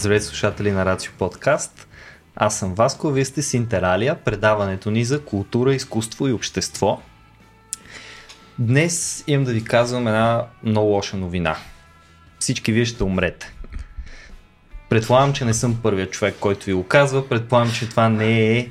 Здравейте 0.00 0.24
слушатели 0.24 0.72
на 0.72 0.84
Рацио 0.84 1.12
Подкаст. 1.18 1.88
Аз 2.36 2.58
съм 2.58 2.74
Васко, 2.74 3.10
вие 3.10 3.24
сте 3.24 3.42
с 3.42 3.54
Интералия, 3.54 4.14
предаването 4.14 4.90
ни 4.90 5.04
за 5.04 5.24
култура, 5.24 5.74
изкуство 5.74 6.28
и 6.28 6.32
общество. 6.32 7.00
Днес 8.58 9.24
имам 9.26 9.44
да 9.44 9.52
ви 9.52 9.64
казвам 9.64 10.06
една 10.06 10.46
много 10.62 10.88
лоша 10.88 11.16
новина. 11.16 11.56
Всички 12.38 12.72
вие 12.72 12.84
ще 12.84 13.04
умрете. 13.04 13.52
Предполагам, 14.88 15.32
че 15.32 15.44
не 15.44 15.54
съм 15.54 15.78
първият 15.82 16.12
човек, 16.12 16.36
който 16.40 16.66
ви 16.66 16.72
го 16.72 16.86
казва. 16.86 17.28
Предполагам, 17.28 17.72
че 17.72 17.88
това 17.88 18.08
не 18.08 18.58
е 18.58 18.70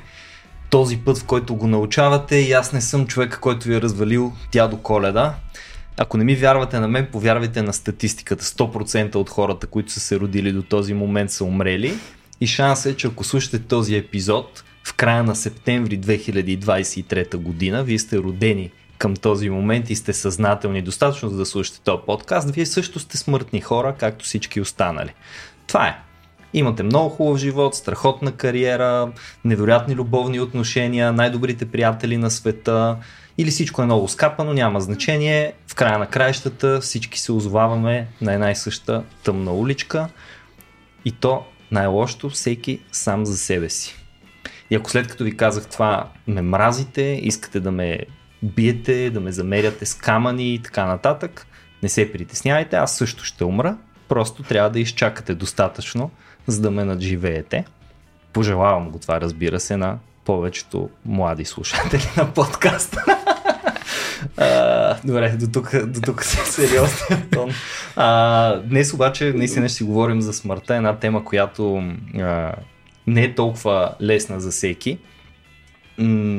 този 0.69 0.97
път, 0.97 1.17
в 1.17 1.25
който 1.25 1.55
го 1.55 1.67
научавате 1.67 2.35
и 2.35 2.52
аз 2.52 2.73
не 2.73 2.81
съм 2.81 3.07
човек, 3.07 3.38
който 3.41 3.67
ви 3.67 3.75
е 3.75 3.81
развалил 3.81 4.33
дядо 4.52 4.77
Коледа. 4.77 5.35
Ако 6.02 6.17
не 6.17 6.23
ми 6.23 6.35
вярвате 6.35 6.80
на 6.80 6.88
мен, 6.88 7.08
повярвайте 7.12 7.62
на 7.62 7.73
статистиката. 7.73 8.44
100% 8.45 9.16
от 9.16 9.30
хората, 9.30 9.67
които 9.67 9.91
са 9.91 9.99
се 9.99 10.20
родили 10.20 10.52
до 10.52 10.63
този 10.63 10.94
момент 10.94 11.31
са 11.31 11.44
умрели. 11.44 11.94
И 12.41 12.48
шанс 12.48 12.85
е, 12.85 12.95
че 12.95 13.08
ако 13.08 13.23
слушате 13.23 13.59
този 13.59 13.95
епизод 13.95 14.63
в 14.84 14.94
края 14.94 15.23
на 15.23 15.35
септември 15.35 15.99
2023 15.99 17.35
година, 17.35 17.84
вие 17.84 17.99
сте 17.99 18.17
родени 18.17 18.72
към 18.98 19.16
този 19.16 19.49
момент 19.49 19.89
и 19.89 19.95
сте 19.95 20.13
съзнателни 20.13 20.81
достатъчно 20.81 21.30
за 21.30 21.38
да 21.38 21.45
слушате 21.45 21.80
този 21.84 22.02
подкаст, 22.05 22.50
вие 22.50 22.66
също 22.66 23.00
сте 23.00 23.17
смъртни 23.17 23.61
хора, 23.61 23.95
както 24.00 24.25
всички 24.25 24.61
останали. 24.61 25.13
Това 25.67 25.88
е. 25.88 26.00
Имате 26.53 26.84
много 26.84 27.09
хубав 27.09 27.38
живот, 27.38 27.75
страхотна 27.75 28.31
кариера, 28.31 29.11
невероятни 29.45 29.95
любовни 29.95 30.39
отношения, 30.39 31.13
най-добрите 31.13 31.66
приятели 31.66 32.17
на 32.17 32.31
света 32.31 32.97
или 33.39 33.51
всичко 33.51 33.81
е 33.81 33.85
много 33.85 34.07
скапано, 34.07 34.53
няма 34.53 34.81
значение. 34.81 35.53
В 35.67 35.75
края 35.75 35.99
на 35.99 36.07
краищата 36.07 36.79
всички 36.79 37.19
се 37.19 37.31
озоваваме 37.31 38.07
на 38.21 38.33
една 38.33 38.51
и 38.51 38.55
съща 38.55 39.03
тъмна 39.23 39.53
уличка 39.53 40.09
и 41.05 41.11
то 41.11 41.45
най-лошото 41.71 42.29
всеки 42.29 42.79
сам 42.91 43.25
за 43.25 43.37
себе 43.37 43.69
си. 43.69 43.95
И 44.69 44.75
ако 44.75 44.89
след 44.89 45.07
като 45.07 45.23
ви 45.23 45.37
казах 45.37 45.67
това 45.67 46.09
ме 46.27 46.41
мразите, 46.41 47.19
искате 47.23 47.59
да 47.59 47.71
ме 47.71 47.99
биете, 48.43 49.09
да 49.09 49.19
ме 49.19 49.31
замеряте 49.31 49.85
с 49.85 49.93
камъни 49.93 50.53
и 50.53 50.59
така 50.59 50.85
нататък, 50.85 51.47
не 51.83 51.89
се 51.89 52.11
притеснявайте, 52.11 52.75
аз 52.75 52.97
също 52.97 53.25
ще 53.25 53.43
умра, 53.43 53.77
просто 54.07 54.43
трябва 54.43 54.69
да 54.69 54.79
изчакате 54.79 55.35
достатъчно, 55.35 56.11
за 56.47 56.61
да 56.61 56.71
ме 56.71 56.83
надживеете. 56.83 57.65
Пожелавам 58.33 58.89
го 58.89 58.99
това, 58.99 59.21
разбира 59.21 59.59
се, 59.59 59.77
на 59.77 59.97
повечето 60.25 60.89
млади 61.06 61.45
слушатели 61.45 62.09
на 62.17 62.34
подкаста. 62.34 63.06
А, 64.38 64.98
добре, 65.03 65.30
до 65.30 65.48
тук, 65.48 65.86
до 65.86 66.02
тук 66.02 66.23
се 66.23 66.52
сериозен 66.52 67.30
тон. 67.31 67.52
А, 67.95 68.56
днес 68.59 68.94
обаче 68.94 69.34
наистина 69.36 69.70
ще 69.70 69.78
си 69.78 69.84
говорим 69.84 70.22
за 70.22 70.34
смъртта, 70.34 70.75
една 70.75 70.95
тема, 70.95 71.25
която 71.25 71.84
а, 72.20 72.53
не 73.08 73.23
е 73.23 73.36
толкова 73.36 73.95
лесна 74.02 74.40
за 74.40 74.52
всеки. 74.52 74.97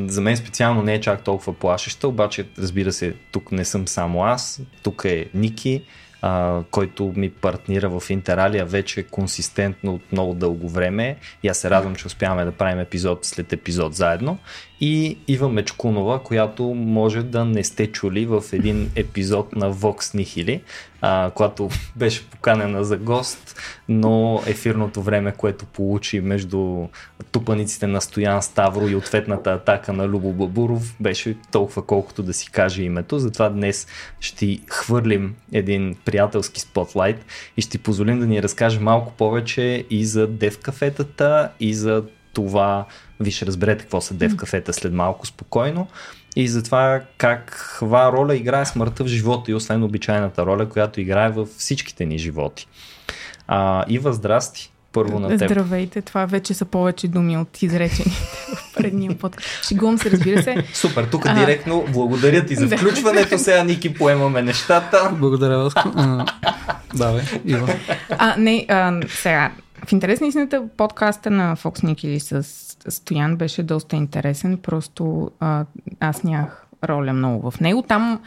За 0.07 0.21
мен 0.21 0.37
специално 0.37 0.83
не 0.83 0.95
е 0.95 1.01
чак 1.01 1.25
толкова 1.25 1.53
плашеща, 1.53 2.09
обаче 2.09 2.49
разбира 2.59 2.93
се, 2.93 3.15
тук 3.33 3.53
не 3.53 3.65
съм 3.65 3.89
само 3.89 4.25
аз, 4.25 4.63
тук 4.83 5.05
е 5.05 5.29
Ники, 5.35 5.83
а, 6.23 6.63
който 6.71 7.13
ми 7.17 7.31
партнира 7.31 8.01
в 8.01 8.11
Интералия 8.11 8.67
вече 8.67 9.03
консистентно 9.03 9.95
от 9.95 10.13
много 10.13 10.35
дълго 10.35 10.69
време. 10.69 11.17
И 11.43 11.49
аз 11.49 11.59
се 11.59 11.71
радвам, 11.71 11.95
че 11.95 12.07
успяваме 12.07 12.45
да 12.45 12.53
правим 12.53 12.81
епизод 12.81 13.25
след 13.25 13.53
епизод 13.53 13.95
заедно 13.95 14.39
и 14.81 15.19
Ива 15.29 15.49
Мечкунова, 15.49 16.23
която 16.23 16.63
може 16.75 17.23
да 17.23 17.45
не 17.45 17.65
сте 17.65 17.87
чули 17.87 18.27
в 18.27 18.45
един 18.53 18.91
епизод 18.97 19.57
на 19.57 19.75
Vox 19.75 19.97
Nihili, 20.17 20.61
а, 21.01 21.31
която 21.31 21.69
беше 21.97 22.31
поканена 22.31 22.85
за 22.85 22.97
гост, 22.97 23.61
но 23.89 24.43
ефирното 24.47 25.03
време, 25.03 25.33
което 25.33 25.65
получи 25.67 26.21
между 26.21 26.89
тупаниците 27.33 27.87
на 27.87 28.01
Стоян 28.01 28.43
Ставро 28.43 28.89
и 28.89 28.97
ответната 28.97 29.53
атака 29.53 29.93
на 29.93 30.09
Любо 30.09 30.33
Бабуров, 30.33 30.97
беше 31.01 31.37
толкова 31.53 31.83
колкото 31.83 32.23
да 32.23 32.35
си 32.35 32.51
каже 32.51 32.83
името. 32.83 33.19
Затова 33.19 33.49
днес 33.49 33.87
ще 34.21 34.59
хвърлим 34.69 35.35
един 35.53 35.97
приятелски 36.05 36.61
спотлайт 36.61 37.25
и 37.57 37.63
ще 37.63 37.79
позволим 37.79 38.21
да 38.21 38.27
ни 38.27 38.43
разкаже 38.43 38.81
малко 38.81 39.13
повече 39.13 39.85
и 39.91 40.05
за 40.05 40.27
дев 40.27 40.59
кафетата, 40.59 41.51
и 41.61 41.75
за 41.75 42.05
това 42.33 42.87
ви 43.21 43.31
ще 43.31 43.47
разберете 43.47 43.83
какво 43.83 44.01
са 44.01 44.15
дев 44.15 44.37
кафета 44.37 44.73
след 44.73 44.93
малко 44.93 45.27
спокойно 45.27 45.87
и 46.37 46.49
за 46.49 46.63
това 46.63 47.01
каква 47.19 48.13
роля 48.13 48.37
играе 48.37 48.67
смъртта 48.67 49.05
в 49.05 49.07
живота 49.07 49.51
и 49.51 49.55
освен 49.55 49.83
обичайната 49.83 50.47
роля, 50.47 50.69
която 50.69 51.01
играе 51.01 51.31
във 51.31 51.49
всичките 51.49 52.07
ни 52.07 52.19
животи. 52.19 52.67
А, 53.49 53.85
Ива, 53.89 54.13
здрасти! 54.13 54.73
Първо 54.93 55.21
на 55.21 55.29
теб. 55.29 55.51
Здравейте, 55.51 56.03
това 56.03 56.27
вече 56.27 56.55
са 56.55 56.65
повече 56.65 57.09
думи 57.09 57.37
от 57.37 57.63
изречените 57.63 58.21
в 58.57 58.75
предния 58.77 59.19
път. 59.19 59.37
Шигувам 59.69 59.99
се, 59.99 60.11
разбира 60.11 60.43
се. 60.43 60.57
Супер, 60.75 61.05
тук 61.05 61.27
а... 61.27 61.35
директно 61.35 61.85
благодаря 61.89 62.47
ти 62.47 62.55
за 62.55 62.69
включването. 62.77 63.39
Сега, 63.39 63.65
Ники, 63.65 63.95
поемаме 63.95 64.43
нещата. 64.43 65.11
Благодаря, 65.13 65.59
Васко. 65.59 65.93
Давай, 66.95 67.23
Ива. 67.45 67.75
А, 68.09 68.37
не, 68.39 68.67
а, 68.69 69.01
сега, 69.09 69.53
в 69.91 69.93
интерес 69.93 70.21
на 70.21 70.27
истината 70.27 70.69
подкаста 70.77 71.31
на 71.31 71.57
Fox 71.57 71.85
Nick 71.85 72.05
или 72.05 72.21
с 72.21 72.43
Стоян 72.89 73.37
беше 73.37 73.63
доста 73.63 73.97
интересен, 73.97 74.59
просто 74.59 75.31
а, 75.41 75.65
аз 76.01 76.23
нямах 76.23 76.67
роля 76.85 77.13
много 77.13 77.51
в 77.51 77.61
него. 77.61 77.83
Там 77.83 78.21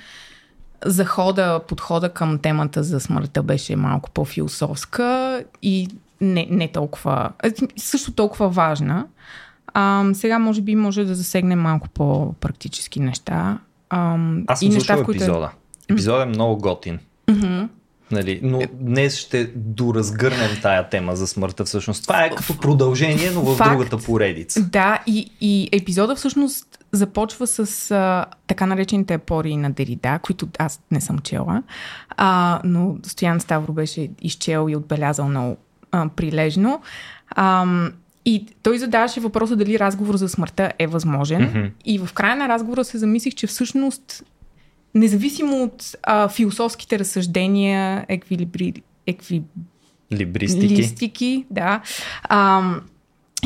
захода, 0.86 1.62
подхода 1.68 2.10
към 2.10 2.40
темата 2.40 2.84
за 2.84 3.00
смъртта 3.00 3.44
беше 3.44 3.76
малко 3.76 4.12
по-философска 4.12 5.44
и 5.62 5.88
не, 6.22 6.48
не 6.50 6.68
толкова, 6.68 7.32
също 7.78 8.12
толкова 8.12 8.50
важна. 8.50 9.06
А, 9.68 10.06
сега 10.14 10.40
може 10.40 10.62
би 10.62 10.76
може 10.76 11.06
да 11.06 11.16
засегнем 11.16 11.60
малко 11.60 11.90
по-практически 11.90 13.00
неща. 13.00 13.60
А, 13.90 14.18
Аз 14.48 14.60
съм 14.60 14.72
и 14.72 14.74
неща, 14.74 14.96
в 14.96 15.04
които... 15.04 15.24
епизода. 15.24 15.52
Епизодът 15.90 16.26
е 16.26 16.30
много 16.30 16.58
готин. 16.58 17.00
Mm-hmm. 17.28 17.68
Нали, 18.14 18.40
но 18.44 18.62
днес 18.74 19.18
ще 19.18 19.46
доразгърнем 19.56 20.50
тая 20.62 20.90
тема 20.90 21.16
за 21.16 21.28
смъртта 21.28 21.66
всъщност. 21.66 22.04
Това 22.04 22.26
е 22.26 22.30
като 22.30 22.58
продължение, 22.60 23.32
но 23.32 23.42
в 23.42 23.58
Факт, 23.58 23.72
другата 23.72 23.98
поредица. 23.98 24.62
Да, 24.62 25.00
и, 25.08 25.30
и 25.42 25.70
епизода 25.72 26.16
всъщност 26.16 26.80
започва 26.92 27.48
с 27.48 27.92
а, 27.92 28.26
така 28.48 28.66
наречените 28.66 29.14
апори 29.14 29.58
на 29.58 29.72
Дерида, 29.72 30.20
които 30.22 30.48
аз 30.60 30.82
не 30.92 31.02
съм 31.02 31.20
чела, 31.20 31.64
а, 32.10 32.62
но 32.64 32.96
Стоян 33.04 33.40
Ставро 33.40 33.74
беше 33.74 34.10
изчел 34.22 34.68
и 34.70 34.76
отбелязал 34.76 35.30
много 35.30 35.58
а, 35.92 36.10
прилежно. 36.16 36.82
А, 37.30 37.66
и 38.26 38.46
той 38.64 38.78
задаваше 38.78 39.20
въпроса 39.20 39.56
дали 39.56 39.80
разговор 39.80 40.16
за 40.16 40.30
смъртта 40.30 40.72
е 40.80 40.88
възможен. 40.88 41.42
Mm-hmm. 41.42 41.72
И 41.86 42.00
в 42.00 42.14
края 42.14 42.36
на 42.36 42.50
разговора 42.50 42.84
се 42.84 42.98
замислих, 42.98 43.36
че 43.36 43.48
всъщност 43.48 44.24
независимо 44.96 45.64
от 45.64 45.96
а, 46.04 46.28
философските 46.28 47.00
разсъждения, 47.00 48.06
еквилибри, 48.10 48.74
екви... 49.08 49.44
Либристики. 50.14 50.76
Листики, 50.76 51.46
да. 51.52 51.82
А, 52.24 52.64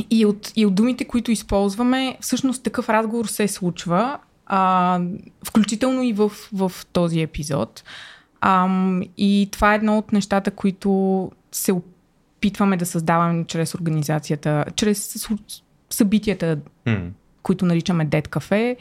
и, 0.09 0.25
от, 0.25 0.51
и 0.55 0.65
от 0.65 0.75
думите, 0.75 1.05
които 1.05 1.31
използваме, 1.31 2.17
всъщност 2.21 2.63
такъв 2.63 2.89
разговор 2.89 3.25
се 3.25 3.47
случва, 3.47 4.19
а, 4.45 4.99
включително 5.47 6.03
и 6.03 6.13
в, 6.13 6.31
в 6.53 6.71
този 6.93 7.21
епизод. 7.21 7.83
А, 8.41 8.69
и 9.17 9.49
това 9.51 9.73
е 9.73 9.75
едно 9.75 9.97
от 9.97 10.11
нещата, 10.11 10.51
които 10.51 11.31
се 11.51 11.71
опитваме 11.71 12.77
да 12.77 12.85
създаваме 12.85 13.45
чрез 13.45 13.75
организацията, 13.75 14.65
чрез 14.75 15.27
събитията, 15.89 16.57
mm. 16.85 17.09
които 17.43 17.65
наричаме 17.65 18.07
Dead 18.07 18.27
Cafe 18.27 18.75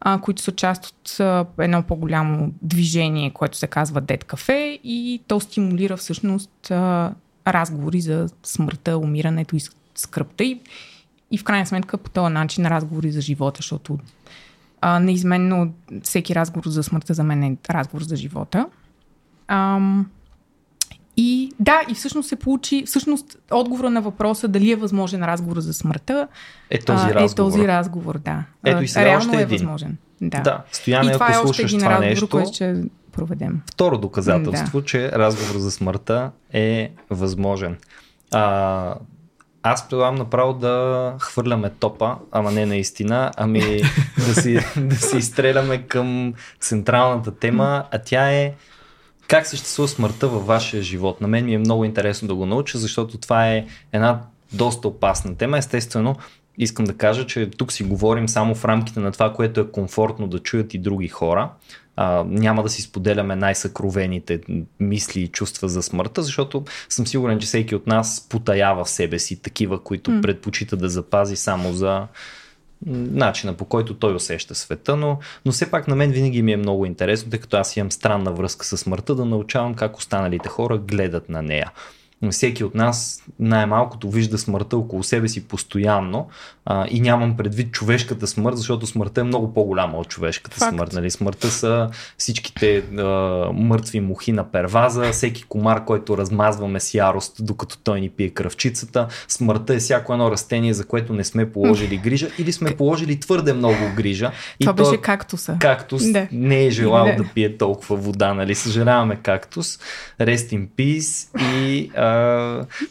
а, 0.00 0.20
които 0.20 0.42
са 0.42 0.52
част 0.52 0.86
от 0.86 1.20
а, 1.20 1.46
едно 1.58 1.82
по-голямо 1.82 2.52
движение, 2.62 3.30
което 3.30 3.56
се 3.56 3.66
казва 3.66 4.00
Дед 4.00 4.24
кафе 4.24 4.78
и 4.84 5.20
то 5.26 5.40
стимулира 5.40 5.96
всъщност 5.96 6.70
а, 6.70 7.14
разговори 7.46 8.00
за 8.00 8.28
смъртта, 8.42 8.98
умирането 8.98 9.56
и 9.56 9.60
скръпта 9.94 10.44
и, 10.44 10.60
и 11.30 11.38
в 11.38 11.44
крайна 11.44 11.66
сметка 11.66 11.98
по 11.98 12.10
този 12.10 12.32
начин 12.32 12.66
разговори 12.66 13.12
за 13.12 13.20
живота, 13.20 13.58
защото 13.58 13.98
а, 14.80 15.00
неизменно 15.00 15.74
всеки 16.02 16.34
разговор 16.34 16.68
за 16.68 16.82
смъртта 16.82 17.14
за 17.14 17.24
мен 17.24 17.42
е 17.42 17.56
разговор 17.70 18.02
за 18.02 18.16
живота. 18.16 18.66
Ам, 19.48 20.10
и 21.16 21.52
да, 21.60 21.80
и 21.88 21.94
всъщност 21.94 22.28
се 22.28 22.36
получи, 22.36 22.82
всъщност 22.86 23.38
отговора 23.50 23.90
на 23.90 24.02
въпроса 24.02 24.48
дали 24.48 24.70
е 24.70 24.76
възможен 24.76 25.24
разговор 25.24 25.60
за 25.60 25.74
смъртта 25.74 26.28
е 26.70 26.78
този 26.78 27.04
разговор. 27.04 27.20
Е 27.20 27.34
този 27.34 27.68
разговор, 27.68 28.18
да. 28.18 28.44
Ето 28.64 28.82
и 28.82 28.88
сега 28.88 29.04
Реално 29.04 29.18
още 29.18 29.36
е 29.36 29.42
един. 29.42 29.58
възможен. 29.58 29.96
Да. 30.20 30.40
да. 30.40 30.62
Стояне, 30.72 31.10
и 31.10 31.12
това 31.12 31.26
ако 31.34 31.48
е 31.48 31.62
един 31.62 31.78
това 31.78 31.90
разговор, 31.90 32.10
нещо, 32.10 32.28
който 32.28 32.52
ще 32.52 32.84
проведем. 33.12 33.60
Второ 33.72 33.98
доказателство, 33.98 34.80
да. 34.80 34.86
че 34.86 35.12
разговор 35.12 35.58
за 35.58 35.70
смъртта 35.70 36.30
е 36.52 36.90
възможен. 37.10 37.76
А, 38.32 38.94
аз 39.62 39.88
предлагам 39.88 40.14
направо 40.14 40.52
да 40.52 41.14
хвърляме 41.20 41.70
топа, 41.70 42.16
ама 42.32 42.50
не 42.50 42.66
наистина, 42.66 43.32
ами 43.36 43.60
да 44.28 44.34
си, 44.34 44.58
да 44.76 44.96
си 44.96 45.16
изстреляме 45.16 45.82
към 45.82 46.34
централната 46.60 47.38
тема, 47.38 47.84
а 47.90 47.98
тя 47.98 48.32
е 48.32 48.54
как 49.28 49.46
съществува 49.46 49.88
смъртта 49.88 50.28
във 50.28 50.46
вашия 50.46 50.82
живот. 50.82 51.20
На 51.20 51.28
мен 51.28 51.44
ми 51.44 51.54
е 51.54 51.58
много 51.58 51.84
интересно 51.84 52.28
да 52.28 52.34
го 52.34 52.46
науча, 52.46 52.78
защото 52.78 53.18
това 53.18 53.48
е 53.48 53.66
една 53.92 54.20
доста 54.52 54.88
опасна 54.88 55.36
тема. 55.36 55.58
Естествено, 55.58 56.16
искам 56.58 56.84
да 56.84 56.96
кажа, 56.96 57.26
че 57.26 57.50
тук 57.50 57.72
си 57.72 57.84
говорим 57.84 58.28
само 58.28 58.54
в 58.54 58.64
рамките 58.64 59.00
на 59.00 59.12
това, 59.12 59.32
което 59.32 59.60
е 59.60 59.70
комфортно 59.70 60.26
да 60.26 60.38
чуят 60.38 60.74
и 60.74 60.78
други 60.78 61.08
хора. 61.08 61.50
А, 61.96 62.24
няма 62.28 62.62
да 62.62 62.68
си 62.68 62.82
споделяме 62.82 63.36
най-съкровените 63.36 64.40
мисли 64.80 65.20
и 65.20 65.28
чувства 65.28 65.68
за 65.68 65.82
смъртта, 65.82 66.22
защото 66.22 66.64
съм 66.88 67.06
сигурен, 67.06 67.38
че 67.38 67.46
всеки 67.46 67.74
от 67.74 67.86
нас 67.86 68.26
потаява 68.28 68.84
в 68.84 68.90
себе 68.90 69.18
си 69.18 69.42
такива, 69.42 69.82
които 69.82 70.10
mm. 70.10 70.22
предпочита 70.22 70.76
да 70.76 70.88
запази 70.88 71.36
само 71.36 71.72
за 71.72 72.06
начина 72.86 73.54
по 73.54 73.64
който 73.64 73.94
той 73.94 74.14
усеща 74.14 74.54
света, 74.54 74.96
но, 74.96 75.18
но 75.44 75.52
все 75.52 75.70
пак 75.70 75.88
на 75.88 75.96
мен 75.96 76.10
винаги 76.10 76.42
ми 76.42 76.52
е 76.52 76.56
много 76.56 76.86
интересно, 76.86 77.30
тъй 77.30 77.40
като 77.40 77.56
аз 77.56 77.76
имам 77.76 77.90
странна 77.90 78.32
връзка 78.32 78.66
с 78.66 78.76
смъртта, 78.76 79.14
да 79.14 79.24
научавам 79.24 79.74
как 79.74 79.96
останалите 79.96 80.48
хора 80.48 80.78
гледат 80.78 81.28
на 81.28 81.42
нея 81.42 81.72
всеки 82.30 82.64
от 82.64 82.74
нас 82.74 83.22
най-малкото 83.38 84.10
вижда 84.10 84.38
смъртта 84.38 84.76
около 84.76 85.02
себе 85.02 85.28
си 85.28 85.48
постоянно 85.48 86.28
а, 86.66 86.86
и 86.90 87.00
нямам 87.00 87.36
предвид 87.36 87.72
човешката 87.72 88.26
смърт, 88.26 88.56
защото 88.56 88.86
смъртта 88.86 89.20
е 89.20 89.24
много 89.24 89.54
по-голяма 89.54 89.98
от 89.98 90.08
човешката 90.08 90.56
Факт. 90.56 90.74
смърт. 90.74 90.92
Нали? 90.92 91.10
Смъртта 91.10 91.50
са 91.50 91.90
всичките 92.18 92.78
а, 92.78 93.02
мъртви 93.52 94.00
мухи 94.00 94.32
на 94.32 94.50
перваза, 94.50 95.12
всеки 95.12 95.42
комар, 95.42 95.84
който 95.84 96.18
размазваме 96.18 96.80
с 96.80 96.94
ярост, 96.94 97.36
докато 97.40 97.78
той 97.78 98.00
ни 98.00 98.08
пие 98.08 98.30
кръвчицата. 98.30 99.08
Смъртта 99.28 99.74
е 99.74 99.78
всяко 99.78 100.12
едно 100.12 100.30
растение, 100.30 100.74
за 100.74 100.86
което 100.86 101.12
не 101.12 101.24
сме 101.24 101.52
положили 101.52 101.96
грижа 101.96 102.28
или 102.38 102.52
сме 102.52 102.76
положили 102.76 103.20
твърде 103.20 103.52
много 103.52 103.94
грижа. 103.96 104.30
Това 104.60 104.72
и 104.72 104.74
беше 104.74 104.96
кактуса. 105.00 105.56
Кактус 105.60 106.12
да. 106.12 106.28
не 106.32 106.64
е 106.64 106.70
желал 106.70 107.06
да. 107.06 107.16
да 107.16 107.24
пие 107.34 107.56
толкова 107.56 107.96
вода. 107.96 108.34
Нали? 108.34 108.54
Съжаляваме 108.54 109.16
кактус. 109.16 109.78
Rest 110.20 110.56
in 110.56 110.68
peace 110.68 111.40
и 111.56 111.90
а, 111.96 112.05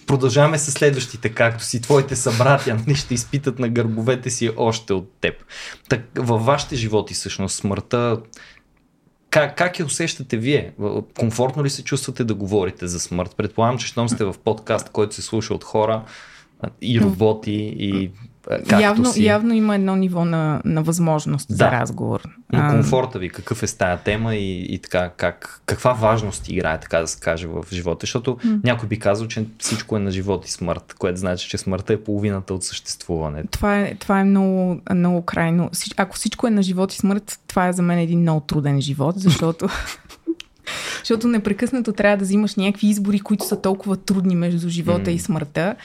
продължаваме 0.07 0.57
с 0.57 0.71
следващите, 0.71 1.29
както 1.29 1.63
си 1.63 1.81
твоите 1.81 2.15
събратя, 2.15 2.75
нали, 2.75 2.95
ще 2.95 3.13
изпитат 3.13 3.59
на 3.59 3.69
гърбовете 3.69 4.29
си 4.29 4.51
още 4.57 4.93
от 4.93 5.11
теб. 5.21 5.33
Так, 5.89 6.01
във 6.15 6.45
вашите 6.45 6.75
животи 6.75 7.13
всъщност 7.13 7.55
смъртта 7.55 8.17
как, 9.35 9.57
как 9.57 9.79
я 9.79 9.85
усещате 9.85 10.37
вие? 10.37 10.73
Комфортно 11.19 11.63
ли 11.63 11.69
се 11.69 11.83
чувствате 11.83 12.23
да 12.23 12.33
говорите 12.33 12.87
за 12.87 12.99
смърт? 12.99 13.35
Предполагам, 13.37 13.77
че 13.77 13.87
щом 13.87 14.09
сте 14.09 14.25
в 14.25 14.35
подкаст, 14.43 14.89
който 14.89 15.15
се 15.15 15.21
слуша 15.21 15.53
от 15.53 15.63
хора 15.63 16.03
и 16.81 17.01
роботи 17.01 17.75
и 17.79 18.11
явно, 18.79 19.05
си. 19.05 19.25
явно 19.25 19.53
има 19.53 19.75
едно 19.75 19.95
ниво 19.95 20.25
на, 20.25 20.61
на 20.65 20.83
възможност 20.83 21.47
да. 21.49 21.55
за 21.55 21.71
разговор. 21.71 22.21
Но 22.53 22.69
комфорта 22.69 23.19
ви, 23.19 23.29
какъв 23.29 23.63
е 23.63 23.67
с 23.67 23.73
тая 23.73 23.97
тема 23.97 24.35
и, 24.35 24.73
и 24.73 24.79
така, 24.79 25.09
как, 25.17 25.61
каква 25.65 25.93
важност 25.93 26.49
играе, 26.49 26.79
така 26.79 26.99
да 26.99 27.07
се 27.07 27.19
каже, 27.19 27.47
в 27.47 27.65
живота? 27.73 27.97
Защото 28.01 28.37
м- 28.43 28.59
някой 28.63 28.89
би 28.89 28.99
казал, 28.99 29.27
че 29.27 29.45
всичко 29.59 29.97
е 29.97 29.99
на 29.99 30.11
живот 30.11 30.47
и 30.47 30.51
смърт, 30.51 30.95
което 30.99 31.19
значи, 31.19 31.49
че 31.49 31.57
смъртта 31.57 31.93
е 31.93 32.03
половината 32.03 32.53
от 32.53 32.63
съществуването. 32.63 33.49
Това 33.51 33.79
е, 33.79 33.95
това 33.95 34.19
е 34.19 34.23
много, 34.23 34.81
много 34.93 35.21
крайно. 35.21 35.69
Ако 35.97 36.15
всичко 36.15 36.47
е 36.47 36.51
на 36.51 36.63
живот 36.63 36.93
и 36.93 36.97
смърт, 36.97 37.39
това 37.47 37.67
е 37.67 37.73
за 37.73 37.81
мен 37.81 37.99
един 37.99 38.19
много 38.19 38.39
труден 38.39 38.81
живот, 38.81 39.15
защото 39.17 39.69
защото 40.99 41.27
непрекъснато 41.27 41.93
трябва 41.93 42.17
да 42.17 42.25
взимаш 42.25 42.55
някакви 42.55 42.87
избори, 42.87 43.19
които 43.19 43.45
са 43.45 43.61
толкова 43.61 43.97
трудни 43.97 44.35
между 44.35 44.69
живота 44.69 45.09
mm. 45.09 45.13
и 45.13 45.19
смъртта. 45.19 45.75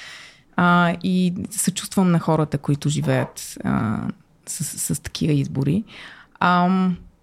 А, 0.62 0.97
и 1.03 1.35
се 1.51 1.71
чувствам 1.71 2.11
на 2.11 2.19
хората, 2.19 2.59
които 2.59 2.89
живеят 2.89 3.57
а, 3.65 4.01
с, 4.47 4.65
с, 4.65 4.95
с 4.95 5.01
такива 5.01 5.33
избори. 5.33 5.85
А, 6.41 6.69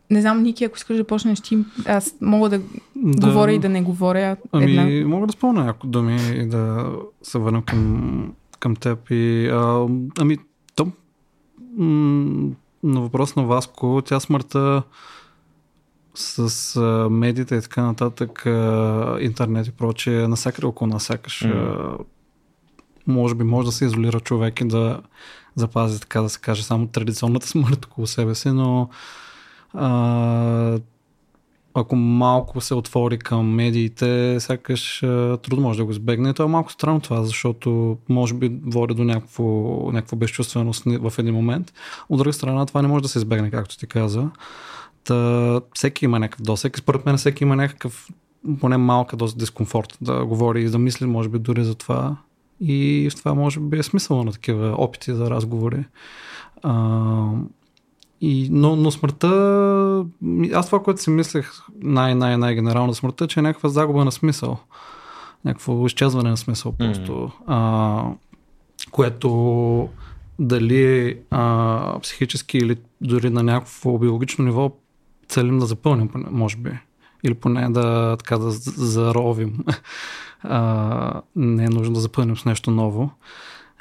не 0.10 0.22
знам, 0.22 0.44
Ники, 0.44 0.63
ако 0.63 0.78
искаш 0.78 0.98
да 0.98 1.04
почнеш 1.04 1.42
ти, 1.42 1.57
аз 1.86 2.16
мога 2.22 2.50
да, 2.50 2.62
да 2.95 3.28
говоря 3.28 3.51
и 3.51 3.60
да 3.60 3.69
не 3.69 3.81
говоря. 3.81 4.38
Ами, 4.51 4.78
една. 4.78 5.07
мога 5.07 5.28
да 5.28 5.34
спомня 5.34 5.63
някои 5.63 5.89
думи 5.89 6.18
и 6.36 6.45
да 6.45 6.92
се 7.24 7.38
върна 7.38 7.62
към, 7.66 8.34
към 8.60 8.75
теб. 8.75 9.12
И, 9.12 9.48
а, 9.48 9.88
ами, 10.19 10.38
то, 10.75 10.92
м- 11.78 12.50
на 12.84 13.01
въпрос 13.01 13.36
на 13.36 13.44
Васко, 13.44 14.01
тя 14.06 14.19
смъртта 14.19 14.84
с 16.16 16.75
а, 16.75 17.10
медиите 17.10 17.56
и 17.56 17.62
така 17.62 17.84
нататък, 17.84 18.45
а, 18.45 19.18
интернет 19.22 19.68
и 19.68 19.72
прочее, 19.72 20.28
насякъде 20.28 20.68
около 20.68 20.88
нас 20.88 21.04
сякаш 21.04 21.44
mm 21.44 21.98
може 23.07 23.36
би 23.36 23.44
може 23.44 23.65
да 23.65 23.71
се 23.71 23.86
изолира 23.86 24.19
човек 24.19 24.62
и 24.62 24.68
да 24.68 25.01
запази, 25.56 26.00
така 26.00 26.21
да 26.21 26.30
се 26.30 26.39
каже, 26.39 26.63
само 26.63 26.88
традиционната 26.88 27.48
смърт 27.48 27.86
около 27.86 28.07
себе 28.07 28.36
си, 28.36 28.50
но 28.50 28.89
а, 29.74 30.80
ако 31.74 31.95
малко 31.95 32.62
се 32.62 32.74
отвори 32.74 33.19
към 33.19 33.50
медиите, 33.50 34.39
сякаш 34.39 35.00
трудно 35.44 35.62
може 35.62 35.77
да 35.77 35.86
го 35.86 35.92
избегне. 35.92 36.33
То 36.33 36.44
е 36.44 36.48
малко 36.48 36.71
странно 36.71 37.00
това, 37.00 37.24
защото 37.24 37.98
може 38.09 38.33
би 38.33 38.59
води 38.65 38.94
до 38.94 39.04
някакво, 39.04 39.44
някаква 39.92 40.18
безчувственост 40.18 40.83
в 40.86 41.13
един 41.18 41.33
момент. 41.33 41.74
От 42.10 42.18
друга 42.18 42.33
страна, 42.33 42.65
това 42.65 42.81
не 42.81 42.88
може 42.88 43.01
да 43.01 43.07
се 43.07 43.19
избегне, 43.19 43.51
както 43.51 43.77
ти 43.77 43.88
каза. 43.88 44.30
Та, 45.03 45.62
всеки 45.74 46.06
има 46.06 46.19
някакъв 46.19 46.42
досек. 46.42 46.77
Според 46.77 47.06
мен 47.06 47.18
всеки 47.18 47.44
има 47.44 47.56
някакъв 47.56 48.10
поне 48.60 48.77
малка 48.77 49.18
доза 49.18 49.36
дискомфорт 49.38 49.98
да 50.01 50.25
говори 50.25 50.62
и 50.62 50.69
да 50.69 50.77
мисли, 50.77 51.06
може 51.06 51.30
би 51.30 51.39
дори 51.39 51.63
за 51.63 51.75
това. 51.75 52.18
И 52.62 53.09
това 53.18 53.33
може 53.33 53.59
би 53.59 53.80
е 53.80 53.83
смисъл 53.83 54.24
на 54.24 54.31
такива 54.31 54.75
опити 54.77 55.13
за 55.13 55.30
разговори. 55.30 55.86
А, 56.63 57.30
и, 58.21 58.50
но, 58.51 58.75
но 58.75 58.92
смъртта, 58.92 60.06
аз 60.54 60.65
това, 60.65 60.83
което 60.83 61.01
си 61.01 61.09
мислех 61.09 61.51
най-най-най-генерално 61.81 62.94
смъртта, 62.94 63.27
че 63.27 63.39
е 63.39 63.44
някаква 63.44 63.69
загуба 63.69 64.06
на 64.06 64.12
смисъл. 64.12 64.59
Някакво 65.45 65.86
изчезване 65.86 66.30
на 66.30 66.38
смисъл 66.38 66.71
просто. 66.71 67.12
Mm. 67.12 67.31
А, 67.48 68.04
което 68.92 69.89
дали 70.39 71.18
а, 71.31 72.00
психически 72.01 72.57
или 72.57 72.75
дори 73.01 73.30
на 73.30 73.44
някакво 73.44 73.98
биологично 73.98 74.45
ниво 74.45 74.71
целим 75.27 75.60
да 75.60 75.65
запълним, 75.65 76.10
може 76.31 76.57
би. 76.57 76.71
Или 77.24 77.33
поне 77.33 77.69
да, 77.69 78.18
така, 78.18 78.38
да 78.38 78.51
заровим 78.51 79.57
а, 80.44 81.22
не 81.36 81.63
е 81.63 81.69
нужно 81.69 81.94
да 81.94 82.00
запълним 82.00 82.38
с 82.38 82.45
нещо 82.45 82.72
ново. 82.72 83.10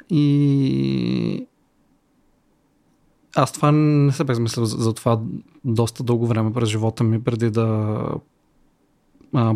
И 0.09 1.47
аз 3.35 3.51
това 3.51 3.71
не 3.71 4.11
се 4.11 4.23
бях 4.23 4.35
замислил 4.35 4.65
за, 4.65 4.77
за 4.77 4.93
това 4.93 5.19
доста 5.65 6.03
дълго 6.03 6.27
време 6.27 6.53
през 6.53 6.69
живота 6.69 7.03
ми, 7.03 7.23
преди 7.23 7.49
да 7.49 7.99
а, 9.33 9.55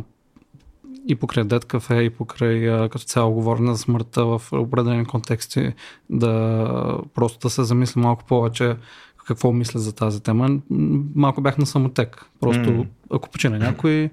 и 1.07 1.15
покрай 1.15 1.43
Дед 1.43 1.65
кафе, 1.65 1.95
и 1.95 2.09
покрай 2.09 2.69
а, 2.69 2.89
като 2.89 3.05
цяло 3.05 3.33
говорене 3.33 3.71
за 3.71 3.77
смъртта 3.77 4.25
в 4.25 4.41
определени 4.51 5.05
контексти, 5.05 5.73
да 6.09 6.97
просто 7.13 7.39
да 7.39 7.49
се 7.49 7.63
замисля 7.63 8.01
малко 8.01 8.23
повече 8.23 8.75
какво 9.33 9.51
мисля 9.51 9.79
за 9.79 9.95
тази 9.95 10.23
тема. 10.23 10.59
Малко 11.15 11.41
бях 11.41 11.57
на 11.57 11.65
самотек. 11.65 12.25
Просто 12.39 12.69
mm. 12.69 12.87
ако 13.13 13.29
почина 13.29 13.57
някой, 13.57 14.09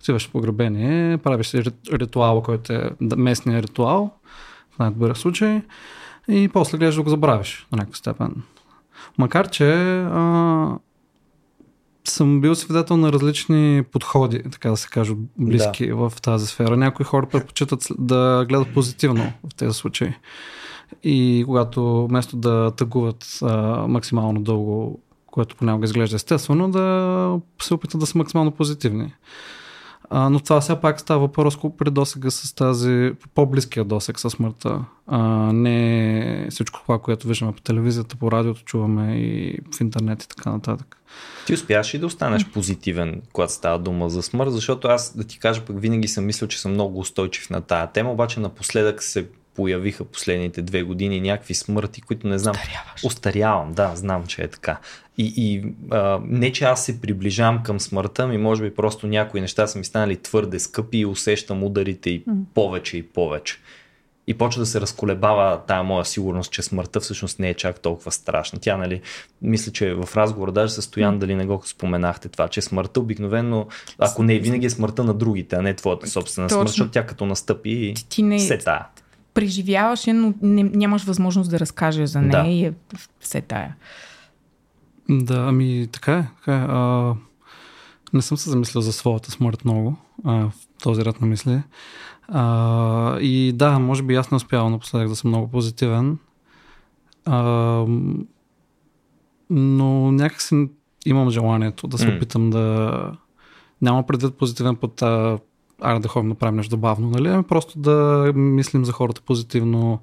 отиваш 0.00 0.28
в 0.28 0.32
погребение, 0.32 1.18
правиш 1.18 1.54
ритуал, 1.92 2.42
който 2.42 2.72
е 2.72 2.90
местния 3.16 3.62
ритуал, 3.62 4.10
в 4.70 4.78
най-добър 4.78 5.14
случай, 5.14 5.62
и 6.28 6.48
после 6.52 6.78
гледаш 6.78 6.94
да 6.94 7.02
го 7.02 7.10
забравиш 7.10 7.66
на 7.72 7.76
някаква 7.76 7.96
степен. 7.96 8.42
Макар, 9.18 9.50
че 9.50 9.72
а, 10.00 10.78
съм 12.04 12.40
бил 12.40 12.54
свидетел 12.54 12.96
на 12.96 13.12
различни 13.12 13.82
подходи, 13.92 14.42
така 14.42 14.70
да 14.70 14.76
се 14.76 14.88
каже, 14.88 15.12
близки 15.38 15.86
да. 15.86 15.96
в 15.96 16.12
тази 16.22 16.46
сфера. 16.46 16.76
Някои 16.76 17.04
хора 17.04 17.26
предпочитат 17.26 17.86
да 17.98 18.46
гледат 18.48 18.74
позитивно 18.74 19.32
в 19.50 19.54
тези 19.54 19.72
случаи. 19.72 20.14
И 21.02 21.44
когато 21.46 22.06
вместо 22.06 22.36
да 22.36 22.70
тъгуват 22.70 23.38
а, 23.42 23.86
максимално 23.88 24.40
дълго, 24.40 25.00
което 25.26 25.56
понякога 25.56 25.84
изглежда 25.84 26.16
естествено, 26.16 26.70
да 26.70 27.38
се 27.62 27.74
опитат 27.74 28.00
да 28.00 28.06
са 28.06 28.18
максимално 28.18 28.50
позитивни. 28.50 29.14
А, 30.12 30.30
но 30.30 30.40
това 30.40 30.60
все 30.60 30.80
пак 30.80 31.00
става 31.00 31.32
по-скоро 31.32 31.76
при 31.76 31.90
досега 31.90 32.30
с 32.30 32.54
тази, 32.54 33.12
по-близкия 33.34 33.84
досег 33.84 34.20
със 34.20 34.32
смъртта. 34.32 34.84
А, 35.06 35.18
не 35.52 36.46
всичко 36.50 36.80
това, 36.82 36.98
което 36.98 37.28
виждаме 37.28 37.52
по 37.52 37.60
телевизията, 37.60 38.16
по 38.16 38.32
радиото, 38.32 38.64
чуваме 38.64 39.16
и 39.16 39.58
в 39.76 39.80
интернет 39.80 40.22
и 40.22 40.28
така 40.28 40.50
нататък. 40.50 40.96
Ти 41.46 41.54
успяваш 41.54 41.94
и 41.94 41.98
да 41.98 42.06
останеш 42.06 42.46
позитивен, 42.46 43.22
когато 43.32 43.52
става 43.52 43.78
дума 43.78 44.10
за 44.10 44.22
смърт, 44.22 44.52
защото 44.52 44.88
аз 44.88 45.16
да 45.16 45.24
ти 45.24 45.38
кажа, 45.38 45.64
пък 45.64 45.80
винаги 45.80 46.08
съм 46.08 46.26
мислил, 46.26 46.48
че 46.48 46.60
съм 46.60 46.72
много 46.72 46.98
устойчив 46.98 47.50
на 47.50 47.60
тая 47.60 47.92
тема, 47.92 48.12
обаче 48.12 48.40
напоследък 48.40 49.02
се 49.02 49.28
появиха 49.54 50.04
последните 50.04 50.62
две 50.62 50.82
години 50.82 51.20
някакви 51.20 51.54
смърти, 51.54 52.00
които 52.00 52.28
не 52.28 52.38
знам. 52.38 52.54
Остаряваш. 52.54 53.04
Остарявам, 53.04 53.72
да, 53.72 53.92
знам, 53.96 54.26
че 54.26 54.42
е 54.42 54.48
така. 54.48 54.78
И, 55.18 55.32
и 55.36 55.64
а, 55.90 56.20
не, 56.24 56.52
че 56.52 56.64
аз 56.64 56.84
се 56.84 57.00
приближавам 57.00 57.62
към 57.62 57.80
смъртта, 57.80 58.26
ми 58.26 58.38
може 58.38 58.62
би 58.62 58.74
просто 58.74 59.06
някои 59.06 59.40
неща 59.40 59.66
са 59.66 59.78
ми 59.78 59.84
станали 59.84 60.16
твърде 60.16 60.58
скъпи 60.58 60.98
и 60.98 61.06
усещам 61.06 61.64
ударите 61.64 62.10
и 62.10 62.24
повече 62.54 62.96
и 62.96 63.02
повече. 63.02 63.58
и 64.26 64.34
почва 64.34 64.60
да 64.62 64.66
се 64.66 64.80
разколебава 64.80 65.60
тая 65.66 65.82
моя 65.82 66.04
сигурност, 66.04 66.52
че 66.52 66.62
смъртта 66.62 67.00
всъщност 67.00 67.38
не 67.38 67.48
е 67.48 67.54
чак 67.54 67.80
толкова 67.80 68.12
страшна. 68.12 68.58
Тя, 68.58 68.76
нали, 68.76 69.00
мисля, 69.42 69.72
че 69.72 69.94
в 69.94 70.08
разговора 70.16 70.52
даже 70.52 70.72
с 70.72 70.82
Стоян, 70.82 71.18
дали 71.18 71.34
не 71.34 71.46
го 71.46 71.62
споменахте 71.64 72.28
това, 72.28 72.48
че 72.48 72.62
смъртта 72.62 73.00
обикновено, 73.00 73.66
ако 73.98 74.22
не 74.22 74.34
е 74.34 74.38
винаги 74.38 74.66
е 74.66 74.70
смъртта 74.70 75.04
на 75.04 75.14
другите, 75.14 75.56
а 75.56 75.62
не 75.62 75.74
твоята 75.74 76.06
собствена 76.06 76.48
Точно. 76.48 76.56
смърт, 76.56 76.68
защото 76.68 76.90
тя 76.90 77.06
като 77.06 77.26
настъпи 77.26 77.92
ти, 77.96 78.08
ти 78.08 78.22
не... 78.22 78.40
се 78.40 78.58
тая. 78.58 78.86
Преживяваш 79.40 80.06
но 80.06 80.34
не, 80.42 80.62
нямаш 80.62 81.04
възможност 81.04 81.50
да 81.50 81.60
разкажеш 81.60 82.10
за 82.10 82.20
нея 82.20 82.44
да. 82.44 82.50
и 82.50 82.64
е 82.64 82.72
все 83.20 83.40
тая. 83.40 83.76
Да, 85.08 85.44
ами 85.48 85.88
така 85.92 86.18
е. 86.18 86.26
Така 86.38 86.56
е. 86.56 86.66
А, 86.68 87.14
не 88.12 88.22
съм 88.22 88.36
се 88.36 88.50
замислил 88.50 88.80
за 88.80 88.92
своята 88.92 89.30
смърт 89.30 89.64
много 89.64 89.96
а, 90.24 90.32
в 90.32 90.52
този 90.82 91.04
ред 91.04 91.20
на 91.20 91.26
мисли. 91.26 91.62
А, 92.28 93.18
и 93.20 93.52
да, 93.52 93.78
може 93.78 94.02
би 94.02 94.14
аз 94.14 94.30
не 94.30 94.36
успявам 94.36 94.72
напоследък 94.72 95.08
да 95.08 95.16
съм 95.16 95.30
много 95.30 95.48
позитивен. 95.48 96.18
А, 97.24 97.44
но 99.50 100.12
някакси 100.12 100.68
имам 101.06 101.30
желанието 101.30 101.86
да 101.86 101.98
се 101.98 102.06
mm. 102.06 102.16
опитам 102.16 102.50
да... 102.50 103.12
Няма 103.82 104.06
предвид 104.06 104.34
позитивен 104.34 104.76
път, 104.76 105.02
а 105.02 105.38
аре 105.80 105.98
да 105.98 106.08
ходим 106.08 106.30
да 106.30 106.34
правим 106.34 106.56
нещо 106.56 106.76
бавно, 106.76 107.10
нали? 107.10 107.28
Ами 107.28 107.42
просто 107.42 107.78
да 107.78 108.32
мислим 108.34 108.84
за 108.84 108.92
хората 108.92 109.20
позитивно, 109.20 110.00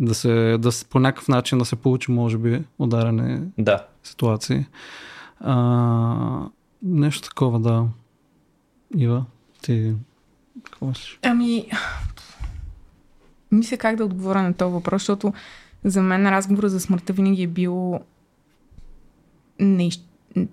да 0.00 0.14
се, 0.14 0.58
да 0.58 0.72
се 0.72 0.84
по 0.84 1.00
някакъв 1.00 1.28
начин 1.28 1.58
да 1.58 1.64
се 1.64 1.76
получи, 1.76 2.10
може 2.10 2.38
би, 2.38 2.64
ударени 2.78 3.40
да. 3.58 3.86
ситуации. 4.02 4.66
А, 5.40 6.48
нещо 6.82 7.28
такова, 7.28 7.60
да. 7.60 7.86
Ива, 8.96 9.24
ти 9.62 9.94
какво 10.64 10.86
мислиш? 10.86 11.18
Ами, 11.22 11.70
мисля 13.52 13.76
как 13.76 13.96
да 13.96 14.04
отговоря 14.04 14.42
на 14.42 14.54
този 14.54 14.72
въпрос, 14.72 15.02
защото 15.02 15.32
за 15.84 16.02
мен 16.02 16.26
разговора 16.26 16.68
за 16.68 16.80
смъртта 16.80 17.12
винаги 17.12 17.42
е 17.42 17.46
бил 17.46 18.00
неиз... 19.60 20.00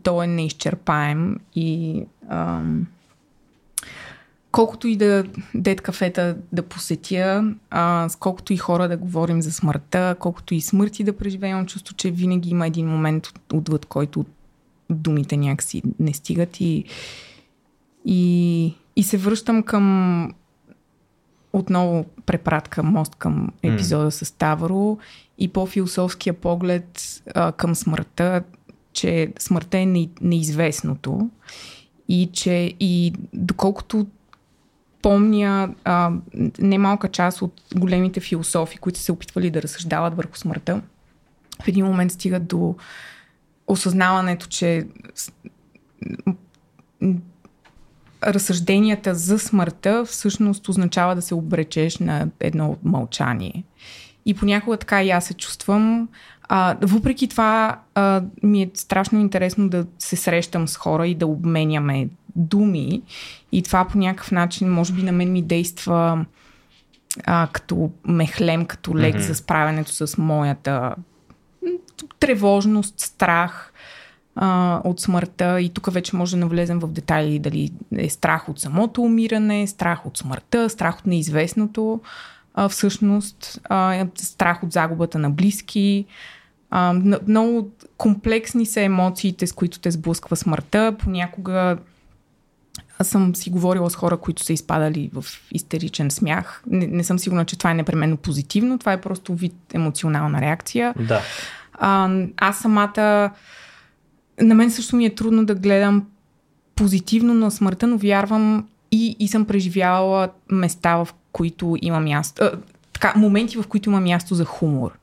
то 0.04 0.24
е 0.24 0.28
неизчерпаем 0.28 1.40
и 1.56 2.02
ам... 2.30 2.88
колкото 4.56 4.88
и 4.88 4.96
да 4.96 5.24
дет 5.56 5.82
кафета 5.82 6.38
да 6.52 6.64
посетя, 6.64 7.54
а, 7.70 8.10
с 8.10 8.16
колкото 8.16 8.54
и 8.54 8.58
хора 8.58 8.88
да 8.88 8.98
говорим 8.98 9.42
за 9.42 9.52
смъртта, 9.52 10.16
колкото 10.20 10.54
и 10.54 10.62
смърти 10.62 11.04
да 11.04 11.18
преживеем, 11.18 11.66
чувство, 11.66 11.96
че 11.96 12.12
винаги 12.12 12.50
има 12.50 12.68
един 12.68 12.88
момент 12.88 13.28
отвъд, 13.54 13.86
който 13.86 14.26
думите 14.90 15.38
някакси 15.38 15.82
не 16.00 16.14
стигат 16.14 16.62
и, 16.62 16.84
и, 18.06 18.74
и 18.96 19.04
се 19.04 19.18
връщам 19.18 19.64
към 19.64 20.34
отново 21.54 22.06
препратка, 22.26 22.84
мост 22.84 23.16
към 23.16 23.50
епизода 23.64 24.12
mm. 24.12 24.24
с 24.24 24.32
Тавро 24.32 24.98
и 25.38 25.48
по-философския 25.48 26.34
поглед 26.34 27.22
а, 27.34 27.52
към 27.52 27.76
смъртта, 27.76 28.44
че 28.94 29.34
смъртта 29.40 29.78
е 29.78 29.86
не, 29.86 30.10
неизвестното 30.22 31.30
и 32.10 32.30
че 32.34 32.74
и 32.80 33.14
доколкото 33.34 34.08
помня 35.06 35.70
а, 35.84 36.12
немалка 36.60 37.08
част 37.08 37.42
от 37.42 37.62
големите 37.76 38.20
философи, 38.20 38.78
които 38.78 39.00
се 39.00 39.12
опитвали 39.12 39.50
да 39.50 39.62
разсъждават 39.62 40.16
върху 40.16 40.38
смъртта, 40.38 40.82
в 41.64 41.68
един 41.68 41.86
момент 41.86 42.12
стигат 42.12 42.48
до 42.48 42.76
осъзнаването, 43.68 44.48
че 44.48 44.88
разсъжденията 48.24 49.16
за 49.16 49.40
смъртта 49.40 50.06
всъщност 50.06 50.70
означава 50.70 51.16
да 51.16 51.22
се 51.22 51.36
обречеш 51.36 51.98
на 51.98 52.28
едно 52.40 52.78
мълчание. 52.84 53.64
И 54.26 54.34
понякога 54.34 54.78
така 54.78 55.04
и 55.04 55.10
аз 55.12 55.26
се 55.26 55.34
чувствам. 55.34 56.10
А, 56.44 56.78
въпреки 56.82 57.28
това 57.28 57.80
а, 57.96 58.24
ми 58.44 58.62
е 58.62 58.72
страшно 58.74 59.20
интересно 59.20 59.70
да 59.70 59.86
се 60.00 60.16
срещам 60.16 60.68
с 60.68 60.78
хора 60.78 61.08
и 61.08 61.16
да 61.16 61.28
обменяме 61.28 62.10
думи. 62.36 63.02
И 63.52 63.64
това 63.64 63.86
по 63.86 63.98
някакъв 63.98 64.32
начин 64.32 64.74
може 64.74 64.94
би 64.94 65.04
на 65.04 65.12
мен 65.12 65.32
ми 65.32 65.42
действа 65.42 66.26
а, 67.24 67.48
като 67.52 67.92
мехлем, 68.08 68.66
като 68.66 68.98
лек 68.98 69.16
mm-hmm. 69.16 69.28
за 69.28 69.36
справянето 69.36 69.92
с 70.08 70.18
моята 70.18 70.96
тревожност, 72.20 73.00
страх 73.00 73.74
а, 74.36 74.82
от 74.84 75.00
смъртта. 75.00 75.62
И 75.62 75.70
тук 75.70 75.94
вече 75.94 76.16
може 76.16 76.36
да 76.36 76.40
навлезем 76.40 76.80
в 76.80 76.88
детайли 76.88 77.40
дали 77.40 77.72
е 77.98 78.10
страх 78.10 78.50
от 78.50 78.60
самото 78.60 79.02
умиране, 79.02 79.68
страх 79.68 80.06
от 80.06 80.18
смъртта, 80.18 80.70
страх 80.70 81.00
от 81.00 81.06
неизвестното, 81.06 82.02
а, 82.54 82.70
всъщност, 82.70 83.62
а, 83.64 84.08
страх 84.16 84.64
от 84.64 84.72
загубата 84.72 85.20
на 85.20 85.30
близки. 85.30 86.06
А, 86.70 86.94
много 87.28 87.72
комплексни 87.98 88.66
са 88.66 88.82
емоциите, 88.82 89.48
с 89.48 89.52
които 89.52 89.80
те 89.80 89.92
сблъсква 89.92 90.36
смъртта. 90.36 90.96
Понякога 91.00 91.78
аз 93.00 93.08
съм 93.08 93.36
си 93.36 93.50
говорила 93.50 93.90
с 93.90 93.96
хора, 93.96 94.18
които 94.18 94.44
са 94.44 94.54
изпадали 94.54 95.10
в 95.14 95.26
истеричен 95.52 96.12
смях. 96.12 96.64
Не, 96.68 96.88
не 96.88 97.04
съм 97.04 97.20
сигурна, 97.20 97.46
че 97.46 97.58
това 97.58 97.72
е 97.72 97.76
непременно 97.76 98.18
позитивно. 98.18 98.80
Това 98.80 98.94
е 98.94 99.02
просто 99.02 99.36
вид 99.36 99.56
емоционална 99.74 100.42
реакция. 100.42 100.94
Да. 101.00 101.22
А, 101.74 102.10
аз 102.38 102.58
самата. 102.58 103.32
На 104.42 104.56
мен 104.56 104.72
също 104.72 104.96
ми 104.96 105.06
е 105.06 105.16
трудно 105.16 105.46
да 105.46 105.56
гледам 105.56 106.06
позитивно 106.76 107.34
на 107.34 107.52
смъртта, 107.52 107.88
но 107.88 107.98
вярвам 107.98 108.68
и, 108.92 109.16
и 109.20 109.28
съм 109.28 109.46
преживявала 109.46 110.30
места, 110.52 110.96
в 110.96 111.08
които 111.32 111.78
има 111.82 112.00
място. 112.00 112.44
А, 112.44 112.52
така, 112.94 113.14
моменти, 113.16 113.58
в 113.58 113.68
които 113.68 113.90
има 113.90 114.02
място 114.02 114.36
за 114.36 114.46
хумор 114.46 114.98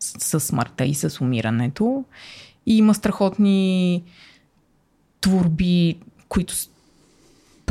с, 0.00 0.38
с 0.38 0.46
смъртта 0.46 0.84
и 0.84 0.94
с 0.94 1.20
умирането. 1.20 2.04
И 2.66 2.76
има 2.76 2.94
страхотни 2.94 4.02
творби, 5.20 5.98
които 6.28 6.54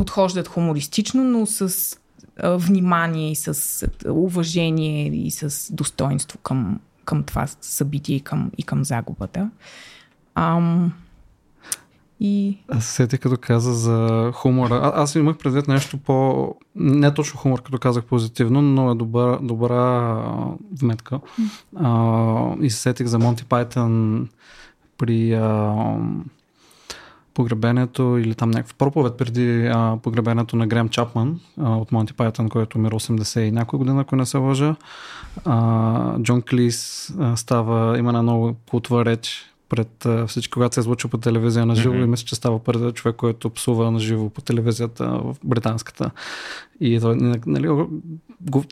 подхождат 0.00 0.48
хумористично, 0.48 1.24
но 1.24 1.46
с 1.46 1.96
а, 2.36 2.56
внимание 2.56 3.30
и 3.30 3.36
с 3.36 3.86
уважение 4.08 5.08
и 5.08 5.30
с 5.30 5.72
достоинство 5.72 6.38
към, 6.38 6.80
към 7.04 7.22
това 7.22 7.46
събитие 7.60 8.16
и 8.16 8.20
към, 8.20 8.50
и 8.58 8.62
към 8.62 8.84
загубата. 8.84 9.50
Ам, 10.34 10.92
и... 12.20 12.58
Аз 12.68 12.84
сети 12.84 13.18
като 13.18 13.36
каза 13.40 13.74
за 13.74 14.30
хумора. 14.34 14.80
А, 14.82 15.02
аз 15.02 15.14
имах 15.14 15.38
предвид 15.38 15.68
нещо 15.68 15.98
по... 15.98 16.48
Не 16.74 17.14
точно 17.14 17.40
хумор, 17.40 17.62
като 17.62 17.78
казах 17.78 18.04
позитивно, 18.04 18.62
но 18.62 18.90
е 18.90 18.94
добра, 18.94 19.38
добра 19.42 20.24
вметка. 20.82 21.20
А, 21.76 22.54
и 22.60 22.70
се 22.70 22.78
сетих 22.78 23.06
за 23.06 23.18
Монти 23.18 23.44
Пайтън 23.44 24.28
при 24.98 25.32
а, 25.32 25.74
погребението 27.34 28.18
или 28.18 28.34
там 28.34 28.50
някаква 28.50 28.74
проповед 28.78 29.16
преди 29.16 29.66
а, 29.66 29.98
погребението 30.02 30.56
на 30.56 30.66
Грем 30.66 30.88
Чапман 30.88 31.40
а, 31.60 31.76
от 31.76 31.92
Монти 31.92 32.12
Пайтън, 32.12 32.48
който 32.48 32.78
умира 32.78 32.94
80 32.94 33.40
и 33.40 33.50
някоя 33.50 33.78
година, 33.78 34.00
ако 34.00 34.16
не 34.16 34.26
се 34.26 34.38
лъжа. 34.38 34.76
А, 35.44 36.18
Джон 36.18 36.42
Клис 36.42 37.10
а, 37.20 37.36
става, 37.36 37.98
има 37.98 38.10
една 38.10 38.22
много 38.22 38.54
култова 38.70 39.04
реч 39.04 39.49
пред 39.70 40.06
всички, 40.26 40.50
когато 40.50 40.74
се 40.74 40.80
излучва 40.80 41.08
по 41.10 41.18
телевизия 41.18 41.66
на 41.66 41.74
живо 41.74 41.94
mm-hmm. 41.94 42.04
и 42.04 42.06
мисля, 42.06 42.24
че 42.26 42.34
става 42.34 42.64
първият 42.64 42.94
човек, 42.94 43.16
който 43.16 43.50
псува 43.50 43.90
на 43.90 43.98
живо 43.98 44.28
по 44.28 44.40
телевизията 44.40 45.04
в 45.06 45.36
британската. 45.44 46.10
И 46.80 47.00
той 47.00 47.16
нали, 47.46 47.86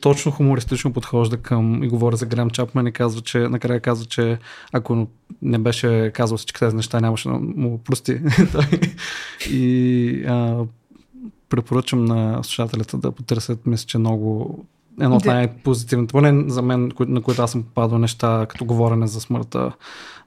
точно 0.01 0.31
хумористично 0.31 0.93
подхожда 0.93 1.37
към 1.37 1.83
и 1.83 1.87
говори 1.87 2.15
за 2.15 2.25
Грем 2.25 2.49
Чапман 2.49 2.87
и 2.87 2.91
казва, 2.91 3.21
че 3.21 3.39
накрая 3.39 3.79
казва, 3.79 4.05
че 4.05 4.37
ако 4.71 5.07
не 5.41 5.57
беше 5.57 6.11
казал 6.13 6.37
всички 6.37 6.59
тези 6.59 6.75
неща, 6.75 6.99
нямаше 6.99 7.29
да 7.29 7.33
му 7.39 7.77
прости. 7.77 8.21
и 9.51 10.23
а, 10.27 10.65
препоръчвам 11.49 12.05
на 12.05 12.43
слушателите 12.43 12.97
да 12.97 13.11
потърсят, 13.11 13.65
мисля, 13.65 13.85
че 13.85 13.97
много 13.97 14.59
едно 15.01 15.15
от 15.15 15.25
най-позитивните, 15.25 16.11
поне 16.11 16.43
за 16.47 16.61
мен, 16.61 16.91
на 16.99 17.21
които 17.21 17.41
аз 17.41 17.51
съм 17.51 17.63
попадал 17.63 17.97
неща, 17.97 18.45
като 18.49 18.65
говорене 18.65 19.07
за 19.07 19.21
смъртта. 19.21 19.71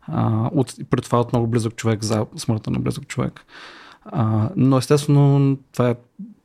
А, 0.07 0.51
от, 0.55 0.75
пред 0.91 1.05
това 1.05 1.21
от 1.21 1.33
много 1.33 1.47
близък 1.47 1.77
човек 1.77 2.05
за 2.05 2.27
смъртта 2.37 2.71
на 2.71 2.79
близък 2.79 3.07
човек. 3.07 3.41
А, 4.05 4.49
но 4.57 4.79
естествено, 4.79 5.57
това 5.73 5.91
е 5.91 5.95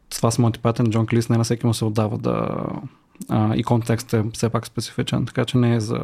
това 0.09 0.31
с 0.31 0.39
Монти 0.39 0.59
Пайтън, 0.59 0.85
Джон 0.89 1.07
Клис, 1.07 1.29
не 1.29 1.37
на 1.37 1.43
всеки 1.43 1.65
му 1.65 1.73
се 1.73 1.85
отдава 1.85 2.17
да... 2.17 2.65
А, 3.29 3.55
и 3.55 3.63
контекстът 3.63 4.25
е 4.25 4.29
все 4.33 4.49
пак 4.49 4.67
специфичен, 4.67 5.25
така 5.25 5.45
че 5.45 5.57
не 5.57 5.75
е 5.75 5.79
за... 5.79 5.99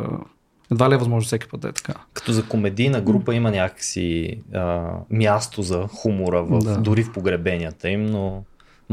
Едва 0.72 0.89
ли 0.89 0.94
е 0.94 0.98
възможно 0.98 1.27
всеки 1.27 1.48
път 1.48 1.62
да 1.62 1.68
е 1.68 1.72
така. 1.72 1.94
Като 2.13 2.32
за 2.32 2.46
комедийна 2.46 3.01
група 3.01 3.36
има 3.36 3.51
някакси 3.51 4.39
а, 4.53 4.89
място 5.10 5.62
за 5.62 5.88
хумора, 5.88 6.44
в, 6.44 6.60
да. 6.60 6.77
дори 6.77 7.03
в 7.03 7.13
погребенията 7.13 7.89
им, 7.89 8.06
но 8.06 8.44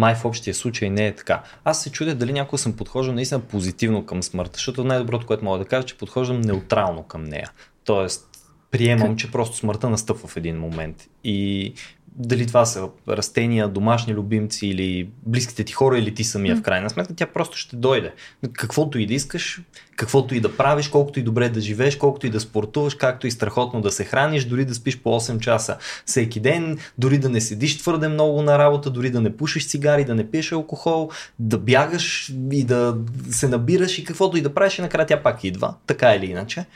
май 0.00 0.14
в 0.14 0.24
общия 0.24 0.54
случай 0.54 0.90
не 0.90 1.06
е 1.06 1.14
така. 1.14 1.42
Аз 1.64 1.82
се 1.82 1.92
чудя 1.92 2.14
дали 2.14 2.32
някога 2.32 2.58
съм 2.58 2.72
подхождал 2.72 3.14
наистина 3.14 3.40
позитивно 3.40 4.06
към 4.06 4.22
смъртта, 4.22 4.52
защото 4.54 4.84
най-доброто, 4.84 5.26
което 5.26 5.44
мога 5.44 5.58
да 5.58 5.64
кажа, 5.64 5.86
че 5.86 5.98
подхождам 5.98 6.40
неутрално 6.40 7.02
към 7.02 7.24
нея. 7.24 7.50
Тоест, 7.84 8.26
приемам, 8.70 9.16
че 9.16 9.30
просто 9.30 9.56
смъртта 9.56 9.90
настъпва 9.90 10.28
в 10.28 10.36
един 10.36 10.58
момент. 10.58 11.08
И 11.24 11.72
дали 12.16 12.46
това 12.46 12.64
са 12.66 12.88
растения, 13.08 13.68
домашни 13.68 14.14
любимци 14.14 14.66
или 14.66 15.08
близките 15.26 15.64
ти 15.64 15.72
хора 15.72 15.98
или 15.98 16.14
ти 16.14 16.24
самия 16.24 16.56
в 16.56 16.62
крайна 16.62 16.90
сметка, 16.90 17.14
тя 17.14 17.26
просто 17.26 17.56
ще 17.56 17.76
дойде. 17.76 18.12
Каквото 18.52 18.98
и 18.98 19.06
да 19.06 19.14
искаш, 19.14 19.60
каквото 19.96 20.34
и 20.34 20.40
да 20.40 20.56
правиш, 20.56 20.88
колкото 20.88 21.20
и 21.20 21.22
добре 21.22 21.48
да 21.48 21.60
живееш, 21.60 21.96
колкото 21.96 22.26
и 22.26 22.30
да 22.30 22.40
спортуваш, 22.40 22.94
както 22.94 23.26
и 23.26 23.30
страхотно 23.30 23.80
да 23.80 23.90
се 23.90 24.04
храниш, 24.04 24.44
дори 24.44 24.64
да 24.64 24.74
спиш 24.74 24.98
по 24.98 25.20
8 25.20 25.38
часа 25.38 25.76
всеки 26.06 26.40
ден, 26.40 26.78
дори 26.98 27.18
да 27.18 27.28
не 27.28 27.40
седиш 27.40 27.78
твърде 27.78 28.08
много 28.08 28.42
на 28.42 28.58
работа, 28.58 28.90
дори 28.90 29.10
да 29.10 29.20
не 29.20 29.36
пушиш 29.36 29.68
цигари, 29.68 30.04
да 30.04 30.14
не 30.14 30.30
пиеш 30.30 30.52
алкохол, 30.52 31.10
да 31.38 31.58
бягаш 31.58 32.32
и 32.52 32.64
да 32.64 32.96
се 33.30 33.48
набираш 33.48 33.98
и 33.98 34.04
каквото 34.04 34.36
и 34.36 34.42
да 34.42 34.54
правиш 34.54 34.78
и 34.78 34.82
накрая 34.82 35.06
тя 35.06 35.22
пак 35.22 35.44
идва, 35.44 35.74
така 35.86 36.14
или 36.14 36.26
иначе 36.26 36.66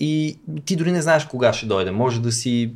и 0.00 0.38
ти 0.64 0.76
дори 0.76 0.92
не 0.92 1.02
знаеш 1.02 1.24
кога 1.24 1.52
ще 1.52 1.66
дойде. 1.66 1.90
Може 1.90 2.20
да 2.20 2.32
си 2.32 2.72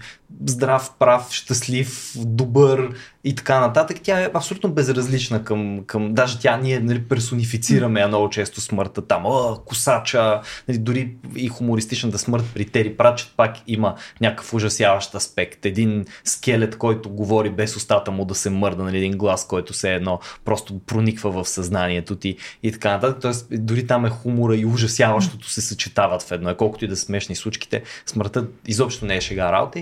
здрав, 0.46 0.92
прав, 0.98 1.32
щастлив, 1.32 2.12
добър 2.16 2.94
и 3.28 3.34
така 3.34 3.60
нататък. 3.60 3.96
Тя 4.02 4.20
е 4.20 4.30
абсолютно 4.34 4.72
безразлична 4.72 5.44
към, 5.44 5.84
към 5.86 6.14
даже 6.14 6.38
тя 6.38 6.56
ние 6.56 6.80
нали, 6.80 7.02
персонифицираме 7.02 8.06
много 8.06 8.30
често 8.30 8.60
смъртта 8.60 9.06
там, 9.06 9.22
О, 9.26 9.56
косача, 9.66 10.40
нали, 10.68 10.78
дори 10.78 11.14
и 11.36 11.48
хумористичната 11.48 12.18
смърт 12.18 12.44
при 12.54 12.64
Тери 12.64 12.96
Прачет 12.96 13.32
пак 13.36 13.56
има 13.66 13.94
някакъв 14.20 14.54
ужасяващ 14.54 15.14
аспект. 15.14 15.66
Един 15.66 16.04
скелет, 16.24 16.78
който 16.78 17.10
говори 17.10 17.50
без 17.50 17.76
устата 17.76 18.10
му 18.10 18.24
да 18.24 18.34
се 18.34 18.50
мърда, 18.50 18.82
нали, 18.82 18.96
един 18.96 19.12
глас, 19.12 19.46
който 19.46 19.72
се 19.74 19.94
едно 19.94 20.20
просто 20.44 20.78
прониква 20.78 21.30
в 21.30 21.48
съзнанието 21.48 22.16
ти 22.16 22.36
и 22.62 22.72
така 22.72 22.90
нататък. 22.90 23.18
Тоест, 23.22 23.46
дори 23.50 23.86
там 23.86 24.06
е 24.06 24.10
хумора 24.10 24.56
и 24.56 24.66
ужасяващото 24.66 25.50
се 25.50 25.60
съчетават 25.60 26.22
в 26.22 26.32
едно. 26.32 26.54
Колкото 26.54 26.84
и 26.84 26.88
да 26.88 26.96
смешни 26.96 27.36
случките, 27.36 27.82
смъртта 28.06 28.46
изобщо 28.66 29.06
не 29.06 29.16
е 29.16 29.20
шега 29.20 29.52
работа 29.52 29.78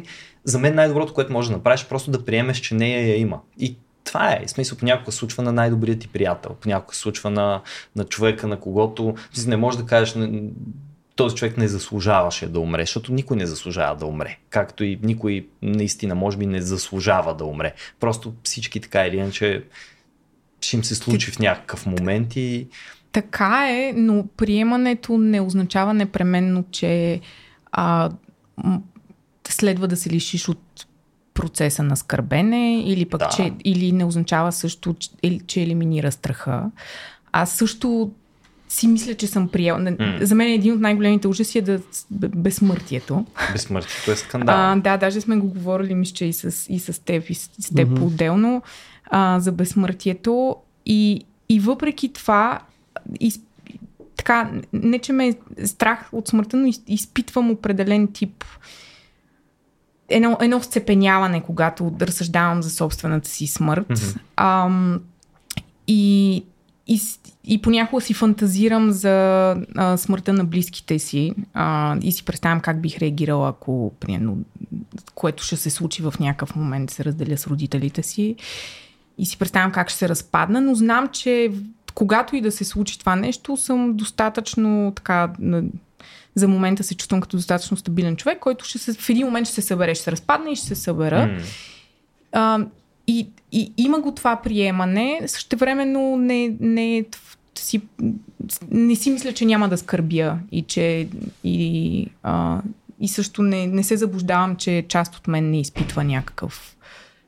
за 0.46 0.58
мен 0.58 0.74
най-доброто, 0.74 1.14
което 1.14 1.32
може 1.32 1.48
да 1.48 1.56
направиш, 1.56 1.82
е 1.82 1.88
просто 1.88 2.10
да 2.10 2.24
приемеш, 2.24 2.58
че 2.58 2.74
нея 2.74 3.08
я 3.08 3.16
има. 3.16 3.40
И 3.58 3.76
това 4.04 4.32
е. 4.32 4.46
В 4.46 4.50
смисъл, 4.50 4.78
понякога 4.78 5.12
случва 5.12 5.42
на 5.42 5.52
най-добрият 5.52 6.00
ти 6.00 6.08
приятел, 6.08 6.56
понякога 6.60 6.94
случва 6.94 7.30
на, 7.30 7.62
на 7.96 8.04
човека, 8.04 8.46
на 8.46 8.60
когото 8.60 9.14
не 9.46 9.56
можеш 9.56 9.80
да 9.80 9.86
кажеш, 9.86 10.14
този 11.16 11.36
човек 11.36 11.56
не 11.56 11.68
заслужаваше 11.68 12.48
да 12.48 12.60
умре, 12.60 12.82
защото 12.82 13.12
никой 13.12 13.36
не 13.36 13.46
заслужава 13.46 13.96
да 13.96 14.06
умре. 14.06 14.38
Както 14.50 14.84
и 14.84 14.98
никой 15.02 15.48
наистина, 15.62 16.14
може 16.14 16.36
би, 16.36 16.46
не 16.46 16.62
заслужава 16.62 17.34
да 17.34 17.44
умре. 17.44 17.74
Просто 18.00 18.34
всички 18.42 18.80
така 18.80 19.06
или 19.06 19.16
иначе 19.16 19.64
ще 20.60 20.76
им 20.76 20.84
се 20.84 20.94
случи 20.94 21.30
в 21.30 21.38
някакъв 21.38 21.86
момент 21.86 22.36
и... 22.36 22.68
Така 23.12 23.68
е, 23.70 23.92
но 23.96 24.26
приемането 24.36 25.18
не 25.18 25.40
означава 25.40 25.94
непременно, 25.94 26.64
че 26.70 27.20
а, 27.72 28.10
следва 29.52 29.88
да 29.88 29.96
се 29.96 30.10
лишиш 30.10 30.48
от 30.48 30.86
процеса 31.34 31.82
на 31.82 31.96
скърбене 31.96 32.82
или 32.82 33.04
пък, 33.04 33.20
да. 33.20 33.28
че, 33.28 33.52
или 33.64 33.92
не 33.92 34.04
означава 34.04 34.52
също, 34.52 34.94
че, 34.98 35.10
че 35.46 35.62
елиминира 35.62 36.12
страха. 36.12 36.70
Аз 37.32 37.52
също 37.52 38.10
си 38.68 38.86
мисля, 38.86 39.14
че 39.14 39.26
съм 39.26 39.48
приел. 39.48 39.76
Mm. 39.76 40.22
За 40.22 40.34
мен 40.34 40.52
един 40.52 40.74
от 40.74 40.80
най-големите 40.80 41.28
ужаси 41.28 41.58
е 41.58 41.62
да 41.62 41.80
безсмъртието. 42.10 43.26
Безсмъртието 43.52 44.10
е 44.10 44.16
скандал. 44.16 44.54
А, 44.58 44.76
да, 44.76 44.96
даже 44.96 45.20
сме 45.20 45.36
го 45.36 45.46
говорили, 45.46 45.94
мисля, 45.94 46.26
и 46.26 46.32
с, 46.32 46.72
и 46.72 46.78
с 46.78 47.04
теб, 47.04 47.30
и 47.30 47.34
с, 47.34 47.50
с 47.60 47.74
теб 47.74 47.88
mm-hmm. 47.88 47.98
по-отделно 47.98 48.62
а, 49.10 49.40
за 49.40 49.52
безсмъртието. 49.52 50.56
И, 50.86 51.24
и 51.48 51.60
въпреки 51.60 52.12
това, 52.12 52.60
из, 53.20 53.40
така, 54.16 54.50
не 54.72 54.98
че 54.98 55.12
ме 55.12 55.28
е 55.28 55.66
страх 55.66 56.08
от 56.12 56.28
смъртта, 56.28 56.56
но 56.56 56.66
из, 56.66 56.82
изпитвам 56.86 57.50
определен 57.50 58.12
тип 58.12 58.44
едно, 60.08 60.36
едно 60.40 60.62
сцепеняване, 60.62 61.42
когато 61.42 61.92
разсъждавам 62.00 62.62
за 62.62 62.70
собствената 62.70 63.28
си 63.28 63.46
смърт. 63.46 63.88
Mm-hmm. 63.88 64.18
Ам, 64.36 65.00
и, 65.86 66.44
и, 66.86 67.00
и 67.44 67.62
понякога 67.62 68.02
си 68.02 68.14
фантазирам 68.14 68.90
за 68.90 69.50
а, 69.76 69.96
смъртта 69.96 70.32
на 70.32 70.44
близките 70.44 70.98
си 70.98 71.32
а, 71.54 71.96
и 72.02 72.12
си 72.12 72.24
представям 72.24 72.60
как 72.60 72.80
бих 72.80 72.98
реагирала, 72.98 73.48
ако, 73.48 73.92
примерно, 74.00 74.38
което 75.14 75.42
ще 75.44 75.56
се 75.56 75.70
случи 75.70 76.02
в 76.02 76.14
някакъв 76.20 76.56
момент, 76.56 76.90
се 76.90 77.04
разделя 77.04 77.36
с 77.36 77.46
родителите 77.46 78.02
си. 78.02 78.36
И 79.18 79.26
си 79.26 79.38
представям 79.38 79.72
как 79.72 79.88
ще 79.88 79.98
се 79.98 80.08
разпадна, 80.08 80.60
но 80.60 80.74
знам, 80.74 81.08
че 81.08 81.52
когато 81.94 82.36
и 82.36 82.40
да 82.40 82.52
се 82.52 82.64
случи 82.64 82.98
това 82.98 83.16
нещо, 83.16 83.56
съм 83.56 83.96
достатъчно 83.96 84.92
така 84.96 85.32
за 86.36 86.48
момента 86.48 86.84
се 86.84 86.94
чувствам 86.94 87.20
като 87.20 87.36
достатъчно 87.36 87.76
стабилен 87.76 88.16
човек, 88.16 88.38
който 88.38 88.64
ще 88.64 88.78
се, 88.78 88.92
в 88.92 89.08
един 89.10 89.26
момент 89.26 89.46
ще 89.46 89.54
се 89.54 89.62
събере, 89.62 89.94
ще 89.94 90.04
се 90.04 90.12
разпадне 90.12 90.50
и 90.50 90.56
ще 90.56 90.66
се 90.66 90.74
събера. 90.74 91.16
Mm. 91.16 91.42
А, 92.32 92.66
и, 93.06 93.28
и 93.52 93.72
има 93.76 94.00
го 94.00 94.14
това 94.14 94.36
приемане, 94.36 95.20
същевременно 95.26 96.16
не, 96.16 96.56
не, 96.60 97.04
си, 97.58 97.80
не 98.70 98.96
си 98.96 99.10
мисля, 99.10 99.32
че 99.32 99.44
няма 99.44 99.68
да 99.68 99.78
скърбя 99.78 100.38
и 100.52 100.62
че 100.62 101.08
и, 101.44 102.08
а, 102.22 102.60
и 103.00 103.08
също 103.08 103.42
не, 103.42 103.66
не 103.66 103.82
се 103.82 103.96
заблуждавам, 103.96 104.56
че 104.56 104.84
част 104.88 105.16
от 105.16 105.28
мен 105.28 105.50
не 105.50 105.60
изпитва 105.60 106.04
някакъв 106.04 106.76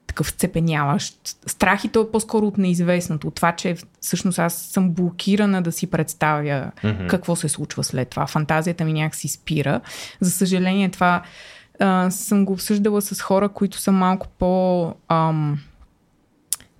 такъв 0.08 0.30
цепеняващ 0.30 1.16
страх 1.46 1.84
и 1.84 1.88
то 1.88 2.00
е 2.00 2.10
по-скоро 2.10 2.46
от 2.46 2.58
неизвестното, 2.58 3.28
от 3.28 3.34
това, 3.34 3.52
че 3.52 3.76
всъщност 4.00 4.38
аз 4.38 4.54
съм 4.54 4.90
блокирана 4.90 5.62
да 5.62 5.72
си 5.72 5.86
представя 5.86 6.70
mm-hmm. 6.82 7.06
какво 7.06 7.36
се 7.36 7.48
случва 7.48 7.84
след 7.84 8.08
това. 8.08 8.26
Фантазията 8.26 8.84
ми 8.84 8.92
някакси 8.92 9.28
спира. 9.28 9.80
За 10.20 10.30
съжаление 10.30 10.88
това 10.88 11.22
а, 11.80 12.10
съм 12.10 12.44
го 12.44 12.52
обсъждала 12.52 13.02
с 13.02 13.20
хора, 13.20 13.48
които 13.48 13.78
са 13.78 13.92
малко 13.92 14.28
по... 14.38 14.94
Ам, 15.08 15.58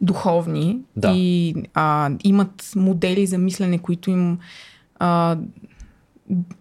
духовни 0.01 0.79
да. 0.97 1.13
и 1.15 1.55
а, 1.75 2.11
имат 2.25 2.73
модели 2.77 3.27
за 3.27 3.39
мислене, 3.39 3.79
които 3.79 4.11
им 4.11 4.39
а, 4.99 5.39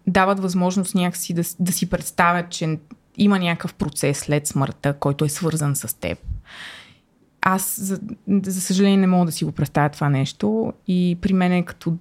дават 0.06 0.40
възможност 0.40 0.94
някакси 0.94 1.34
да, 1.34 1.42
да 1.60 1.72
си 1.72 1.90
представят, 1.90 2.50
че 2.50 2.78
има 3.18 3.38
някакъв 3.38 3.74
процес 3.74 4.18
след 4.18 4.46
смъртта, 4.46 4.92
който 4.92 5.24
е 5.24 5.28
свързан 5.28 5.76
с 5.76 6.00
теб. 6.00 6.18
Аз, 7.50 7.80
за, 7.80 8.00
за 8.42 8.60
съжаление, 8.60 8.96
не 8.96 9.06
мога 9.06 9.26
да 9.26 9.32
си 9.32 9.44
го 9.44 9.52
представя 9.52 9.88
това 9.88 10.08
нещо 10.08 10.72
и 10.88 11.18
при 11.20 11.32
мен 11.32 11.52
е 11.52 11.62
като, 11.62 11.94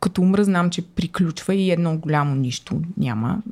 като 0.00 0.22
умра, 0.22 0.44
знам, 0.44 0.70
че 0.70 0.82
приключва 0.82 1.54
и 1.54 1.70
едно 1.70 1.98
голямо 1.98 2.34
нищо 2.34 2.80
няма. 2.96 3.42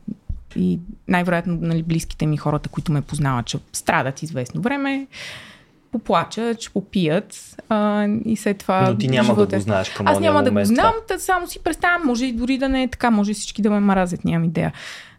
И 0.57 0.79
най-вероятно 1.09 1.59
нали, 1.61 1.83
близките 1.83 2.27
ми, 2.27 2.37
хората, 2.37 2.69
които 2.69 2.93
ме 2.93 3.01
познават, 3.01 3.47
че 3.47 3.59
страдат 3.73 4.23
известно 4.23 4.61
време, 4.61 5.07
поплачат, 5.93 6.61
ще 6.61 6.73
попият 6.73 7.57
а, 7.69 8.07
и 8.25 8.37
след 8.37 8.59
това... 8.59 8.91
Но 8.91 8.99
ти 8.99 9.09
няма 9.09 9.27
живота... 9.27 9.47
да 9.47 9.57
го 9.57 9.63
знаеш 9.63 9.91
към 9.91 10.07
Аз 10.07 10.21
няма 10.21 10.43
да 10.43 10.51
го 10.51 10.65
знам, 10.65 10.93
да 11.09 11.19
само 11.19 11.47
си 11.47 11.59
представям, 11.59 12.07
може 12.07 12.27
и 12.27 12.33
дори 12.33 12.59
да 12.59 12.69
не 12.69 12.83
е 12.83 12.89
така, 12.89 13.11
може 13.11 13.35
всички 13.35 13.63
да 13.63 13.71
ме 13.71 13.81
маразят, 13.81 14.25
нямам 14.25 14.45
идея. 14.45 14.73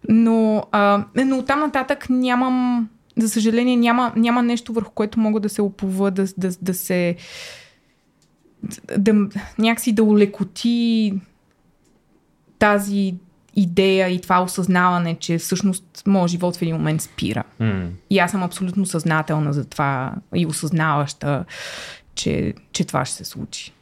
Но, 0.10 0.64
а, 0.72 1.06
но 1.26 1.44
там 1.44 1.60
нататък 1.60 2.10
нямам, 2.10 2.90
за 3.20 3.30
съжаление, 3.30 3.76
няма, 3.76 4.14
няма 4.16 4.44
нещо 4.44 4.74
върху 4.74 4.92
което 4.92 5.20
мога 5.20 5.40
да 5.40 5.50
се 5.50 5.62
опова, 5.62 6.12
да, 6.12 6.26
да, 6.38 6.50
да 6.62 6.74
се 6.74 7.16
да, 8.98 9.14
някакси 9.60 9.92
да 9.92 10.04
улекоти 10.04 11.14
тази 12.60 13.16
идея 13.56 14.10
и 14.10 14.22
това 14.22 14.44
осъзнаване, 14.44 15.16
че 15.20 15.38
всъщност 15.38 16.04
моят 16.08 16.32
живот 16.32 16.58
в 16.58 16.62
един 16.62 16.76
момент 16.76 17.02
спира. 17.02 17.44
Mm. 17.62 17.88
И 18.10 18.20
аз 18.20 18.32
съм 18.32 18.44
абсолютно 18.44 18.86
съзнателна 18.86 19.54
за 19.54 19.66
това 19.66 20.14
и 20.36 20.46
осъзнаваща, 20.46 21.46
че, 22.16 22.54
че 22.72 22.86
това 22.86 23.06
ще 23.06 23.16
се 23.16 23.26
случи. 23.26 23.74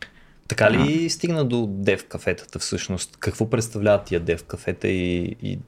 Така 0.47 0.71
ли 0.71 1.05
а. 1.05 1.09
стигна 1.09 1.45
до 1.45 1.67
дев 1.69 2.07
кафетата 2.07 2.59
всъщност? 2.59 3.17
Какво 3.17 3.49
представляват 3.49 4.05
тия 4.05 4.19
дев 4.19 4.43
кафета 4.43 4.87
и, 4.87 5.35
и 5.41 5.59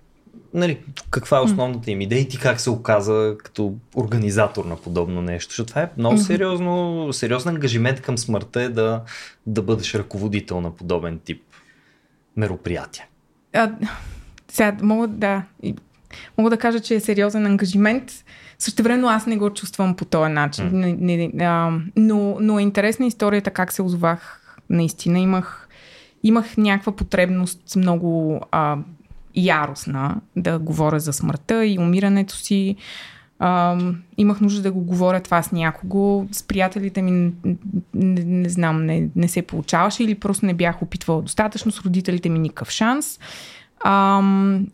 нали, 0.53 0.77
каква 1.09 1.37
е 1.37 1.41
основната 1.41 1.91
им 1.91 2.01
идея 2.01 2.21
и 2.21 2.27
ти 2.27 2.39
как 2.39 2.59
се 2.59 2.69
оказа 2.69 3.35
като 3.43 3.73
организатор 3.95 4.65
на 4.65 4.75
подобно 4.75 5.21
нещо? 5.21 5.49
Защото 5.49 5.67
това 5.67 5.81
е 5.81 5.89
много 5.97 6.17
сериозно, 6.17 7.07
сериозен 7.13 7.55
ангажимент 7.55 8.01
към 8.01 8.17
смъртта 8.17 8.61
е 8.61 8.69
да, 8.69 9.01
да 9.45 9.61
бъдеш 9.61 9.95
ръководител 9.95 10.61
на 10.61 10.75
подобен 10.75 11.19
тип 11.19 11.43
мероприятия. 12.37 13.05
А, 13.53 13.71
сега, 14.47 14.77
мога 14.81 15.07
да, 15.07 15.43
мога 16.37 16.49
да 16.49 16.57
кажа, 16.57 16.79
че 16.79 16.95
е 16.95 16.99
сериозен 16.99 17.45
ангажимент. 17.45 18.11
Също 18.59 18.83
време 18.83 19.07
аз 19.07 19.25
не 19.25 19.37
го 19.37 19.53
чувствам 19.53 19.95
по 19.95 20.05
този 20.05 20.31
начин. 20.31 20.71
Mm. 20.71 20.97
Не, 20.99 21.17
не, 21.17 21.45
а, 21.45 21.71
но, 21.95 22.37
но 22.39 22.59
е 22.59 22.61
интересна 22.61 23.05
историята 23.05 23.51
как 23.51 23.71
се 23.71 23.81
озовах. 23.81 24.35
Наистина 24.69 25.19
имах, 25.19 25.67
имах 26.23 26.57
някаква 26.57 26.95
потребност 26.95 27.75
много 27.75 28.41
а, 28.51 28.77
яростна 29.35 30.15
да 30.35 30.59
говоря 30.59 30.99
за 30.99 31.13
смъртта 31.13 31.65
и 31.65 31.79
умирането 31.79 32.35
си. 32.35 32.75
А, 33.39 33.77
имах 34.17 34.41
нужда 34.41 34.61
да 34.61 34.71
го 34.71 34.81
говоря 34.81 35.19
това 35.19 35.43
с 35.43 35.51
някого. 35.51 36.27
С 36.31 36.43
приятелите 36.43 37.01
ми 37.01 37.11
не, 37.11 37.55
не, 37.93 38.23
не 38.23 38.49
знам, 38.49 38.85
не, 38.85 39.09
не 39.15 39.27
се 39.27 39.41
получаваше 39.41 40.03
или 40.03 40.15
просто 40.15 40.45
не 40.45 40.53
бях 40.53 40.81
опитвала 40.81 41.21
достатъчно. 41.21 41.71
С 41.71 41.81
родителите 41.81 42.29
ми 42.29 42.39
никакъв 42.39 42.69
шанс. 42.69 43.19
А, 43.79 44.21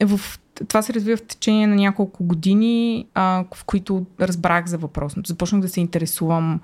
в 0.03 0.19
това 0.67 0.81
се 0.81 0.93
развива 0.93 1.17
в 1.17 1.27
течение 1.27 1.67
на 1.67 1.75
няколко 1.75 2.23
години, 2.23 3.05
а, 3.13 3.43
в 3.55 3.63
които 3.65 4.05
разбрах 4.19 4.65
за 4.65 4.77
въпрос. 4.77 5.15
Започнах 5.27 5.61
да 5.61 5.69
се 5.69 5.79
интересувам 5.79 6.59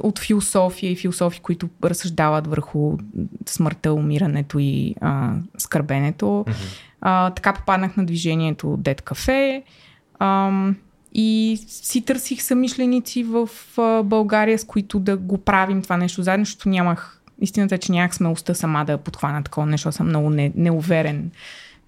от 0.00 0.18
философия 0.18 0.92
и 0.92 0.96
философи, 0.96 1.40
които 1.40 1.68
разсъждават 1.84 2.46
върху 2.46 2.98
смъртта, 3.46 3.92
умирането 3.92 4.58
и 4.58 4.94
а, 5.00 5.32
скърбенето. 5.58 6.26
Mm-hmm. 6.26 6.82
А, 7.00 7.30
така 7.30 7.52
попаднах 7.52 7.96
на 7.96 8.06
движението 8.06 8.76
Дед 8.78 9.02
кафе 9.02 9.62
а, 10.18 10.52
и 11.14 11.58
си 11.66 12.02
търсих 12.02 12.42
самишленици 12.42 13.22
в 13.22 13.48
а, 13.78 14.02
България, 14.02 14.58
с 14.58 14.64
които 14.64 14.98
да 15.00 15.16
го 15.16 15.38
правим 15.38 15.82
това 15.82 15.96
нещо 15.96 16.22
заедно, 16.22 16.44
защото 16.44 16.68
нямах 16.68 17.18
Истината 17.40 17.74
е, 17.74 17.78
че 17.78 17.92
нямах 17.92 18.14
смелостта 18.14 18.54
сама 18.54 18.84
да 18.84 18.98
подхвана 18.98 19.42
такова 19.42 19.66
нещо, 19.66 19.92
съм 19.92 20.06
много 20.06 20.30
не, 20.30 20.52
неуверен 20.54 21.30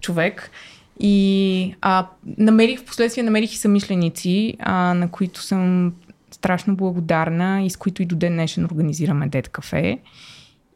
човек. 0.01 0.51
И 0.99 1.75
а, 1.81 2.07
намерих, 2.37 2.79
в 2.79 2.85
последствие 2.85 3.23
намерих 3.23 3.53
и 3.53 3.57
самишленици, 3.57 4.57
а, 4.59 4.93
на 4.93 5.11
които 5.11 5.41
съм 5.41 5.93
страшно 6.41 6.75
благодарна 6.75 7.63
и 7.63 7.69
с 7.69 7.77
които 7.77 8.01
и 8.01 8.05
до 8.05 8.15
ден 8.15 8.33
днешен 8.33 8.65
организираме 8.65 9.27
Дед 9.27 9.49
кафе. 9.49 9.99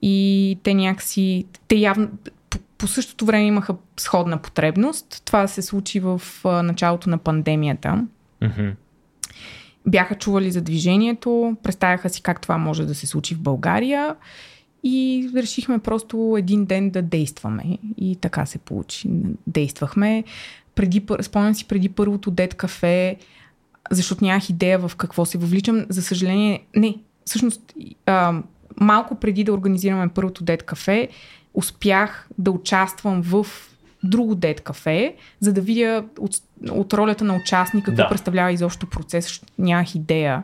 И 0.01 0.59
те 0.63 0.73
някакси, 0.73 1.45
те 1.67 1.75
явно, 1.75 2.09
по, 2.49 2.59
по 2.77 2.87
същото 2.87 3.25
време 3.25 3.45
имаха 3.45 3.75
сходна 3.97 4.37
потребност. 4.37 5.21
Това 5.25 5.47
се 5.47 5.61
случи 5.61 5.99
в 5.99 6.21
а, 6.43 6.63
началото 6.63 7.09
на 7.09 7.17
пандемията. 7.17 8.07
Mm-hmm. 8.41 8.73
Бяха 9.87 10.15
чували 10.15 10.51
за 10.51 10.61
движението, 10.61 11.57
представяха 11.63 12.09
си 12.09 12.21
как 12.21 12.41
това 12.41 12.57
може 12.57 12.85
да 12.85 12.95
се 12.95 13.07
случи 13.07 13.35
в 13.35 13.41
България 13.41 14.15
и 14.83 15.29
решихме 15.35 15.79
просто 15.79 16.35
един 16.39 16.65
ден 16.65 16.89
да 16.89 17.01
действаме. 17.01 17.77
И 17.97 18.15
така 18.15 18.45
се 18.45 18.57
получи. 18.57 19.09
Действахме. 19.47 20.23
Преди, 20.75 21.05
спомням 21.21 21.55
си 21.55 21.67
преди 21.67 21.89
първото 21.89 22.31
дет 22.31 22.53
кафе, 22.53 23.17
защото 23.91 24.23
нямах 24.23 24.49
идея 24.49 24.79
в 24.79 24.95
какво 24.95 25.25
се 25.25 25.37
въвличам. 25.37 25.85
За 25.89 26.01
съжаление, 26.01 26.65
не, 26.75 26.95
всъщност 27.25 27.61
а, 28.05 28.41
малко 28.81 29.15
преди 29.15 29.43
да 29.43 29.53
организираме 29.53 30.09
първото 30.09 30.43
дет 30.43 30.63
кафе, 30.63 31.09
успях 31.53 32.27
да 32.37 32.51
участвам 32.51 33.21
в 33.21 33.45
друго 34.03 34.35
дет 34.35 34.61
кафе, 34.61 35.15
за 35.39 35.53
да 35.53 35.61
видя 35.61 36.05
от, 36.19 36.35
от 36.69 36.93
ролята 36.93 37.23
на 37.23 37.35
участник 37.35 37.85
какво 37.85 38.03
да. 38.03 38.09
представлява 38.09 38.51
изобщо 38.51 38.89
процес, 38.89 39.41
нямах 39.59 39.95
идея. 39.95 40.43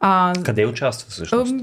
А, 0.00 0.32
Къде 0.44 0.66
участва 0.66 1.10
всъщност? 1.10 1.54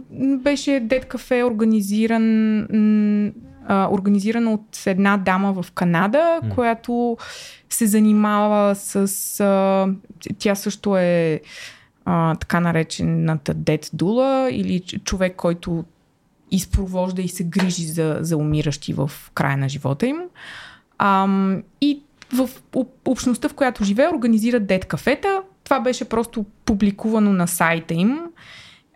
Беше 0.44 0.80
Дед 0.80 1.06
кафе 1.06 1.44
организиран, 1.44 3.34
а, 3.68 3.90
организиран 3.92 4.48
от 4.48 4.84
една 4.86 5.18
дама 5.18 5.64
в 5.64 5.72
Канада, 5.72 6.40
mm. 6.44 6.56
която 6.56 7.18
се 7.70 7.88
занимава 7.88 8.76
с... 8.76 8.96
А, 9.40 9.88
тя 10.40 10.56
също 10.56 10.98
е 10.98 11.42
а, 12.06 12.36
така 12.36 12.60
наречената 12.60 13.54
Дед 13.54 13.90
Дула 13.94 14.50
или 14.52 14.80
човек, 14.80 15.36
който 15.36 15.86
изпровожда 16.52 17.22
и 17.22 17.28
се 17.28 17.44
грижи 17.44 17.86
за, 17.86 18.18
за 18.22 18.38
умиращи 18.38 18.94
в 18.94 19.12
края 19.34 19.58
на 19.58 19.70
живота 19.70 20.08
им. 20.08 20.18
А, 20.98 21.28
и 21.82 22.02
в 22.34 22.50
общността, 23.06 23.50
в 23.50 23.54
която 23.54 23.84
живее, 23.84 24.08
организират 24.08 24.68
дед 24.68 24.86
кафета, 24.86 25.42
това 25.64 25.80
беше 25.80 26.06
просто 26.06 26.46
публикувано 26.66 27.34
на 27.34 27.48
сайта 27.48 27.94
им. 27.94 28.20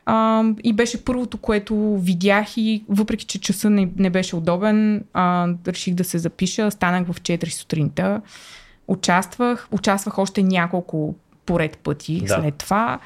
А, 0.05 0.43
и 0.63 0.73
беше 0.73 1.05
първото, 1.05 1.37
което 1.37 1.97
видях 1.97 2.57
и 2.57 2.83
въпреки, 2.89 3.25
че 3.25 3.41
часа 3.41 3.69
не, 3.69 3.89
не 3.97 4.09
беше 4.09 4.35
удобен, 4.35 5.03
а, 5.13 5.49
реших 5.67 5.93
да 5.93 6.03
се 6.03 6.17
запиша. 6.17 6.71
Станах 6.71 7.07
в 7.07 7.21
4 7.21 7.49
сутринта. 7.49 8.21
Участвах. 8.87 9.67
Участвах 9.71 10.17
още 10.17 10.43
няколко 10.43 11.15
поред 11.45 11.77
пъти 11.77 12.21
да. 12.21 12.27
след 12.41 12.55
това. 12.55 12.99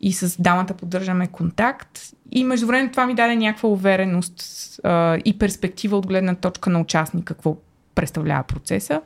И 0.00 0.12
с 0.12 0.42
дамата 0.42 0.74
поддържаме 0.74 1.26
контакт. 1.26 2.00
И 2.32 2.44
между 2.44 2.66
време 2.66 2.90
това 2.90 3.06
ми 3.06 3.14
даде 3.14 3.36
някаква 3.36 3.68
увереност 3.68 4.40
а, 4.84 5.18
и 5.24 5.38
перспектива 5.38 5.96
от 5.96 6.06
гледна 6.06 6.34
точка 6.34 6.70
на 6.70 6.80
участник, 6.80 7.24
какво 7.24 7.56
представлява 7.94 8.42
процеса. 8.42 9.00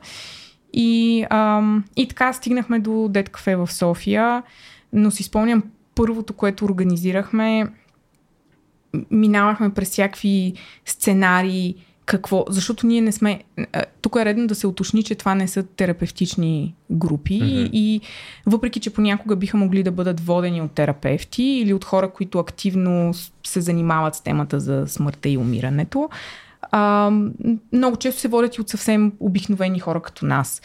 И, 0.73 1.25
ам, 1.29 1.83
и 1.95 2.07
така 2.07 2.33
стигнахме 2.33 2.79
до 2.79 3.07
Дед 3.09 3.29
кафе 3.29 3.55
в 3.55 3.71
София, 3.71 4.43
но 4.93 5.11
си 5.11 5.23
спомням 5.23 5.63
първото, 5.95 6.33
което 6.33 6.65
организирахме, 6.65 7.67
минавахме 9.11 9.73
през 9.73 9.89
всякакви 9.89 10.53
сценарии, 10.85 11.75
какво, 12.05 12.45
защото 12.49 12.87
ние 12.87 13.01
не 13.01 13.11
сме, 13.11 13.43
тук 14.01 14.15
е 14.15 14.25
редно 14.25 14.47
да 14.47 14.55
се 14.55 14.67
уточни, 14.67 15.03
че 15.03 15.15
това 15.15 15.35
не 15.35 15.47
са 15.47 15.63
терапевтични 15.63 16.75
групи 16.91 17.41
mm-hmm. 17.41 17.69
и 17.73 18.01
въпреки, 18.45 18.79
че 18.79 18.93
понякога 18.93 19.35
биха 19.35 19.57
могли 19.57 19.83
да 19.83 19.91
бъдат 19.91 20.19
водени 20.19 20.61
от 20.61 20.71
терапевти 20.71 21.43
или 21.43 21.73
от 21.73 21.85
хора, 21.85 22.09
които 22.09 22.39
активно 22.39 23.13
се 23.45 23.61
занимават 23.61 24.15
с 24.15 24.21
темата 24.21 24.59
за 24.59 24.83
смъртта 24.87 25.29
и 25.29 25.37
умирането, 25.37 26.09
а, 26.71 27.11
много 27.71 27.97
често 27.97 28.21
се 28.21 28.27
водят 28.27 28.55
и 28.55 28.61
от 28.61 28.69
съвсем 28.69 29.13
обикновени 29.19 29.79
хора 29.79 30.01
като 30.01 30.25
нас. 30.25 30.61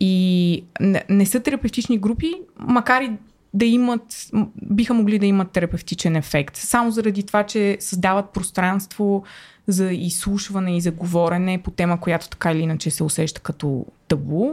И 0.00 0.64
не, 0.80 1.04
не 1.08 1.26
са 1.26 1.40
терапевтични 1.40 1.98
групи, 1.98 2.32
макар 2.58 3.02
и 3.02 3.12
да 3.54 3.64
имат, 3.64 4.30
биха 4.62 4.94
могли 4.94 5.18
да 5.18 5.26
имат 5.26 5.50
терапевтичен 5.50 6.16
ефект. 6.16 6.56
Само 6.56 6.90
заради 6.90 7.22
това, 7.22 7.42
че 7.42 7.76
създават 7.80 8.30
пространство 8.30 9.24
за 9.66 9.92
изслушване 9.92 10.76
и 10.76 10.80
за 10.80 10.90
говорене 10.90 11.62
по 11.64 11.70
тема, 11.70 12.00
която 12.00 12.28
така 12.28 12.52
или 12.52 12.60
иначе 12.60 12.90
се 12.90 13.04
усеща 13.04 13.40
като 13.40 13.86
табу. 14.08 14.50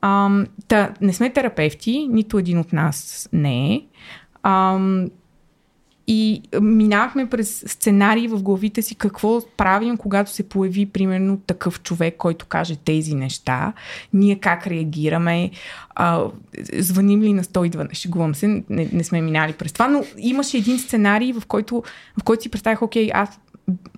А, 0.00 0.44
та, 0.68 0.94
не 1.00 1.12
сме 1.12 1.32
терапевти, 1.32 2.08
нито 2.10 2.38
един 2.38 2.58
от 2.58 2.72
нас 2.72 3.28
не 3.32 3.74
е. 3.74 3.82
И 6.06 6.42
минахме 6.60 7.26
през 7.26 7.64
сценарии 7.66 8.28
в 8.28 8.42
главите 8.42 8.82
си 8.82 8.94
какво 8.94 9.40
правим, 9.56 9.96
когато 9.96 10.30
се 10.30 10.48
появи, 10.48 10.86
примерно, 10.86 11.40
такъв 11.46 11.82
човек, 11.82 12.16
който 12.16 12.46
каже 12.46 12.76
тези 12.76 13.14
неща. 13.14 13.72
Ние 14.12 14.36
как 14.36 14.66
реагираме, 14.66 15.50
а, 15.94 16.24
звъним 16.78 17.22
ли 17.22 17.32
на 17.32 17.44
112, 17.44 17.94
шегувам 17.94 18.34
се, 18.34 18.46
не, 18.46 18.88
не 18.92 19.04
сме 19.04 19.20
минали 19.20 19.52
през 19.52 19.72
това, 19.72 19.88
но 19.88 20.04
имаше 20.18 20.56
един 20.56 20.78
сценарий, 20.78 21.32
в 21.32 21.42
който, 21.46 21.82
в 22.20 22.24
който 22.24 22.42
си 22.42 22.48
представях, 22.48 22.82
окей, 22.82 23.10
аз, 23.14 23.40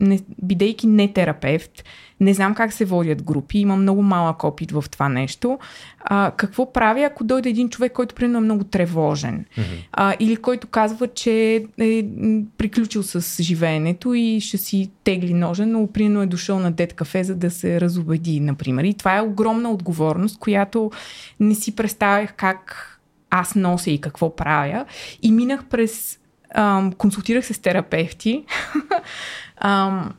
не, 0.01 0.21
бидейки 0.43 0.87
не 0.87 1.13
терапевт, 1.13 1.85
не 2.21 2.35
знам 2.35 2.55
как 2.55 2.73
се 2.73 2.85
водят 2.85 3.23
групи, 3.23 3.59
имам 3.59 3.83
много 3.83 4.03
малък 4.03 4.45
опит 4.45 4.73
в 4.73 4.85
това 4.91 5.09
нещо. 5.09 5.59
А, 6.01 6.33
какво 6.37 6.73
правя, 6.73 7.05
ако 7.05 7.25
дойде 7.25 7.49
един 7.49 7.69
човек, 7.69 7.93
който 7.93 8.15
примерно 8.15 8.39
е 8.39 8.41
много 8.41 8.65
тревожен 8.65 9.45
mm-hmm. 9.59 9.87
а, 9.93 10.15
или 10.21 10.37
който 10.37 10.67
казва, 10.67 11.09
че 11.09 11.65
е 11.81 12.07
приключил 12.59 13.03
с 13.03 13.43
живеенето 13.43 14.15
и 14.15 14.41
ще 14.41 14.59
си 14.59 14.91
тегли 15.05 15.35
ножен, 15.35 15.73
но 15.73 15.87
примерно 15.87 16.23
е 16.23 16.27
дошъл 16.27 16.59
на 16.59 16.73
дет 16.73 16.93
кафе, 16.93 17.25
за 17.25 17.35
да 17.35 17.51
се 17.51 17.81
разобеди, 17.81 18.41
например. 18.41 18.85
И 18.85 18.95
това 18.95 19.17
е 19.17 19.23
огромна 19.23 19.71
отговорност, 19.71 20.39
която 20.39 20.91
не 21.41 21.55
си 21.55 21.77
представях 21.77 22.35
как 22.35 22.93
аз 23.31 23.55
нося 23.55 23.91
и 23.91 24.01
какво 24.01 24.37
правя. 24.37 24.85
И 25.23 25.33
минах 25.33 25.65
през... 25.65 26.19
Ам, 26.55 26.93
консултирах 26.93 27.47
се 27.47 27.55
с 27.55 27.59
терапевти. 27.59 28.45
ам, 29.67 30.13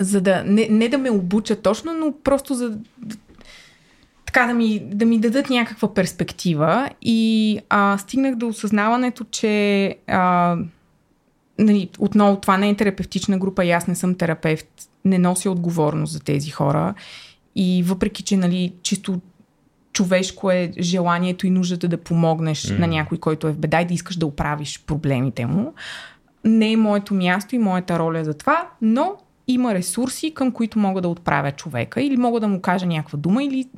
за 0.00 0.20
да 0.20 0.44
не, 0.46 0.68
не 0.70 0.88
да 0.88 0.98
ме 0.98 1.10
обучат 1.10 1.62
точно, 1.62 1.94
но 1.94 2.14
просто 2.24 2.54
за 2.54 2.78
така 4.26 4.46
да 4.46 4.54
ми, 4.54 4.80
да 4.84 5.06
ми 5.06 5.18
дадат 5.18 5.50
някаква 5.50 5.94
перспектива. 5.94 6.90
И 7.02 7.60
а, 7.68 7.98
стигнах 7.98 8.34
до 8.34 8.48
осъзнаването, 8.48 9.24
че 9.30 9.96
а, 10.06 10.56
нали, 11.58 11.88
отново 11.98 12.40
това 12.40 12.56
не 12.56 12.68
е 12.68 12.76
терапевтична 12.76 13.38
група 13.38 13.64
и 13.64 13.70
аз 13.70 13.86
не 13.86 13.94
съм 13.94 14.14
терапевт, 14.14 14.68
не 15.04 15.18
нося 15.18 15.50
отговорност 15.50 16.12
за 16.12 16.20
тези 16.20 16.50
хора. 16.50 16.94
И 17.56 17.82
въпреки, 17.86 18.22
че 18.22 18.36
нали, 18.36 18.72
чисто 18.82 19.20
човешко 19.92 20.50
е 20.50 20.72
желанието 20.78 21.46
и 21.46 21.50
нуждата 21.50 21.88
да 21.88 21.96
помогнеш 21.96 22.62
mm. 22.62 22.78
на 22.78 22.86
някой, 22.86 23.18
който 23.18 23.48
е 23.48 23.52
в 23.52 23.58
беда 23.58 23.80
и 23.80 23.84
да 23.84 23.94
искаш 23.94 24.16
да 24.16 24.26
оправиш 24.26 24.84
проблемите 24.86 25.46
му, 25.46 25.74
не 26.46 26.72
е 26.72 26.76
моето 26.76 27.14
място 27.14 27.54
и 27.54 27.58
моята 27.58 27.98
роля 27.98 28.24
за 28.24 28.34
това, 28.34 28.68
но 28.82 29.14
има 29.48 29.74
ресурси, 29.74 30.34
към 30.34 30.52
които 30.52 30.78
мога 30.78 31.00
да 31.00 31.08
отправя 31.08 31.52
човека 31.52 32.02
или 32.02 32.16
мога 32.16 32.40
да 32.40 32.48
му 32.48 32.60
кажа 32.60 32.86
някаква 32.86 33.18
дума 33.18 33.44
или 33.44 33.68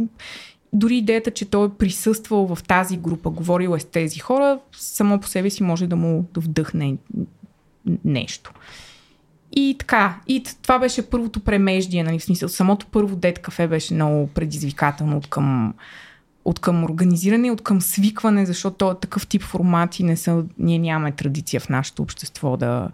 дори 0.73 0.97
идеята, 0.97 1.31
че 1.31 1.51
той 1.51 1.67
е 1.67 1.71
присъствал 1.79 2.55
в 2.55 2.63
тази 2.63 2.97
група, 2.97 3.31
говорил 3.31 3.75
е 3.77 3.81
с 3.81 3.85
тези 3.85 4.19
хора, 4.19 4.59
само 4.73 5.21
по 5.21 5.27
себе 5.27 5.51
си 5.51 5.63
може 5.63 5.87
да 5.87 5.97
му 5.97 6.25
да 6.35 6.41
вдъхне 6.41 6.97
нещо. 8.05 8.53
И 9.53 9.77
така, 9.79 10.21
и 10.27 10.43
това 10.63 10.79
беше 10.79 11.11
първото 11.11 11.41
премеждие, 11.41 12.03
нали, 12.03 12.19
в 12.19 12.25
смисъл, 12.25 12.49
самото 12.49 12.87
първо 12.87 13.17
дет 13.17 13.39
кафе 13.39 13.67
беше 13.67 13.95
много 13.95 14.27
предизвикателно 14.27 15.17
от 15.17 15.27
към, 15.27 15.75
от 16.49 16.59
към 16.59 16.85
организиране, 16.85 17.51
от 17.51 17.63
към 17.63 17.81
свикване, 17.81 18.47
защото 18.47 18.95
такъв 18.95 19.27
тип 19.27 19.43
формати 19.43 20.05
не 20.05 20.17
са, 20.17 20.45
ние 20.59 20.79
нямаме 20.79 21.13
традиция 21.13 21.61
в 21.61 21.69
нашето 21.69 22.03
общество 22.03 22.57
да, 22.57 22.89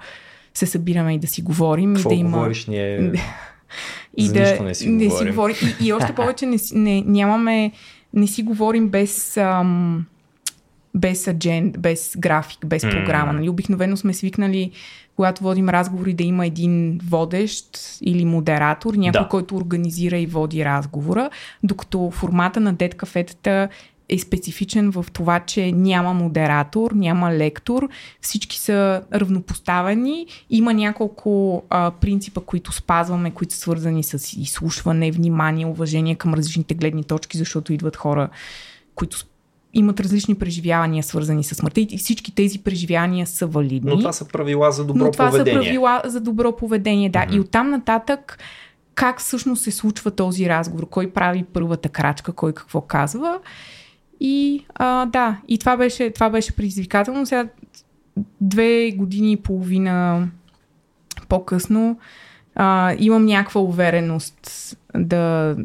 се 0.55 0.67
събираме 0.67 1.15
и 1.15 1.19
да 1.19 1.27
си 1.27 1.43
говорим. 1.43 1.95
Какво 1.95 2.11
и 2.11 2.15
да 2.15 2.21
има... 2.21 2.31
говориш 2.31 2.67
ние? 2.67 3.13
И 4.17 4.27
За 4.27 4.33
да 4.33 4.63
не 4.63 4.75
си 4.75 4.89
не 4.89 5.07
говорим. 5.07 5.27
си 5.27 5.31
говорим. 5.31 5.57
И, 5.81 5.87
и 5.87 5.93
още 5.93 6.13
повече 6.17 6.47
не, 6.47 6.57
не, 6.73 7.03
нямаме, 7.07 7.73
не 8.15 8.27
си 8.27 8.43
говорим 8.43 8.89
без, 8.89 9.37
ам, 9.37 10.07
без 10.95 11.29
аджент, 11.29 11.79
без 11.79 12.17
график, 12.19 12.67
без 12.67 12.83
програма. 12.83 13.33
Нали? 13.33 13.49
Обикновено 13.49 13.97
сме 13.97 14.15
свикнали, 14.15 14.71
когато 15.17 15.43
водим 15.43 15.69
разговори, 15.69 16.15
да 16.15 16.25
има 16.25 16.47
един 16.47 17.01
водещ 17.09 17.79
или 18.03 18.25
модератор, 18.25 18.95
някой, 18.95 19.23
Да. 19.23 19.29
който 19.29 19.57
организира 19.57 20.19
и 20.19 20.27
води 20.27 20.65
разговора, 20.65 21.31
докато 21.63 22.11
формата 22.11 22.61
на 22.61 22.73
дет 22.73 22.95
кафетата 22.95 23.69
е 24.09 24.19
специфичен 24.19 24.91
в 24.91 25.07
това, 25.13 25.41
че 25.41 25.73
няма 25.73 26.15
модератор, 26.15 26.93
няма 26.93 27.33
лектор, 27.33 27.89
всички 28.21 28.59
са 28.59 29.03
равнопоставени. 29.15 30.27
Има 30.51 30.75
няколко 30.75 31.63
а, 31.71 31.91
принципа, 31.91 32.41
които 32.41 32.73
спазваме, 32.73 33.31
които 33.31 33.55
са 33.55 33.61
свързани 33.61 34.03
с 34.03 34.33
изслушване, 34.33 35.11
внимание, 35.11 35.67
уважение 35.67 36.15
към 36.15 36.35
различните 36.35 36.75
гледни 36.75 37.05
точки, 37.05 37.39
защото 37.39 37.73
идват 37.73 37.97
хора, 37.97 38.29
които 38.95 39.17
имат 39.75 40.01
различни 40.01 40.35
преживявания, 40.35 41.03
свързани 41.03 41.45
с 41.45 41.55
смъртта 41.55 41.81
и 41.81 41.99
всички 41.99 42.35
тези 42.35 42.59
преживявания 42.59 43.27
са 43.27 43.47
валидни. 43.47 43.91
Но 43.91 43.99
това 43.99 44.13
са 44.13 44.29
правила 44.29 44.73
за 44.73 44.85
добро 44.85 45.05
Но 45.05 45.11
това 45.11 45.31
поведение. 45.31 45.61
са 45.61 45.65
правила 45.65 46.03
за 46.05 46.21
добро 46.21 46.57
поведение, 46.57 47.11
да. 47.11 47.25
Мгм. 47.25 47.37
И 47.37 47.41
оттам 47.41 47.71
нататък 47.71 48.39
как 48.95 49.21
всъщност 49.21 49.63
се 49.63 49.71
случва 49.71 50.11
този 50.11 50.49
разговор, 50.49 50.89
кой 50.89 51.11
прави 51.11 51.45
първата 51.53 51.89
крачка, 51.89 52.33
кой 52.33 52.53
какво 52.53 52.81
казва. 52.81 53.39
И 54.21 54.65
а, 54.75 55.07
да, 55.07 55.41
и 55.49 55.59
това 55.59 55.77
беше, 55.77 56.11
това 56.11 56.31
беше 56.31 56.57
предизвикателно. 56.57 57.27
Сега 57.27 57.49
две 58.41 58.91
години 58.91 59.33
и 59.33 59.37
половина 59.37 60.29
по-късно 61.29 61.99
а, 62.55 62.95
имам 62.99 63.25
някаква 63.25 63.61
увереност 63.61 64.77
да 64.97 65.57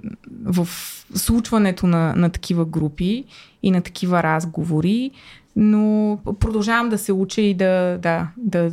в 0.45 0.67
случването 1.15 1.87
на, 1.87 2.13
на 2.15 2.29
такива 2.29 2.65
групи 2.65 3.23
и 3.63 3.71
на 3.71 3.81
такива 3.81 4.23
разговори, 4.23 5.11
но 5.55 6.17
продължавам 6.39 6.89
да 6.89 6.97
се 6.97 7.13
уча 7.13 7.41
и 7.41 7.53
да, 7.53 7.97
да, 7.97 8.27
да 8.37 8.71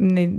не, 0.00 0.30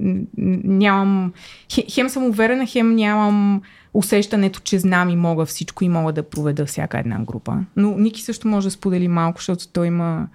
нямам, 0.64 1.34
хе- 1.70 1.94
хем 1.94 2.10
съм 2.10 2.24
уверена, 2.24 2.66
хем 2.66 2.96
нямам 2.96 3.62
усещането, 3.94 4.60
че 4.60 4.80
знам 4.80 5.10
и 5.10 5.16
мога 5.16 5.46
всичко 5.46 5.84
и 5.84 5.90
мога 5.90 6.14
да 6.14 6.24
проведа 6.24 6.66
всяка 6.66 7.00
една 7.00 7.20
група. 7.20 7.58
Но 7.76 7.98
Ники 7.98 8.22
също 8.22 8.48
може 8.48 8.68
да 8.68 8.72
сподели 8.72 9.08
малко, 9.08 9.40
защото 9.40 9.68
той 9.68 9.88
има 9.88 10.28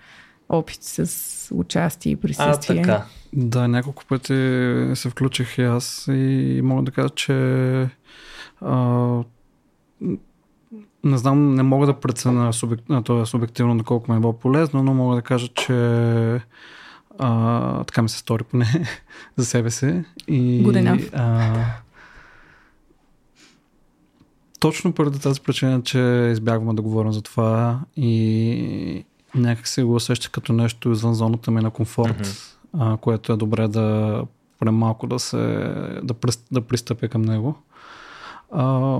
опит 0.48 0.78
с 0.82 1.54
участие 1.54 2.12
и 2.12 2.14
А, 2.14 2.20
присъствие. 2.20 2.82
така. 2.82 3.04
Да, 3.32 3.68
няколко 3.68 4.04
пъти 4.06 4.34
се 4.94 5.10
включих 5.10 5.58
и 5.58 5.62
аз 5.62 6.08
и 6.12 6.60
мога 6.64 6.82
да 6.82 6.90
кажа, 6.90 7.08
че 7.08 7.32
а, 8.60 8.74
не 11.04 11.18
знам, 11.18 11.54
не 11.54 11.62
мога 11.62 11.86
да 11.86 12.00
преценя 12.00 12.52
субек... 12.52 12.80
това 13.04 13.22
е 13.22 13.26
субективно 13.26 13.78
доколко 13.78 14.10
ми 14.12 14.16
е 14.16 14.20
било 14.20 14.32
полезно, 14.32 14.82
но 14.82 14.94
мога 14.94 15.16
да 15.16 15.22
кажа, 15.22 15.48
че 15.48 15.74
а, 17.18 17.84
така 17.84 18.02
ми 18.02 18.08
се 18.08 18.18
стори 18.18 18.44
поне 18.44 18.66
за 19.36 19.44
себе 19.44 19.70
си. 19.70 20.04
И, 20.28 20.62
а, 21.12 21.64
точно 24.60 24.92
поради 24.92 25.20
тази 25.20 25.40
причина, 25.40 25.82
че 25.82 26.28
избягваме 26.32 26.74
да 26.74 26.82
говорим 26.82 27.12
за 27.12 27.22
това 27.22 27.80
и 27.96 29.04
някак 29.34 29.66
се 29.68 29.82
го 29.82 29.94
усеща 29.94 30.30
като 30.30 30.52
нещо 30.52 30.90
извън 30.90 31.14
зоната 31.14 31.50
ми 31.50 31.60
на 31.60 31.70
комфорт, 31.70 32.18
Мгм. 32.74 32.84
а, 32.84 32.96
което 32.96 33.32
е 33.32 33.36
добре 33.36 33.68
да 33.68 34.22
поне 34.58 34.70
малко 34.70 35.06
да 35.06 35.18
се 35.18 35.36
да, 36.02 36.14
да 36.52 36.60
пристъпя 36.60 37.08
към 37.08 37.22
него. 37.22 37.54
А, 38.50 38.98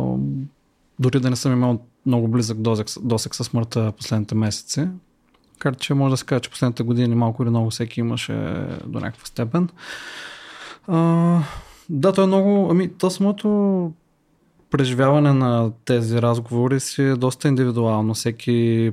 дори 0.98 1.20
да 1.20 1.30
не 1.30 1.36
съм 1.36 1.52
имал 1.52 1.78
много 2.06 2.28
близък 2.28 2.58
досек, 2.58 2.86
досек 3.02 3.34
със 3.34 3.46
смъртта 3.46 3.92
последните 3.96 4.34
месеци, 4.34 4.88
макар 5.52 5.76
че 5.76 5.94
може 5.94 6.10
да 6.10 6.16
се 6.16 6.24
каже, 6.24 6.40
че 6.40 6.50
последните 6.50 6.82
години 6.82 7.14
малко 7.14 7.42
или 7.42 7.50
много 7.50 7.70
всеки 7.70 8.00
имаше 8.00 8.66
до 8.86 9.00
някаква 9.00 9.26
степен. 9.26 9.68
А, 10.86 11.38
да, 11.90 12.12
то 12.12 12.22
е 12.22 12.26
много... 12.26 12.68
Ами, 12.70 12.88
то 12.88 13.10
самото 13.10 13.92
преживяване 14.70 15.32
на 15.32 15.72
тези 15.84 16.22
разговори 16.22 16.80
си 16.80 17.02
е 17.02 17.16
доста 17.16 17.48
индивидуално. 17.48 18.14
Всеки 18.14 18.92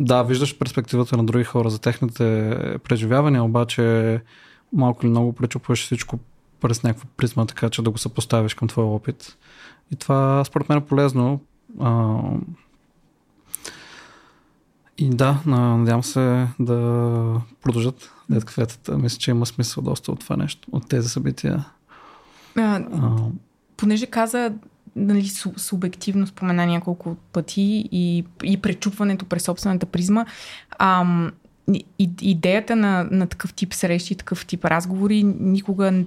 да, 0.00 0.22
виждаш 0.22 0.58
перспективата 0.58 1.16
на 1.16 1.24
други 1.24 1.44
хора 1.44 1.70
за 1.70 1.80
техните 1.80 2.56
преживявания, 2.84 3.44
обаче 3.44 4.20
малко 4.72 5.06
или 5.06 5.10
много 5.10 5.32
пречупваш 5.32 5.84
всичко 5.84 6.18
през 6.60 6.82
някаква 6.82 7.08
призма, 7.16 7.46
така 7.46 7.70
че 7.70 7.82
да 7.82 7.90
го 7.90 7.98
съпоставиш 7.98 8.54
към 8.54 8.68
твоя 8.68 8.88
опит. 8.88 9.36
И 9.92 9.96
това 9.96 10.44
според 10.44 10.68
мен 10.68 10.78
е 10.78 10.84
полезно. 10.84 11.40
А, 11.80 12.18
и 14.98 15.08
да, 15.10 15.40
на- 15.46 15.76
надявам 15.78 16.04
се 16.04 16.48
да 16.60 16.76
продължат 17.62 18.12
дед 18.30 18.44
кафетата. 18.44 18.98
Мисля, 18.98 19.18
че 19.18 19.30
има 19.30 19.46
смисъл 19.46 19.82
доста 19.82 20.12
от 20.12 20.20
това 20.20 20.36
нещо, 20.36 20.68
от 20.72 20.88
тези 20.88 21.08
събития. 21.08 21.64
А, 22.56 22.62
А, 22.92 23.16
понеже 23.76 24.06
каза 24.06 24.52
нали, 24.96 25.22
су- 25.24 25.58
субективно 25.58 26.26
спомена 26.26 26.66
няколко 26.66 27.16
пъти 27.32 27.88
и, 27.92 28.24
и 28.44 28.56
пречупването 28.56 29.24
през 29.24 29.42
собствената 29.42 29.86
призма, 29.86 30.26
ам, 30.78 31.32
и, 31.98 32.10
идеята 32.20 32.76
на, 32.76 33.08
на 33.10 33.26
такъв 33.26 33.54
тип 33.54 33.74
срещи, 33.74 34.14
такъв 34.16 34.46
тип 34.46 34.64
разговори 34.64 35.22
никога 35.40 36.04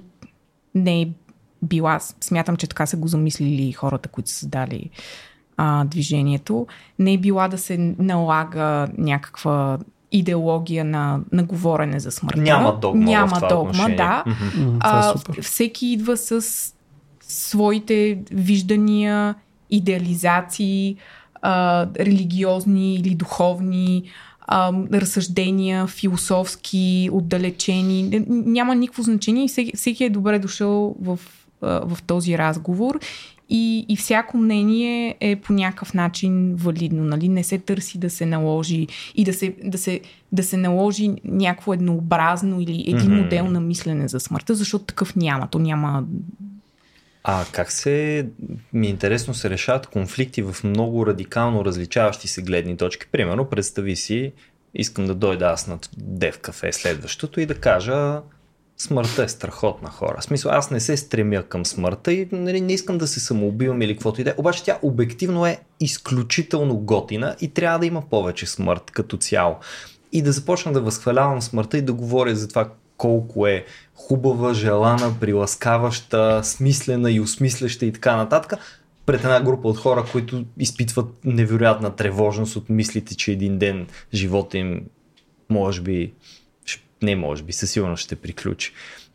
не 0.74 1.02
е 1.02 1.08
била, 1.62 1.98
смятам, 2.20 2.56
че 2.56 2.66
така 2.66 2.86
са 2.86 2.96
го 2.96 3.08
замислили 3.08 3.72
хората, 3.72 4.08
които 4.08 4.30
са 4.30 4.36
създали 4.36 4.90
а, 5.56 5.84
движението, 5.84 6.66
не 6.98 7.12
е 7.12 7.18
била 7.18 7.48
да 7.48 7.58
се 7.58 7.94
налага 7.98 8.88
някаква 8.98 9.78
идеология 10.12 10.84
на, 10.84 11.20
на 11.32 11.42
говорене 11.44 12.00
за 12.00 12.10
смъртта. 12.10 12.40
Няма 12.40 12.78
догма 12.80 13.04
Няма 13.04 13.26
в 13.26 13.34
това 13.34 13.48
догма, 13.48 13.70
отношение. 13.70 13.96
да. 13.96 14.24
Това 14.54 14.78
А, 14.80 15.10
е 15.14 15.18
супер. 15.18 15.42
всеки 15.42 15.86
идва 15.86 16.16
с 16.16 16.42
своите 17.20 18.18
виждания, 18.30 19.34
идеализации, 19.70 20.96
а, 21.42 21.86
религиозни 21.98 22.94
или 22.94 23.14
духовни, 23.14 24.04
а, 24.46 24.72
разсъждения, 24.92 25.86
философски, 25.86 27.08
отдалечени. 27.12 28.24
Няма 28.28 28.74
никакво 28.74 29.02
значение 29.02 29.44
и 29.44 29.48
всеки, 29.48 29.76
всеки 29.76 30.04
е 30.04 30.10
добре 30.10 30.38
дошъл 30.38 30.96
в, 31.00 31.18
в 31.62 31.98
този 32.06 32.38
разговор. 32.38 32.98
И, 33.54 33.86
и 33.88 33.96
всяко 33.96 34.36
мнение 34.36 35.16
е 35.20 35.36
по 35.36 35.52
някакъв 35.52 35.94
начин 35.94 36.54
валидно. 36.54 37.04
Нали? 37.04 37.28
Не 37.28 37.44
се 37.44 37.58
търси 37.58 37.98
да 37.98 38.10
се 38.10 38.26
наложи 38.26 38.86
и 39.14 39.24
да 39.24 39.32
се, 39.32 39.54
да 39.64 39.78
се, 39.78 40.00
да 40.32 40.42
се 40.42 40.56
наложи 40.56 41.10
някакво 41.24 41.74
еднообразно 41.74 42.60
или 42.60 42.84
един 42.86 43.12
Мгм. 43.12 43.22
модел 43.22 43.46
на 43.50 43.60
мислене 43.60 44.08
за 44.08 44.20
смъртта, 44.20 44.54
защото 44.54 44.84
такъв 44.84 45.16
няма. 45.16 45.46
То 45.46 45.58
няма. 45.58 46.04
А 47.24 47.44
как 47.52 47.72
се, 47.72 48.26
ми 48.72 48.86
е 48.86 48.90
интересно, 48.90 49.34
се 49.34 49.50
решават 49.50 49.86
конфликти 49.86 50.42
в 50.42 50.56
много 50.64 51.06
радикално 51.06 51.64
различаващи 51.64 52.28
се 52.28 52.42
гледни 52.42 52.76
точки? 52.76 53.06
Примерно, 53.12 53.50
представи 53.50 53.96
си, 53.96 54.32
искам 54.74 55.06
да 55.06 55.14
дойда 55.14 55.44
аз 55.44 55.66
на 55.66 55.78
Дев 55.96 56.38
кафе 56.38 56.72
следващото 56.72 57.40
и 57.40 57.46
да 57.46 57.54
кажа 57.54 58.20
смъртта 58.78 59.24
е 59.24 59.28
страхотна 59.28 59.90
хора. 59.90 60.16
В 60.20 60.24
смисъл, 60.24 60.52
аз 60.52 60.70
не 60.70 60.80
се 60.80 60.96
стремя 60.96 61.42
към 61.42 61.66
смъртта 61.66 62.12
и 62.12 62.28
нали, 62.32 62.60
не 62.60 62.72
искам 62.72 62.98
да 62.98 63.06
се 63.06 63.20
самоубивам 63.20 63.82
или 63.82 63.92
каквото 63.92 64.20
и 64.20 64.24
да 64.24 64.30
е. 64.30 64.34
Обаче 64.36 64.64
тя 64.64 64.78
обективно 64.82 65.46
е 65.46 65.60
изключително 65.80 66.76
готина 66.76 67.36
и 67.40 67.48
трябва 67.48 67.78
да 67.78 67.86
има 67.86 68.02
повече 68.10 68.46
смърт 68.46 68.90
като 68.90 69.16
цяло. 69.16 69.56
И 70.12 70.22
да 70.22 70.32
започна 70.32 70.72
да 70.72 70.80
възхвалявам 70.80 71.42
смъртта 71.42 71.78
и 71.78 71.82
да 71.82 71.92
говоря 71.92 72.36
за 72.36 72.48
това 72.48 72.70
колко 72.96 73.46
е 73.46 73.64
хубава, 73.94 74.54
желана, 74.54 75.14
приласкаваща, 75.20 76.44
смислена 76.44 77.12
и 77.12 77.20
осмисляща 77.20 77.86
и 77.86 77.92
така 77.92 78.16
нататък, 78.16 78.60
пред 79.06 79.24
една 79.24 79.40
група 79.40 79.68
от 79.68 79.78
хора, 79.78 80.04
които 80.12 80.44
изпитват 80.58 81.06
невероятна 81.24 81.96
тревожност 81.96 82.56
от 82.56 82.68
мислите, 82.68 83.16
че 83.16 83.32
един 83.32 83.58
ден 83.58 83.86
живота 84.14 84.58
им 84.58 84.80
може 85.50 85.80
би, 85.80 86.12
не 87.02 87.16
може 87.16 87.42
би, 87.42 87.52
със 87.52 87.70
сигурност 87.70 88.04
ще 88.04 88.16
приключи. 88.16 88.72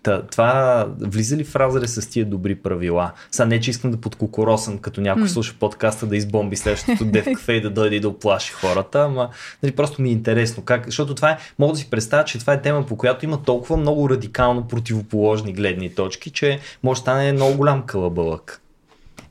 Та, 0.08 0.22
това 0.22 0.86
влиза 1.00 1.38
ли 1.38 1.44
в 1.44 1.56
разрез 1.56 1.94
с 1.94 2.08
тия 2.08 2.26
добри 2.26 2.56
правила? 2.56 3.12
Сега 3.32 3.46
не, 3.46 3.60
че 3.60 3.72
искам 3.72 3.92
да 3.92 3.98
подкокоросам, 3.98 4.78
като 4.78 5.02
някой 5.02 5.22
М. 5.22 5.30
слуша 5.30 5.56
подкаста 5.60 6.06
да 6.06 6.18
избомби 6.18 6.56
следващото 6.56 7.06
Дев 7.06 7.26
кафе 7.26 7.54
и 7.54 7.62
да 7.62 7.70
дойде 7.70 7.96
и 7.96 8.00
да 8.00 8.10
оплаши 8.10 8.52
хората, 8.52 9.04
ама 9.04 9.30
нали, 9.64 9.72
просто 9.72 10.02
ми 10.02 10.10
е 10.10 10.12
интересно. 10.12 10.64
Как, 10.64 10.86
защото 10.86 11.16
това 11.16 11.30
е, 11.30 11.38
мога 11.60 11.74
да 11.74 11.80
си 11.80 11.90
представя, 11.90 12.26
че 12.26 12.40
това 12.40 12.54
е 12.54 12.62
тема, 12.62 12.86
по 12.86 12.98
която 12.98 13.26
има 13.26 13.44
толкова 13.44 13.78
много 13.78 14.10
радикално 14.10 14.68
противоположни 14.68 15.54
гледни 15.54 15.96
точки, 15.96 16.30
че 16.30 16.60
може 16.84 16.98
да 16.98 17.02
стане 17.02 17.34
много 17.34 17.58
голям 17.58 17.82
кълъбълък. 17.82 18.62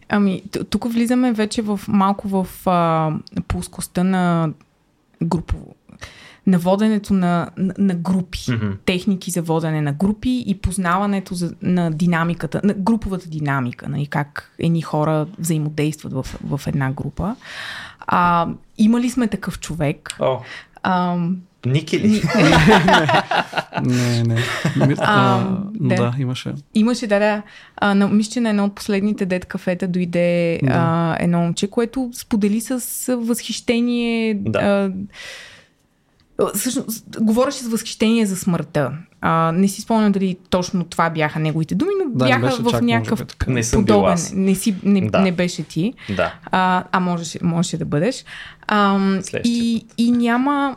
Ами, 0.09 0.43
тук 0.71 0.93
влизаме 0.93 1.33
вече 1.33 1.63
в 1.63 1.81
малко 1.89 2.29
в 2.29 2.47
а, 2.67 3.11
плоскостта 3.49 4.05
на 4.05 4.51
групово. 5.23 5.75
На 6.47 6.59
воденето 6.59 7.15
на, 7.15 7.49
на, 7.57 7.75
на 7.79 7.95
групи, 7.95 8.39
Мгм. 8.49 8.71
техники 8.85 9.31
за 9.31 9.43
водене 9.43 9.81
на 9.81 9.93
групи 9.93 10.45
и 10.47 10.55
познаването 10.55 11.35
за, 11.35 11.53
на 11.63 11.91
динамиката, 11.91 12.61
на 12.65 12.75
груповата 12.75 13.29
динамика, 13.29 13.89
нали, 13.89 14.07
как 14.07 14.53
едни 14.59 14.83
хора 14.83 15.27
взаимодействат 15.39 16.13
в, 16.13 16.23
в 16.43 16.61
една 16.67 16.93
група. 16.93 17.37
А, 18.01 18.49
имали 18.79 19.11
сме 19.11 19.27
такъв 19.29 19.61
човек. 19.61 20.17
О, 20.21 20.39
А, 20.83 21.17
Ники 21.67 21.99
ли? 21.99 22.23
Не, 23.83 24.23
не. 24.23 24.35
Ми, 24.77 24.95
а, 24.99 25.39
А, 25.41 25.59
да. 25.75 25.95
да. 25.95 26.15
имаше. 26.19 26.53
Имаше, 26.75 27.07
да, 27.07 27.19
да. 27.19 27.43
А, 27.77 27.95
на, 27.95 28.09
мисля, 28.09 28.33
че 28.33 28.41
на 28.41 28.49
едно 28.51 28.65
от 28.65 28.75
последните 28.75 29.27
дет 29.27 29.45
кафета 29.47 29.89
дойде 29.89 30.61
Да. 30.63 30.73
а, 30.75 31.17
едно 31.21 31.41
момче, 31.41 31.71
което 31.71 32.11
сподели 32.15 32.61
с 32.61 32.81
възхищение. 33.17 34.35
Да. 34.35 34.59
А, 34.59 34.91
Всъщност, 36.55 37.05
говореше 37.21 37.59
с 37.59 37.69
възхищение 37.69 38.27
за 38.27 38.37
смъртта. 38.37 38.93
А, 39.21 39.53
не 39.53 39.69
си 39.69 39.81
спомням 39.83 40.13
дали 40.13 40.37
точно 40.51 40.85
това 40.85 41.11
бяха 41.11 41.39
неговите 41.39 41.75
думи, 41.75 41.91
но 42.05 42.11
Да, 42.19 42.25
бяха 42.25 42.63
в 42.63 42.71
чак, 42.71 42.83
някакъв 42.83 43.11
може 43.19 43.25
би, 43.25 43.29
така. 43.29 43.51
Не 43.51 43.63
съм 43.63 43.85
бил 43.85 43.95
подобен. 43.95 44.13
аз. 44.13 44.33
Не, 44.35 44.55
си, 44.55 44.77
не, 44.83 45.01
Да. 45.11 45.19
не 45.19 45.33
беше 45.33 45.63
ти. 45.63 45.95
Да. 46.17 46.35
А, 46.45 46.85
а 46.93 47.01
можеше, 47.01 47.39
можеше 47.43 47.77
да 47.79 47.85
бъдеш. 47.85 48.25
А, 48.67 48.99
и, 49.45 49.87
и 49.99 50.11
няма. 50.11 50.77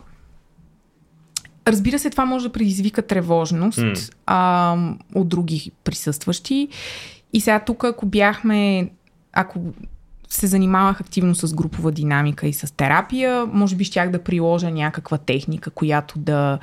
Разбира 1.67 1.99
се, 1.99 2.09
това 2.09 2.25
може 2.25 2.45
да 2.45 2.51
предизвика 2.51 3.01
тревожност 3.01 3.77
М. 3.77 3.93
а, 4.25 4.77
от 5.15 5.29
други 5.29 5.71
присъстващи. 5.83 6.67
И 7.33 7.41
сега 7.41 7.59
тук, 7.59 7.83
ако 7.83 8.05
бяхме. 8.05 8.89
Ако 9.33 9.59
се 10.29 10.47
занимавах 10.47 11.01
активно 11.01 11.35
с 11.35 11.53
групова 11.53 11.91
динамика 11.91 12.47
и 12.47 12.53
с 12.53 12.75
терапия, 12.75 13.45
може 13.45 13.75
би 13.75 13.83
щях 13.83 14.09
да 14.09 14.23
приложа 14.23 14.71
някаква 14.71 15.17
техника, 15.17 15.69
която 15.69 16.19
да 16.19 16.59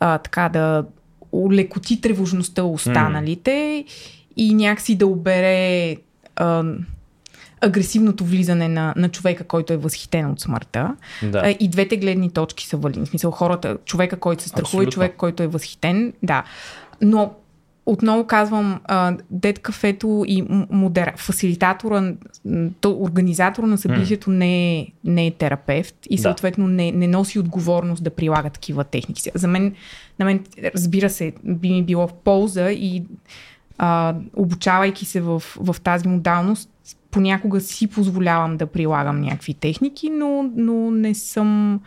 а, 0.00 0.18
така 0.18 0.48
да 0.48 0.84
улекоти 1.32 2.00
тревожността 2.00 2.62
останалите 2.62 3.84
и 4.36 4.54
някакси 4.54 4.96
да 4.96 5.06
обере 5.06 5.96
а, 6.36 6.64
агресивното 7.60 8.24
влизане 8.24 8.68
на, 8.68 8.94
на 8.96 9.08
човека, 9.08 9.44
който 9.44 9.72
е 9.72 9.76
възхитен 9.76 10.30
от 10.30 10.40
смъртта. 10.40 10.96
Да. 11.22 11.56
И 11.60 11.68
двете 11.68 11.96
гледни 11.96 12.30
точки 12.30 12.66
са 12.66 12.76
валидни. 12.76 13.06
В 13.06 13.08
смисъл 13.08 13.30
хората, 13.30 13.78
човека, 13.84 14.16
който 14.16 14.42
се 14.42 14.48
страхува 14.48 14.82
и 14.82 14.86
Абсолютно. 14.86 14.92
човек, 14.92 15.16
който 15.16 15.42
е 15.42 15.46
възхитен, 15.46 16.12
да. 16.22 16.44
Но 17.00 17.34
отново 17.86 18.26
казвам, 18.26 18.80
дед 19.30 19.58
кафето 19.58 20.24
и 20.28 20.44
модера, 20.70 21.12
фасилитатора, 21.16 22.12
то, 22.80 22.96
организатора 23.00 23.66
на 23.66 23.78
събитието 23.78 24.30
не, 24.30 24.78
е, 24.78 24.86
не 25.04 25.26
е 25.26 25.30
терапевт 25.30 25.94
и 26.10 26.16
Да. 26.16 26.22
съответно 26.22 26.66
не, 26.66 26.92
не 26.92 27.08
носи 27.08 27.38
отговорност 27.38 28.04
да 28.04 28.10
прилага 28.10 28.50
такива 28.50 28.84
техники. 28.84 29.30
За 29.34 29.48
мен, 29.48 29.74
на 30.18 30.24
мен, 30.24 30.44
разбира 30.74 31.10
се, 31.10 31.32
би 31.44 31.70
ми 31.70 31.82
било 31.82 32.08
в 32.08 32.12
полза 32.12 32.70
и 32.70 33.04
а, 33.78 34.14
обучавайки 34.36 35.04
се 35.04 35.20
в, 35.20 35.42
в 35.56 35.76
тази 35.84 36.08
модалност, 36.08 36.70
понякога 37.10 37.60
си 37.60 37.86
позволявам 37.86 38.56
да 38.56 38.66
прилагам 38.66 39.20
някакви 39.20 39.54
техники, 39.54 40.10
но, 40.10 40.50
но 40.56 40.90
не 40.90 41.14
съм. 41.14 41.80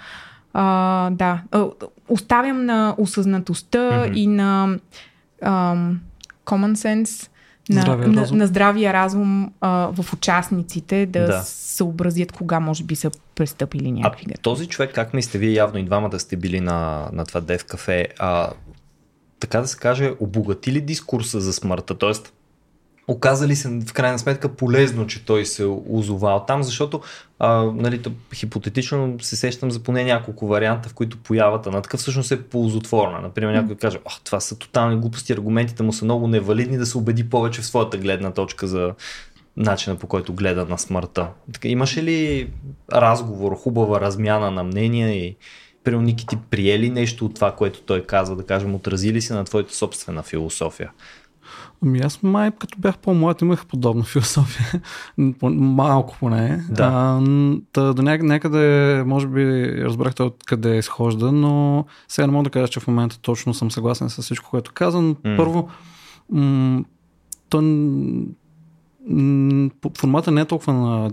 А, 0.53 1.09
да, 1.09 1.41
оставям 2.09 2.65
на 2.65 2.95
осъзнатостта 2.97 4.03
Мгм. 4.05 4.13
и 4.15 4.27
на 4.27 4.79
ам, 5.45 6.01
common 6.45 6.73
sense, 6.73 7.29
на 7.69 7.81
Здравия 7.81 8.07
на, 8.07 8.21
разум. 8.21 8.37
на 8.37 8.47
здравия 8.47 8.93
разум 8.93 9.53
а, 9.61 9.69
в 9.91 10.13
участниците 10.13 11.05
да, 11.05 11.27
Да. 11.27 11.41
съобразят 11.45 12.31
кога 12.31 12.59
може 12.59 12.83
би 12.83 12.95
са 12.95 13.11
престъпили 13.35 13.91
някакви 13.91 14.25
грешки. 14.25 14.41
този 14.41 14.67
човек, 14.67 14.91
как 14.95 15.13
мислите, 15.13 15.37
вие 15.37 15.51
явно 15.51 15.79
и 15.79 15.83
двамата 15.83 16.19
сте 16.19 16.35
били 16.37 16.59
на, 16.59 17.09
на 17.13 17.25
това 17.25 17.41
Дев 17.41 17.65
кафе, 17.65 18.07
а, 18.19 18.49
така 19.39 19.61
да 19.61 19.67
се 19.67 19.77
каже, 19.77 20.11
обогати 20.19 20.71
ли 20.71 20.81
дискурса 20.81 21.41
за 21.41 21.53
смъртта? 21.53 21.97
Тоест, 21.97 22.33
оказа 23.07 23.47
ли 23.47 23.55
се 23.55 23.69
в 23.87 23.93
крайна 23.93 24.19
сметка 24.19 24.49
полезно, 24.49 25.07
че 25.07 25.25
той 25.25 25.45
се 25.45 25.65
озовал 25.89 26.45
там, 26.47 26.63
защото 26.63 27.01
а, 27.39 27.63
нали, 27.63 28.01
хипотетично 28.33 29.17
се 29.21 29.35
сещам 29.35 29.71
за 29.71 29.83
поне 29.83 30.03
няколко 30.03 30.47
варианта, 30.47 30.89
в 30.89 30.93
които 30.93 31.17
появата 31.17 31.71
на 31.71 31.81
такъв 31.81 31.99
всъщност 31.99 32.31
е 32.31 32.41
ползотворна. 32.41 33.19
Например, 33.19 33.53
някой 33.53 33.75
каже, 33.75 33.99
Ох, 34.05 34.21
това 34.23 34.39
са 34.39 34.59
тотални 34.59 34.97
глупости, 34.97 35.33
аргументите 35.33 35.83
му 35.83 35.93
са 35.93 36.05
много 36.05 36.27
невалидни, 36.27 36.77
да 36.77 36.85
се 36.85 36.97
убеди 36.97 37.29
повече 37.29 37.61
в 37.61 37.65
своята 37.65 37.97
гледна 37.97 38.31
точка 38.31 38.67
за 38.67 38.93
начина 39.57 39.95
по 39.95 40.07
който 40.07 40.33
гледа 40.33 40.65
на 40.65 40.77
смъртта. 40.77 41.27
Така, 41.53 41.67
имаше 41.67 42.03
ли 42.03 42.49
разговор, 42.93 43.55
хубава 43.57 44.01
размяна 44.01 44.51
на 44.51 44.63
мнения 44.63 45.15
и 45.15 45.35
Примерно, 45.83 46.05
Ники, 46.05 46.27
ти 46.27 46.37
приели 46.49 46.89
нещо 46.89 47.25
от 47.25 47.35
това, 47.35 47.51
което 47.51 47.81
той 47.81 48.03
казва, 48.05 48.35
да 48.35 48.45
кажем, 48.45 48.75
отразили 48.75 49.21
се 49.21 49.33
на 49.33 49.43
твоята 49.43 49.73
собствена 49.75 50.23
философия? 50.23 50.91
Ами 51.85 51.99
аз 51.99 52.23
май, 52.23 52.51
като 52.59 52.79
бях 52.79 52.97
по-млад, 52.97 53.41
имах 53.41 53.65
подобна 53.65 54.03
философия. 54.03 54.81
Малко 55.51 56.15
поне. 56.19 56.65
Да. 56.69 56.83
А, 56.83 57.21
та, 57.71 57.93
до 57.93 58.01
някъде, 58.01 58.27
някъде, 58.27 59.03
може 59.05 59.27
би, 59.27 59.43
разбрахте 59.83 60.23
откъде 60.23 60.77
изхожда, 60.77 61.31
но 61.31 61.85
сега 62.07 62.27
не 62.27 62.33
мога 62.33 62.43
да 62.43 62.49
кажа, 62.49 62.67
че 62.67 62.79
в 62.79 62.87
момента 62.87 63.19
точно 63.19 63.53
съм 63.53 63.71
съгласен 63.71 64.09
с 64.09 64.21
всичко, 64.21 64.49
което 64.49 64.71
каза. 64.73 65.01
Но 65.01 65.15
М. 65.23 65.35
първо, 65.37 65.69
м- 66.31 66.83
то, 67.49 67.61
м- 67.61 68.25
формата 69.97 70.31
не 70.31 70.41
е 70.41 70.45
толкова 70.45 70.73
на 70.73 71.11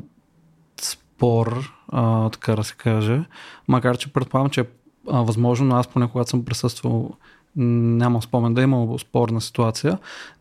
спор, 0.81 1.73
а, 1.89 2.31
така 2.31 2.57
да 2.57 2.65
се 2.65 2.75
каже, 2.75 3.25
макар 3.69 3.97
че 3.97 4.13
предполагам, 4.13 4.51
че 4.51 4.61
е 4.61 4.65
а, 5.11 5.23
възможно, 5.23 5.67
но 5.67 5.77
аз 5.77 5.89
поне 5.89 6.09
когато 6.09 6.31
съм 6.31 6.45
присъствал 6.45 7.11
нямам 7.57 8.23
спомен 8.23 8.55
да 8.55 8.61
е 8.61 8.65
имал 8.65 8.99
спорна 8.99 9.41
ситуация. 9.41 9.99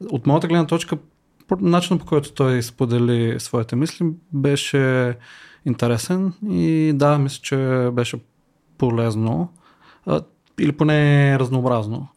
От 0.10 0.28
моята 0.28 0.48
гледна 0.48 0.68
точка, 0.68 0.98
начинът 1.60 2.02
по 2.02 2.08
който 2.08 2.34
той 2.34 2.62
сподели 2.62 3.40
своите 3.40 3.76
мисли 3.76 4.06
беше 4.34 5.16
интересен 5.66 6.34
и 6.50 6.92
да, 6.96 7.18
мисля, 7.18 7.42
че 7.42 7.90
беше 7.94 8.20
полезно 8.78 9.50
или 10.60 10.72
поне 10.72 11.40
разнообразно. 11.40 12.08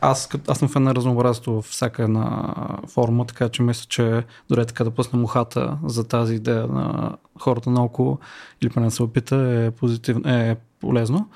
Аз, 0.00 0.28
аз 0.48 0.58
съм 0.58 0.68
фен 0.68 0.82
на 0.82 0.94
разнообразието 0.94 1.54
във 1.54 1.64
всяка 1.64 2.02
една 2.02 2.54
форма, 2.88 3.26
така 3.26 3.48
че 3.48 3.62
мисля, 3.62 3.86
че 3.88 4.24
дори 4.48 4.66
така 4.66 4.84
да 4.84 4.90
пусна 4.90 5.18
мухата 5.18 5.78
за 5.84 6.08
тази 6.08 6.34
идея 6.34 6.66
на 6.66 7.16
хората 7.40 7.70
наоколо 7.70 8.18
или 8.62 8.70
поне 8.70 8.86
да 8.86 8.90
се 8.90 9.02
опита 9.02 9.36
е, 9.36 9.70
позитивно, 9.70 10.30
е 10.30 10.56
полезно. 10.80 11.28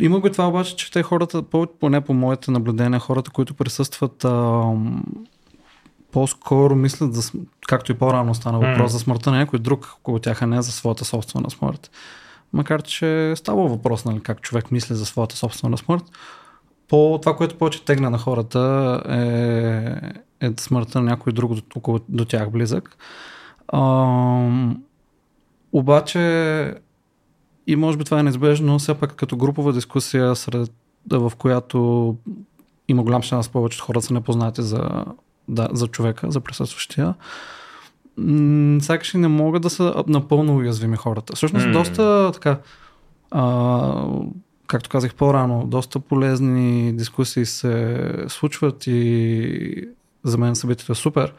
Има 0.00 0.20
го 0.20 0.30
това 0.30 0.48
обаче, 0.48 0.76
че 0.76 0.92
те 0.92 1.02
хората, 1.02 1.42
по- 1.42 1.66
поне 1.80 2.00
по 2.00 2.14
моите 2.14 2.50
наблюдения, 2.50 3.00
хората, 3.00 3.30
които 3.30 3.54
присъстват 3.54 4.24
ам, 4.24 5.04
по-скоро 6.12 6.76
мислят, 6.76 7.14
за, 7.14 7.32
както 7.68 7.92
и 7.92 7.98
по-рано 7.98 8.34
стана 8.34 8.58
въпрос 8.58 8.92
за 8.92 8.98
смъртта 8.98 9.30
на 9.30 9.38
някой 9.38 9.58
друг 9.58 9.94
около 9.98 10.18
тях, 10.18 10.42
а 10.42 10.46
не 10.46 10.62
за 10.62 10.72
своята 10.72 11.04
собствена 11.04 11.50
смърт. 11.50 11.90
Макар, 12.52 12.82
че 12.82 13.32
става 13.36 13.66
въпрос, 13.66 14.04
нали, 14.04 14.20
как 14.20 14.40
човек 14.40 14.70
мисли 14.70 14.94
за 14.94 15.06
своята 15.06 15.36
собствена 15.36 15.78
смърт. 15.78 16.04
По 16.90 17.18
това, 17.22 17.36
което 17.36 17.58
повече 17.58 17.84
тегне 17.84 18.10
на 18.10 18.18
хората 18.18 19.02
е, 20.40 20.46
е 20.46 20.52
смъртта 20.56 21.00
на 21.00 21.04
някой 21.04 21.32
друг 21.32 21.54
до, 21.54 21.62
около, 21.76 22.00
до 22.08 22.24
тях 22.24 22.50
близък. 22.50 22.96
Ам, 23.72 24.82
обаче 25.72 26.74
и 27.66 27.76
може 27.76 27.98
би 27.98 28.04
това 28.04 28.20
е 28.20 28.22
неизбежно, 28.22 28.78
все 28.78 28.94
пак 28.94 29.14
като 29.16 29.36
групова 29.36 29.72
дискусия, 29.72 30.36
сред, 30.36 30.72
в 31.10 31.32
която 31.38 32.16
има 32.88 33.02
голям 33.02 33.22
шанс 33.22 33.48
повече 33.48 33.80
хората 33.80 34.06
са 34.06 34.14
непознати 34.14 34.62
за, 34.62 35.04
да, 35.48 35.68
за 35.72 35.86
човека, 35.86 36.30
за 36.30 36.40
присъстващия. 36.40 37.14
Сякаш 38.80 39.14
и 39.14 39.18
не 39.18 39.28
могат 39.28 39.62
да 39.62 39.70
са 39.70 40.04
напълно 40.06 40.56
уязвими 40.56 40.96
хората. 40.96 41.36
Всъщност, 41.36 41.66
М. 41.66 41.72
доста 41.72 42.30
така, 42.32 42.58
а, 43.30 44.04
както 44.70 44.90
казах 44.90 45.14
по-рано, 45.14 45.66
доста 45.66 46.00
полезни 46.00 46.92
дискусии 46.92 47.46
се 47.46 47.98
случват 48.28 48.86
и 48.86 49.88
за 50.24 50.38
мен 50.38 50.56
събитието 50.56 50.92
е 50.92 50.94
супер. 50.94 51.34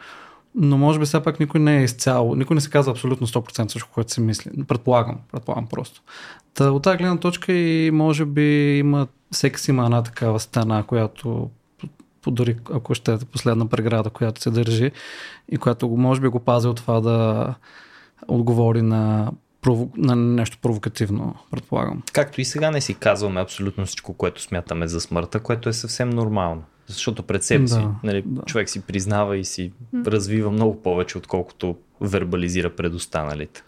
Но 0.56 0.78
може 0.78 1.00
би 1.00 1.06
все 1.06 1.24
пак 1.24 1.40
никой 1.40 1.60
не 1.60 1.78
е 1.80 1.84
изцяло, 1.84 2.36
никой 2.36 2.56
не 2.56 2.62
се 2.62 2.70
казва 2.70 2.92
абсолютно 2.92 3.28
100% 3.28 3.68
всичко, 3.68 3.90
което 3.94 4.12
се 4.12 4.22
мисли. 4.22 4.52
Предполагам, 4.68 5.18
предполагам 5.32 5.68
просто. 5.68 6.02
Та, 6.54 6.72
от 6.72 6.84
тази 6.84 6.98
гледна 6.98 7.18
точка 7.18 7.54
и 7.54 7.92
може 7.92 8.26
би 8.26 8.78
има, 8.78 9.08
всеки 9.32 9.60
си 9.60 9.72
има 9.72 9.86
една 9.86 10.04
такава 10.04 10.40
стена, 10.40 10.84
която 10.84 11.50
дори 12.28 12.58
ако 12.74 12.94
ще 12.94 13.14
е 13.14 13.18
последна 13.18 13.66
преграда, 13.66 14.10
която 14.10 14.42
се 14.42 14.50
държи 14.52 14.92
и 15.50 15.58
която 15.58 15.90
може 15.90 16.22
би 16.22 16.28
го 16.28 16.40
пази 16.40 16.68
от 16.68 16.78
това 16.78 17.02
да 17.02 17.54
отговори 18.28 18.82
на, 18.82 19.32
прово... 19.62 19.90
на 19.98 20.16
нещо 20.16 20.58
провокативно, 20.62 21.36
предполагам. 21.52 22.02
Както 22.14 22.42
и 22.42 22.46
сега 22.46 22.72
не 22.72 22.82
си 22.82 22.94
казваме 22.94 23.42
абсолютно 23.42 23.86
всичко, 23.86 24.14
което 24.14 24.42
смятаме 24.42 24.88
за 24.88 25.02
смъртта, 25.02 25.40
което 25.40 25.70
е 25.70 25.74
съвсем 25.74 26.10
нормално. 26.10 26.64
Защото 26.88 27.24
пред 27.24 27.44
себе 27.44 27.68
си 27.68 27.74
Да, 27.76 27.92
нали, 28.04 28.24
да. 28.26 28.42
човек 28.42 28.70
си 28.70 28.82
признава 28.82 29.38
и 29.38 29.46
си 29.46 29.72
развива 30.06 30.52
много 30.52 30.82
повече, 30.82 31.18
отколкото 31.18 31.76
вербализира 32.02 32.76
пред 32.76 32.94
останалите. 32.94 33.64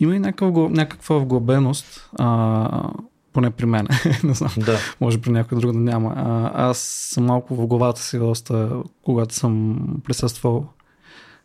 Има 0.00 0.16
и 0.16 0.18
някаква, 0.18 0.68
някаква 0.68 1.18
вглъбеност, 1.18 2.10
а, 2.18 2.90
поне 3.32 3.50
при 3.50 3.66
мен, 3.66 3.88
не 4.24 4.34
знам, 4.34 4.50
Да. 4.58 4.78
може 5.00 5.20
при 5.20 5.30
някой 5.30 5.58
друг 5.58 5.72
да 5.72 5.78
няма. 5.78 6.12
А, 6.16 6.50
аз 6.70 6.78
съм 6.78 7.24
малко 7.24 7.54
в 7.54 7.66
главата 7.66 8.00
си 8.02 8.18
доста, 8.18 8.82
когато 9.02 9.34
съм 9.34 9.78
присъствал 10.04 10.66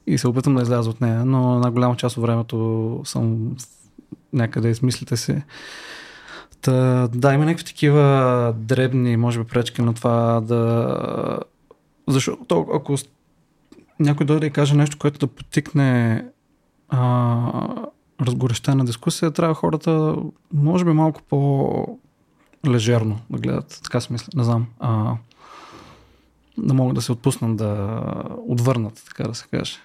и 0.07 0.17
се 0.17 0.27
опитам 0.27 0.55
да 0.55 0.61
изляза 0.61 0.89
от 0.89 1.01
нея, 1.01 1.25
но 1.25 1.55
една 1.55 1.71
голяма 1.71 1.95
част 1.95 2.17
от 2.17 2.21
времето 2.23 3.01
съм 3.03 3.55
някъде 4.33 4.69
из 4.69 4.81
мислите 4.81 5.17
си. 5.17 5.41
Та, 6.61 7.07
да, 7.07 7.33
има 7.33 7.45
някакви 7.45 7.65
такива 7.65 8.53
дребни, 8.57 9.17
може 9.17 9.39
би, 9.39 9.45
пречки 9.45 9.81
на 9.81 9.93
това 9.93 10.41
да... 10.41 11.39
Защото 12.07 12.67
ако 12.73 12.95
някой 13.99 14.25
дойде 14.25 14.47
и 14.47 14.51
каже 14.51 14.75
нещо, 14.75 14.97
което 14.99 15.19
да 15.19 15.27
потикне 15.27 16.25
а, 16.89 17.87
разгорещена 18.21 18.85
дискусия, 18.85 19.31
трябва 19.31 19.55
хората, 19.55 20.15
може 20.53 20.85
би, 20.85 20.91
малко 20.91 21.21
по-лежерно 21.29 23.19
да 23.29 23.39
гледат. 23.39 23.81
Така 23.83 24.01
си 24.01 24.13
мисля, 24.13 24.27
не 24.35 24.43
знам. 24.43 24.67
А, 24.79 25.15
да 26.57 26.73
могат 26.73 26.95
да 26.95 27.01
се 27.01 27.11
отпуснат, 27.11 27.57
да 27.57 28.01
отвърнат, 28.47 29.03
така 29.07 29.23
да 29.23 29.35
се 29.35 29.47
каже. 29.47 29.77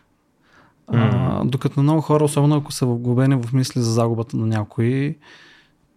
А, 0.87 1.45
докато 1.45 1.82
много 1.82 2.01
хора, 2.01 2.24
особено 2.24 2.57
ако 2.57 2.72
са 2.72 2.87
вглобени 2.87 3.43
в 3.43 3.53
мисли 3.53 3.80
за 3.80 3.93
загубата 3.93 4.37
на 4.37 4.47
някой, 4.47 5.18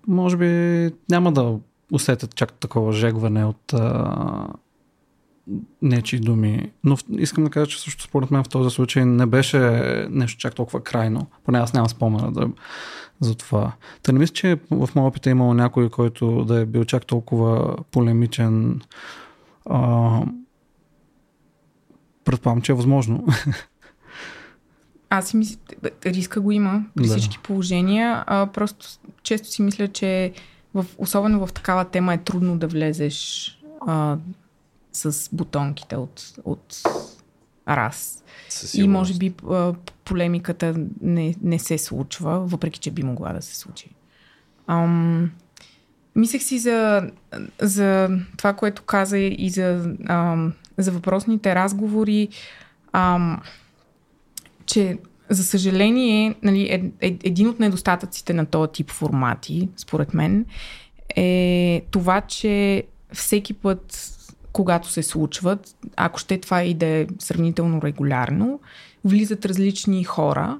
може 0.07 0.37
би 0.37 0.91
няма 1.09 1.31
да 1.31 1.59
усетят 1.91 2.35
чак 2.35 2.53
такова 2.53 2.93
жегване 2.93 3.45
от 3.45 3.73
а, 3.73 4.47
нечи 5.81 6.19
думи. 6.19 6.71
Но 6.83 6.97
в- 6.97 7.03
искам 7.17 7.43
да 7.43 7.49
кажа, 7.49 7.67
че 7.67 7.81
също 7.81 8.03
според 8.03 8.31
мен 8.31 8.43
в 8.43 8.49
този 8.49 8.69
случай 8.69 9.05
не 9.05 9.25
беше 9.25 9.59
нещо 10.11 10.39
чак 10.39 10.55
толкова 10.55 10.83
крайно. 10.83 11.27
Поне 11.45 11.59
аз 11.59 11.73
нямам 11.73 11.89
спомена 11.89 12.31
да, 12.31 12.49
за 13.19 13.35
това. 13.35 13.71
Та 14.03 14.11
не 14.11 14.19
мисля, 14.19 14.33
че 14.33 14.59
в 14.71 14.89
моя 14.95 15.07
опит 15.07 15.27
е 15.27 15.29
имало 15.29 15.53
някой, 15.53 15.89
който 15.89 16.45
да 16.45 16.59
е 16.59 16.65
бил 16.65 16.85
чак 16.85 17.05
толкова 17.05 17.75
полемичен. 17.91 18.81
А, 19.65 20.21
предполагам, 22.25 22.61
че 22.61 22.71
е 22.71 22.75
възможно. 22.75 23.25
Аз 25.09 25.27
си 25.27 25.37
мисля, 25.37 25.57
риска 26.05 26.41
го 26.41 26.51
има 26.51 26.83
при 26.95 27.03
Да. 27.03 27.09
всички 27.09 27.39
положения. 27.39 28.23
А, 28.27 28.47
просто 28.47 28.87
често 29.23 29.47
си 29.47 29.61
мисля, 29.61 29.87
че 29.87 30.31
в, 30.73 30.85
особено 30.97 31.47
в 31.47 31.53
такава 31.53 31.85
тема 31.85 32.13
е 32.13 32.17
трудно 32.17 32.57
да 32.57 32.67
влезеш 32.67 33.51
а, 33.87 34.17
с 34.93 35.29
бутонките 35.31 35.95
от, 35.95 36.33
от 36.45 36.83
раз. 37.67 38.23
И 38.73 38.87
може 38.87 39.13
би 39.13 39.33
а, 39.49 39.73
полемиката 40.05 40.75
не, 41.01 41.35
не 41.41 41.59
се 41.59 41.77
случва, 41.77 42.39
въпреки 42.39 42.79
че 42.79 42.91
би 42.91 43.03
могла 43.03 43.33
да 43.33 43.41
се 43.41 43.55
случи. 43.55 43.89
Ам, 44.67 45.31
мислех 46.15 46.43
си 46.43 46.59
за, 46.59 47.09
за 47.61 48.09
това, 48.37 48.53
което 48.53 48.83
каза 48.83 49.17
и 49.17 49.49
за, 49.49 49.95
ам, 50.07 50.53
за 50.77 50.91
въпросните 50.91 51.55
разговори, 51.55 52.27
ам, 52.91 53.41
че 54.67 54.97
за 55.29 55.43
съжаление, 55.43 56.35
нали, 56.43 56.61
е, 56.61 56.91
е, 57.01 57.17
един 57.23 57.49
от 57.49 57.59
недостатъците 57.59 58.33
на 58.33 58.45
този 58.45 58.71
тип 58.71 58.91
формати, 58.91 59.69
според 59.77 60.13
мен, 60.13 60.45
е 61.15 61.81
това, 61.91 62.21
че 62.21 62.83
всеки 63.13 63.53
път, 63.53 64.13
когато 64.51 64.89
се 64.89 65.03
случват, 65.03 65.75
ако 65.95 66.19
ще 66.19 66.37
това 66.37 66.63
и 66.63 66.73
да 66.73 66.85
е 66.85 67.07
сравнително 67.19 67.81
регулярно, 67.81 68.59
влизат 69.05 69.45
различни 69.45 70.03
хора 70.03 70.59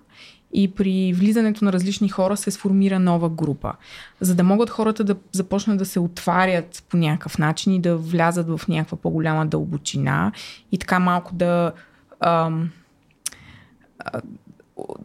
и 0.53 0.71
при 0.71 1.13
влизането 1.13 1.65
на 1.65 1.73
различни 1.73 2.09
хора 2.09 2.37
се 2.37 2.51
сформира 2.51 2.99
нова 2.99 3.29
група. 3.29 3.73
За 4.21 4.35
да 4.35 4.43
могат 4.43 4.69
хората 4.69 5.03
да 5.03 5.15
започнат 5.31 5.77
да 5.77 5.85
се 5.85 5.99
отварят 5.99 6.83
по 6.89 6.97
някакъв 6.97 7.37
начин 7.37 7.73
и 7.73 7.81
да 7.81 7.97
влязат 7.97 8.47
в 8.47 8.67
някаква 8.67 8.97
по-голяма 8.97 9.45
дълбочина 9.45 10.31
и 10.71 10.77
така 10.77 10.99
малко 10.99 11.35
да 11.35 11.71
ам, 12.19 12.69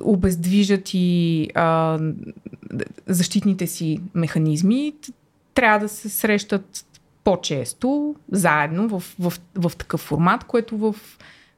обездвижат 0.01 0.91
и 0.95 1.49
а, 1.55 1.99
защитните 3.07 3.67
си 3.67 4.01
механизми, 4.15 4.95
трябва 5.55 5.79
да 5.79 5.89
се 5.89 6.09
срещат 6.09 6.87
по-често, 7.25 8.15
заедно, 8.33 8.89
в, 8.89 9.15
в, 9.19 9.33
в 9.55 9.77
такъв 9.77 10.01
формат, 10.01 10.45
което 10.45 10.79
в 10.79 10.95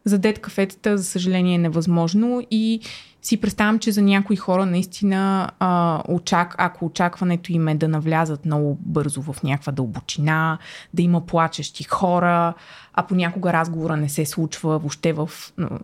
за 0.05 0.18
дед 0.18 0.39
кафетата, 0.39 0.99
за 0.99 1.05
съжаление, 1.05 1.55
е 1.55 1.59
невъзможно. 1.59 2.43
И 2.51 2.80
си 3.22 3.41
представям, 3.41 3.78
че 3.78 3.93
за 3.93 4.03
някои 4.03 4.37
хора 4.37 4.66
наистина, 4.66 5.51
а, 5.59 6.03
очак, 6.09 6.55
ако 6.59 6.85
очакването 6.85 7.53
им 7.53 7.68
е 7.68 7.74
да 7.74 7.89
навлязат 7.89 8.45
много 8.45 8.78
бързо 8.80 9.22
в 9.22 9.43
някаква 9.43 9.72
дълбочина, 9.72 10.59
да 10.95 11.03
има 11.03 11.26
плачещи 11.26 11.85
хора, 11.85 12.55
а 12.95 13.07
понякога 13.07 13.53
разговора 13.53 13.97
не 13.97 14.09
се 14.09 14.26
случва 14.26 14.78
въобще 14.78 15.12
в, 15.12 15.30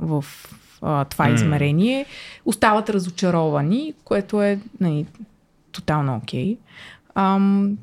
в 0.00 0.24
а, 0.82 1.04
това 1.04 1.28
М. 1.28 1.34
измерение, 1.34 2.06
остават 2.44 2.90
разочаровани, 2.90 3.94
което 4.04 4.42
е 4.42 4.58
нали, 4.80 5.06
тотално 5.72 6.16
окей. 6.16 6.56
Ам, 7.14 7.78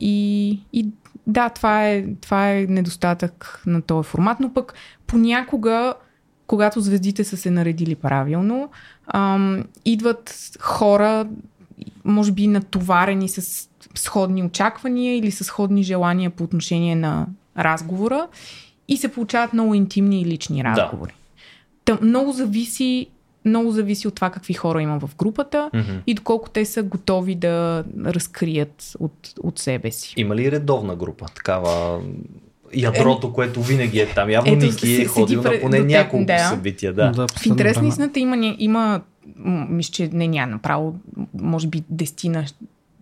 и, 0.00 0.60
и 0.72 0.88
да, 1.26 1.48
това 1.48 1.88
е, 1.88 2.04
това 2.20 2.50
е 2.50 2.66
недостатък 2.68 3.62
на 3.66 3.82
този 3.82 4.08
формат, 4.08 4.40
но 4.40 4.54
пък 4.54 4.74
понякога, 5.06 5.94
когато 6.46 6.80
звездите 6.80 7.24
са 7.24 7.36
се 7.36 7.50
наредили 7.50 7.94
правилно, 7.94 8.70
ам, 9.06 9.64
идват 9.84 10.56
хора, 10.60 11.26
може 12.04 12.32
би 12.32 12.46
натоварени 12.46 13.28
с 13.28 13.68
сходни 13.94 14.42
очаквания 14.42 15.16
или 15.16 15.30
с 15.30 15.44
сходни 15.44 15.82
желания 15.82 16.30
по 16.30 16.44
отношение 16.44 16.96
на 16.96 17.26
разговора 17.58 18.28
и 18.88 18.96
се 18.96 19.12
получават 19.12 19.52
много 19.52 19.74
интимни 19.74 20.20
и 20.20 20.24
лични 20.24 20.64
разговори. 20.64 21.14
Та, 21.86 21.98
много 22.02 22.32
зависи 22.32 23.06
много 23.44 23.70
зависи 23.70 24.08
от 24.08 24.14
това 24.14 24.30
какви 24.30 24.54
хора 24.54 24.82
има 24.82 25.00
в 25.00 25.16
групата 25.16 25.70
Мгм. 25.74 25.92
и 26.06 26.14
доколко 26.14 26.50
те 26.50 26.64
са 26.64 26.82
готови 26.82 27.34
да 27.34 27.84
разкрият 28.04 28.92
от, 28.98 29.32
от 29.42 29.58
себе 29.58 29.90
си. 29.90 30.14
Има 30.16 30.36
ли 30.36 30.52
редовна 30.52 30.96
група? 30.96 31.26
Такава 31.34 32.00
ядрото, 32.74 33.32
което 33.32 33.62
винаги 33.62 34.00
е 34.00 34.06
там. 34.06 34.30
Явно 34.30 34.52
Ето, 34.52 34.66
Ники 34.66 35.02
е 35.02 35.04
ходил 35.04 35.42
на 35.42 35.60
поне 35.60 35.78
няколко 35.80 36.26
да. 36.26 36.38
събития. 36.38 36.92
Да. 36.92 37.10
да 37.10 37.26
В 37.28 37.32
последно 37.32 37.52
интерес 37.52 37.76
на 37.76 37.80
време. 37.80 37.88
истината 37.88 38.20
има, 38.20 38.54
има 38.58 39.00
мисля, 39.68 39.92
че 39.92 40.08
не 40.12 40.28
няма 40.28 40.52
направо, 40.52 40.94
може 41.40 41.66
би 41.68 41.82
дестина 41.90 42.44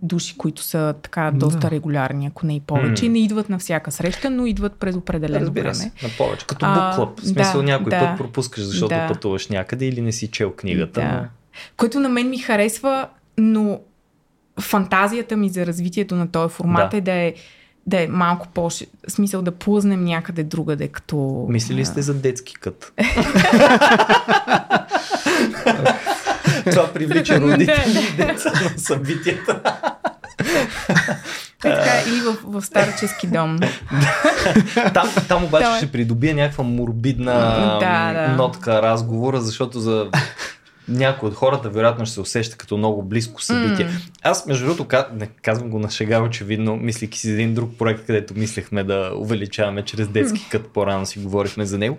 души, 0.04 0.36
които 0.36 0.62
са 0.62 0.94
така 1.02 1.30
доста 1.34 1.58
Да. 1.58 1.70
регулярни, 1.70 2.26
ако 2.26 2.46
не 2.46 2.54
и 2.54 2.60
повече. 2.60 3.04
М. 3.04 3.08
Не 3.08 3.18
идват 3.18 3.48
на 3.48 3.58
всяка 3.58 3.92
среща, 3.92 4.30
но 4.30 4.46
идват 4.46 4.72
през 4.74 4.96
определено 4.96 5.40
Разбира 5.40 5.62
време. 5.62 5.74
се, 5.74 5.90
на 6.02 6.08
повече. 6.18 6.46
Като 6.46 6.66
буклъп. 6.66 7.20
В 7.20 7.22
смисъл 7.22 7.56
да, 7.56 7.62
някой 7.62 7.90
да. 7.90 8.00
път 8.00 8.18
пропускаш, 8.18 8.64
защото 8.64 8.88
Да. 8.88 9.08
пътуваш 9.08 9.48
някъде 9.48 9.86
или 9.86 10.00
не 10.00 10.12
си 10.12 10.28
чел 10.28 10.52
книгата. 10.52 11.00
Да. 11.00 11.12
но- 11.12 11.28
Което 11.76 12.00
на 12.00 12.08
мен 12.08 12.30
ми 12.30 12.38
харесва, 12.38 13.08
но 13.38 13.80
фантазията 14.60 15.36
ми 15.36 15.48
за 15.48 15.66
развитието 15.66 16.16
на 16.16 16.28
този 16.28 16.54
формат 16.54 16.90
Да. 16.90 16.96
е 16.96 17.00
да 17.00 17.12
е 17.12 17.34
да 17.86 18.02
е 18.02 18.06
малко 18.06 18.48
по 18.48 18.70
смисъл 19.08 19.42
да 19.42 19.52
плъзнем 19.52 20.04
някъде 20.04 20.44
другаде, 20.44 20.88
като... 20.88 21.46
Мислили 21.48 21.84
сте 21.84 22.02
за 22.02 22.14
детски 22.14 22.54
кът? 22.54 22.92
Това 26.70 26.92
привлича 26.92 27.40
родители 27.40 28.08
и 28.12 28.16
деца 28.16 28.52
на 28.62 28.78
събитията. 28.78 29.60
Е, 31.64 31.70
така, 31.70 32.02
или 32.08 32.20
в, 32.20 32.36
в 32.44 32.62
старчески 32.62 33.26
дом. 33.26 33.58
Там, 34.94 35.08
там 35.28 35.44
обаче 35.44 35.66
е. 35.74 35.76
ще 35.76 35.92
придобие 35.92 36.34
някаква 36.34 36.64
морбидна 36.64 37.32
Да, 37.80 38.12
да. 38.12 38.28
нотка 38.28 38.82
разговора, 38.82 39.40
защото 39.40 39.80
за 39.80 40.10
някой 40.88 41.28
от 41.28 41.34
хората 41.34 41.70
вероятно 41.70 42.06
ще 42.06 42.14
се 42.14 42.20
усеща 42.20 42.56
като 42.56 42.76
много 42.76 43.02
близко 43.02 43.42
събитие. 43.42 43.84
М. 43.84 43.90
Аз, 44.22 44.46
между 44.46 44.66
другото, 44.66 44.86
не, 45.14 45.26
казвам 45.26 45.70
го 45.70 45.78
на 45.78 45.90
шега, 45.90 46.22
очевидно, 46.22 46.76
мислики 46.76 47.18
си 47.18 47.26
за 47.26 47.32
един 47.32 47.54
друг 47.54 47.78
проект, 47.78 48.06
където 48.06 48.34
мислехме 48.36 48.84
да 48.84 49.12
увеличаваме 49.16 49.82
чрез 49.82 50.08
детски 50.08 50.48
кът, 50.50 50.68
по-рано 50.68 51.06
си 51.06 51.18
говорихме 51.18 51.66
за 51.66 51.78
него, 51.78 51.98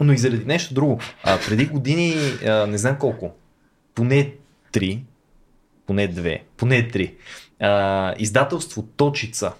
но 0.00 0.12
и 0.12 0.18
заради 0.18 0.44
нещо 0.44 0.74
друго. 0.74 1.00
А, 1.24 1.38
преди 1.48 1.66
години, 1.66 2.16
а, 2.46 2.66
не 2.66 2.78
знам 2.78 2.96
колко, 2.98 3.30
поне 3.94 4.32
три, 4.72 5.04
поне 5.86 6.08
две, 6.08 6.44
поне 6.56 6.88
три, 6.88 7.14
а, 7.60 8.14
издателство 8.18 8.82
Точица 8.82 9.52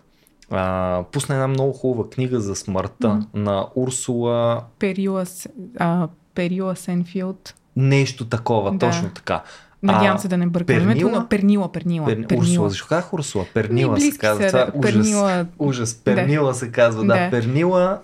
а, 0.51 1.05
пусна 1.13 1.35
една 1.35 1.47
много 1.47 1.73
хубава 1.73 2.11
книга 2.11 2.41
за 2.41 2.57
смъртта 2.57 3.09
М. 3.09 3.27
на 3.35 3.67
Урсула 3.75 4.65
Перила, 4.79 5.27
С- 5.27 5.49
а, 5.79 6.09
Перила 6.35 6.77
Сенфилд. 6.77 7.55
Нещо 7.77 8.29
такова, 8.29 8.73
Да. 8.73 8.79
точно 8.79 9.11
така. 9.11 9.43
Надявам 9.83 10.19
се 10.19 10.29
да 10.29 10.37
не 10.37 10.47
бъркам 10.47 10.77
името, 10.77 10.89
Пернила? 10.99 11.11
но 11.13 11.29
Пернила, 11.29 11.73
Пернила. 11.73 12.07
Пер... 12.07 12.27
Пернила. 12.27 12.41
Урсула, 12.43 12.71
защо 12.71 12.87
казах 12.87 13.15
Урсула? 13.15 13.47
Пернила 13.55 14.01
се 14.01 14.19
казва. 14.19 14.43
са, 14.43 14.49
Това 14.49 14.61
е 14.61 14.67
да. 14.67 14.73
ужас. 14.79 14.93
Пернила, 14.95 15.47
Ужас. 15.59 15.95
Пернила 15.95 16.55
се 16.55 16.73
казва, 16.73 17.03
да. 17.03 17.07
Да. 17.15 17.31
Пернила 17.31 18.01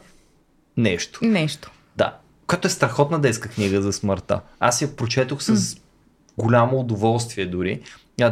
нещо. 0.76 1.20
нещо. 1.22 1.70
Да. 1.96 2.16
която 2.46 2.66
е 2.66 2.70
страхотна 2.70 3.18
детска 3.18 3.48
книга 3.48 3.82
за 3.82 3.92
смъртта. 3.92 4.40
Аз 4.60 4.82
я 4.82 4.96
прочетох 4.96 5.42
с 5.42 5.76
голямо 6.38 6.80
удоволствие 6.80 7.46
дори. 7.46 7.80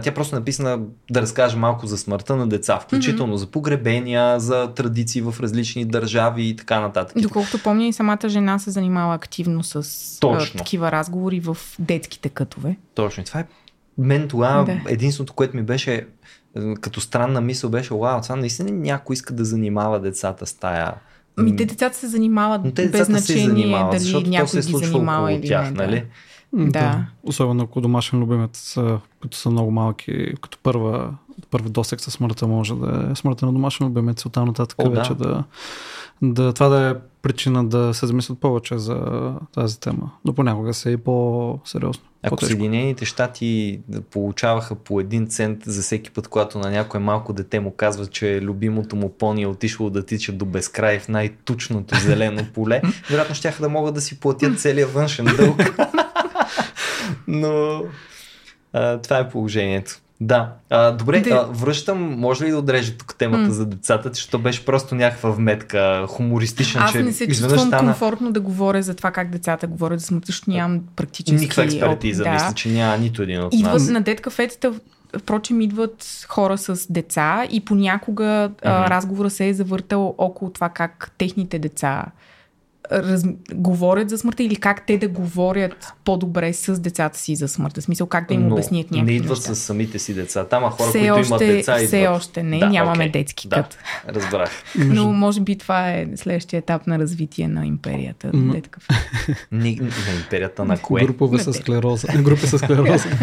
Тя 0.02 0.14
просто 0.14 0.36
е 0.36 0.38
написана 0.38 0.80
да 1.10 1.22
разкаже 1.22 1.56
малко 1.56 1.86
за 1.86 1.98
смъртта 1.98 2.36
на 2.36 2.48
деца, 2.48 2.80
включително 2.80 3.34
mm-hmm. 3.34 3.36
за 3.36 3.46
погребения, 3.46 4.40
за 4.40 4.72
традиции 4.74 5.22
в 5.22 5.34
различни 5.40 5.84
държави 5.84 6.48
и 6.48 6.56
така 6.56 6.80
нататък. 6.80 7.22
Доколкото 7.22 7.62
помня 7.62 7.86
и 7.86 7.92
самата 7.92 8.28
жена 8.28 8.58
се 8.58 8.70
занимава 8.70 9.14
активно 9.14 9.62
с 9.62 10.20
Точно. 10.20 10.58
такива 10.58 10.92
разговори 10.92 11.40
в 11.40 11.56
детските 11.78 12.28
кътове. 12.28 12.76
Точно. 12.94 13.24
Това 13.24 13.40
е 13.40 13.44
мен 13.98 14.28
тогава 14.28 14.64
Да. 14.64 14.80
единственото, 14.88 15.32
което 15.32 15.56
ми 15.56 15.62
беше 15.62 15.94
е, 15.94 16.04
като 16.80 17.00
странна 17.00 17.40
мисъл 17.40 17.70
беше, 17.70 17.94
вау, 17.94 18.20
това 18.22 18.36
наистина 18.36 18.70
някой 18.72 19.14
иска 19.14 19.34
да 19.34 19.44
занимава 19.44 20.00
децата 20.00 20.46
с 20.46 20.54
тая. 20.54 20.94
Ами 21.36 21.56
те 21.56 21.64
децата 21.64 21.96
се 21.96 22.06
занимават 22.06 22.64
Но 22.64 22.72
те 22.72 22.82
без 22.82 22.92
децата 22.92 23.20
се 23.20 23.32
значение 23.32 23.48
занимават, 23.48 24.02
дали 24.02 24.28
някой 24.28 24.48
се 24.48 24.56
ги 24.56 24.62
случва 24.62 24.88
занимава 24.88 25.32
или 25.32 25.48
тях, 25.48 25.70
не. 25.70 25.86
нали? 25.86 26.04
Да. 26.52 26.66
да. 26.70 27.06
Особено 27.22 27.64
ако 27.64 27.80
домашен 27.80 28.20
любимец, 28.20 28.76
като 29.22 29.36
са 29.36 29.50
много 29.50 29.70
малки, 29.70 30.34
като 30.40 30.58
първа, 30.62 31.14
първи 31.50 31.70
досек 31.70 32.00
със 32.00 32.14
смъртта 32.14 32.46
може 32.46 32.74
да 32.74 33.08
е 33.12 33.16
смъртта 33.16 33.46
на 33.46 33.52
домашен 33.52 33.86
любимец, 33.86 34.22
и 34.22 34.28
оттам 34.28 34.44
нататък 34.44 34.76
О, 34.78 34.88
да. 34.88 35.00
вече 35.00 35.14
да, 35.14 35.44
да, 36.22 36.52
това 36.52 36.68
да 36.68 36.90
е 36.90 36.94
причина 37.22 37.68
да 37.68 37.94
се 37.94 38.06
замислят 38.06 38.38
повече 38.40 38.78
за 38.78 38.98
тази 39.54 39.80
тема. 39.80 40.10
Но 40.24 40.32
понякога 40.32 40.74
се 40.74 40.90
и 40.90 40.96
по-сериозно. 40.96 42.02
Ако 42.22 42.30
по-тежко. 42.30 42.46
Съединените 42.46 43.04
щати 43.04 43.80
получаваха 44.10 44.74
по 44.74 45.00
един 45.00 45.26
цент 45.26 45.58
за 45.66 45.82
всеки 45.82 46.10
път, 46.10 46.28
когато 46.28 46.58
на 46.58 46.70
някое 46.70 47.00
малко 47.00 47.32
дете 47.32 47.60
му 47.60 47.70
казва, 47.70 48.06
че 48.06 48.40
любимото 48.42 48.96
му 48.96 49.12
пони 49.18 49.42
е 49.42 49.46
отишло 49.46 49.90
да 49.90 50.02
тича 50.06 50.32
до 50.32 50.44
безкрай 50.44 50.98
в 50.98 51.08
най-тучното 51.08 51.98
зелено 51.98 52.46
поле, 52.54 52.82
вероятно 53.10 53.34
ще 53.34 53.54
да 53.60 53.68
могат 53.68 53.94
да 53.94 54.00
си 54.00 54.20
платят 54.20 54.60
целият 54.60 54.92
външен 54.92 55.24
дълг. 55.24 55.62
Но 57.28 57.82
а, 58.72 58.98
това 58.98 59.18
е 59.18 59.28
положението. 59.28 59.92
Да. 60.20 60.52
А, 60.70 60.90
добре, 60.90 61.20
Де- 61.20 61.30
а, 61.30 61.42
връщам, 61.42 61.98
може 62.10 62.44
ли 62.44 62.50
да 62.50 62.58
отрежа 62.58 62.92
тук 62.92 63.14
темата 63.14 63.42
М. 63.42 63.50
за 63.50 63.66
децата, 63.66 64.08
защото 64.08 64.38
беше 64.38 64.64
просто 64.64 64.94
някаква 64.94 65.30
вметка, 65.30 66.06
хумористична, 66.08 66.80
Аз 66.80 66.92
че 66.92 67.02
не 67.02 67.12
се 67.12 67.28
чувствам 67.28 67.58
стана 67.58 67.78
комфортно 67.82 68.32
да 68.32 68.40
говоря 68.40 68.82
за 68.82 68.94
това 68.94 69.10
как 69.10 69.30
децата 69.30 69.66
говорят 69.66 70.00
за 70.00 70.06
смъртта, 70.06 70.26
защото 70.26 70.50
нямам 70.50 70.80
практически 70.96 71.40
никаква 71.40 71.64
експертиза. 71.64 72.22
опит. 72.22 72.32
Мисля, 72.32 72.52
че 72.54 72.68
няма 72.68 72.98
нито 72.98 73.22
един 73.22 73.40
от 73.40 73.54
Идват 73.54 73.72
нас. 73.72 73.88
на 73.88 74.00
дет 74.00 74.20
кафетата, 74.20 74.72
впрочем, 75.18 75.60
идват 75.60 76.24
хора 76.28 76.58
с 76.58 76.92
деца 76.92 77.46
и 77.50 77.64
понякога 77.64 78.24
Мгм. 78.44 78.54
а, 78.64 78.90
разговора 78.90 79.30
се 79.30 79.48
е 79.48 79.54
завъртал 79.54 80.14
около 80.18 80.50
това 80.50 80.68
как 80.68 81.12
техните 81.18 81.58
деца 81.58 82.04
раз... 82.92 83.22
говорят 83.54 84.10
за 84.10 84.18
смъртта 84.18 84.42
или 84.42 84.56
как 84.56 84.86
те 84.86 84.98
да 84.98 85.08
говорят 85.08 85.92
по-добре 86.04 86.52
с 86.52 86.80
децата 86.80 87.18
си 87.18 87.36
за 87.36 87.48
смъртта. 87.48 87.82
Смисъл 87.82 88.06
как 88.06 88.28
да 88.28 88.34
им 88.34 88.48
Но 88.48 88.54
обяснят 88.54 88.90
не 88.90 88.96
някакви 88.96 89.14
идват 89.14 89.38
неща. 89.38 89.54
с 89.54 89.58
самите 89.58 89.98
си 89.98 90.14
деца. 90.14 90.44
Там 90.44 90.64
а 90.64 90.70
хора, 90.70 90.88
все 90.88 90.98
които 90.98 91.14
още, 91.14 91.28
имат 91.28 91.38
деца, 91.38 91.76
все 91.76 91.96
идват. 91.96 92.16
още 92.16 92.42
не, 92.42 92.58
Да, 92.58 92.70
нямаме 92.70 93.04
окей. 93.04 93.10
детски 93.12 93.48
Да. 93.48 93.56
кът. 93.56 93.78
Разбрах. 94.08 94.50
Но 94.78 95.12
може 95.12 95.40
би 95.40 95.58
това 95.58 95.90
е 95.90 96.06
следващия 96.16 96.58
етап 96.58 96.86
на 96.86 96.98
развитие 96.98 97.48
на 97.48 97.66
империята. 97.66 98.30
Кафе. 98.70 98.86
Ни, 99.52 99.78
на 99.80 99.88
империята 100.16 100.64
на 100.64 100.78
кое? 100.78 101.02
Групове 101.02 101.36
Не, 101.36 101.42
с 101.42 101.52
склероза. 101.52 102.08
Групи 102.16 102.46
с 102.46 102.58
склероза. 102.58 103.08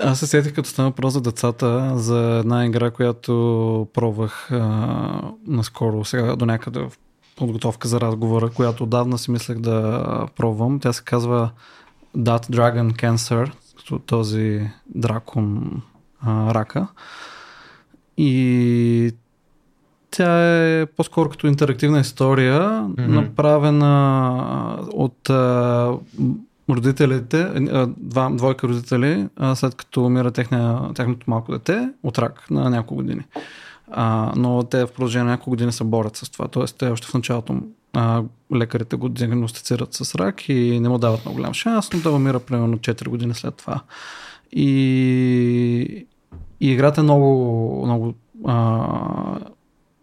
Аз 0.00 0.18
се 0.18 0.26
сетих 0.26 0.54
като 0.54 0.68
стана 0.68 0.88
въпрос 0.88 1.12
за 1.12 1.20
децата 1.20 1.92
за 1.98 2.40
една 2.44 2.66
игра, 2.66 2.90
която 2.90 3.88
пробвах 3.92 4.52
а, 4.52 5.32
наскоро, 5.46 6.04
сега 6.04 6.36
до 6.36 6.46
някъде 6.46 6.80
в 6.80 6.92
подготовка 7.36 7.88
за 7.88 8.00
разговора, 8.00 8.50
която 8.50 8.82
отдавна 8.82 9.18
си 9.18 9.30
мислех 9.30 9.58
да 9.58 10.28
пробвам. 10.36 10.80
Тя 10.80 10.92
се 10.92 11.04
казва 11.04 11.50
That 12.16 12.46
Dragon 12.50 12.92
Cancer, 12.92 13.52
като 13.76 13.98
този 13.98 14.70
дракон 14.94 15.82
а, 16.20 16.54
рака. 16.54 16.86
И 18.16 19.12
тя 20.10 20.54
е 20.54 20.86
по-скоро 20.86 21.30
като 21.30 21.46
интерактивна 21.46 22.00
история, 22.00 22.82
Мгм. 22.82 23.14
направена 23.14 24.78
от 24.92 25.30
а, 25.30 25.92
родителите, 26.70 27.44
два, 27.96 28.30
двойка 28.30 28.68
родители, 28.68 29.28
след 29.54 29.74
като 29.74 30.04
умира 30.04 30.30
тяхното 30.30 31.30
малко 31.30 31.52
дете 31.52 31.88
от 32.02 32.18
рак 32.18 32.50
на 32.50 32.70
няколко 32.70 32.94
години. 32.94 33.22
А, 33.90 34.32
но 34.36 34.62
те 34.62 34.86
в 34.86 34.92
продължение 34.92 35.24
на 35.24 35.30
няколко 35.30 35.50
години 35.50 35.72
се 35.72 35.84
борят 35.84 36.16
с 36.16 36.30
това. 36.30 36.48
Тоест, 36.48 36.78
те 36.78 36.88
още 36.88 37.06
в 37.06 37.14
началото 37.14 37.60
а, 37.92 38.22
лекарите 38.54 38.96
го 38.96 39.08
диагностицират 39.08 39.94
с 39.94 40.14
рак 40.14 40.48
и 40.48 40.80
не 40.80 40.88
му 40.88 40.98
дават 40.98 41.24
много 41.24 41.36
голям 41.36 41.54
шанс, 41.54 41.92
но 41.92 42.02
той 42.02 42.12
умира 42.12 42.40
примерно 42.40 42.78
4 42.78 43.08
години 43.08 43.34
след 43.34 43.54
това. 43.54 43.80
И, 44.52 46.06
и 46.60 46.70
играта 46.70 47.00
е 47.00 47.04
много, 47.04 47.82
много 47.86 48.14
а, 48.44 49.38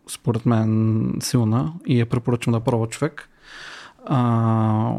според 0.07 0.45
мен 0.45 1.13
силна 1.19 1.73
и 1.87 1.99
я 1.99 2.05
препоръчвам 2.05 2.53
да 2.53 2.59
пробва 2.59 2.87
човек. 2.87 3.29
А, 4.05 4.93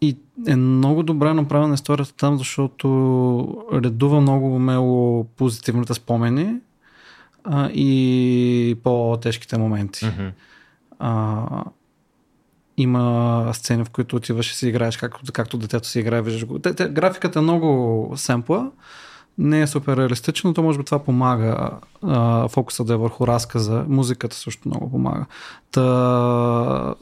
и 0.00 0.16
е 0.46 0.56
много 0.56 1.02
добре 1.02 1.34
направена 1.34 1.74
историята 1.74 2.14
там, 2.16 2.38
защото 2.38 2.86
редува 3.72 4.20
много 4.20 4.54
умело 4.54 5.24
позитивните 5.24 5.94
спомени 5.94 6.56
а, 7.44 7.68
и 7.68 8.78
по-тежките 8.82 9.58
моменти. 9.58 10.06
Мгм. 10.06 10.28
А, 10.98 11.64
има 12.76 13.50
сцени, 13.52 13.84
в 13.84 13.90
които 13.90 14.16
отиваш 14.16 14.50
и 14.52 14.56
си 14.56 14.68
играеш 14.68 14.96
както, 14.96 15.32
както 15.32 15.58
детето 15.58 15.88
си 15.88 16.00
играе, 16.00 16.22
виждаш 16.22 16.46
го. 16.46 16.58
Те, 16.58 16.74
те, 16.74 16.88
графиката 16.88 17.38
е 17.38 17.42
много 17.42 18.12
семпла, 18.16 18.70
не 19.38 19.60
е 19.60 19.66
супер 19.66 19.96
реалистично, 19.96 20.54
то 20.54 20.62
може 20.62 20.78
би 20.78 20.84
това 20.84 21.04
помага. 21.04 21.70
А, 22.02 22.48
фокусът 22.48 22.86
да 22.86 22.94
е 22.94 22.96
върху 22.96 23.26
разказа, 23.26 23.84
музиката 23.88 24.36
също 24.36 24.68
много 24.68 24.90
помага. 24.90 25.26
Та, 25.70 26.94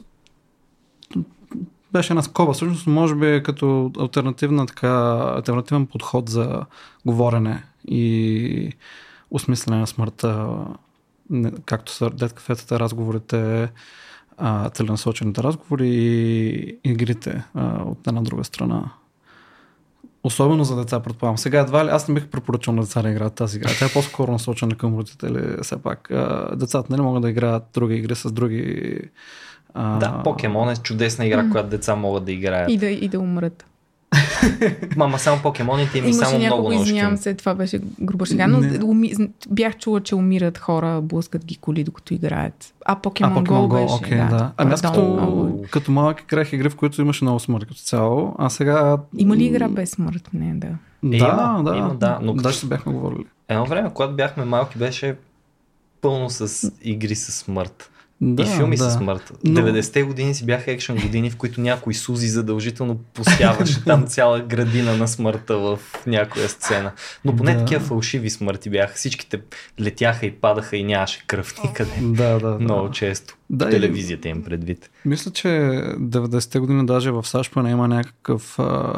беше 1.93 2.13
една 2.13 2.21
скоба. 2.21 2.53
Всъщност, 2.53 2.87
може 2.87 3.15
би 3.15 3.27
е 3.27 3.43
като 3.43 3.91
альтернативна, 3.99 4.65
така, 4.65 4.87
альтернативен 5.35 5.85
подход 5.85 6.29
за 6.29 6.65
говорене 7.05 7.63
и 7.87 8.71
осмислене 9.31 9.79
на 9.79 9.87
смъртта, 9.87 10.47
както 11.65 11.91
са 11.91 12.09
дет 12.09 12.33
кафетата, 12.33 12.79
разговорите, 12.79 13.69
а, 14.37 14.69
целенасочените 14.69 15.43
разговори 15.43 15.87
и 15.87 16.77
игрите 16.83 17.43
а, 17.53 17.83
от 17.83 18.07
една 18.07 18.21
друга 18.21 18.43
страна. 18.43 18.91
Особено 20.23 20.63
за 20.63 20.75
деца, 20.75 20.99
предполагам. 20.99 21.37
Сега 21.37 21.59
едва 21.59 21.85
ли, 21.85 21.89
аз 21.89 22.07
не 22.07 22.13
бих 22.13 22.27
препоръчал 22.27 22.73
на 22.73 22.81
деца 22.81 23.01
да 23.01 23.09
играят 23.09 23.35
тази 23.35 23.57
игра. 23.57 23.69
Тя 23.79 23.85
е 23.85 23.93
по-скоро 23.93 24.31
насочена 24.31 24.75
към 24.75 24.97
родители, 24.97 25.57
все 25.61 25.81
пак. 25.81 26.11
А, 26.11 26.55
децата 26.55 26.95
не 26.95 27.01
могат 27.01 27.21
да 27.21 27.29
играят 27.29 27.63
други 27.73 27.95
игри 27.95 28.15
с 28.15 28.31
други... 28.31 28.99
А, 29.73 29.99
Да, 29.99 30.23
Покемон 30.23 30.69
е 30.69 30.75
чудесна 30.75 31.25
игра, 31.25 31.49
която 31.49 31.69
деца 31.69 31.95
могат 31.95 32.25
да 32.25 32.31
играят. 32.31 32.69
И 32.69 32.77
да, 32.77 32.87
и 32.87 33.07
да 33.07 33.19
умрат. 33.19 33.65
Мама, 34.97 35.19
само 35.19 35.41
покемоните 35.41 35.97
им 35.97 36.05
и 36.05 36.09
Имаше 36.09 36.25
само 36.25 36.39
много 36.39 36.63
нощи. 36.63 36.81
извинявам 36.81 37.17
се, 37.17 37.33
това 37.33 37.55
беше 37.55 37.79
груба 38.01 38.25
шега, 38.25 38.47
но 38.47 38.59
Не. 38.59 38.83
уми, 38.83 39.13
бях 39.49 39.77
чула, 39.77 40.01
че 40.01 40.15
умират 40.15 40.57
хора, 40.57 41.01
блъскат 41.01 41.45
ги 41.45 41.55
коли, 41.55 41.83
докато 41.83 42.13
играят. 42.13 42.73
А 42.85 42.95
Покемон 42.95 43.33
а, 43.33 43.41
Pokemon 43.41 43.67
Go 43.67 43.81
беше, 43.81 43.93
окей, 43.95 44.17
да. 44.17 44.25
да. 44.27 44.51
Ами 44.57 44.73
аз 44.73 44.81
като, 44.81 45.01
много. 45.03 45.65
като 45.71 45.91
малък 45.91 46.21
играх 46.21 46.53
игри, 46.53 46.69
в 46.69 46.75
които 46.75 47.01
имаше 47.01 47.23
много 47.23 47.39
смърт 47.39 47.65
като 47.65 47.79
цяло, 47.79 48.35
а 48.37 48.49
сега... 48.49 48.97
Има 49.17 49.37
ли 49.37 49.43
игра 49.45 49.67
без 49.67 49.89
смърт? 49.89 50.29
Не, 50.33 50.53
да. 50.53 50.67
Да, 51.03 51.17
Има, 51.17 51.61
да. 51.63 51.77
има, 51.77 51.95
да, 51.95 52.19
но 52.21 52.31
като- 52.33 52.43
Даже 52.43 52.57
се 52.57 52.65
бяхме 52.65 52.93
говорили. 52.93 53.25
Едно 53.47 53.65
време, 53.65 53.89
когато 53.93 54.13
бяхме 54.13 54.45
малки, 54.45 54.77
беше 54.77 55.15
пълно 56.01 56.29
с 56.29 56.71
игри 56.81 57.15
с 57.15 57.31
смърт. 57.33 57.91
Да, 58.21 58.43
и 58.43 58.47
филми 58.47 58.75
да. 58.75 58.83
с 58.83 58.93
смърт. 58.93 59.31
Но- 59.43 59.61
90-те 59.61 60.03
години 60.03 60.35
си 60.35 60.45
бяха 60.45 60.71
екшен 60.71 60.95
години, 60.95 61.29
в 61.29 61.35
които 61.35 61.61
някой 61.61 61.93
Сузи 61.93 62.27
задължително 62.27 62.99
посяваше 63.13 63.83
там 63.85 64.05
цяла 64.05 64.39
градина 64.39 64.97
на 64.97 65.07
смъртта 65.07 65.57
в 65.57 65.79
някоя 66.07 66.49
сцена. 66.49 66.91
Но 67.25 67.35
поне 67.35 67.53
Да. 67.53 67.59
такива 67.59 67.81
фалшиви 67.81 68.29
смърти 68.29 68.69
бяха. 68.69 68.93
Всичките 68.95 69.41
летяха 69.81 70.25
и 70.25 70.31
падаха 70.31 70.77
и 70.77 70.83
нямаше 70.83 71.23
кръв 71.27 71.53
никъде. 71.63 71.91
Да, 72.01 72.29
да, 72.29 72.49
да. 72.49 72.59
Много 72.59 72.91
често. 72.91 73.37
Да, 73.49 73.65
В 73.65 73.67
и- 73.67 73.71
телевизията 73.71 74.29
им 74.29 74.43
предвид. 74.43 74.89
Мисля, 75.05 75.31
че 75.31 75.47
90-те 75.47 76.59
години 76.59 76.85
даже 76.85 77.11
в 77.11 77.27
САЩ 77.27 77.51
поне 77.51 77.71
има 77.71 77.87
някакъв 77.87 78.59
а, 78.59 78.93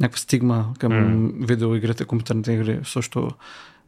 някаква 0.00 0.18
стигма 0.18 0.66
към 0.78 0.92
М. 1.22 1.30
видеоигрите, 1.40 2.04
компютърните 2.04 2.52
игри 2.52 2.78
също 2.84 3.30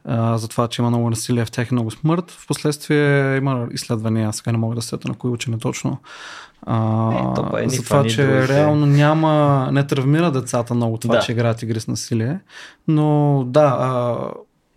а, 0.05 0.37
за 0.37 0.47
това, 0.47 0.67
че 0.67 0.81
има 0.81 0.89
много 0.89 1.09
насилие 1.09 1.45
в 1.45 1.51
тях 1.51 1.71
и 1.71 1.73
много 1.73 1.91
смърт. 1.91 2.31
Впоследствие 2.31 3.37
има 3.37 3.67
изследвания, 3.71 4.33
сега 4.33 4.51
не 4.51 4.57
мога 4.57 4.75
да 4.75 4.81
сета 4.81 5.07
на 5.07 5.13
кои 5.13 5.31
учени 5.31 5.59
точно. 5.59 5.97
А, 6.65 7.09
Е, 7.59 7.69
за 7.69 7.83
това, 7.83 8.03
че 8.03 8.25
другите. 8.27 8.47
реално 8.47 8.85
няма, 8.85 9.69
не 9.71 9.87
травмира 9.87 10.31
децата 10.31 10.73
много 10.73 10.97
това, 10.97 11.15
Да. 11.15 11.21
че 11.21 11.31
играят 11.31 11.61
игри 11.61 11.79
с 11.79 11.87
насилие. 11.87 12.39
Но 12.87 13.43
да, 13.47 13.77
а, 13.79 14.17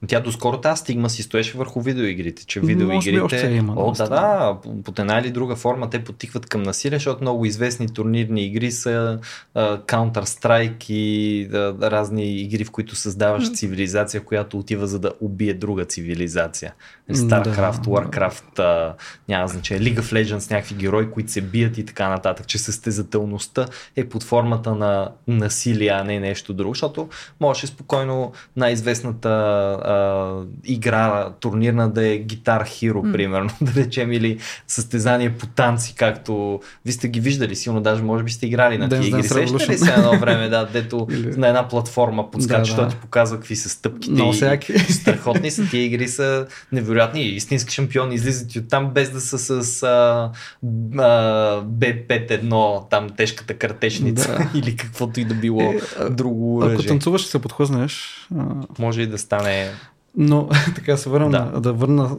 Тя 0.06 0.20
доскоро 0.20 0.60
тази 0.60 0.80
стигма 0.80 1.10
си 1.10 1.22
стоеше 1.22 1.58
върху 1.58 1.80
видеоигрите, 1.80 2.46
че 2.46 2.60
видеоигрите... 2.60 3.20
още 3.20 3.46
има 3.46 3.74
О, 3.76 3.92
да, 3.92 4.08
да, 4.08 4.58
по- 4.62 4.82
под 4.82 4.98
една 4.98 5.18
или 5.18 5.30
друга 5.30 5.56
форма 5.56 5.90
те 5.90 6.04
потикват 6.04 6.46
към 6.46 6.62
насилие, 6.62 6.98
защото 6.98 7.22
много 7.22 7.44
известни 7.44 7.88
турнирни 7.88 8.44
игри 8.44 8.72
са 8.72 9.18
а, 9.54 9.78
Counter-Strike 9.78 10.90
и 10.90 11.44
а, 11.52 11.90
разни 11.90 12.40
игри, 12.40 12.64
в 12.64 12.70
които 12.70 12.96
създаваш 12.96 13.52
цивилизация, 13.52 14.24
която 14.24 14.58
отива 14.58 14.86
за 14.86 14.98
да 14.98 15.12
убие 15.20 15.54
друга 15.54 15.84
цивилизация. 15.84 16.74
StarCraft, 17.10 17.80
Да. 17.80 17.90
Warcraft, 17.90 18.58
а, 18.58 18.94
няма 19.28 19.48
значение, 19.48 19.82
League 19.84 20.00
of 20.00 20.24
Legends, 20.24 20.50
някакви 20.50 20.74
герои, 20.74 21.10
които 21.10 21.32
се 21.32 21.40
бият 21.40 21.78
и 21.78 21.86
така 21.86 22.08
нататък, 22.08 22.46
че 22.46 22.58
състезателността 22.58 23.66
е 23.96 24.04
под 24.04 24.22
формата 24.22 24.74
на 24.74 25.08
насилие, 25.28 25.88
а 25.88 26.04
не 26.04 26.20
нещо 26.20 26.52
друго, 26.52 26.74
защото 26.74 27.08
можеше 27.40 27.66
спокойно 27.66 28.32
най-известната 28.56 29.28
а, 29.28 30.34
игра 30.64 31.30
турнирна 31.40 31.90
да 31.90 32.06
е 32.06 32.18
Guitar 32.18 32.62
Hero, 32.62 33.02
М. 33.02 33.12
примерно, 33.12 33.50
да 33.60 33.74
речем, 33.74 34.12
или 34.12 34.38
състезание 34.66 35.32
по 35.32 35.46
танци, 35.46 35.94
както 35.94 36.60
ви 36.84 36.92
сте 36.92 37.08
ги 37.08 37.20
виждали, 37.20 37.56
силно 37.56 37.80
даже 37.80 38.02
може 38.02 38.24
би 38.24 38.30
сте 38.30 38.46
играли 38.46 38.78
на 38.78 38.88
тия 38.88 39.06
игри. 39.08 39.22
Сещате 39.22 39.72
ли 39.72 39.78
се 39.78 39.92
едно 39.92 40.18
време, 40.18 40.48
да, 40.48 40.66
дето 40.66 41.06
Или- 41.10 41.36
на 41.36 41.48
една 41.48 41.68
платформа 41.68 42.30
подскача, 42.30 42.76
Да, 42.76 42.82
да. 42.82 42.88
ти 42.88 42.96
показва 42.96 43.36
какви 43.36 43.56
са 43.56 43.68
стъпките. 43.68 44.12
Много 44.12 44.32
и-. 44.32 44.92
Страхотни 44.92 45.50
са 45.50 45.66
тия 45.70 45.84
игри, 45.84 46.08
са 46.08 46.46
невероятни. 46.96 47.22
Истински 47.22 47.74
шампиони 47.74 48.14
излизат 48.14 48.54
и 48.54 48.58
оттам 48.58 48.90
без 48.90 49.10
да 49.10 49.20
са 49.20 49.38
с 49.62 49.82
а, 49.82 50.30
а, 50.94 51.62
B5-1, 51.62 52.50
там 52.90 53.10
тежката 53.10 53.54
картечница 53.54 54.28
Да. 54.28 54.50
или 54.58 54.76
каквото 54.76 55.20
и 55.20 55.24
да 55.24 55.34
било 55.34 55.62
Е, 55.62 55.80
а- 56.00 56.10
друго 56.10 56.60
Ако 56.60 56.68
оръжие. 56.68 56.88
танцуваш 56.88 57.24
и 57.24 57.28
се 57.28 57.38
подхлъзнеш, 57.38 58.26
а, 58.38 58.44
Може 58.78 59.02
и 59.02 59.06
да 59.06 59.18
стане... 59.18 59.70
Но 60.18 60.48
така 60.74 60.96
се 60.96 61.08
върна, 61.08 61.30
Да. 61.30 61.44
да. 61.44 61.60
да 61.60 61.72
върна 61.72 62.10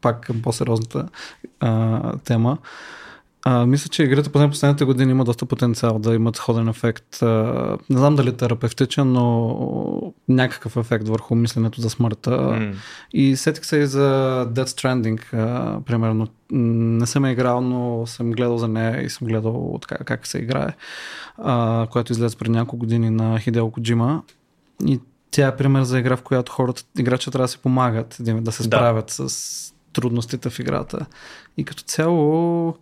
пак 0.00 0.20
към 0.20 0.42
по-сериозната 0.42 1.08
а, 1.60 2.00
тема. 2.18 2.58
А, 3.44 3.66
мисля, 3.66 3.88
че 3.88 4.02
игрите 4.02 4.32
поне 4.32 4.50
последните 4.50 4.84
години 4.84 5.10
има 5.10 5.24
доста 5.24 5.46
потенциал 5.46 5.98
да 5.98 6.14
имат 6.14 6.36
сходен 6.36 6.68
ефект. 6.68 7.22
А, 7.22 7.26
не 7.90 7.98
знам 7.98 8.16
дали 8.16 8.36
терапевтичен, 8.36 9.12
но 9.12 10.12
някакъв 10.28 10.76
ефект 10.76 11.08
върху 11.08 11.34
мисленето 11.34 11.80
за 11.80 11.90
смъртта. 11.90 12.30
М. 12.30 12.72
И 13.12 13.36
сетих 13.36 13.64
се 13.66 13.76
и 13.76 13.86
за 13.86 14.46
Death 14.52 14.64
Stranding, 14.64 15.34
а, 15.34 15.80
примерно. 15.80 16.28
Не 16.52 17.06
съм 17.06 17.24
я 17.24 17.32
играл, 17.32 17.60
но 17.60 18.06
съм 18.06 18.30
гледал 18.30 18.58
за 18.58 18.68
нея 18.68 19.02
и 19.02 19.10
съм 19.10 19.28
гледал 19.28 19.78
така, 19.88 20.04
как 20.04 20.26
се 20.26 20.38
играе, 20.38 20.72
а, 21.38 21.86
която 21.90 22.12
излезе 22.12 22.36
преди 22.36 22.50
няколко 22.50 22.76
години 22.76 23.10
на 23.10 23.38
Хидео 23.38 23.70
Коджима. 23.70 24.22
И 24.86 25.00
тя 25.30 25.46
е 25.46 25.56
пример 25.56 25.82
за 25.82 25.98
игра, 25.98 26.16
в 26.16 26.22
която 26.22 26.52
хората, 26.52 26.82
играчите 26.98 27.30
трябва 27.30 27.44
да 27.44 27.48
си 27.48 27.58
помагат, 27.58 28.16
да, 28.20 28.34
да 28.34 28.52
се 28.52 28.62
Да. 28.62 28.66
справят 28.66 29.10
с 29.10 29.74
трудностите 29.92 30.50
в 30.50 30.58
играта. 30.58 31.06
И 31.56 31.64
като 31.64 31.82
цяло, 31.82 32.74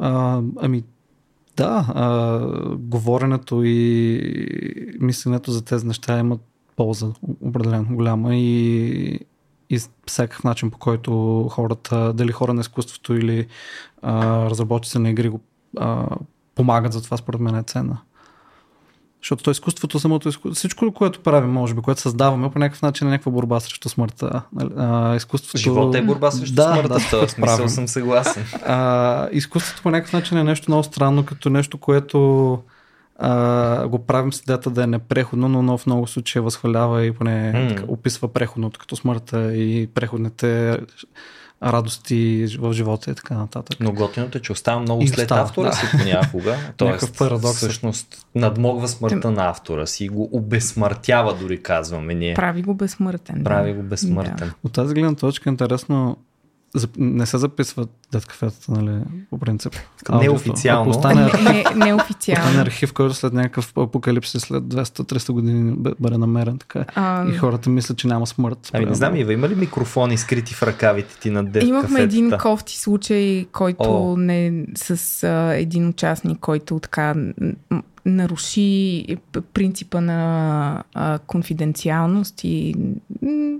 а, 0.00 0.42
ами, 0.56 0.84
да, 1.56 1.86
а, 1.94 2.76
говоренето 2.76 3.62
и 3.64 4.96
мисленето 5.00 5.50
за 5.50 5.64
тези 5.64 5.86
неща 5.86 6.18
имат 6.18 6.40
полза 6.76 7.12
определено 7.40 7.96
голяма 7.96 8.36
и, 8.36 9.20
и 9.70 9.80
всякакъв 10.06 10.44
начин 10.44 10.70
по 10.70 10.78
който 10.78 11.42
хората, 11.50 12.12
дали 12.12 12.32
хора 12.32 12.54
на 12.54 12.60
изкуството 12.60 13.14
или 13.14 13.46
разработчици 14.04 14.98
на 14.98 15.10
игри 15.10 15.28
го 15.28 15.40
а, 15.78 16.06
помагат 16.54 16.92
за 16.92 17.02
това, 17.02 17.16
според 17.16 17.40
мен 17.40 17.54
е 17.54 17.62
ценна. 17.62 18.00
Защото 19.24 19.44
то 19.44 19.50
изкуството, 19.50 20.00
самото 20.00 20.28
изкуство, 20.28 20.54
всичко, 20.54 20.92
което 20.92 21.20
правим, 21.20 21.50
може 21.50 21.74
би, 21.74 21.80
което 21.80 22.00
създаваме, 22.00 22.50
по 22.50 22.58
някакъв 22.58 22.82
начин 22.82 23.06
е 23.06 23.10
някаква 23.10 23.32
борба 23.32 23.60
срещу 23.60 23.88
смъртта. 23.88 24.42
нали? 24.52 24.70
А, 24.76 25.16
изкуството... 25.16 25.58
Живота 25.58 25.98
е 25.98 26.02
борба 26.02 26.30
срещу 26.30 26.54
да, 26.54 26.72
смъртта, 26.72 26.88
да, 26.88 27.00
в 27.00 27.10
този 27.10 27.28
смисъл 27.28 27.68
съм 27.68 27.88
съгласен. 27.88 28.44
А, 28.66 29.28
изкуството 29.32 29.82
по 29.82 29.90
някакъв 29.90 30.12
начин 30.12 30.38
е 30.38 30.44
нещо 30.44 30.70
много 30.70 30.82
странно, 30.82 31.24
като 31.24 31.50
нещо, 31.50 31.78
което 31.78 32.58
а, 33.18 33.88
го 33.88 34.06
правим 34.06 34.32
с 34.32 34.40
идеята 34.40 34.70
да 34.70 34.82
е 34.82 34.86
непреходно, 34.86 35.48
но, 35.48 35.62
но 35.62 35.78
в 35.78 35.86
много 35.86 36.06
случаи 36.06 36.42
възхвалява 36.42 37.04
и 37.04 37.12
поне 37.12 37.52
М. 37.52 37.68
така, 37.68 37.84
описва 37.88 38.32
преходното, 38.32 38.80
като 38.80 38.96
смъртта 38.96 39.54
и 39.54 39.86
преходните 39.94 40.78
радости 41.64 42.46
в 42.58 42.72
живота 42.72 43.10
и 43.10 43.14
така 43.14 43.34
нататък. 43.34 43.80
Но 43.80 43.92
готиното 43.92 44.38
е, 44.38 44.40
че 44.40 44.52
остава 44.52 44.80
много 44.80 45.02
И 45.02 45.08
след 45.08 45.18
остава, 45.18 45.40
автора 45.40 45.68
да. 45.68 45.76
си 45.76 45.86
понякога. 45.98 46.56
Тоест, 46.76 47.18
парадокс 47.18 47.56
всъщност, 47.56 48.26
надмогва 48.34 48.88
смъртта 48.88 49.30
на 49.30 49.48
автора 49.48 49.86
си 49.86 50.04
и 50.04 50.08
го 50.08 50.28
обезсмъртява, 50.32 51.34
дори 51.34 51.62
казваме 51.62 52.14
ние. 52.14 52.34
Прави 52.34 52.62
го 52.62 52.74
безсмъртен. 52.74 53.38
да. 53.38 53.44
Прави 53.44 53.72
го 53.72 53.82
безсмъртен. 53.82 54.52
От 54.64 54.72
тази 54.72 54.94
гледна 54.94 55.14
точка 55.14 55.50
е 55.50 55.52
интересно, 55.52 56.16
не 56.98 57.26
се 57.26 57.38
записват 57.38 57.90
деткафетата, 58.12 58.72
нали, 58.72 59.00
по 59.30 59.38
принцип. 59.38 59.74
Аудиото. 60.08 60.30
Неофициално. 60.30 60.80
Ако 60.82 60.90
остане, 60.90 61.20
Не, 61.20 61.26
остане 61.26 61.64
неофициално. 61.84 62.60
архив, 62.60 62.92
който 62.92 63.14
след 63.14 63.32
някакъв 63.32 63.72
апокалипсис, 63.78 64.42
след 64.42 64.64
200-300 64.64 65.32
години 65.32 65.74
бъде 66.00 66.18
намерен 66.18 66.58
така. 66.58 66.84
А, 66.94 67.28
И 67.28 67.32
хората 67.32 67.70
мислят, 67.70 67.98
че 67.98 68.06
няма 68.08 68.26
смърт. 68.26 68.70
Ами 68.72 68.86
не 68.86 68.94
знам, 68.94 69.16
Ива, 69.16 69.32
има 69.32 69.48
ли 69.48 69.54
микрофони 69.54 70.18
скрити 70.18 70.54
в 70.54 70.62
ръкавите 70.62 71.18
ти 71.20 71.30
на 71.30 71.44
дев 71.44 71.64
Имахме 71.64 72.00
един 72.00 72.24
кафетата? 72.24 72.42
кофти 72.50 72.78
случай, 72.78 73.44
който 73.52 74.12
О. 74.12 74.16
не 74.16 74.66
с 74.74 75.22
а, 75.22 75.54
един 75.54 75.88
участник, 75.88 76.38
който 76.38 76.78
така 76.78 77.14
наруши 78.06 79.06
принципа 79.54 80.00
на 80.00 80.82
а, 80.94 81.18
конфиденциалност 81.18 82.40
и 82.44 82.74
м, 83.22 83.58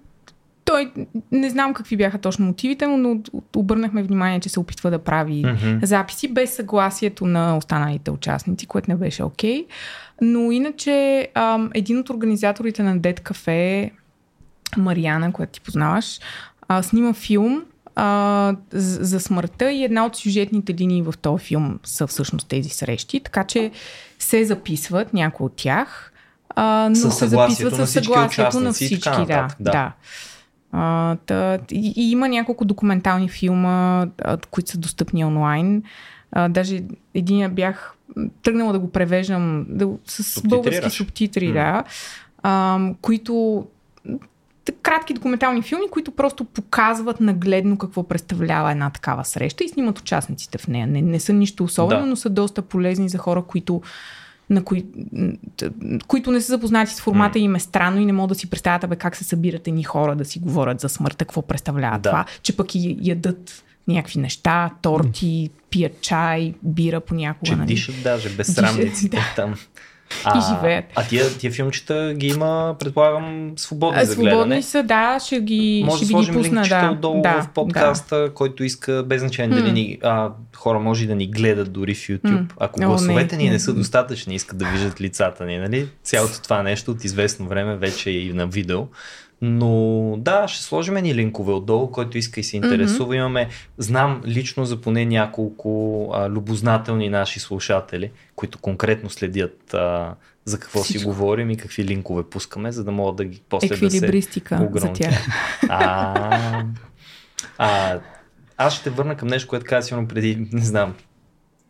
той 0.64 0.92
не 1.32 1.50
знам 1.50 1.74
какви 1.74 1.96
бяха 1.96 2.18
точно 2.18 2.46
мотивите 2.46 2.86
му, 2.86 2.96
но 2.96 3.20
обърнахме 3.56 4.02
внимание, 4.02 4.40
че 4.40 4.48
се 4.48 4.60
опитва 4.60 4.90
да 4.90 4.98
прави 4.98 5.44
Мгм. 5.46 5.78
записи 5.82 6.28
без 6.28 6.54
съгласието 6.54 7.26
на 7.26 7.56
останалите 7.56 8.10
участници, 8.10 8.66
което 8.66 8.90
не 8.90 8.96
беше 8.96 9.22
окей. 9.22 9.66
Но 10.20 10.52
иначе 10.52 11.28
ам, 11.34 11.70
един 11.74 11.98
от 11.98 12.10
организаторите 12.10 12.82
на 12.82 12.98
Dead 12.98 13.20
Cafe, 13.20 13.90
Мариана, 14.76 15.32
която 15.32 15.52
ти 15.52 15.60
познаваш, 15.60 16.20
а, 16.68 16.82
снима 16.82 17.12
филм 17.12 17.62
а, 17.96 18.56
за, 18.72 19.20
смъртта 19.20 19.72
и 19.72 19.84
една 19.84 20.06
от 20.06 20.16
сюжетните 20.16 20.74
линии 20.74 21.02
в 21.02 21.14
този 21.22 21.44
филм 21.44 21.78
са 21.84 22.06
всъщност 22.06 22.48
тези 22.48 22.68
срещи, 22.68 23.20
така 23.20 23.44
че 23.44 23.70
се 24.18 24.44
записват 24.44 25.14
някои 25.14 25.46
от 25.46 25.52
тях, 25.56 26.12
а, 26.50 26.88
но 26.88 27.10
се 27.10 27.26
записват 27.26 27.72
на 27.72 27.78
със 27.78 27.90
всички 27.90 28.04
съгласието 28.04 28.60
на 28.60 28.70
участници 28.70 28.94
и 28.94 29.00
така 29.00 29.12
всички. 29.12 29.32
Да, 29.32 29.48
да. 29.60 29.70
да. 29.70 29.92
А, 30.76 31.16
та, 31.26 31.58
и, 31.72 31.92
и 31.96 32.10
има 32.10 32.28
няколко 32.28 32.64
документални 32.64 33.28
филма, 33.28 34.06
а, 34.22 34.36
които 34.50 34.70
са 34.70 34.78
достъпни 34.78 35.24
онлайн. 35.24 35.82
А, 36.32 36.48
даже 36.48 36.82
един 37.14 37.50
бях 37.50 37.94
тръгнала 38.42 38.72
да 38.72 38.78
го 38.78 38.90
превеждам 38.90 39.66
да, 39.68 39.88
с 40.06 40.42
български 40.42 40.90
субтитри, 40.90 41.48
М. 41.48 41.52
да, 41.52 41.84
а, 42.42 42.80
които 43.02 43.66
кратки 44.82 45.14
документални 45.14 45.62
филми, 45.62 45.90
които 45.90 46.10
просто 46.10 46.44
показват 46.44 47.20
нагледно 47.20 47.78
какво 47.78 48.02
представлява 48.02 48.70
една 48.70 48.90
такава 48.90 49.24
среща 49.24 49.64
и 49.64 49.68
снимат 49.68 49.98
участниците 49.98 50.58
в 50.58 50.68
нея. 50.68 50.86
Не, 50.86 51.02
не 51.02 51.20
са 51.20 51.32
нищо 51.32 51.64
особено, 51.64 52.00
Да. 52.00 52.06
но 52.06 52.16
са 52.16 52.30
доста 52.30 52.62
полезни 52.62 53.08
за 53.08 53.18
хора, 53.18 53.42
които 53.42 53.82
на 54.50 54.64
кои, 54.64 54.84
които 56.06 56.30
не 56.32 56.40
са 56.40 56.52
запознати 56.52 56.94
с 56.94 57.00
формата 57.00 57.38
им 57.38 57.54
е 57.54 57.60
странно 57.60 58.00
и 58.00 58.06
не 58.06 58.12
могат 58.12 58.28
да 58.28 58.34
си 58.34 58.50
представят 58.50 58.84
абе, 58.84 58.96
как 58.96 59.16
се 59.16 59.24
събират 59.24 59.68
едни 59.68 59.84
хора 59.84 60.16
да 60.16 60.24
си 60.24 60.38
говорят 60.38 60.80
за 60.80 60.88
смъртта, 60.88 61.24
какво 61.24 61.42
представлява 61.42 61.98
Да. 61.98 62.10
това, 62.10 62.24
че 62.42 62.56
пък 62.56 62.74
и 62.74 62.98
ядат 63.00 63.64
някакви 63.88 64.20
неща, 64.20 64.70
торти, 64.82 65.50
пият 65.70 66.00
чай, 66.00 66.54
бира 66.62 67.00
понякога. 67.00 67.46
Че 67.46 67.56
нали? 67.56 67.66
дишат 67.66 67.94
даже 68.02 68.28
безсрамниците 68.28 69.16
Дишат, 69.16 69.32
там. 69.36 69.54
Живеят. 70.50 70.84
А 70.94 71.02
тия, 71.04 71.28
тия 71.38 71.52
филмчета 71.52 72.14
ги 72.16 72.26
има, 72.26 72.76
предполагам, 72.78 73.52
свободни 73.56 74.00
А, 74.00 74.04
за 74.04 74.14
гледане. 74.14 74.30
свободни 74.30 74.62
са, 74.62 74.82
да, 74.82 75.18
ще 75.26 75.40
ги, 75.40 75.82
Може 75.86 75.96
ще 75.96 76.04
да 76.04 76.08
ви 76.08 76.20
ги 76.20 76.26
сложим 76.26 76.34
пусна. 76.34 76.62
Да, 76.68 76.90
отдолу 76.92 77.22
да, 77.22 77.42
в 77.42 77.48
подкаста, 77.54 78.30
който 78.34 78.64
иска, 78.64 79.04
без 79.06 79.20
значение 79.20 79.56
дали 79.58 79.72
ни, 79.72 79.98
а, 80.02 80.30
хора 80.56 80.78
може 80.80 81.04
и 81.04 81.06
да 81.06 81.14
ни 81.14 81.26
гледат 81.26 81.72
дори 81.72 81.94
в 81.94 81.98
YouTube. 81.98 82.30
М. 82.30 82.46
Ако 82.58 82.80
О, 82.82 82.86
гласовете 82.86 83.36
не, 83.36 83.42
ни 83.42 83.48
не 83.48 83.52
не. 83.54 83.60
са 83.60 83.74
достатъчни, 83.74 84.34
искат 84.34 84.58
да 84.58 84.64
виждат 84.64 85.00
лицата 85.00 85.44
ни, 85.44 85.58
нали? 85.58 85.88
Цялото 86.02 86.42
това 86.42 86.62
нещо 86.62 86.90
от 86.90 87.04
известно 87.04 87.46
време 87.48 87.76
вече 87.76 88.10
е 88.10 88.12
и 88.12 88.32
на 88.32 88.46
видео. 88.46 88.80
Но 89.46 90.14
да, 90.18 90.48
ще 90.48 90.62
сложим 90.62 90.94
ни 90.94 91.14
линкове 91.14 91.52
отдолу, 91.52 91.90
който 91.90 92.18
иска 92.18 92.40
и 92.40 92.44
се 92.44 92.56
интересува. 92.56 93.16
Имаме, 93.16 93.48
знам 93.78 94.22
лично 94.26 94.64
за 94.64 94.80
поне 94.80 95.06
няколко 95.06 96.10
а, 96.14 96.28
любознателни 96.28 97.08
наши 97.08 97.40
слушатели, 97.40 98.10
които 98.36 98.58
конкретно 98.58 99.10
следят 99.10 99.74
а, 99.74 100.14
за 100.44 100.58
какво 100.58 100.82
си 100.82 100.88
Всичко. 100.88 101.08
говорим 101.08 101.50
и 101.50 101.56
какви 101.56 101.84
линкове 101.84 102.22
пускаме, 102.22 102.72
за 102.72 102.84
да 102.84 102.90
могат 102.90 103.16
да 103.16 103.24
ги 103.24 103.42
после 103.48 103.68
да 103.76 103.90
се 103.90 104.22
за 104.74 104.92
тях. 104.92 105.26
А, 105.68 106.64
а, 107.58 107.98
аз 108.56 108.74
ще 108.74 108.90
върна 108.90 109.16
към 109.16 109.28
нещо, 109.28 109.48
което 109.48 109.66
казах 109.66 109.88
сигурно 109.88 110.08
преди, 110.08 110.48
не 110.52 110.64
знам, 110.64 110.94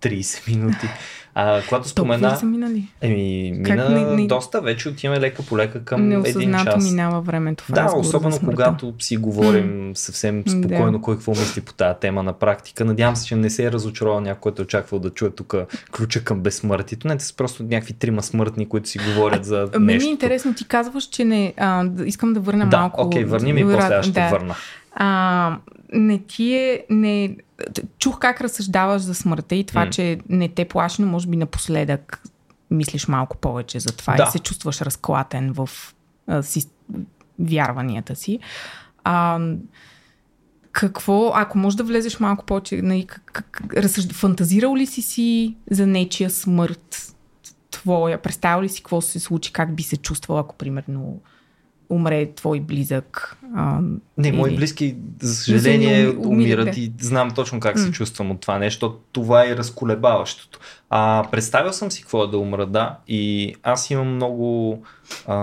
30 0.01 0.49
минути. 0.49 0.89
А, 1.37 1.55
когато 1.59 1.95
Толкова 1.95 2.15
спомена... 2.15 2.37
са 2.37 2.47
минали? 2.47 2.89
Еми, 3.01 3.53
Как 3.65 3.77
мина 3.79 3.89
не- 3.91 4.17
не- 4.17 4.27
доста, 4.27 4.61
вече 4.61 4.89
отиваме 4.89 5.21
лека 5.21 5.43
по 5.43 5.59
лека 5.59 5.85
към 5.85 6.13
един 6.25 6.55
час. 6.55 6.85
минава 6.85 7.21
времето 7.21 7.65
в 7.65 7.73
Да, 7.73 7.93
особено 7.97 8.39
когато 8.41 8.95
си 8.99 9.17
говорим 9.17 9.93
съвсем 9.95 10.43
спокойно 10.49 10.93
Да. 10.93 11.01
кой 11.01 11.15
какво 11.15 11.31
мисли 11.31 11.61
по 11.61 11.73
тази 11.73 11.99
тема 12.01 12.23
на 12.23 12.33
практика. 12.33 12.85
Надявам 12.85 13.17
се, 13.17 13.27
че 13.27 13.37
не 13.37 13.51
се 13.51 13.65
е 13.65 13.73
разочаровал 13.73 14.21
някой, 14.21 14.41
който 14.41 14.63
е 14.63 14.65
очаквал 14.65 15.01
да 15.01 15.11
чуе 15.11 15.31
тук 15.31 15.55
ключа 15.93 16.25
към 16.25 16.41
безсмъртието. 16.41 17.09
Не, 17.09 17.17
те 17.17 17.25
са 17.25 17.37
просто 17.37 17.63
някакви 17.63 17.93
трима 17.93 18.23
смъртни, 18.23 18.69
които 18.69 18.89
си 18.89 18.99
говорят 18.99 19.45
за 19.45 19.69
А, 19.75 19.79
Мен 19.79 19.87
ми 19.87 19.93
нещо. 19.93 20.09
е 20.09 20.13
интересно, 20.13 20.55
ти 20.55 20.65
казваш, 20.65 21.05
че 21.05 21.25
не... 21.25 21.55
А, 21.57 21.85
искам 22.05 22.33
да 22.33 22.41
върна 22.41 22.67
Да, 22.67 22.79
малко... 22.79 23.03
окей, 23.03 23.25
върни 23.25 23.53
ми 23.53 23.61
и 23.61 23.65
после 23.65 23.95
аз 23.95 24.05
ще 24.07 24.13
да. 24.13 24.29
върна. 24.29 24.55
А, 24.95 25.59
не 25.93 26.19
ти 26.19 26.55
е... 26.55 26.85
Не... 26.91 27.37
Чух 27.99 28.19
как 28.19 28.41
разсъждаваш 28.41 29.03
за 29.03 29.15
смъртта 29.15 29.55
и 29.55 29.65
това, 29.65 29.85
М. 29.85 29.91
че 29.91 30.19
не 30.29 30.49
те 30.49 30.65
плаши, 30.65 31.03
но 31.03 31.09
може 31.09 31.27
би 31.27 31.37
напоследък 31.37 32.23
мислиш 32.71 33.09
малко 33.09 33.37
повече 33.37 33.81
за 33.81 33.97
това 33.97 34.15
Да. 34.17 34.25
и 34.29 34.31
се 34.31 34.39
чувстваш 34.39 34.81
разклатен 34.81 35.53
в 35.53 35.71
а, 36.27 36.43
си, 36.43 36.67
вярванията 37.39 38.17
си. 38.17 38.39
А, 39.05 39.41
какво, 40.73 41.33
ако 41.35 41.59
можеш 41.59 41.77
да 41.77 41.85
влезеш 41.85 42.21
малко 42.21 42.45
повече, 42.45 42.83
нали, 42.83 43.07
как, 43.07 43.51
как, 43.51 43.75
разсъжд... 43.77 44.13
фантазирал 44.13 44.77
ли 44.77 44.87
си 44.87 45.03
си 45.03 45.57
за 45.71 45.87
нечия 45.87 46.31
смърт 46.31 47.15
твоя? 47.71 48.23
Представил 48.23 48.63
ли 48.63 48.69
си 48.69 48.83
какво 48.83 49.01
се 49.01 49.21
случи, 49.21 49.53
как 49.53 49.75
би 49.75 49.83
се 49.83 49.97
чувствал, 49.97 50.39
ако 50.39 50.57
примерно 50.57 51.21
умре 51.91 52.35
твой 52.35 52.61
близък? 52.61 53.37
А, 53.55 53.81
Не, 54.19 54.33
мои 54.33 54.57
близки, 54.57 54.97
за 55.21 55.35
съжаление, 55.35 56.09
уми- 56.09 56.27
умират, 56.27 56.77
и 56.77 56.93
знам 57.01 57.31
точно 57.31 57.61
как 57.61 57.79
се 57.79 57.91
чувствам 57.91 58.31
от 58.31 58.41
това 58.41 58.59
нещо. 58.59 58.99
Това 59.13 59.47
е 59.47 59.57
разколебаващото. 59.57 60.59
А, 60.91 61.25
представил 61.31 61.73
съм 61.73 61.91
си 61.91 62.03
какво 62.03 62.25
е 62.25 62.27
да 62.27 62.39
умра, 62.39 62.67
да. 62.67 62.99
И 63.09 63.55
аз 63.63 63.91
имам 63.91 64.15
много... 64.15 64.83
А, 65.27 65.37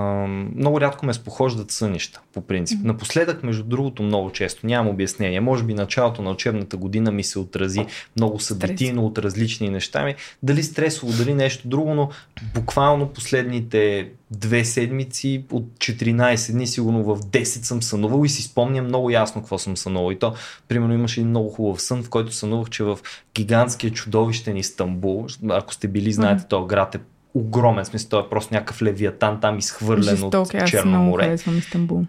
много 0.55 0.81
рядко 0.81 1.05
ме 1.05 1.13
спохождат 1.13 1.71
сънища, 1.71 2.21
по 2.33 2.41
принцип. 2.41 2.79
Напоследък, 2.83 3.43
между 3.43 3.63
другото, 3.63 4.03
много 4.03 4.31
често. 4.31 4.67
Нямам 4.67 4.93
обяснение. 4.93 5.39
Може 5.39 5.63
би 5.63 5.73
началото 5.73 6.21
на 6.21 6.31
учебната 6.31 6.77
година 6.77 7.11
ми 7.11 7.23
се 7.23 7.39
отрази 7.39 7.85
много 8.15 8.39
събитийно 8.39 9.05
от 9.05 9.17
различни 9.17 9.69
неща 9.69 10.05
ми. 10.05 10.15
Дали 10.43 10.63
стресово, 10.63 11.13
дали 11.13 11.33
нещо 11.33 11.67
друго, 11.67 11.93
но 11.93 12.09
буквално 12.53 13.07
последните 13.07 14.09
две 14.31 14.65
седмици 14.65 15.43
от 15.51 15.63
14 15.77 16.51
дни, 16.51 16.67
сигурно 16.67 17.03
в 17.03 17.19
10 17.19 17.43
съм 17.43 17.83
сънувал 17.83 18.25
и 18.25 18.29
си 18.29 18.43
спомням 18.43 18.60
много 18.69 19.09
ясно 19.09 19.41
какво 19.41 19.57
съм 19.57 19.77
сънувал. 19.77 20.11
И 20.11 20.19
то, 20.19 20.33
примерно, 20.67 20.93
имаше 20.93 21.19
един 21.19 21.29
много 21.29 21.49
хубав 21.49 21.81
сън, 21.81 22.03
в 22.03 22.09
който 22.09 22.31
сънувах, 22.31 22.69
че 22.69 22.83
в 22.83 22.99
гигантския 23.35 23.91
чудовищен 23.91 24.57
Истанбул, 24.57 25.25
ако 25.49 25.73
сте 25.73 25.87
били, 25.87 26.11
знаете, 26.11 26.47
този 26.47 26.67
град 26.67 26.95
е 26.95 26.99
огромен, 27.33 27.85
смисъл, 27.85 28.09
той 28.09 28.21
е 28.21 28.29
просто 28.29 28.53
някакъв 28.53 28.81
левиатан 28.81 29.39
там 29.39 29.57
изхвърлен 29.57 30.15
Жесток, 30.15 30.33
от 30.33 30.67
Черно 30.67 31.03
море. 31.03 31.37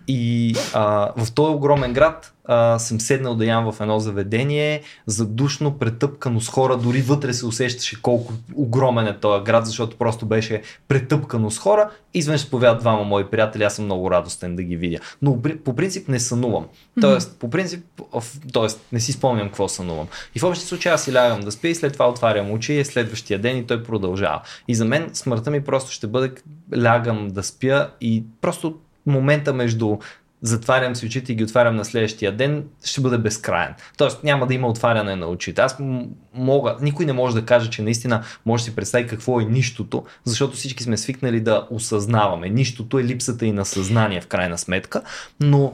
И 0.09 0.55
а, 0.74 1.12
в 1.16 1.32
този 1.32 1.55
огромен 1.55 1.92
град 1.92 2.34
а, 2.45 2.78
съм 2.78 3.01
седнал 3.01 3.34
да 3.34 3.45
ям 3.45 3.72
в 3.72 3.80
едно 3.80 4.01
заведение, 4.01 4.82
задушно, 5.07 5.78
претъпкано 5.78 6.40
с 6.40 6.49
хора, 6.49 6.76
дори 6.76 7.03
вътре 7.03 7.32
се 7.32 7.47
усещаше 7.47 8.03
колко 8.03 8.32
огромен 8.55 9.07
е 9.07 9.18
този 9.18 9.45
град, 9.45 9.66
защото 9.66 9.97
просто 9.97 10.26
беше 10.26 10.62
претъпкано 10.88 11.51
с 11.51 11.59
хора. 11.59 11.90
Изведнъж 12.14 12.40
се 12.40 12.51
появяват 12.51 12.80
двама 12.80 13.05
мои 13.05 13.24
приятели, 13.24 13.62
аз 13.62 13.76
съм 13.76 13.84
много 13.84 14.11
радостен 14.11 14.57
да 14.57 14.62
ги 14.62 14.76
видя. 14.76 14.99
Но 15.22 15.38
по 15.64 15.76
принцип 15.76 16.09
не 16.09 16.20
сънувам. 16.20 16.66
Тоест, 17.01 17.36
по 17.38 17.51
принцип, 17.51 17.84
тоест, 18.53 18.80
не 18.93 19.01
си 19.01 19.12
спомням 19.12 19.47
какво 19.47 19.68
сънувам. 19.68 20.07
И 20.34 20.38
в 20.38 20.45
общи 20.45 20.64
случаи 20.64 20.93
аз 20.93 21.05
си 21.05 21.14
лягам 21.14 21.40
да 21.40 21.53
спя 21.53 21.68
и 21.68 21.74
след 21.74 21.93
това 21.93 22.09
отварям 22.09 22.51
очи 22.51 22.72
и 22.72 22.78
е 22.78 22.84
следващия 22.84 23.38
ден 23.38 23.59
и 23.59 23.66
той 23.66 23.82
продължава. 23.82 24.40
И 24.68 24.74
за 24.74 24.84
мен 24.84 25.11
смъртта 25.12 25.51
ми 25.51 25.64
просто 25.64 25.93
ще 25.93 26.07
бъде 26.07 26.32
лягам 26.82 27.28
да 27.28 27.43
спя 27.43 27.90
и 28.01 28.24
просто 28.40 28.78
момента 29.07 29.53
между 29.53 29.99
затварям 30.43 30.97
си 30.97 31.07
очите 31.07 31.32
и 31.32 31.34
ги 31.34 31.45
отварям 31.45 31.76
на 31.76 31.84
следващия 31.84 32.36
ден, 32.36 32.64
ще 32.84 33.01
бъде 33.01 33.18
безкрайен. 33.18 33.74
Тоест 33.97 34.24
няма 34.24 34.47
да 34.47 34.55
има 34.55 34.68
отваряне 34.68 35.16
на 35.16 35.26
очите. 35.26 35.61
Аз 35.61 35.76
мога, 36.34 36.76
никой 36.80 37.07
не 37.07 37.12
може 37.12 37.34
да 37.34 37.47
каже, 37.47 37.70
че 37.70 37.82
наистина 37.82 38.22
може 38.47 38.64
да 38.64 38.64
си 38.64 38.76
представи 38.76 39.07
какво 39.07 39.40
е 39.40 39.45
нищото, 39.45 40.05
защото 40.24 40.57
всички 40.57 40.82
сме 40.82 40.97
свикнали 40.97 41.40
да 41.40 41.66
осъзнаваме. 41.70 42.49
Нищото 42.49 42.99
е 42.99 43.05
липсата 43.05 43.47
и 43.47 43.53
на 43.53 43.64
съзнание 43.64 44.20
в 44.20 44.26
крайна 44.26 44.59
сметка, 44.59 45.03
но 45.40 45.72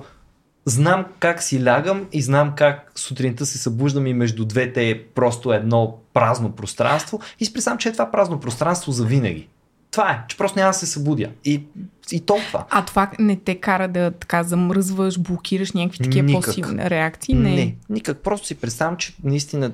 знам 0.65 1.05
как 1.19 1.43
си 1.43 1.65
лягам 1.65 2.07
и 2.13 2.23
знам 2.23 2.53
как 2.57 2.93
сутринта 2.95 3.47
се 3.47 3.59
събуждам 3.59 4.07
и 4.07 4.15
между 4.15 4.45
двете 4.45 4.91
е 4.91 5.05
просто 5.05 5.53
едно 5.53 5.99
празно 6.15 6.53
пространство 6.53 7.21
и 7.41 7.45
си 7.45 7.53
представям, 7.53 7.79
че 7.79 7.89
е 7.89 7.93
това 7.93 8.11
празно 8.11 8.41
пространство 8.41 8.93
за 8.93 9.05
винаги. 9.05 9.49
Това 9.91 10.11
е, 10.11 10.25
че 10.29 10.37
просто 10.37 10.59
няма 10.59 10.71
да 10.71 10.79
се 10.79 10.87
събудя. 10.87 11.29
И, 11.45 11.65
и 12.13 12.21
толкова. 12.21 12.65
А 12.71 12.85
това 12.85 13.11
не 13.19 13.37
те 13.37 13.55
кара 13.55 13.89
да 13.89 14.11
така 14.11 14.43
замръзваш, 14.43 15.19
блокираш 15.19 15.73
някакви 15.73 15.99
такива 15.99 16.27
Никак. 16.27 16.45
по-силни 16.45 16.91
реакции? 16.91 17.35
Не. 17.35 17.51
Не, 17.51 17.77
никак. 17.91 18.19
Просто 18.19 18.47
си 18.47 18.55
представям, 18.55 18.97
че 18.97 19.15
наистина, 19.25 19.73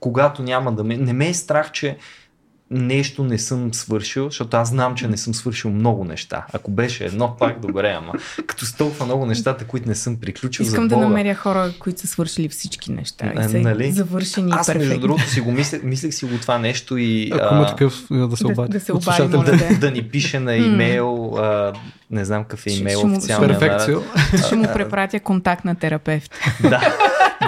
когато 0.00 0.42
няма 0.42 0.72
да 0.72 0.84
ме... 0.84 0.96
Не 0.96 1.12
ме 1.12 1.28
е 1.28 1.34
страх, 1.34 1.72
че 1.72 1.96
нещо 2.74 3.24
не 3.24 3.38
съм 3.38 3.74
свършил, 3.74 4.24
защото 4.24 4.56
аз 4.56 4.68
знам, 4.68 4.94
че 4.94 5.08
не 5.08 5.16
съм 5.16 5.34
свършил 5.34 5.70
много 5.70 6.04
неща. 6.04 6.46
Ако 6.52 6.70
беше 6.70 7.04
едно, 7.04 7.36
пак 7.38 7.60
добре, 7.60 7.96
ама 7.98 8.12
като 8.46 8.66
с 8.66 8.72
толкова 8.72 9.06
много 9.06 9.26
нещата, 9.26 9.64
които 9.64 9.88
не 9.88 9.94
съм 9.94 10.16
приключил 10.16 10.62
Искам 10.64 10.82
за 10.84 10.88
да 10.88 10.96
намеря 10.96 11.34
хора, 11.34 11.72
които 11.78 12.00
са 12.00 12.06
свършили 12.06 12.48
всички 12.48 12.92
неща 12.92 13.32
и 13.40 13.48
са 13.48 13.58
нали? 13.58 13.92
завършени 13.92 14.50
Аз, 14.52 14.66
и 14.68 14.72
перфектни. 14.72 14.88
между 14.88 15.00
другото, 15.00 15.30
си 15.30 15.40
го 15.40 15.52
мислех, 15.52 15.82
мислех 15.82 16.14
си 16.14 16.24
го 16.24 16.38
това 16.38 16.58
нещо 16.58 16.96
и 16.96 17.30
Ако 17.34 17.54
има 17.54 17.66
такъв, 17.66 18.04
да 18.10 18.36
се 18.36 18.44
Да- 18.44 18.52
обади. 18.52 18.72
да 18.72 18.80
се 18.80 18.92
от 18.92 19.02
обади, 19.02 19.36
моля. 19.36 19.44
да, 19.44 19.78
да 19.78 19.90
ни 19.90 20.02
пише 20.02 20.40
на 20.40 20.56
имейл, 20.56 21.34
а, 21.36 21.72
не 22.14 22.24
знам 22.24 22.44
какъв 22.44 22.66
е 22.66 22.70
имейл 22.70 22.98
ще 22.98 23.06
официалния. 23.06 23.58
Перфекцио. 23.58 24.00
Ще 24.46 24.56
му 24.56 24.64
препратя 24.74 25.20
контакт 25.20 25.64
на 25.64 25.74
терапевт. 25.74 26.30
да, 26.62 26.80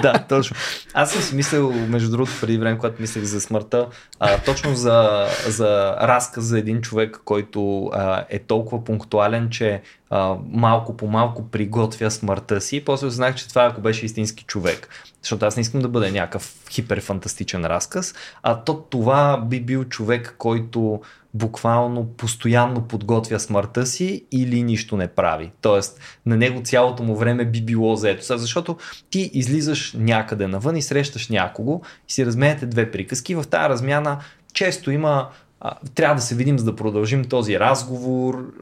да, 0.01 0.25
точно. 0.29 0.55
Аз 0.93 1.11
съм 1.11 1.21
си 1.21 1.35
мислил, 1.35 1.71
между 1.71 2.11
другото, 2.11 2.31
преди 2.41 2.57
време, 2.57 2.77
когато 2.77 3.01
мислех 3.01 3.23
за 3.23 3.41
смъртта, 3.41 3.87
а, 4.19 4.37
точно 4.37 4.75
за, 4.75 5.27
за 5.47 5.95
разказ 6.01 6.43
за 6.43 6.59
един 6.59 6.81
човек, 6.81 7.21
който 7.25 7.85
а, 7.93 8.25
е 8.29 8.39
толкова 8.39 8.83
пунктуален, 8.83 9.49
че 9.49 9.81
а, 10.09 10.35
малко 10.51 10.97
по 10.97 11.07
малко 11.07 11.49
приготвя 11.49 12.11
смъртта 12.11 12.61
си. 12.61 12.75
И 12.75 12.85
после 12.85 13.07
осъзнах, 13.07 13.35
че 13.35 13.49
това 13.49 13.65
ако 13.65 13.81
беше 13.81 14.05
истински 14.05 14.43
човек. 14.43 14.89
Защото 15.21 15.45
аз 15.45 15.55
не 15.55 15.61
искам 15.61 15.81
да 15.81 15.87
бъда 15.87 16.11
някакъв 16.11 16.53
хиперфантастичен 16.71 17.65
разказ, 17.65 18.13
а 18.43 18.63
то 18.63 18.83
това 18.89 19.37
би 19.37 19.61
бил 19.61 19.83
човек, 19.83 20.35
който 20.37 21.01
буквално 21.33 22.05
постоянно 22.05 22.81
подготвя 22.81 23.39
смъртта 23.39 23.85
си 23.85 24.25
или 24.31 24.63
нищо 24.63 24.97
не 24.97 25.07
прави. 25.07 25.51
Тоест, 25.61 25.99
на 26.25 26.37
него 26.37 26.61
цялото 26.63 27.03
му 27.03 27.15
време 27.15 27.45
би 27.45 27.61
било 27.61 27.95
заето. 27.95 28.37
Защото 28.37 28.77
ти 29.09 29.31
излизаш 29.33 29.93
някъде 29.97 30.47
навън 30.47 30.75
и 30.75 30.81
срещаш 30.81 31.29
някого 31.29 31.81
и 32.09 32.11
си 32.11 32.25
разменяте 32.25 32.65
две 32.65 32.91
приказки. 32.91 33.35
В 33.35 33.45
тази 33.49 33.69
размяна 33.69 34.19
често 34.53 34.91
има 34.91 35.29
а, 35.59 35.75
трябва 35.95 36.15
да 36.15 36.21
се 36.21 36.35
видим, 36.35 36.59
за 36.59 36.65
да 36.65 36.75
продължим 36.75 37.25
този 37.25 37.59
разговор 37.59 38.53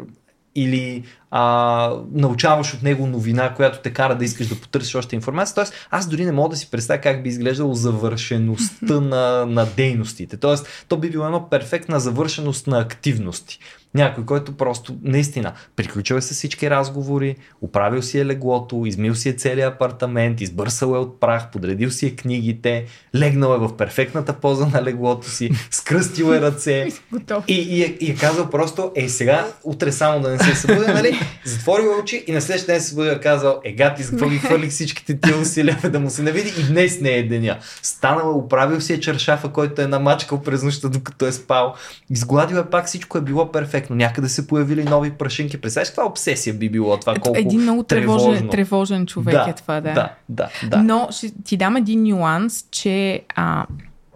или 0.56 1.03
а, 1.32 1.93
научаваш 2.12 2.74
от 2.74 2.84
него 2.84 3.08
новина, 3.08 3.53
която 3.53 3.80
те 3.80 3.93
кара 3.93 4.18
да 4.18 4.26
искаш 4.26 4.47
да 4.47 4.56
потърсиш 4.56 4.95
още 4.95 5.16
информация. 5.16 5.56
Тоест, 5.56 5.74
аз 5.91 6.08
дори 6.08 6.26
не 6.26 6.32
мога 6.32 6.49
да 6.49 6.56
си 6.56 6.72
представя 6.72 7.01
как 7.01 7.24
би 7.24 7.30
изглеждало 7.30 7.74
завършеността 7.74 8.99
на, 9.01 9.45
на 9.45 9.66
дейностите. 9.66 10.38
Тоест, 10.38 10.86
то 10.88 10.97
би 10.97 11.10
било 11.10 11.26
едно 11.26 11.49
перфектна 11.49 11.99
завършеност 11.99 12.68
на 12.68 12.80
активности. 12.80 13.60
Някой, 13.96 14.26
който 14.26 14.58
просто 14.58 14.96
наистина 15.04 15.54
приключил 15.76 16.16
е 16.16 16.22
с 16.22 16.34
всички 16.34 16.70
разговори, 16.70 17.36
оправил 17.62 18.02
си 18.02 18.20
е 18.20 18.26
леглото, 18.26 18.84
измил 18.86 19.16
си 19.16 19.30
е 19.30 19.34
целият 19.34 19.74
апартамент, 19.74 20.41
избърсал 20.41 20.88
е 20.88 20.98
от 20.98 21.20
прах, 21.20 21.52
подредил 21.52 21.91
си 21.91 22.06
е 22.06 22.16
книгите, 22.16 22.86
легнал 23.16 23.56
е 23.56 23.58
в 23.58 23.78
перфектната 23.78 24.34
поза 24.34 24.66
на 24.66 24.84
леглото 24.84 25.30
си, 25.30 25.52
скръстил 25.72 26.26
е 26.26 26.41
ръце, 26.41 26.88
и, 27.48 27.54
и, 27.54 27.84
е, 27.84 27.98
и 28.00 28.12
е 28.12 28.16
казал 28.16 28.50
просто, 28.50 28.91
ей 28.96 29.10
сега, 29.10 29.48
утре 29.64 29.91
само 29.91 30.20
да 30.20 30.30
не 30.30 30.39
се 30.39 30.56
събудя, 30.56 30.93
нали? 30.93 31.20
Затворил 31.46 31.86
е 31.86 32.02
очи 32.02 32.24
и 32.28 32.32
на 32.32 32.41
следващия 32.41 32.76
ден 32.76 32.82
се 32.82 32.89
събудил 32.89 33.10
и 33.10 33.14
е 33.14 33.20
казал, 33.20 33.62
е 33.64 33.72
гати, 33.72 34.04
за 34.04 34.12
какво 34.12 34.30
ги 34.30 34.38
хвърлих 34.38 34.72
всичките 34.72 35.20
тия 35.20 35.38
усилия 35.38 35.80
да 35.89 36.00
му 36.00 36.10
се 36.10 36.22
не 36.22 36.32
види 36.32 36.54
и 36.62 36.64
днес 36.64 37.02
не 37.02 37.10
е 37.10 37.24
деня. 37.24 37.58
Станал 37.82 38.28
е, 38.28 38.34
оправил 38.34 38.82
си 38.82 38.93
е 38.93 39.00
чершафа, 39.00 39.50
който 39.50 39.82
е 39.82 39.88
намачкал 39.88 40.41
през 40.41 40.64
нощта, 40.64 40.89
докато 40.89 41.26
е 41.26 41.32
спал. 41.32 41.76
Изгладил 42.10 42.56
е 42.56 42.66
пак, 42.66 42.86
всичко 42.86 43.18
е 43.18 43.22
било 43.22 43.52
перфектно. 43.52 43.85
Някъде 43.90 44.30
се 44.30 44.48
появили 44.48 44.84
нови 44.84 45.12
прашинки. 45.12 45.62
Представяш 45.62 45.88
каква 45.90 46.06
обсесия 46.06 46.54
би 46.54 46.70
било 46.70 46.98
това? 46.98 47.14
Колко 47.14 47.40
Един 47.40 47.62
много 47.62 47.84
тревожен, 47.84 48.30
тревожно. 48.32 48.50
тревожен 48.50 49.06
човек 49.06 49.36
да, 49.36 49.46
е 49.50 49.54
това, 49.54 49.82
да. 49.82 49.94
Да, 49.94 50.10
да, 50.30 50.50
да. 50.64 50.78
Но 50.78 51.08
ще 51.12 51.32
ти 51.44 51.58
дам 51.58 51.76
един 51.76 52.04
нюанс, 52.04 52.66
че 52.72 53.22
а, 53.36 53.66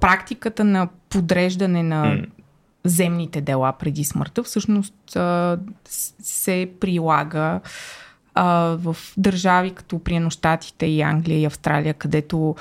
практиката 0.01 0.63
на 0.63 0.87
подреждане 1.09 1.83
на 1.83 2.05
М. 2.05 2.17
земните 2.83 3.41
дела 3.41 3.73
преди 3.79 4.03
смъртта 4.03 4.43
всъщност 4.43 5.15
а, 5.15 5.57
се 6.21 6.69
прилага 6.79 7.59
а, 8.33 8.45
в 8.79 8.97
държави 9.17 9.71
като 9.71 9.99
приено 9.99 10.29
Щатите 10.29 10.85
и 10.85 11.01
Англия 11.01 11.39
и 11.39 11.45
Австралия, 11.45 11.93
където 11.93 12.55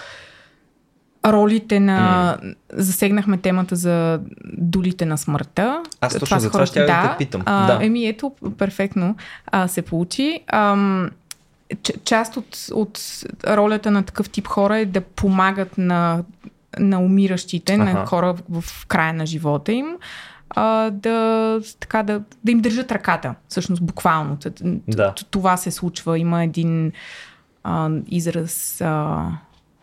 ролите 1.33 1.81
на... 1.81 2.37
Засегнахме 2.73 3.39
темата 3.39 3.77
за 3.77 4.21
долите 4.59 5.07
на 5.07 5.19
смъртта. 5.19 5.83
Аз 6.01 6.19
точно 6.19 6.41
за 6.41 6.51
това 6.51 6.67
ще 6.67 6.85
да, 6.85 7.03
те 7.03 7.25
питам. 7.25 7.43
А, 7.47 7.67
да. 7.67 7.85
Еми 7.85 8.07
ето, 8.07 8.33
перфектно 8.59 9.17
а, 9.47 9.69
се 9.69 9.83
получи. 9.83 10.41
Ам, 10.47 11.11
част 12.05 12.37
от, 12.37 12.67
от 12.73 13.01
ролята 13.47 13.91
на 13.91 14.03
такъв 14.03 14.31
тип 14.31 14.47
хора 14.47 14.79
е 14.79 14.87
да 14.87 15.01
помагат 15.01 15.79
на, 15.79 16.25
на 16.79 17.01
умиращите, 17.01 17.75
ага. 17.75 17.85
на 17.85 18.07
хора 18.07 18.35
в, 18.49 18.61
в 18.63 18.87
края 18.87 19.13
на 19.13 19.27
живота 19.27 19.73
им, 19.73 19.87
а, 20.51 20.91
да, 20.91 21.61
така, 21.81 22.03
да, 22.03 22.23
да 22.45 22.53
им 22.53 22.61
държат 22.61 22.93
ръката, 22.93 23.35
всъщност 23.49 23.83
буквално. 23.83 24.39
Да. 24.89 25.15
Това 25.31 25.57
се 25.57 25.71
случва. 25.71 26.19
Има 26.19 26.45
един 26.45 26.93
а, 27.65 27.91
израз 28.07 28.81
а, 28.81 29.27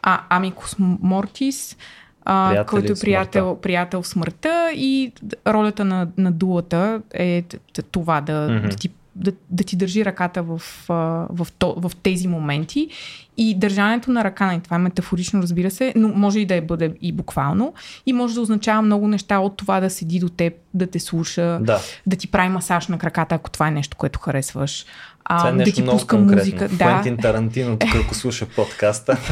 а, 0.05 0.21
Амикус 0.29 0.75
Мортис, 0.79 1.77
а, 2.25 2.65
който 2.65 2.91
е 2.91 2.95
приятел, 2.95 3.57
приятел 3.61 4.01
в 4.01 4.07
смъртта 4.07 4.71
и 4.75 5.11
ролята 5.47 5.85
на, 5.85 6.07
на 6.17 6.31
дулата 6.31 7.01
е 7.13 7.43
това 7.91 8.21
да, 8.21 8.31
mm-hmm. 8.31 8.69
да 8.69 8.75
ти 8.75 8.89
да, 9.15 9.31
да 9.49 9.63
ти 9.63 9.75
държи 9.75 10.05
ръката 10.05 10.43
в, 10.43 10.57
в, 10.87 11.27
в, 11.29 11.47
в 11.61 11.91
тези 12.03 12.27
моменти. 12.27 12.89
И 13.37 13.55
държането 13.55 14.11
на 14.11 14.23
ръка, 14.23 14.45
на 14.45 14.61
това 14.61 14.75
е 14.75 14.79
метафорично, 14.79 15.41
разбира 15.41 15.71
се, 15.71 15.93
но 15.95 16.07
може 16.07 16.39
и 16.39 16.45
да 16.45 16.55
е 16.55 16.61
бъде 16.61 16.93
и 17.01 17.11
буквално. 17.11 17.73
И 18.05 18.13
може 18.13 18.33
да 18.33 18.41
означава 18.41 18.81
много 18.81 19.07
неща 19.07 19.39
от 19.39 19.57
това 19.57 19.79
да 19.79 19.89
седи 19.89 20.19
до 20.19 20.29
теб, 20.29 20.53
да 20.73 20.87
те 20.87 20.99
слуша, 20.99 21.59
да, 21.61 21.79
да 22.07 22.15
ти 22.15 22.27
прави 22.27 22.49
масаж 22.49 22.87
на 22.87 22.97
краката, 22.97 23.35
ако 23.35 23.49
това 23.49 23.67
е 23.67 23.71
нещо, 23.71 23.97
което 23.97 24.19
харесваш. 24.19 24.85
А, 25.26 25.49
е 25.49 25.51
да 25.51 25.63
ти 25.63 25.86
пуска 25.86 26.17
конкретно. 26.17 26.41
музика. 26.41 26.67
Да. 26.69 26.86
Квентин 26.86 27.17
Тарантино, 27.17 27.78
тук 27.78 27.95
ако 27.95 28.15
слуша 28.15 28.45
подкаста. 28.45 29.17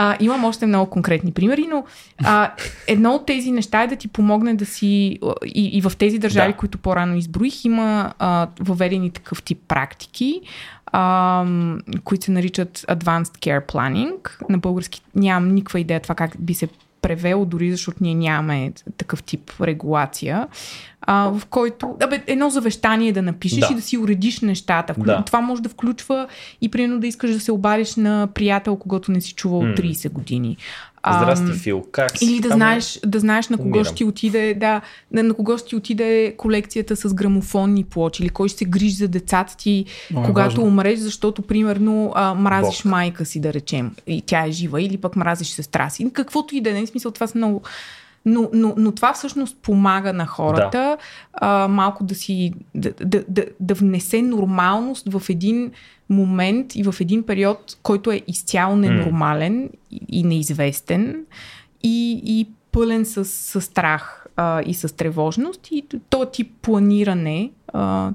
А, 0.00 0.16
имам 0.20 0.44
още 0.44 0.66
много 0.66 0.90
конкретни 0.90 1.32
примери, 1.32 1.66
но 1.70 1.84
а, 2.24 2.52
едно 2.86 3.14
от 3.14 3.26
тези 3.26 3.50
неща 3.50 3.82
е 3.82 3.86
да 3.86 3.96
ти 3.96 4.08
помогне 4.08 4.54
да 4.54 4.66
си. 4.66 5.18
И, 5.44 5.70
и 5.72 5.80
в 5.80 5.92
тези 5.98 6.18
държави, 6.18 6.52
да. 6.52 6.56
които 6.56 6.78
по-рано 6.78 7.16
изброих, 7.16 7.64
има 7.64 8.14
а, 8.18 8.48
въведени 8.60 9.10
такъв 9.10 9.42
тип 9.42 9.58
практики, 9.68 10.40
а, 10.86 11.44
които 12.04 12.24
се 12.24 12.30
наричат 12.30 12.78
Advanced 12.78 13.38
Care 13.38 13.66
Planning. 13.66 14.48
На 14.50 14.58
български 14.58 15.02
нямам 15.14 15.54
никаква 15.54 15.80
идея 15.80 16.00
това 16.00 16.14
как 16.14 16.36
би 16.38 16.54
се 16.54 16.68
превело, 17.02 17.44
дори 17.44 17.70
защото 17.70 17.98
ние 18.00 18.14
нямаме 18.14 18.72
такъв 18.96 19.22
тип 19.22 19.50
регулация, 19.60 20.48
а, 21.00 21.28
в 21.28 21.46
който 21.46 21.96
абе, 22.02 22.22
едно 22.26 22.50
завещание 22.50 23.12
да 23.12 23.22
напишеш 23.22 23.58
да. 23.58 23.68
и 23.70 23.74
да 23.74 23.82
си 23.82 23.98
уредиш 23.98 24.40
нещата. 24.40 24.94
Да. 24.98 25.22
Това 25.22 25.40
може 25.40 25.62
да 25.62 25.68
включва 25.68 26.28
и 26.60 26.68
примерно 26.68 27.00
да 27.00 27.06
искаш 27.06 27.30
да 27.30 27.40
се 27.40 27.52
обадиш 27.52 27.96
на 27.96 28.28
приятел, 28.34 28.76
когато 28.76 29.12
не 29.12 29.20
си 29.20 29.34
чувал 29.34 29.62
mm. 29.62 29.80
30 29.80 30.10
години. 30.10 30.56
Здрасти, 31.06 31.52
Фил. 31.52 31.84
Как 31.92 32.18
си? 32.18 32.24
Или 32.24 32.40
да 32.40 32.48
знаеш, 32.48 33.00
да 33.06 33.20
знаеш 33.20 33.48
на 33.48 33.56
кого 33.56 33.68
Умирам. 33.68 33.84
ще 33.84 34.04
отиде, 34.04 34.54
да, 34.54 34.80
на 35.12 35.34
кого 35.34 35.58
ще 35.58 35.76
отиде 35.76 36.34
колекцията 36.36 36.96
с 36.96 37.14
грамофонни 37.14 37.84
плочи, 37.84 38.22
или 38.22 38.28
кой 38.28 38.48
ще 38.48 38.58
се 38.58 38.64
грижи 38.64 38.94
за 38.94 39.08
децата 39.08 39.56
ти, 39.56 39.84
О, 40.14 40.22
когато 40.22 40.56
важно. 40.56 40.64
умреш, 40.64 40.98
защото, 40.98 41.42
примерно, 41.42 42.12
а, 42.14 42.34
мразиш 42.34 42.82
Бог. 42.82 42.90
майка 42.90 43.24
си, 43.24 43.40
да 43.40 43.52
речем, 43.52 43.90
и 44.06 44.22
тя 44.22 44.46
е 44.46 44.50
жива, 44.50 44.82
или 44.82 44.96
пък 44.96 45.16
мразиш 45.16 45.48
сестра 45.48 45.90
си. 45.90 46.10
Каквото 46.12 46.56
и 46.56 46.60
да 46.60 46.78
е, 46.78 46.86
смисъл, 46.86 47.10
това 47.10 47.26
са 47.26 47.38
много 47.38 47.62
но, 48.24 48.50
но, 48.52 48.74
но 48.76 48.92
това 48.92 49.12
всъщност 49.12 49.56
помага 49.62 50.12
на 50.12 50.26
хората 50.26 50.70
да. 50.70 50.96
а, 51.32 51.68
малко 51.68 52.04
да 52.04 52.14
си 52.14 52.52
да, 52.74 52.92
да, 53.04 53.24
да, 53.28 53.44
да 53.60 53.74
внесе 53.74 54.22
нормалност 54.22 55.12
в 55.12 55.22
един 55.28 55.70
момент 56.08 56.76
и 56.76 56.82
в 56.82 56.94
един 57.00 57.22
период, 57.22 57.76
който 57.82 58.10
е 58.10 58.22
изцяло 58.26 58.76
ненормален 58.76 59.68
mm. 59.68 60.00
и, 60.08 60.22
неизвестен 60.22 61.24
и, 61.82 62.20
и 62.24 62.48
пълен 62.72 63.04
с, 63.04 63.24
с 63.24 63.60
страх 63.60 64.26
а, 64.36 64.62
и 64.62 64.74
с 64.74 64.96
тревожност 64.96 65.68
и 65.70 65.84
този 66.10 66.30
тип 66.32 66.52
планиране 66.62 67.50
а, 67.72 68.12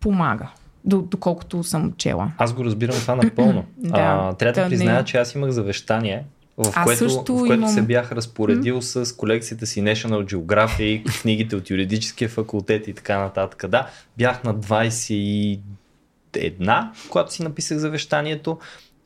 помага 0.00 0.48
доколкото 0.84 1.64
съм 1.64 1.92
чела. 1.96 2.32
Аз 2.38 2.52
го 2.52 2.64
разбирам 2.64 2.96
това 2.96 3.16
напълно. 3.16 3.64
да, 3.78 4.00
а, 4.00 4.32
трябва 4.32 4.62
да 4.62 4.68
призная, 4.68 4.98
не... 4.98 5.04
че 5.04 5.16
аз 5.16 5.34
имах 5.34 5.50
завещание 5.50 6.24
в 6.56 6.84
което, 6.84 7.08
в 7.08 7.24
което 7.24 7.52
имам... 7.52 7.70
се 7.70 7.82
бях 7.82 8.12
разпоредил 8.12 8.80
mm-hmm. 8.80 9.04
с 9.04 9.16
колекцията 9.16 9.66
си 9.66 9.82
National 9.82 10.34
Geographic, 10.34 11.20
книгите 11.22 11.56
от 11.56 11.70
юридическия 11.70 12.28
факултет 12.28 12.88
и 12.88 12.94
така 12.94 13.18
нататък. 13.18 13.64
Да, 13.68 13.88
бях 14.18 14.44
на 14.44 14.52
21, 16.34 17.08
когато 17.08 17.32
си 17.32 17.42
написах 17.42 17.78
завещанието 17.78 18.58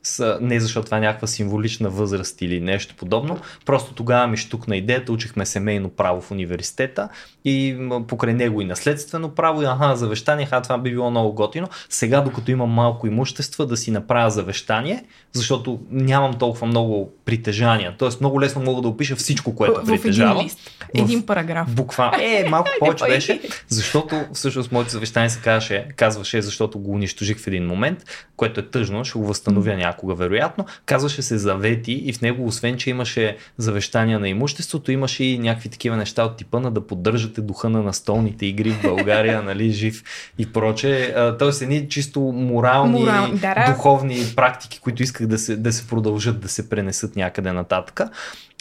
са, 0.03 0.37
не 0.41 0.59
защото 0.59 0.85
това 0.85 0.97
е 0.97 1.01
някаква 1.01 1.27
символична 1.27 1.89
възраст 1.89 2.41
или 2.41 2.59
нещо 2.59 2.95
подобно, 2.97 3.39
просто 3.65 3.93
тогава 3.93 4.27
ми 4.27 4.37
штукна 4.37 4.77
идеята, 4.77 5.11
учихме 5.11 5.45
семейно 5.45 5.89
право 5.89 6.21
в 6.21 6.31
университета 6.31 7.09
и 7.45 7.77
покрай 8.07 8.33
него 8.33 8.61
и 8.61 8.65
наследствено 8.65 9.29
право 9.29 9.61
и 9.61 9.65
аха, 9.65 9.95
завещание, 9.95 10.45
ха, 10.45 10.61
това 10.61 10.77
би 10.77 10.91
било 10.91 11.11
много 11.11 11.33
готино. 11.33 11.67
Сега, 11.89 12.21
докато 12.21 12.51
имам 12.51 12.69
малко 12.69 13.07
имущество, 13.07 13.65
да 13.65 13.77
си 13.77 13.91
направя 13.91 14.31
завещание, 14.31 15.03
защото 15.33 15.79
нямам 15.91 16.33
толкова 16.33 16.67
много 16.67 17.13
притежания. 17.25 17.95
Тоест 17.97 18.21
много 18.21 18.41
лесно 18.41 18.61
мога 18.61 18.81
да 18.81 18.87
опиша 18.87 19.15
всичко, 19.15 19.55
което 19.55 19.81
в, 19.81 19.85
притежавам. 19.85 20.35
В 20.35 20.39
един 20.39 20.45
лист, 20.45 20.59
един 20.93 21.25
параграф. 21.25 21.75
Буква. 21.75 22.11
Е, 22.21 22.45
малко 22.49 22.69
повече 22.79 23.05
беше, 23.05 23.41
защото 23.67 24.25
всъщност 24.33 24.71
моето 24.71 24.89
завещание 24.89 25.29
се 25.29 25.41
казваше, 25.41 25.87
казваше, 25.95 26.41
защото 26.41 26.79
го 26.79 26.91
унищожих 26.91 27.39
в 27.39 27.47
един 27.47 27.65
момент, 27.65 28.05
което 28.35 28.59
е 28.59 28.69
тъжно, 28.69 29.05
ще 29.05 29.19
го 29.19 29.25
възстановя 29.25 29.75
някога 29.89 30.15
вероятно. 30.15 30.65
Казваше 30.85 31.21
се 31.21 31.37
завети 31.37 31.91
и 31.91 32.13
в 32.13 32.21
него, 32.21 32.45
освен 32.45 32.77
че 32.77 32.89
имаше 32.89 33.37
завещания 33.57 34.19
на 34.19 34.29
имуществото, 34.29 34.91
имаше 34.91 35.23
и 35.23 35.39
някакви 35.39 35.69
такива 35.69 35.97
неща 35.97 36.23
от 36.23 36.37
типа 36.37 36.59
на 36.59 36.71
да 36.71 36.87
поддържате 36.87 37.41
духа 37.41 37.69
на 37.69 37.83
настолните 37.83 38.45
игри 38.45 38.71
в 38.71 38.81
България, 38.81 39.41
нали, 39.49 39.71
жив 39.71 40.03
и 40.37 40.51
проче. 40.51 41.15
Тоест 41.39 41.61
едни 41.61 41.89
чисто 41.89 42.19
морални, 42.19 42.99
Морал, 42.99 43.27
да, 43.33 43.65
духовни 43.71 44.19
практики, 44.35 44.79
които 44.79 45.03
исках 45.03 45.27
да 45.27 45.37
се, 45.37 45.55
да 45.55 45.73
се 45.73 45.87
продължат, 45.87 46.39
да 46.39 46.49
се 46.49 46.69
пренесат 46.69 47.15
някъде 47.15 47.51
нататък. 47.51 48.01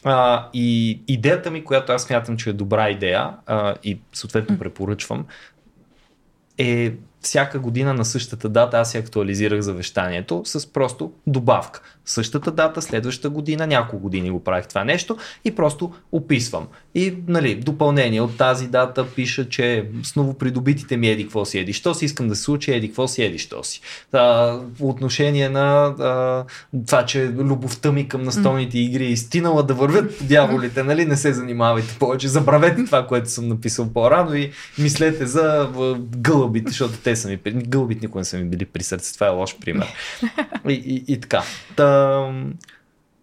А, 0.05 0.49
и 0.55 1.01
идеята 1.09 1.51
ми, 1.51 1.65
която 1.65 1.93
аз 1.93 2.03
смятам, 2.03 2.37
че 2.37 2.51
е 2.51 2.53
добра 2.53 2.91
идея 2.91 3.31
а, 3.47 3.75
и 3.85 4.01
съответно 4.13 4.59
препоръчвам, 4.59 5.27
е 6.59 6.93
всяка 7.21 7.59
година 7.59 7.95
на 7.95 8.05
същата 8.05 8.49
дата 8.49 8.79
аз 8.79 8.91
си 8.91 8.99
актуализирах 8.99 9.61
завещанието 9.61 10.43
с 10.45 10.73
просто 10.73 11.13
добавка 11.27 11.83
същата 12.09 12.51
дата, 12.51 12.83
следващата 12.83 13.31
година, 13.31 13.67
няколко 13.67 14.03
години 14.03 14.31
го 14.31 14.45
правих 14.45 14.67
това 14.67 14.85
нещо 14.85 15.17
и 15.45 15.55
просто 15.55 15.93
описвам. 16.13 16.67
И 16.95 17.15
нали, 17.29 17.55
допълнение 17.55 18.21
от 18.21 18.37
тази 18.37 18.67
дата 18.67 19.07
пиша, 19.07 19.49
че 19.49 19.89
с 20.03 20.17
новопридобитите 20.17 20.97
ми 20.97 21.09
еди 21.09 21.23
какво 21.23 21.45
си 21.45 21.59
еди, 21.59 21.73
що 21.73 21.95
си 21.95 22.05
искам 22.05 22.29
да 22.29 22.37
се 22.37 22.43
случи, 22.43 22.73
еди 22.73 22.89
какво 22.89 23.09
си 23.09 23.23
еди, 23.23 23.39
що 23.39 23.65
си. 23.65 23.81
А, 24.13 24.59
по 24.79 24.89
отношение 24.89 25.49
на 25.49 25.85
а, 25.85 26.45
това, 26.87 27.07
че 27.07 27.29
любовта 27.29 27.93
ми 27.93 28.09
към 28.09 28.23
настолните 28.23 28.79
игри 28.79 29.13
е 29.13 29.17
стинала 29.17 29.63
да 29.63 29.75
вървят 29.75 30.15
дяволите, 30.21 30.83
нали, 30.83 31.05
не 31.05 31.17
се 31.17 31.33
занимавайте 31.33 31.97
повече, 31.99 32.29
забравете 32.29 32.85
това, 32.85 33.07
което 33.07 33.31
съм 33.31 33.49
написал 33.49 33.93
по-рано 33.93 34.35
и 34.35 34.51
мислете 34.79 35.27
за 35.27 35.69
гълъбите, 36.17 36.69
защото 36.69 36.95
те 37.05 37.17
са 37.17 37.29
ми, 37.29 37.39
гълъбите 37.47 38.07
никога 38.07 38.21
не 38.21 38.25
са 38.25 38.37
ми 38.37 38.45
били 38.45 38.65
при 38.65 38.83
сърце, 38.83 39.15
това 39.15 39.27
е 39.27 39.31
лош 39.31 39.57
пример. 39.59 39.87
И, 40.69 40.73
и, 40.73 41.13
и 41.13 41.21
така. 41.21 41.43
Та, 41.77 41.98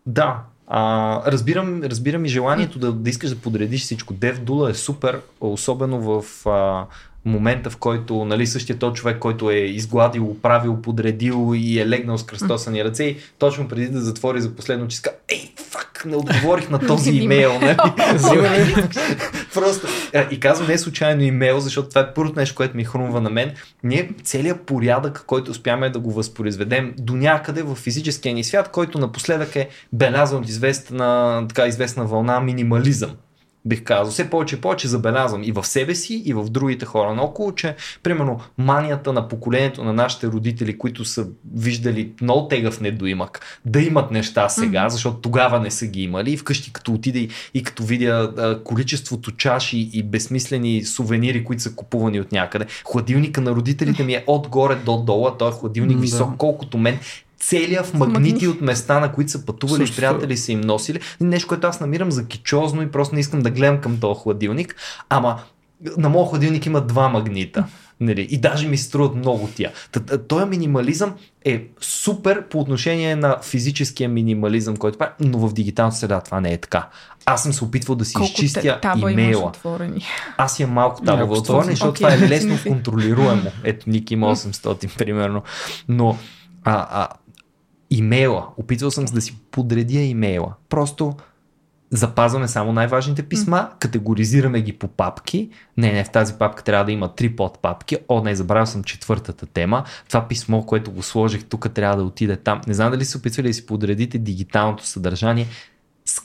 да, 0.05 0.39
а, 0.67 1.32
разбирам, 1.32 1.84
разбирам 1.84 2.26
и 2.26 2.30
желанието 2.30 2.80
да, 2.80 2.91
да 2.91 3.09
искаш 3.09 3.30
да 3.30 3.36
подредиш 3.36 3.82
всичко. 3.82 4.13
Дев 4.13 4.41
е 4.69 4.73
супер, 4.73 5.21
особено 5.41 6.01
в 6.01 6.45
а, 6.49 6.86
момента, 7.26 7.69
в 7.69 7.78
който 7.78 8.26
нали, 8.26 8.47
същия 8.47 8.80
този 8.80 8.95
човек, 8.95 9.19
който 9.19 9.49
е 9.49 9.55
изгладил, 9.55 10.26
оправил, 10.26 10.82
подредил 10.82 11.53
и 11.55 11.80
е 11.80 11.89
легнал 11.89 12.17
с 12.17 12.23
кръстосани 12.23 12.84
ръце 12.84 13.15
точно 13.39 13.67
преди 13.67 13.88
да 13.88 14.01
затвори 14.01 14.41
за 14.41 14.55
последно, 14.55 14.88
че 14.88 15.01
ей, 15.30 15.53
фак, 15.69 16.03
не 16.05 16.15
отговорих 16.15 16.69
на 16.69 16.80
този 16.80 17.11
имейл. 17.21 17.59
Нали? 17.59 17.76
Просто. 19.53 19.88
И 20.32 20.39
казвам 20.39 20.67
не 20.67 20.78
случайно 20.78 21.21
имейл, 21.21 21.59
защото 21.59 21.89
това 21.89 22.01
е 22.01 22.13
първото 22.13 22.39
нещо, 22.39 22.55
което 22.55 22.78
ми 22.78 22.86
хрумва 22.86 23.21
на 23.21 23.30
мен. 23.30 23.51
Ние 23.84 24.09
целият 24.23 24.61
порядък, 24.61 25.23
който 25.28 25.51
успяме 25.51 25.89
да 25.89 25.99
го 25.99 26.11
възпроизведем 26.11 26.93
до 26.97 27.15
някъде 27.15 27.63
в 27.63 27.76
физическия 27.76 28.34
ни 28.34 28.43
свят, 28.43 28.69
който 28.71 28.99
напоследък 28.99 29.55
е 29.55 29.69
белязан 29.93 30.39
от 30.39 30.49
известна, 30.49 31.45
така 31.47 31.67
известна 31.67 32.05
вълна 32.05 32.39
минимализъм 32.39 33.11
бих 33.66 33.84
казал. 33.84 34.11
Все 34.11 34.30
повече 34.30 34.55
и 34.55 34.61
повече 34.61 34.88
забелязвам 34.88 35.43
и 35.43 35.51
в 35.51 35.63
себе 35.63 35.95
си, 35.95 36.24
и 36.26 36.34
в 36.34 36.49
другите 36.49 36.86
хора 36.86 37.13
наоколо, 37.13 37.51
че 37.51 37.76
примерно 38.03 38.39
манията 38.57 39.13
на 39.13 39.28
поколението 39.28 39.84
на 39.84 39.93
нашите 39.93 40.28
родители, 40.28 40.78
които 40.78 41.05
са 41.05 41.28
виждали 41.55 42.11
много 42.22 42.47
тегъв 42.47 42.82
недоимък, 42.82 43.59
да 43.66 43.82
имат 43.82 44.11
неща 44.11 44.49
сега, 44.49 44.86
mm-hmm. 44.86 44.88
защото 44.89 45.18
тогава 45.18 45.59
не 45.59 45.72
са 45.72 45.88
ги 45.88 46.01
имали. 46.01 46.32
И 46.32 46.38
вкъщи 46.38 46.74
като 46.74 46.93
отиде 46.93 47.20
и, 47.20 47.30
и 47.53 47.63
като 47.63 47.84
видя 47.84 48.34
а, 48.38 48.63
количеството 48.63 49.32
чаши 49.32 49.89
и 49.93 50.03
безсмислени 50.03 50.84
сувенири, 50.84 51.43
които 51.43 51.63
са 51.63 51.76
купувани 51.76 52.20
от 52.20 52.32
някъде. 52.32 52.66
Хладилника 52.91 53.41
на 53.41 53.51
родителите 53.51 54.03
ми 54.03 54.13
е 54.13 54.24
отгоре 54.28 54.76
до 54.76 54.97
долу, 54.97 55.32
той 55.39 55.49
е 55.49 55.51
хладилник 55.51 55.97
mm-hmm. 55.97 56.01
висок, 56.01 56.30
колкото 56.38 56.78
мен 56.78 56.99
целия 57.48 57.84
в 57.84 57.93
магнити 57.93 58.48
от 58.48 58.62
места, 58.62 59.00
на 59.00 59.12
които 59.12 59.32
са 59.32 59.46
пътували, 59.46 59.82
Също. 59.82 59.96
приятели 59.96 60.38
са 60.38 60.52
им 60.52 60.62
носили. 60.62 61.00
Нещо, 61.22 61.48
което 61.48 61.68
аз 61.68 61.80
намирам 61.80 62.12
за 62.12 62.26
кичозно 62.26 62.82
и 62.82 62.91
просто 62.91 63.16
не 63.16 63.22
искам 63.22 63.41
да 63.41 63.50
гледам 63.50 63.78
към 63.78 63.98
този 63.98 64.20
хладилник. 64.20 64.76
Ама 65.10 65.39
на 65.98 66.10
моят 66.10 66.30
хладилник 66.30 66.66
има 66.66 66.82
два 66.82 67.10
магнита. 67.10 67.66
Нали? 68.00 68.22
И 68.22 68.38
даже 68.38 68.68
ми 68.68 68.78
се 68.78 68.84
струват 68.84 69.16
много 69.16 69.48
тия. 69.48 69.72
Този 70.28 70.46
минимализъм 70.46 71.14
е 71.46 71.64
супер 71.82 72.43
по 72.43 72.60
отношение 72.60 73.16
на 73.16 73.38
физическия 73.41 74.10
минимализъм, 74.10 74.78
който 74.78 74.98
прави, 74.98 75.12
но 75.20 75.39
в 75.39 75.54
дигиталната 75.54 75.98
среда 75.98 76.22
това 76.22 76.41
не 76.41 76.54
е 76.54 76.58
така. 76.58 76.88
Аз 77.26 77.43
съм 77.43 77.54
се 77.54 77.64
опитвал 77.64 77.96
да 77.96 78.06
си 78.06 78.14
Колко 78.14 78.26
изчистя 78.28 78.62
та- 78.62 78.80
таба 78.80 79.00
имаш 79.00 79.14
имейла. 79.14 79.43
отворени? 79.43 80.06
Аз 80.38 80.60
имам 80.60 80.74
малко 80.74 81.04
Няколко 81.04 81.34
отворени, 81.34 81.72
защото 81.72 81.89
Окей. 81.89 82.08
това 82.10 82.26
е 82.26 82.30
лесно 82.30 82.58
контролируемо. 82.68 83.52
Ето, 83.64 83.89
Ник 83.89 84.12
има 84.12 84.28
800 84.36 84.98
примерно. 84.98 85.43
Но 85.89 86.18
а, 86.64 86.88
а, 86.91 87.08
имейла, 87.90 88.48
опитвал 88.58 88.92
съм 88.92 89.08
се 89.08 89.14
да 89.14 89.22
си 89.22 89.38
подредя 89.52 90.00
имейла. 90.00 90.54
Просто 90.70 91.14
запазваме 91.90 92.48
само 92.48 92.74
най-важните 92.74 93.24
писма, 93.24 93.70
категоризираме 93.80 94.62
ги 94.62 94.74
по 94.74 94.88
папки. 94.88 95.50
Не, 95.78 95.94
не, 95.94 96.04
в 96.04 96.10
тази 96.10 96.34
папка 96.34 96.64
трябва 96.64 96.86
да 96.86 96.92
има 96.92 97.16
три 97.16 97.36
подпапки. 97.36 97.98
О, 98.10 98.22
не, 98.24 98.36
забравил 98.36 98.66
съм 98.66 98.84
четвъртата 98.84 99.46
тема. 99.46 99.84
Това 100.08 100.28
писмо, 100.28 100.62
което 100.62 100.92
го 100.92 101.04
сложих 101.04 101.44
тук, 101.44 101.74
трябва 101.74 101.98
да 101.98 102.04
отиде 102.04 102.36
там. 102.36 102.62
Не 102.68 102.74
знам 102.74 102.92
дали 102.92 103.06
се 103.06 103.18
опитвали 103.18 103.48
да 103.48 103.54
си 103.54 103.66
подредите 103.66 104.18
дигиталното 104.18 104.86
съдържание. 104.86 105.48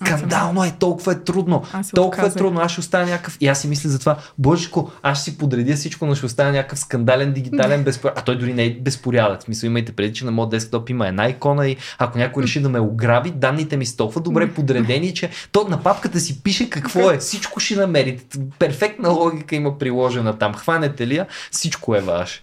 Скандално 0.05 0.64
е, 0.64 0.72
толкова 0.78 1.12
е 1.12 1.18
трудно. 1.18 1.62
Толкова 1.94 2.26
е 2.26 2.30
трудно. 2.30 2.61
Аз 2.61 2.72
ще 2.72 2.80
остана 2.80 3.07
някакъв. 3.07 3.36
И 3.40 3.48
аз 3.48 3.61
си 3.61 3.68
мисля 3.68 3.90
за 3.90 3.98
това. 3.98 4.16
Божечко, 4.38 4.90
аз 5.03 5.20
ще 5.20 5.30
си 5.30 5.38
подредя 5.38 5.76
всичко, 5.76 6.07
но 6.07 6.14
ще 6.14 6.26
остана 6.26 6.53
някакъв 6.53 6.78
скандален, 6.78 7.32
дигитален 7.32 7.84
безпорядък. 7.84 8.20
А 8.20 8.24
той 8.24 8.38
дори 8.38 8.55
не 8.55 8.64
е 8.64 8.74
безпорядък. 8.74 9.40
В 9.40 9.44
смисъл, 9.44 9.66
имайте 9.66 9.92
преди, 9.92 10.14
че 10.14 10.24
на 10.24 10.30
моят 10.30 10.51
десктоп 10.51 10.90
има 10.90 11.09
една 11.09 11.28
икона 11.28 11.68
и 11.68 11.76
ако 11.98 12.18
някой 12.18 12.42
реши 12.42 12.61
да 12.61 12.68
ме 12.68 12.80
ограби, 12.80 13.30
данните 13.30 13.76
ми 13.76 13.86
са 13.86 13.96
толкова 13.96 14.20
добре 14.20 14.51
подредени, 14.51 15.14
че 15.14 15.30
то 15.53 15.66
на 15.68 15.82
папката 15.82 16.20
си 16.20 16.42
пише 16.42 16.70
какво 16.70 17.11
е. 17.11 17.18
Всичко 17.18 17.61
ще 17.61 17.76
намерите. 17.76 18.38
Перфектна 18.59 19.09
логика 19.09 19.57
има 19.57 19.78
приложена 19.78 20.38
там. 20.38 20.55
Хванете 20.55 21.07
ли 21.07 21.16
я, 21.16 21.26
всичко 21.51 21.94
е 21.94 22.01
ваше. 22.01 22.42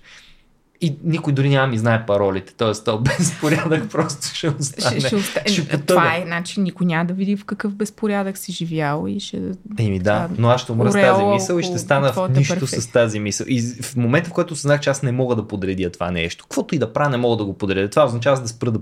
И 0.82 0.96
никой 1.04 1.34
дори 1.34 1.50
няма 1.50 1.68
ми 1.68 1.78
знае 1.78 2.06
паролите. 2.06 2.54
Тоест, 2.54 2.86
то 2.86 3.00
безпорядък 3.00 3.90
просто 3.92 4.36
ще 4.36 4.50
остане. 4.50 5.00
Ще, 5.00 5.08
ще, 5.08 5.16
оста... 5.16 5.42
ще 5.48 5.78
това 5.78 6.16
е, 6.16 6.24
значи 6.26 6.60
никой 6.60 6.86
няма 6.86 7.06
да 7.06 7.14
види 7.14 7.38
в 7.38 7.46
какъв 7.46 7.76
безпорядък 7.76 8.38
си 8.38 8.52
живял 8.52 9.06
и 9.08 9.20
ще... 9.20 9.42
Еми 9.80 10.00
да, 10.00 10.30
но 10.38 10.50
аз 10.50 10.62
ще 10.62 10.72
умра 10.72 10.92
с 10.92 10.94
тази 10.94 11.24
мисъл 11.24 11.60
и 11.60 11.64
ще 11.64 11.78
стана 11.78 12.14
в 12.14 12.30
нищо 12.30 12.54
перфекция. 12.54 12.82
с 12.82 12.88
тази 12.88 13.20
мисъл. 13.20 13.46
И 13.50 13.62
в 13.82 13.96
момента, 13.96 14.30
в 14.30 14.34
който 14.34 14.56
съзнах, 14.56 14.80
че 14.80 14.90
аз 14.90 15.04
не 15.04 15.12
мога 15.12 15.36
да 15.36 15.48
подредя 15.48 15.90
това 15.90 16.12
нещо, 16.12 16.44
каквото 16.44 16.76
и 16.76 16.80
да 16.80 16.94
правя, 16.94 17.10
не 17.10 17.18
мога 17.18 17.38
да 17.38 17.46
го 17.46 17.54
подредя. 17.54 17.90
Това 17.90 18.06
означава 18.06 18.42
да 18.42 18.48
спра 18.48 18.72
да 18.72 18.80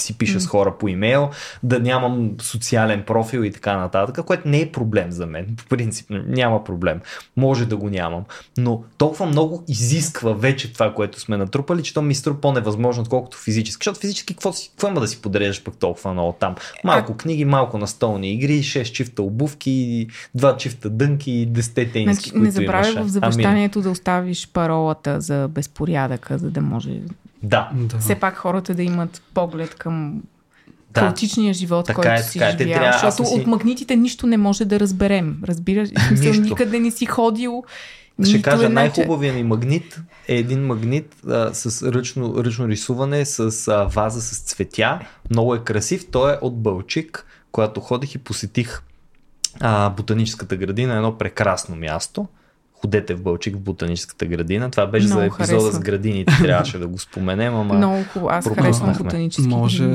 си 0.00 0.18
пиша 0.18 0.40
с 0.40 0.46
хора 0.46 0.78
по 0.78 0.88
имейл, 0.88 1.30
да 1.62 1.80
нямам 1.80 2.30
социален 2.40 3.02
профил 3.02 3.40
и 3.40 3.52
така 3.52 3.76
нататък, 3.76 4.24
което 4.26 4.48
не 4.48 4.60
е 4.60 4.72
проблем 4.72 5.12
за 5.12 5.26
мен. 5.26 5.56
По 5.56 5.64
принцип 5.64 6.06
няма 6.10 6.64
проблем. 6.64 7.00
Може 7.36 7.66
да 7.66 7.76
го 7.76 7.90
нямам. 7.90 8.24
Но 8.58 8.82
толкова 8.98 9.26
много 9.26 9.64
изисква 9.68 10.32
вече 10.32 10.72
това, 10.72 10.94
което 10.94 11.20
сме 11.20 11.36
натрупали, 11.36 11.82
че 11.82 11.94
то 11.94 12.02
ми 12.02 12.14
струва 12.14 12.40
по-невъзможно, 12.40 13.02
отколкото 13.02 13.36
физически. 13.36 13.80
Защото 13.80 14.00
физически 14.00 14.34
какво, 14.34 14.52
си, 14.52 14.68
какво 14.68 14.88
има 14.88 15.00
да 15.00 15.08
си 15.08 15.22
подредеш 15.22 15.62
пък 15.62 15.76
толкова 15.76 16.12
много 16.12 16.32
там? 16.40 16.54
Малко 16.84 17.16
книги, 17.16 17.44
малко 17.44 17.78
настолни 17.78 18.32
игри, 18.32 18.58
6 18.58 18.92
чифта 18.92 19.22
обувки, 19.22 20.08
2 20.36 20.56
чифта 20.56 20.90
дънки 20.90 21.32
и 21.32 21.48
10 21.48 21.92
тениски, 21.92 22.28
Значи, 22.30 22.44
не 22.44 22.50
забравяй 22.50 22.92
в 22.92 23.08
завещанието 23.08 23.80
да 23.80 23.90
оставиш 23.90 24.48
паролата 24.52 25.20
за 25.20 25.48
безпорядъка, 25.48 26.38
за 26.38 26.50
да 26.50 26.60
може 26.60 26.90
Ами, 26.90 27.02
да, 27.44 27.70
Да. 27.74 27.98
все 27.98 28.14
пак 28.14 28.36
хората 28.36 28.74
да 28.74 28.82
имат 28.82 29.22
поглед 29.34 29.74
към 29.74 30.22
да. 30.90 31.00
хаотичния 31.00 31.54
живот, 31.54 31.86
Така 31.86 31.94
който 31.96 32.10
е, 32.10 32.18
си 32.18 32.38
така 32.38 32.50
е. 32.52 32.56
Трябва- 32.66 32.92
Защото 32.92 33.28
си- 33.28 33.34
от 33.34 33.46
магнитите 33.46 33.96
нищо 33.96 34.26
не 34.26 34.36
може 34.36 34.64
да 34.64 34.80
разберем. 34.80 35.38
Разбираш? 35.44 35.88
Смисъл, 36.08 36.32
никъде 36.32 36.80
не 36.80 36.90
си 36.90 37.06
ходил. 37.06 37.64
Ще 38.24 38.42
кажа, 38.42 38.62
че- 38.62 38.68
най-хубавия 38.68 39.32
ми 39.32 39.42
магнит 39.42 40.00
е 40.28 40.34
един 40.34 40.66
магнит 40.66 41.16
а, 41.28 41.54
с 41.54 41.82
ръчно, 41.84 42.44
ръчно 42.44 42.68
рисуване, 42.68 43.24
с 43.24 43.40
а, 43.68 43.84
ваза 43.84 44.22
с 44.22 44.38
цветя. 44.38 45.00
Много 45.30 45.54
е 45.54 45.58
красив. 45.58 46.06
Той 46.10 46.32
е 46.32 46.38
от 46.40 46.62
Бълчик, 46.62 47.26
когато 47.52 47.80
ходих 47.80 48.14
и 48.14 48.18
посетих 48.18 48.82
а, 49.60 49.90
ботаническата 49.90 50.56
градина, 50.56 50.94
едно 50.96 51.18
прекрасно 51.18 51.76
място. 51.76 52.26
Ходете 52.84 53.14
в 53.14 53.22
Бълчик 53.22 53.56
в 53.56 53.60
ботаническата 53.60 54.26
градина. 54.26 54.70
Това 54.70 54.86
беше 54.86 55.06
Много 55.06 55.20
за 55.20 55.26
епизода 55.26 55.46
харесва. 55.46 55.72
с 55.72 55.78
градините, 55.78 56.34
трябваше 56.42 56.78
да 56.78 56.86
го 56.86 56.98
споменем, 56.98 57.54
ама 57.54 57.74
Много 57.74 58.04
хубаво. 58.12 58.30
Аз 58.32 58.48
харесвам 58.48 58.92
ботанически. 58.98 59.48
Може, 59.48 59.88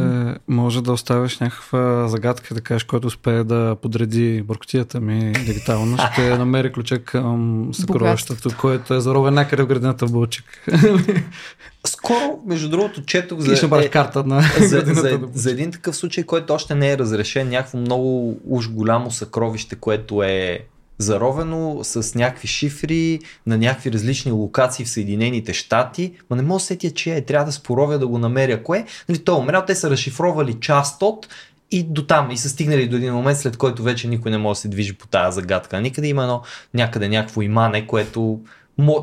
може 0.47 0.83
да 0.83 0.91
оставиш 0.91 1.39
някаква 1.39 2.07
загадка, 2.07 2.53
да 2.53 2.61
кажеш, 2.61 2.83
който 2.83 3.07
успее 3.07 3.43
да 3.43 3.75
подреди 3.81 4.41
бъркотията 4.41 4.99
ми 4.99 5.31
дигитално, 5.31 5.97
ще 6.11 6.29
намери 6.37 6.71
ключа 6.71 7.03
към 7.03 7.69
съкровището, 7.73 8.49
което 8.61 8.93
е 8.93 8.99
заровен 8.99 9.33
някъде 9.33 9.63
в 9.63 9.67
градината 9.67 10.07
в 10.07 10.11
Бълчик. 10.11 10.45
скоро, 11.87 12.39
между 12.45 12.69
другото, 12.69 13.05
четох 13.05 13.39
за... 13.39 13.69
е, 13.83 13.89
карта 13.89 14.23
на 14.23 14.41
за, 14.59 14.83
за, 14.85 15.19
за 15.33 15.51
един 15.51 15.71
такъв 15.71 15.95
случай, 15.95 16.23
който 16.23 16.53
още 16.53 16.75
не 16.75 16.91
е 16.91 16.97
разрешен, 16.97 17.49
някакво 17.49 17.77
много 17.77 18.39
уж 18.47 18.69
голямо 18.69 19.11
съкровище, 19.11 19.75
което 19.75 20.23
е 20.23 20.59
заровено 20.99 21.79
с 21.83 22.15
някакви 22.15 22.47
шифри 22.47 23.19
на 23.47 23.57
някакви 23.57 23.91
различни 23.91 24.31
локации 24.31 24.85
в 24.85 24.89
Съединените 24.89 25.53
щати, 25.53 26.13
ма 26.29 26.35
не 26.35 26.41
мога 26.41 26.59
да 26.59 26.59
сетя, 26.59 26.91
че 26.91 27.15
е, 27.15 27.21
трябва 27.21 27.45
да 27.45 27.51
споровя 27.51 27.99
да 27.99 28.07
го 28.07 28.17
намеря 28.17 28.63
кое. 28.63 28.85
Нали, 29.09 29.19
той 29.19 29.35
е 29.35 29.39
умрял, 29.39 29.63
те 29.67 29.75
са 29.75 29.89
разшифровали 29.89 30.53
част 30.53 31.01
от 31.01 31.27
и 31.71 31.83
до 31.83 32.05
там 32.05 32.31
и 32.31 32.37
са 32.37 32.49
стигнали 32.49 32.87
до 32.87 32.95
един 32.95 33.13
момент, 33.13 33.37
след 33.37 33.57
който 33.57 33.83
вече 33.83 34.07
никой 34.07 34.31
не 34.31 34.37
може 34.37 34.57
да 34.57 34.61
се 34.61 34.67
движи 34.67 34.93
по 34.93 35.07
тази 35.07 35.35
загадка. 35.35 35.81
Никъде 35.81 36.07
има 36.07 36.21
едно, 36.21 36.41
някъде 36.73 37.09
някакво 37.09 37.41
имане, 37.41 37.87
което 37.87 38.39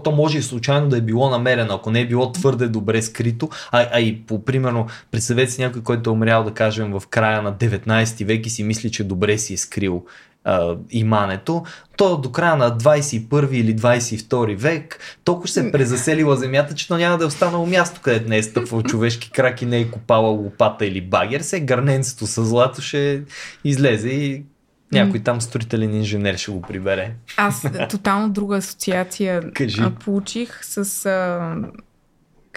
то 0.05 0.13
може 0.13 0.39
и 0.39 0.43
случайно 0.43 0.89
да 0.89 0.97
е 0.97 1.01
било 1.01 1.31
намерено, 1.31 1.75
ако 1.75 1.91
не 1.91 2.01
е 2.01 2.07
било 2.07 2.33
твърде 2.33 2.69
добре 2.69 3.03
скрито, 3.03 3.49
а, 3.73 3.89
а 3.93 4.01
и 4.01 4.23
по 4.23 4.45
примерно, 4.45 4.87
представете 5.11 5.53
си 5.53 5.63
някой, 5.63 5.83
който 5.83 6.11
е 6.11 6.13
умрял, 6.13 6.45
да 6.45 6.51
кажем, 6.51 6.93
в 6.93 7.03
края 7.11 7.43
на 7.43 7.55
19 7.55 8.25
век 8.25 8.47
и 8.47 8.51
си 8.51 8.63
мисли, 8.63 8.91
че 8.91 9.05
добре 9.05 9.39
си 9.39 9.55
е 9.55 9.57
скрил 9.57 10.05
а, 10.47 10.77
имането, 10.91 11.65
то 11.97 12.17
до 12.17 12.33
края 12.33 12.57
на 12.57 12.79
21 12.79 13.51
или 13.51 13.77
22 13.77 14.57
век 14.57 14.99
толкова 15.25 15.49
се 15.49 15.69
е 15.69 15.73
презаселила 15.73 16.37
земята, 16.37 16.75
че 16.75 16.89
то 16.89 16.97
няма 16.97 17.19
да 17.19 17.25
е 17.25 17.27
останало 17.27 17.67
място, 17.67 18.01
където 18.03 18.29
не 18.29 18.37
е 18.37 18.43
стъпвал 18.43 18.83
човешки 18.83 19.31
крак 19.31 19.63
и 19.63 19.67
не 19.67 19.79
е 19.79 19.91
копала 19.91 20.29
лопата 20.29 20.87
или 20.87 21.01
багер. 21.01 21.41
Се 21.41 21.61
гърненцето 21.61 22.27
с 22.27 22.45
злато 22.45 22.83
ще 22.83 23.23
излезе 23.65 24.09
и 24.09 24.45
някой 24.93 25.21
там 25.21 25.41
строителен 25.41 25.95
инженер 25.95 26.37
ще 26.37 26.51
го 26.51 26.63
прибере. 26.63 27.13
Аз 27.37 27.67
тотално 27.91 28.31
друга 28.31 28.57
асоциация 28.57 29.53
Кажи. 29.53 29.83
получих 30.05 30.65
с 30.65 31.07
а, 31.07 31.57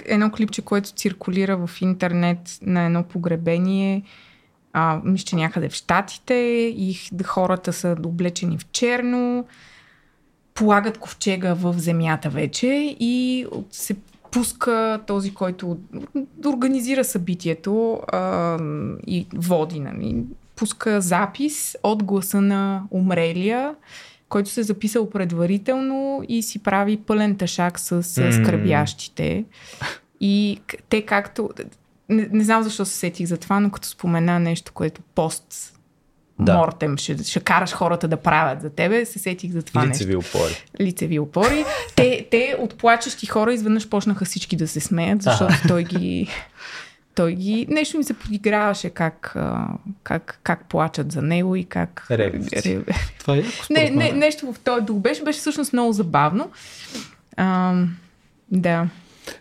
едно 0.05 0.31
клипче, 0.31 0.61
което 0.61 0.91
циркулира 0.91 1.67
в 1.67 1.81
интернет 1.81 2.39
на 2.61 2.85
едно 2.85 3.03
погребение. 3.03 4.03
А, 4.73 5.01
мисля, 5.05 5.37
някъде 5.37 5.69
в 5.69 5.73
Штатите 5.73 6.33
и 6.77 6.99
хората 7.25 7.73
са 7.73 7.95
облечени 8.05 8.57
в 8.57 8.65
черно, 8.71 9.45
полагат 10.53 10.97
ковчега 10.97 11.53
в 11.53 11.73
земята 11.77 12.29
вече 12.29 12.95
и 12.99 13.45
се 13.71 13.95
пуска 14.31 14.99
този, 15.07 15.33
който 15.33 15.77
организира 16.45 17.03
събитието 17.03 18.01
а, 18.07 18.57
и 19.07 19.27
води, 19.33 19.79
нали, 19.79 20.23
пуска 20.55 21.01
запис 21.01 21.77
от 21.83 22.03
гласа 22.03 22.41
на 22.41 22.83
умрелия, 22.91 23.75
който 24.29 24.49
се 24.49 24.59
е 24.61 24.63
записал 24.63 25.09
предварително 25.09 26.23
и 26.27 26.43
си 26.43 26.59
прави 26.59 26.97
пълен 26.97 27.35
тъшак 27.35 27.79
с, 27.79 28.03
скърбящите. 28.03 29.45
И 30.21 30.59
к- 30.67 30.77
те 30.89 31.01
както... 31.05 31.49
Не, 32.09 32.27
не 32.31 32.43
знам 32.43 32.63
защо 32.63 32.85
се 32.85 32.93
сетих 32.93 33.27
за 33.27 33.37
това, 33.37 33.59
но 33.59 33.69
като 33.69 33.87
спомена 33.87 34.39
нещо, 34.39 34.71
което 34.73 35.01
пост 35.15 35.73
Да. 36.39 36.53
мортем 36.53 36.97
ще, 36.97 37.17
ще 37.19 37.39
караш 37.39 37.71
хората 37.71 38.07
да 38.07 38.17
правят 38.17 38.61
за 38.61 38.69
тебе, 38.69 39.05
се 39.05 39.19
сетих 39.19 39.51
за 39.51 39.61
това 39.61 39.85
нещо 39.85 39.93
Лицеви 39.95 40.15
опори. 40.15 40.53
лицеви 40.81 41.19
опори. 41.19 41.65
Те, 41.95 42.27
те 42.31 42.55
от 42.59 42.75
плачещи 42.75 43.25
хора 43.25 43.53
изведнъж 43.53 43.89
почнаха 43.89 44.25
всички 44.25 44.55
да 44.55 44.67
се 44.67 44.79
смеят, 44.79 45.21
защото 45.21 45.53
той 45.67 45.83
ги... 45.83 46.27
Той 47.15 47.33
ги... 47.33 47.65
Нещо 47.69 47.97
ми 47.97 48.03
се 48.03 48.13
подиграваше 48.13 48.89
как, 48.89 49.35
как, 50.03 50.39
как 50.43 50.65
плачат 50.65 51.11
за 51.11 51.21
него 51.21 51.55
и 51.55 51.65
как... 51.65 52.07
Ревности. 52.11 52.55
Ре- 52.77 52.95
Това 53.19 53.37
е 53.37 53.43
Не, 53.69 53.89
не, 53.89 54.11
нещо 54.11 54.53
в 54.53 54.59
този 54.59 54.81
дух 54.81 54.97
беше, 54.97 55.23
беше 55.23 55.39
всъщност 55.39 55.73
много 55.73 55.93
забавно. 55.93 56.51
А, 57.37 57.75
да. 58.51 58.87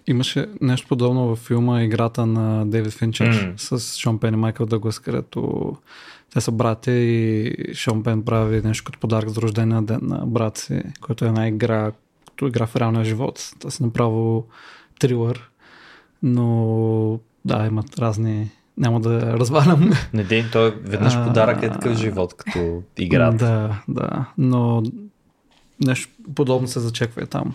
Имаше 0.06 0.46
нещо 0.60 0.88
подобно 0.88 1.26
във 1.26 1.38
филма 1.38 1.82
Играта 1.82 2.26
на 2.26 2.66
Дейвид 2.66 2.92
Финчер 2.92 3.46
М. 3.46 3.52
с 3.56 3.98
Шон 3.98 4.18
Пен 4.18 4.34
и 4.34 4.36
Майкъл 4.36 4.66
Дъглас, 4.66 4.98
където 4.98 5.72
те 6.34 6.40
са 6.40 6.52
братя 6.52 6.92
и 6.92 7.54
Шон 7.74 8.02
Пен 8.02 8.22
прави 8.22 8.62
нещо 8.64 8.84
като 8.84 8.98
подарък 8.98 9.28
за 9.28 9.40
рождения 9.40 9.82
ден 9.82 10.00
на 10.02 10.26
брат 10.26 10.58
си, 10.58 10.82
който 11.00 11.24
е 11.24 11.28
една 11.28 11.48
игра, 11.48 11.92
като 12.26 12.46
игра 12.46 12.66
в 12.66 12.76
реалния 12.76 13.04
живот. 13.04 13.50
Това 13.58 13.70
си 13.70 13.82
направо 13.82 14.46
трилър, 15.00 15.50
но 16.22 17.20
да, 17.44 17.66
имат 17.66 17.98
разни... 17.98 18.50
Няма 18.76 19.00
да 19.00 19.38
развалям. 19.38 19.90
Не 20.14 20.24
дей, 20.24 20.44
той 20.52 20.70
веднъж 20.70 21.14
А, 21.16 21.26
подарък 21.26 21.62
е 21.62 21.70
такъв 21.70 21.96
живот, 21.98 22.34
като 22.34 22.82
играта. 22.98 23.36
Да, 23.38 23.82
да. 23.88 24.26
Но 24.38 24.82
нещо 25.86 26.12
подобно 26.34 26.68
се 26.68 26.80
зачеква 26.80 27.22
и 27.22 27.26
там. 27.26 27.54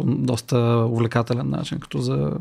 По 0.00 0.06
доста 0.06 0.58
увлекателен 0.90 1.50
начин, 1.50 1.78
като 1.78 1.98
за 1.98 2.32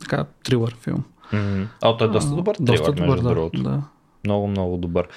така 0.00 0.24
трилър 0.44 0.76
филм. 0.80 1.04
Мгм. 1.32 1.62
А, 1.82 1.96
той 1.96 2.08
е 2.08 2.10
доста 2.10 2.34
добър 2.34 2.54
трилър, 2.54 2.78
Доста 2.78 2.92
добър, 2.92 3.08
между 3.08 3.22
да, 3.22 3.34
другото. 3.34 3.62
да. 3.62 3.82
Много, 4.24 4.46
много 4.48 4.76
добър. 4.76 5.08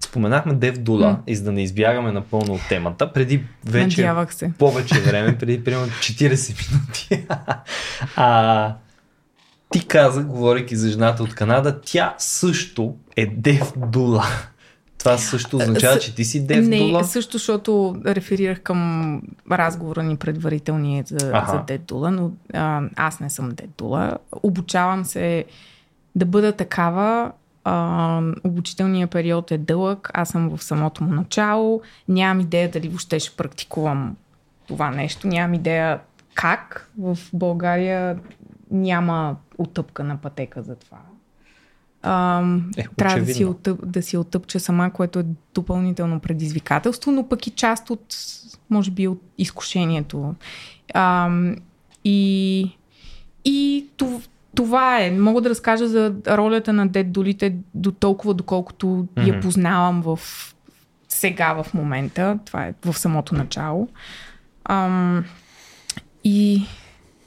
Споменахме 0.00 0.54
Дев 0.54 0.78
Дула 0.78 1.08
М. 1.08 1.18
и 1.26 1.36
за 1.36 1.44
да 1.44 1.52
не 1.52 1.62
избягаме 1.62 2.12
напълно 2.12 2.54
от 2.54 2.60
темата, 2.68 3.12
преди 3.12 3.44
вече 3.64 4.12
повече 4.58 5.00
време, 5.00 5.38
преди 5.38 5.64
примерно 5.64 5.86
40 5.86 6.72
минути. 6.72 7.26
а, 8.16 8.74
ти 9.70 9.86
каза, 9.86 10.24
говорейки 10.24 10.76
за 10.76 10.90
жената 10.90 11.22
от 11.22 11.34
Канада, 11.34 11.80
тя 11.80 12.14
също 12.18 12.94
е 13.16 13.26
Дев 13.26 13.72
Дула. 13.76 14.24
Това 14.98 15.18
също 15.18 15.56
означава, 15.56 15.96
С- 15.96 16.00
че 16.00 16.14
ти 16.14 16.24
си 16.24 16.46
Дев 16.46 16.66
не, 16.68 16.78
Дула. 16.78 17.04
също, 17.04 17.32
защото 17.32 17.96
реферирах 18.06 18.60
към 18.60 19.22
разговора 19.50 20.02
ни 20.02 20.16
предварителния 20.16 21.04
за, 21.06 21.30
Аха. 21.34 21.52
за 21.52 21.58
Дедула, 21.58 22.10
но 22.10 22.30
а, 22.54 22.82
аз 22.96 23.20
не 23.20 23.30
съм 23.30 23.48
Дедула. 23.48 24.16
Обучавам 24.42 25.04
се 25.04 25.44
да 26.14 26.24
бъда 26.24 26.52
такава. 26.52 27.32
А, 27.64 28.22
обучителният 28.44 29.10
период 29.10 29.50
е 29.50 29.58
дълъг, 29.58 30.10
аз 30.14 30.28
съм 30.28 30.56
в 30.56 30.64
самото 30.64 31.04
му 31.04 31.12
начало. 31.12 31.80
Нямам 32.08 32.40
идея 32.40 32.70
дали 32.70 32.88
въобще 32.88 33.18
ще 33.20 33.36
практикувам 33.36 34.16
това 34.68 34.90
нещо. 34.90 35.28
Нямам 35.28 35.54
идея 35.54 36.00
как. 36.34 36.90
В 36.98 37.18
България 37.32 38.18
няма 38.70 39.36
отъпка 39.58 40.04
на 40.04 40.16
пътека 40.16 40.62
за 40.62 40.74
това. 40.76 40.98
Ам, 42.02 42.70
Е, 42.76 42.84
трябва 42.96 43.20
да 43.20 43.34
си, 43.34 43.44
отъп, 43.44 43.80
да 43.86 44.02
си 44.02 44.16
отъпча 44.16 44.60
сама, 44.60 44.90
което 44.90 45.18
е 45.18 45.24
допълнително 45.54 46.20
предизвикателство, 46.20 47.12
но 47.12 47.28
пък 47.28 47.46
и 47.46 47.50
част 47.50 47.90
от, 47.90 48.16
може 48.70 48.90
би, 48.90 49.08
от 49.08 49.22
изкушението. 49.38 50.34
Ам, 50.94 51.56
и 52.04 52.70
и 53.44 53.86
това, 53.96 54.20
това 54.54 55.00
е. 55.02 55.10
Мога 55.10 55.40
да 55.40 55.50
разкажа 55.50 55.88
за 55.88 56.14
ролята 56.28 56.72
на 56.72 56.88
Дед 56.88 57.12
Долите 57.12 57.54
до 57.74 57.92
толкова, 57.92 58.34
доколкото 58.34 58.86
mm-hmm. 58.86 59.34
я 59.34 59.40
познавам 59.40 60.02
в 60.02 60.18
сега, 61.08 61.62
в 61.62 61.74
момента. 61.74 62.38
Това 62.44 62.66
е 62.66 62.74
в 62.84 62.98
самото 62.98 63.34
начало. 63.34 63.88
Ам, 64.64 65.24
и 66.24 66.66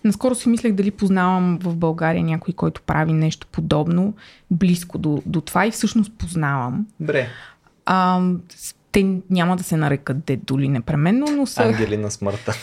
наскоро 0.03 0.35
си 0.35 0.49
мислех 0.49 0.73
дали 0.73 0.91
познавам 0.91 1.59
в 1.61 1.75
България 1.75 2.23
някой, 2.23 2.53
който 2.53 2.81
прави 2.81 3.13
нещо 3.13 3.47
подобно, 3.51 4.13
близко 4.51 4.97
до, 4.97 5.21
до 5.25 5.41
това 5.41 5.65
и 5.65 5.71
всъщност 5.71 6.13
познавам. 6.17 6.85
Добре, 6.99 7.27
А, 7.85 8.21
те 8.91 9.15
няма 9.29 9.57
да 9.57 9.63
се 9.63 9.77
нарекат 9.77 10.25
дедули 10.25 10.69
непременно, 10.69 11.25
но 11.31 11.45
са... 11.45 11.63
ангели 11.63 11.97
на 11.97 12.11
смъртта. 12.11 12.53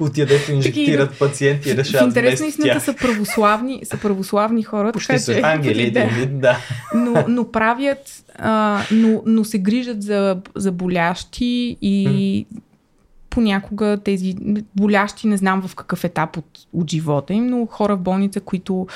От 0.00 0.14
тия 0.14 0.26
дето 0.26 0.52
инжектират 0.52 1.18
пациенти 1.18 1.70
и 1.70 1.76
решават 1.76 2.06
интерес 2.06 2.40
на 2.40 2.44
вместо 2.46 2.60
истината 2.60 2.80
са 2.80 2.94
православни, 2.94 3.80
са 3.84 3.96
православни 3.96 4.62
хора. 4.62 4.92
Почти 4.92 5.08
така 5.08 5.18
са 5.18 5.34
че- 5.34 5.40
ангели, 5.40 5.90
да. 5.92 6.04
вид, 6.04 6.40
да. 6.40 6.58
но, 6.94 7.24
но 7.28 7.50
правят, 7.50 8.24
а, 8.38 8.82
но, 8.92 9.22
но 9.26 9.44
се 9.44 9.58
грижат 9.58 10.02
за, 10.02 10.36
за 10.56 10.72
болящи 10.72 11.76
и 11.82 12.46
понякога 13.32 13.98
тези 14.04 14.36
болящи, 14.76 15.26
не 15.26 15.36
знам 15.36 15.62
в 15.62 15.74
какъв 15.74 16.04
етап 16.04 16.36
от, 16.36 16.46
от 16.72 16.90
живота 16.90 17.34
им, 17.34 17.46
но 17.46 17.66
хора 17.66 17.96
в 17.96 18.00
болница, 18.00 18.40
които 18.40 18.86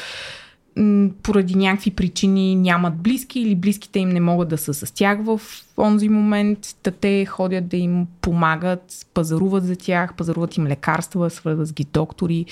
поради 1.23 1.55
някакви 1.55 1.91
причини 1.91 2.55
нямат 2.55 2.97
близки 2.97 3.41
или 3.41 3.55
близките 3.55 3.99
им 3.99 4.09
не 4.09 4.21
могат 4.21 4.49
да 4.49 4.59
са 4.59 4.75
с 4.75 4.95
тях 4.95 5.19
в 5.23 5.41
онзи 5.79 6.09
момент, 6.09 6.59
та 6.83 6.91
те 6.91 7.27
ходят 7.27 7.69
да 7.69 7.77
им 7.77 8.07
помагат, 8.21 9.07
пазаруват 9.15 9.65
за 9.65 9.77
тях, 9.77 10.15
пазаруват 10.15 10.57
им 10.57 10.67
лекарства, 10.67 11.31
свързват 11.31 11.69
с 11.69 11.73
ги 11.73 11.85
доктори, 11.93 12.47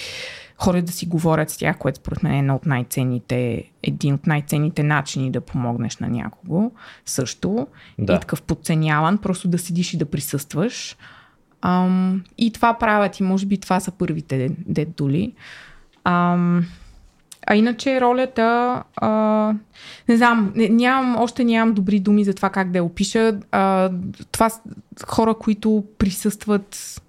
ходят 0.59 0.85
да 0.85 0.93
си 0.93 1.07
говорят 1.07 1.51
с 1.51 1.57
тях, 1.57 1.79
което 1.79 1.99
според 1.99 2.23
мен 2.23 2.33
е 2.33 2.39
едно 2.39 2.55
от 2.55 2.67
най-ценните, 2.67 3.65
един 3.83 4.15
от 4.15 4.27
най-ценните 4.27 4.83
начини 4.83 5.31
да 5.31 5.41
помогнеш 5.41 5.97
на 5.97 6.09
някого 6.09 6.73
също. 7.07 7.67
Да. 7.99 8.15
И 8.15 8.21
такъв 8.21 8.43
подценяван, 8.43 9.19
просто 9.19 9.49
да 9.49 9.59
седиш 9.59 9.95
и 9.95 9.99
да 9.99 10.05
присъстваш. 10.05 10.97
Ам, 11.67 12.23
и 12.39 12.53
това 12.53 12.75
правят 12.75 13.21
и 13.21 13.23
може 13.23 13.47
би 13.47 13.59
това 13.59 13.81
са 13.81 13.91
първите 13.91 14.51
дедули. 14.67 15.33
Ам, 16.05 16.67
а 17.47 17.57
иначе 17.57 18.01
ролята, 18.01 18.83
а, 18.97 19.09
не 20.09 20.17
знам, 20.17 20.53
не, 20.57 20.69
нямам, 20.69 21.23
още 21.23 21.45
нямам 21.45 21.75
добри 21.75 22.01
думи 22.01 22.25
за 22.25 22.35
това 22.35 22.51
как 22.51 22.71
да 22.71 22.79
я 22.79 22.85
опиша. 22.85 23.39
А, 23.53 23.91
това 24.33 24.51
са 24.51 24.61
хора, 25.07 25.35
които 25.35 25.85
присъстват 25.99 27.01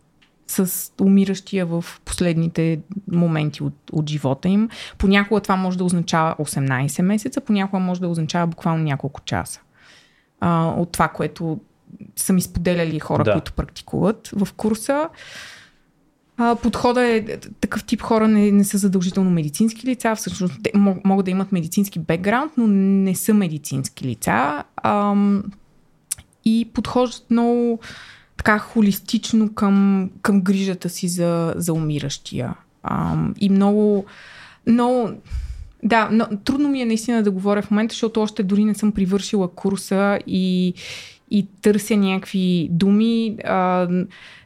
с 0.48 0.92
умиращия 1.02 1.66
в 1.66 1.86
последните 2.06 2.80
моменти 3.12 3.64
от, 3.64 3.74
от 3.92 4.10
живота 4.10 4.50
им. 4.50 4.70
Понякога 4.98 5.42
това 5.42 5.56
може 5.56 5.78
да 5.78 5.84
означава 5.84 6.36
18 6.40 7.02
месеца, 7.02 7.42
понякога 7.42 7.80
може 7.80 8.02
да 8.02 8.08
означава 8.08 8.48
буквално 8.48 8.84
няколко 8.84 9.22
часа. 9.22 9.62
А, 10.40 10.66
от 10.68 10.92
това, 10.92 11.08
което 11.08 11.60
са 12.16 12.34
ми 12.34 12.42
споделяли 12.42 13.00
хора, 13.00 13.24
Да. 13.24 13.32
които 13.34 13.54
практикуват 13.54 14.28
в 14.34 14.54
курса. 14.54 15.10
А, 16.38 16.56
подхода 16.56 17.06
е 17.06 17.26
такъв 17.62 17.84
тип 17.84 18.02
хора 18.02 18.28
не, 18.28 18.52
не 18.52 18.64
са 18.64 18.78
задължително 18.78 19.30
медицински 19.30 19.88
лица, 19.88 20.16
всъщност 20.16 20.54
те 20.64 20.72
мог- 20.76 21.06
могат 21.06 21.26
да 21.26 21.32
имат 21.32 21.52
медицински 21.52 22.00
бекграунд, 22.00 22.52
но 22.58 22.68
не 22.68 23.16
са 23.16 23.34
медицински 23.34 24.06
лица. 24.08 24.64
Ам, 24.84 25.44
и 26.46 26.70
подхождат 26.74 27.32
много 27.32 27.80
така 28.38 28.60
холистично 28.60 29.54
към, 29.54 30.10
към 30.22 30.42
грижата 30.42 30.90
си 30.90 31.08
за, 31.08 31.54
за 31.58 31.74
умиращия. 31.74 32.54
Ам, 32.84 33.34
и 33.40 33.50
много, 33.50 34.06
много 34.68 35.10
да, 35.84 36.10
но, 36.12 36.28
трудно 36.44 36.70
ми 36.70 36.82
е 36.82 36.86
наистина 36.86 37.24
да 37.24 37.32
говоря 37.32 37.62
в 37.62 37.72
момента, 37.72 37.94
защото 37.94 38.22
още 38.22 38.44
дори 38.44 38.66
не 38.66 38.76
съм 38.76 38.92
привършила 38.92 39.48
курса 39.52 40.20
и, 40.28 40.74
и 41.36 41.48
търся 41.62 41.98
някакви 41.98 42.68
думи. 42.72 43.38
А, 43.46 43.88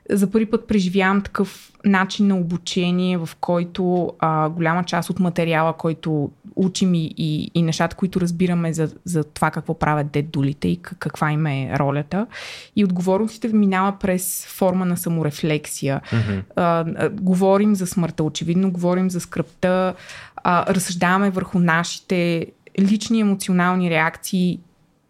за 0.10 0.32
първи 0.32 0.46
път 0.46 0.68
преживявам 0.68 1.22
такъв 1.22 1.72
начин 1.86 2.28
на 2.28 2.38
обучение, 2.38 3.18
в 3.18 3.30
който 3.40 4.14
а, 4.20 4.50
голяма 4.50 4.84
част 4.84 5.10
от 5.10 5.20
материала, 5.20 5.74
който 5.74 6.32
учим 6.56 6.94
и, 6.94 7.14
и, 7.18 7.52
и 7.54 7.62
нещата, 7.62 7.96
които 7.96 8.22
разбираме 8.22 8.74
за, 8.74 8.92
за 9.06 9.24
това 9.24 9.52
какво 9.52 9.74
правят 9.74 10.12
дедулите 10.12 10.68
и 10.68 10.78
как- 10.78 11.00
каква 11.00 11.32
им 11.32 11.46
е 11.46 11.72
ролята. 11.80 12.28
И 12.76 12.84
отговорностите 12.84 13.48
минава 13.48 13.98
през 14.00 14.46
форма 14.48 14.86
на 14.86 14.98
саморефлексия. 14.98 16.02
Мгм. 16.14 16.40
А, 16.56 16.86
а, 16.98 17.10
говорим 17.10 17.76
за 17.76 17.88
смъртта, 17.88 18.24
очевидно, 18.24 18.72
говорим 18.72 19.10
за 19.10 19.20
скръпта, 19.20 19.94
а, 20.36 20.74
разсъждаваме 20.74 21.30
върху 21.30 21.60
нашите 21.60 22.46
лични 22.80 23.20
емоционални 23.20 23.90
реакции 23.90 24.60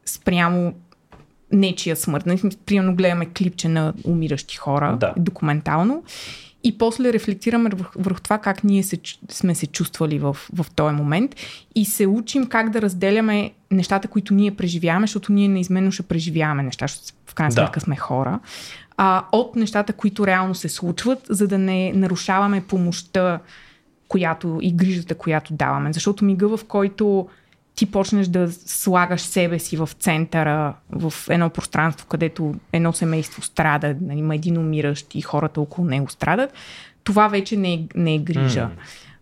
спрямо 0.06 0.74
нечия 1.52 1.96
смърт. 1.96 2.24
Примерно 2.66 2.96
гледаме 2.96 3.26
клипче 3.26 3.68
на 3.68 3.94
умиращи 4.04 4.58
хора, 4.58 4.98
Да. 5.00 5.14
документално, 5.18 6.04
и 6.64 6.78
после 6.78 7.14
рефлектираме 7.14 7.70
върху, 7.74 8.00
върху 8.02 8.20
това 8.22 8.38
как 8.38 8.64
ние 8.64 8.84
се, 8.84 8.98
сме 9.32 9.56
се 9.56 9.68
чувствали 9.68 10.20
в, 10.20 10.38
в 10.54 10.66
този 10.76 10.96
момент 10.96 11.36
и 11.76 11.86
се 11.86 12.08
учим 12.08 12.46
как 12.48 12.70
да 12.70 12.82
разделяме 12.82 13.52
нещата, 13.72 14.08
които 14.08 14.34
ние 14.34 14.52
преживяваме, 14.56 15.08
защото 15.08 15.34
ние 15.34 15.48
неизменно 15.48 15.92
ще 15.92 16.04
преживяваме 16.04 16.64
неща, 16.64 16.88
защото 16.88 17.08
в 17.28 17.34
крайна 17.36 17.50
Да. 17.56 17.62
сметка 17.62 17.80
сме 17.80 17.96
хора, 17.96 18.40
а, 18.98 19.26
от 19.32 19.56
нещата, 19.56 19.94
които 19.94 20.28
реално 20.28 20.56
се 20.56 20.70
случват, 20.70 21.20
за 21.30 21.48
да 21.48 21.58
не 21.58 21.94
нарушаваме 21.94 22.64
помощта, 22.68 23.40
която 24.08 24.60
и 24.62 24.74
грижата, 24.74 25.16
която 25.16 25.54
даваме. 25.54 25.94
Защото 25.94 26.26
мига, 26.26 26.58
в 26.58 26.66
който 26.68 27.28
ти 27.80 27.86
почнеш 27.86 28.28
да 28.28 28.52
слагаш 28.52 29.22
себе 29.22 29.60
си 29.60 29.78
в 29.78 29.90
центъра, 30.00 30.74
в 30.90 31.14
едно 31.30 31.50
пространство, 31.50 32.08
където 32.08 32.56
едно 32.74 32.94
семейство 32.94 33.42
страда, 33.42 33.96
нали, 34.02 34.20
има 34.20 34.36
един 34.36 34.58
умиращ 34.58 35.16
и 35.16 35.22
хората 35.22 35.62
около 35.62 35.88
него 35.88 36.10
страдат, 36.10 36.54
това 37.04 37.28
вече 37.28 37.58
не 37.58 37.74
е, 37.74 37.80
не 37.96 38.16
е 38.16 38.18
грижа. 38.18 38.70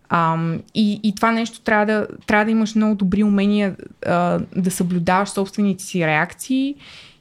Ам, 0.08 0.62
и, 0.74 1.00
и 1.02 1.14
това 1.14 1.30
нещо 1.32 1.60
трябва 1.60 1.86
да, 1.86 2.06
трябва 2.26 2.44
да 2.44 2.50
имаш 2.50 2.74
много 2.74 2.94
добри 2.94 3.24
умения 3.24 3.76
а, 4.06 4.40
да 4.56 4.70
съблюдаваш 4.70 5.28
собствените 5.28 5.84
си 5.84 6.06
реакции 6.06 6.74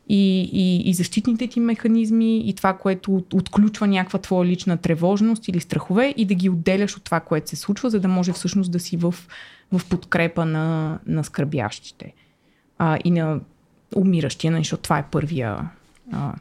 и, 0.10 0.50
и, 0.54 0.90
и 0.90 0.94
защитните 0.94 1.48
ти 1.48 1.60
механизми 1.60 2.50
и 2.50 2.54
това, 2.54 2.74
което 2.74 3.16
от, 3.16 3.34
отключва 3.34 3.88
някаква 3.88 4.20
твоя 4.20 4.50
лична 4.50 4.78
тревожност 4.78 5.48
или 5.48 5.60
страхове 5.60 6.14
и 6.18 6.26
да 6.26 6.34
ги 6.34 6.50
отделяш 6.50 6.98
от 6.98 7.04
това, 7.04 7.20
което 7.20 7.50
се 7.50 7.56
случва, 7.56 7.90
за 7.90 8.00
да 8.00 8.08
може 8.08 8.34
всъщност 8.34 8.72
да 8.72 8.80
си 8.80 8.98
в, 8.98 9.16
в 9.72 9.82
подкрепа 9.90 10.46
на, 10.46 11.00
на 11.06 11.24
скърбящите 11.24 12.14
а, 12.78 12.98
и 13.04 13.12
на 13.12 13.40
умиращия, 13.96 14.52
нали, 14.52 14.62
защото 14.62 14.84
това 14.84 14.98
е 14.98 15.06
първия. 15.12 15.70
А, 16.12 16.34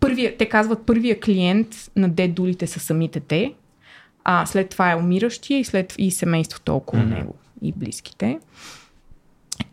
първия 0.00 0.36
те 0.36 0.48
казват, 0.48 0.86
първия 0.86 1.20
клиент 1.20 1.90
на 1.96 2.08
дедулите 2.08 2.66
са 2.66 2.80
самите 2.80 3.20
те. 3.20 3.54
А, 4.24 4.46
след 4.46 4.68
това 4.68 4.90
е 4.90 4.96
умиращия 4.96 5.60
и, 5.60 5.64
след, 5.64 5.94
и 5.98 6.10
семейството 6.10 6.76
около 6.76 7.02
Мгм. 7.02 7.14
него 7.14 7.34
и 7.62 7.72
близките. 7.72 8.38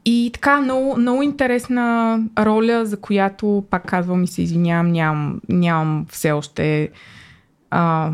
И 0.06 0.30
така, 0.34 0.62
много, 0.62 0.96
много 0.98 1.22
интересна 1.22 2.20
роля, 2.40 2.86
за 2.86 2.98
която, 2.98 3.64
пак 3.70 3.86
казвам 3.86 4.24
и 4.24 4.28
се 4.28 4.42
извинявам, 4.42 4.92
нямам, 4.92 5.42
нямам 5.50 6.06
все 6.10 6.32
още 6.32 6.90
а, 7.70 8.12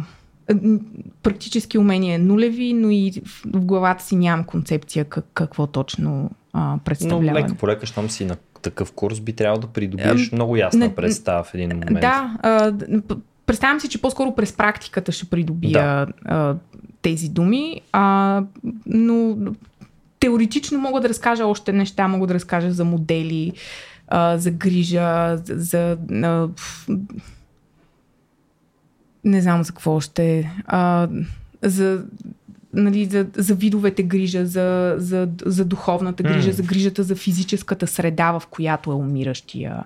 практически 1.24 1.78
умения 1.78 2.20
нулеви, 2.20 2.74
но 2.74 2.90
и 2.90 3.12
в, 3.26 3.42
в 3.46 3.66
главата 3.66 4.04
си 4.04 4.16
нямам 4.16 4.46
концепция 4.46 5.06
как, 5.06 5.26
какво 5.34 5.68
точно 5.68 6.32
а, 6.54 6.72
Но 6.72 6.80
представлява. 6.80 7.40
лека 7.40 7.56
по 7.56 7.68
лека, 7.68 7.86
щом 7.86 8.10
си 8.10 8.26
на 8.26 8.36
такъв 8.62 8.92
курс, 8.92 9.20
би 9.20 9.34
трябвало 9.34 9.62
да 9.62 9.68
придобиеш 9.68 10.32
много 10.32 10.56
ясна 10.56 10.80
не- 10.80 10.96
представа 10.96 11.44
в 11.44 11.54
един 11.54 11.70
момент. 11.70 12.02
Да, 12.02 12.38
а, 12.42 12.74
представям 13.46 13.80
си, 13.80 13.90
че 13.90 14.02
по-скоро 14.02 14.36
през 14.36 14.54
практиката 14.54 15.12
ще 15.12 15.26
придобия 15.26 15.72
Да. 16.06 16.08
а, 16.26 16.56
тези 17.02 17.30
думи, 17.30 17.82
а, 17.92 18.42
но 18.86 19.38
теоретично 20.24 20.80
мога 20.80 21.02
да 21.02 21.10
разкажа 21.10 21.46
още 21.46 21.74
неща, 21.74 22.08
мога 22.08 22.28
да 22.28 22.34
разкажа 22.34 22.72
за 22.72 22.86
модели, 22.86 23.54
а, 24.08 24.38
за 24.38 24.52
грижа, 24.52 25.38
за. 25.46 25.56
за 25.60 25.98
а, 26.24 26.50
не 29.24 29.42
знам 29.42 29.64
за 29.64 29.72
какво 29.72 29.96
още. 29.96 30.52
А, 30.66 31.08
за, 31.62 32.04
нали, 32.74 33.06
за, 33.06 33.28
за 33.36 33.56
видовете 33.56 34.04
грижа, 34.04 34.46
за, 34.46 34.96
за, 34.98 35.30
за 35.46 35.66
духовната 35.66 36.24
грижа, 36.24 36.48
М. 36.48 36.54
за 36.54 36.64
грижата 36.64 37.04
за 37.04 37.16
физическата 37.16 37.88
среда, 37.88 38.32
в 38.40 38.48
която 38.48 38.92
е 38.92 38.96
умиращия. 38.96 39.84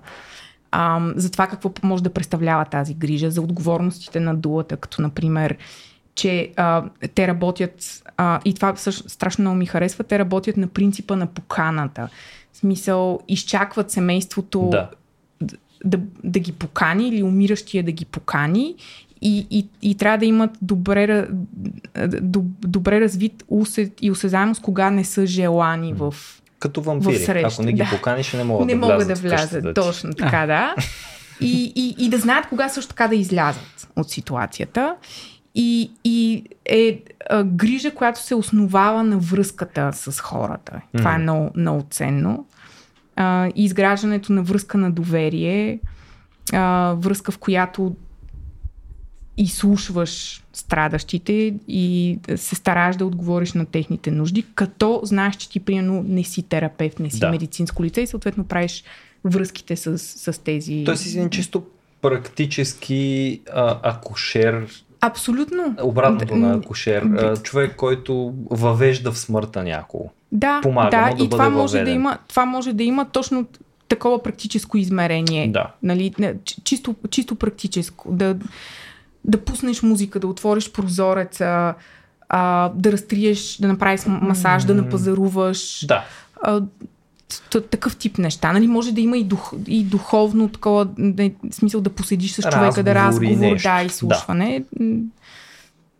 А, 0.70 1.12
за 1.16 1.30
това 1.30 1.46
какво 1.46 1.72
може 1.82 2.02
да 2.02 2.10
представлява 2.10 2.64
тази 2.64 2.94
грижа, 2.94 3.30
за 3.30 3.42
отговорностите 3.42 4.20
на 4.20 4.34
дулата, 4.34 4.76
като 4.76 5.02
например, 5.02 5.56
че 6.18 6.50
а, 6.56 6.84
те 7.14 7.28
работят, 7.28 8.02
а, 8.16 8.40
и 8.44 8.54
това 8.54 8.76
също 8.76 9.08
страшно 9.08 9.42
много 9.42 9.56
ми 9.56 9.66
харесва, 9.66 10.04
те 10.04 10.18
работят 10.18 10.56
на 10.56 10.66
принципа 10.66 11.16
на 11.16 11.26
поканата. 11.26 12.08
В 12.52 12.56
смисъл, 12.56 13.20
изчакват 13.28 13.90
семейството 13.90 14.68
Да. 14.70 14.90
да, 15.84 16.00
да 16.24 16.38
ги 16.38 16.52
покани 16.52 17.08
или 17.08 17.22
умиращия 17.22 17.84
да 17.84 17.92
ги 17.92 18.04
покани 18.04 18.74
и, 19.22 19.46
и, 19.50 19.68
и 19.82 19.94
трябва 19.94 20.18
да 20.18 20.26
имат 20.26 20.50
добре, 20.62 21.28
добре 22.60 23.00
развит 23.00 23.44
усет 23.48 23.92
и 24.00 24.10
осезаемост, 24.10 24.62
кога 24.62 24.90
не 24.90 25.04
са 25.04 25.26
желани 25.26 25.92
в... 25.92 26.14
Като 26.58 26.80
вампири. 26.80 27.42
Ако 27.44 27.62
не 27.62 27.72
ги 27.72 27.82
да. 27.82 27.90
поканиш, 27.90 28.32
не 28.32 28.44
могат 28.44 28.66
не 28.66 28.74
да 28.74 28.80
могат 28.80 28.96
влязат 28.96 29.22
да 29.22 29.28
в 29.28 29.32
къщата 29.32 29.60
влязат. 29.60 29.74
ти. 29.74 29.80
Точно 29.80 30.14
така, 30.14 30.46
да. 30.46 30.74
И, 31.40 31.72
и, 31.76 31.94
и 31.98 32.08
да 32.08 32.18
знаят 32.18 32.46
кога 32.48 32.68
също 32.68 32.88
така 32.88 33.08
да 33.08 33.14
излязат 33.14 33.88
от 33.96 34.10
ситуацията. 34.10 34.96
И, 35.54 35.90
и 36.04 36.44
е 36.64 37.02
а, 37.30 37.44
грижа, 37.44 37.94
която 37.94 38.22
се 38.22 38.34
основава 38.34 39.04
на 39.04 39.18
връзката 39.18 39.90
с 39.92 40.20
хората. 40.20 40.80
Това 40.96 41.14
е 41.14 41.18
много, 41.18 41.50
много 41.56 41.86
ценно. 41.90 42.46
А, 43.16 43.46
и 43.46 43.64
изграждането 43.64 44.32
на 44.32 44.42
връзка 44.42 44.78
на 44.78 44.90
доверие, 44.90 45.80
а, 46.52 46.94
връзка 46.98 47.32
в 47.32 47.38
която 47.38 47.96
изслушваш 49.36 50.42
страдащите 50.52 51.54
и 51.68 52.18
се 52.36 52.54
стараш 52.54 52.96
да 52.96 53.06
отговориш 53.06 53.52
на 53.52 53.66
техните 53.66 54.10
нужди, 54.10 54.44
като 54.54 55.00
знаеш, 55.04 55.36
че 55.36 55.50
ти 55.50 55.60
примерно 55.60 56.04
не 56.08 56.24
си 56.24 56.42
терапевт, 56.42 57.00
не 57.00 57.10
си 57.10 57.20
Да. 57.20 57.30
медицинско 57.30 57.84
лице 57.84 58.00
и 58.00 58.06
съответно 58.06 58.44
правиш 58.44 58.84
връзките 59.24 59.76
с, 59.76 59.98
с 59.98 60.42
тези... 60.44 60.82
Той 60.86 60.96
си 60.96 61.18
един 61.18 61.30
чисто 61.30 61.66
практически 62.02 63.40
а, 63.52 63.78
акушер, 63.82 64.66
Абсолютно. 65.00 65.76
обратното 65.82 66.36
на 66.36 66.60
д- 66.60 66.62
а, 67.20 67.36
човек, 67.36 67.76
който 67.76 68.34
въвежда 68.50 69.12
в 69.12 69.18
смъртта 69.18 69.62
някого. 69.62 70.10
Да, 70.32 70.60
помага 70.62 70.90
да 70.90 71.16
да 71.16 71.24
и 71.24 71.30
това 71.30 71.50
може 71.50 71.84
да, 71.84 71.90
има, 71.90 72.18
това 72.28 72.44
може 72.44 72.72
да 72.72 72.82
има 72.82 73.04
точно 73.04 73.46
такова 73.88 74.22
практическо 74.22 74.76
измерение. 74.76 75.48
Да. 75.48 75.70
Нали, 75.82 76.12
чисто, 76.64 76.94
чисто 77.10 77.34
практическо. 77.34 78.12
Да, 78.12 78.36
да 79.24 79.38
пуснеш 79.44 79.82
музика, 79.82 80.20
да 80.20 80.26
отвориш 80.26 80.72
прозореца, 80.72 81.74
а, 82.28 82.70
да 82.74 82.92
разтриеш, 82.92 83.56
да 83.56 83.68
направиш 83.68 84.00
масаж, 84.06 84.64
да 84.64 84.74
напазаруваш. 84.74 85.86
Да. 85.86 86.04
А, 86.42 86.60
такъв 87.70 87.96
тип 87.96 88.18
неща. 88.18 88.52
Нали, 88.52 88.66
може 88.66 88.92
да 88.92 89.00
има 89.00 89.18
и, 89.18 89.24
дух, 89.24 89.52
и 89.66 89.84
духовно 89.84 90.48
такова, 90.48 90.84
да, 90.98 91.30
смисъл 91.50 91.80
да 91.80 91.90
поседиш 91.90 92.32
с 92.32 92.42
човека, 92.42 92.82
да 92.82 92.94
Разговори, 92.94 93.30
разговор, 93.30 93.52
нещо. 93.52 93.68
да, 93.68 93.82
изслушване. 93.82 94.64
М, 94.80 95.00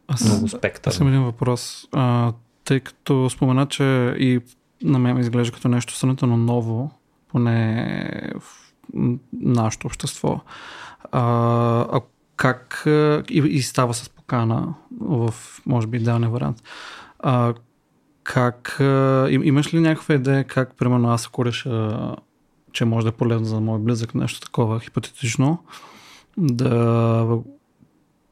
Аз, 0.09 0.25
Много 0.25 0.49
спектър. 0.49 0.91
аз 0.91 0.99
имам 0.99 1.13
един 1.13 1.25
въпрос. 1.25 1.89
А, 1.93 2.33
тъй 2.65 2.81
като 2.81 3.31
спомена, 3.31 3.67
че 3.67 4.15
и 4.19 4.41
на 4.83 4.99
мен 4.99 5.15
ми 5.15 5.21
изглежда 5.21 5.53
като 5.53 5.69
нещо 5.69 5.95
сравнително 5.97 6.37
ново, 6.37 6.91
поне 7.29 8.33
в 8.41 8.73
нашето 9.33 9.87
общество. 9.87 10.41
А, 11.13 11.21
а 11.93 12.01
как 12.37 12.83
и, 13.31 13.39
и 13.39 13.63
става 13.63 13.95
с 13.95 14.09
покана 14.09 14.75
в, 15.01 15.35
може 15.67 15.87
би, 15.87 15.97
идеалния 15.97 16.31
вариант. 16.31 16.63
А, 17.19 17.55
как, 18.29 18.77
им, 19.31 19.45
имаш 19.45 19.75
ли 19.75 19.81
някаква 19.81 20.15
идея 20.15 20.45
как, 20.45 20.75
примерно, 20.75 21.11
аз 21.11 21.27
ако 21.27 21.45
реша, 21.45 22.17
че 22.73 22.85
може 22.85 23.05
да 23.05 23.09
е 23.09 23.13
полезно 23.13 23.47
за 23.47 23.61
мой 23.61 23.79
близък 23.79 24.15
нещо 24.15 24.41
такова 24.41 24.81
хипотетично, 24.81 25.59
да 26.37 27.39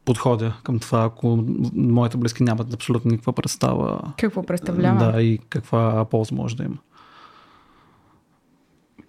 подходя 0.05 0.55
към 0.65 0.79
това, 0.79 1.05
ако 1.05 1.45
моите 1.75 2.17
близки 2.17 2.43
нямат 2.43 2.75
абсолютно 2.75 3.11
никаква 3.11 3.33
представа 3.33 4.01
какво 4.19 4.43
представлява? 4.43 5.13
да, 5.13 5.23
и 5.23 5.39
каква 5.39 6.05
полза 6.05 6.35
може 6.35 6.57
да 6.57 6.65
има. 6.65 6.77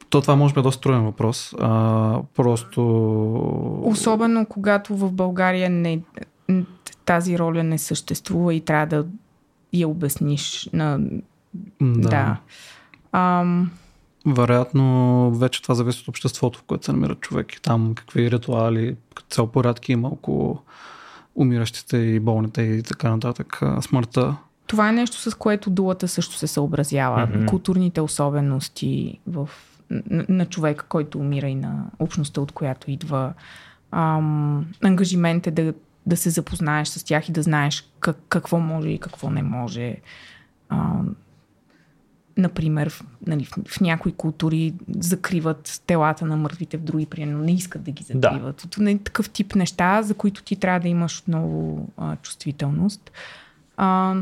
То 0.09 0.21
това 0.21 0.35
може 0.35 0.53
би 0.53 0.59
е 0.59 0.63
доста 0.63 0.81
труден 0.81 1.03
въпрос. 1.03 1.55
А, 1.59 2.19
просто... 2.35 2.81
Особено 3.83 4.45
когато 4.45 4.95
в 4.95 5.11
България 5.11 5.69
не, 5.69 6.01
тази 7.05 7.39
роля 7.39 7.63
не 7.63 7.77
съществува 7.77 8.53
и 8.53 8.61
трябва 8.61 8.85
да 8.85 9.05
я 9.73 9.87
обясниш 9.87 10.69
на... 10.73 10.99
Да. 11.81 12.09
да. 12.09 12.37
Ам, 13.11 13.71
Вероятно, 14.27 15.31
вече 15.31 15.61
това 15.61 15.75
зависи 15.75 16.01
от 16.01 16.07
обществото, 16.07 16.59
в 16.59 16.63
което 16.63 16.85
се 16.85 16.91
намира 16.91 17.15
човек 17.15 17.53
и 17.53 17.61
там 17.61 17.93
какви 17.95 18.31
ритуали, 18.31 18.95
като 19.15 19.29
цел 19.29 19.47
порядки 19.47 19.91
има 19.91 20.07
около 20.07 20.59
умиращите 21.35 21.97
и 21.97 22.19
болните 22.19 22.61
и 22.61 22.83
така 22.83 23.09
нататък. 23.09 23.61
Смъртта. 23.81 24.35
това 24.67 24.89
е 24.89 24.91
нещо, 24.91 25.17
с 25.17 25.35
което 25.35 25.69
дулата 25.69 26.07
също 26.07 26.35
се 26.35 26.47
съобразява. 26.47 27.27
Mm-hmm. 27.27 27.45
Културните 27.45 28.01
особености 28.01 29.19
в, 29.27 29.49
на, 29.89 30.25
на 30.29 30.45
човека, 30.45 30.85
който 30.89 31.19
умира 31.19 31.47
и 31.47 31.55
на 31.55 31.85
общността, 31.99 32.41
от 32.41 32.51
която 32.51 32.91
идва. 32.91 33.33
Ам, 33.91 34.65
ангажимент 34.83 35.47
е 35.47 35.51
да, 35.51 35.73
да 36.07 36.17
се 36.17 36.29
запознаеш 36.29 36.87
с 36.87 37.03
тях 37.03 37.29
и 37.29 37.31
да 37.31 37.43
знаеш 37.43 37.89
как, 37.99 38.17
какво 38.29 38.59
може 38.59 38.89
и 38.89 38.99
какво 38.99 39.29
не 39.29 39.43
може. 39.43 39.95
Ам, 40.69 41.15
например, 42.37 42.89
в, 42.89 43.03
нали, 43.27 43.45
в, 43.45 43.53
в 43.67 43.81
някои 43.81 44.11
култури 44.11 44.73
закриват 44.99 45.81
телата 45.87 46.25
на 46.25 46.37
мъртвите, 46.37 46.77
в 46.77 46.81
други, 46.81 47.05
примерно, 47.05 47.43
не 47.43 47.51
искат 47.53 47.83
да 47.83 47.91
ги 47.91 48.03
закриват. 48.03 48.67
Да. 48.77 48.83
Не, 48.83 48.97
такъв 48.97 49.29
тип 49.29 49.55
неща, 49.55 50.01
за 50.01 50.13
които 50.13 50.43
ти 50.43 50.55
трябва 50.55 50.79
да 50.79 50.87
имаш 50.87 51.23
много 51.27 51.87
а, 51.97 52.15
чувствителност. 52.15 53.11
А, 53.77 54.15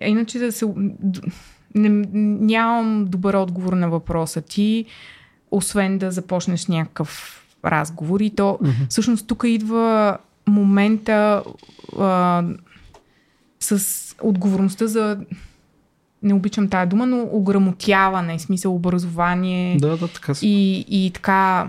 иначе 0.00 0.38
да 0.38 0.52
се... 0.52 0.66
Не, 1.74 1.88
нямам 2.14 3.04
добър 3.04 3.34
отговор 3.34 3.72
на 3.72 3.90
въпроса 3.90 4.42
ти, 4.42 4.84
освен 5.50 5.98
да 5.98 6.10
започнеш 6.10 6.66
някакъв 6.66 7.44
разговор. 7.64 8.20
И 8.20 8.30
то, 8.30 8.58
Мгм. 8.62 8.70
всъщност, 8.88 9.26
тук 9.26 9.44
идва 9.46 10.18
момента 10.48 11.42
а, 11.98 12.42
с 13.60 13.78
отговорността 14.22 14.86
за 14.86 15.18
не 16.22 16.34
обичам 16.34 16.68
тая 16.68 16.86
дума, 16.86 17.06
но 17.06 17.28
ограмотяване, 17.30 18.38
смисъл 18.38 18.74
образование 18.74 19.76
Да, 19.76 19.96
да, 19.96 20.08
така 20.08 20.34
си. 20.34 20.46
и, 20.46 20.84
и 21.06 21.10
така 21.10 21.68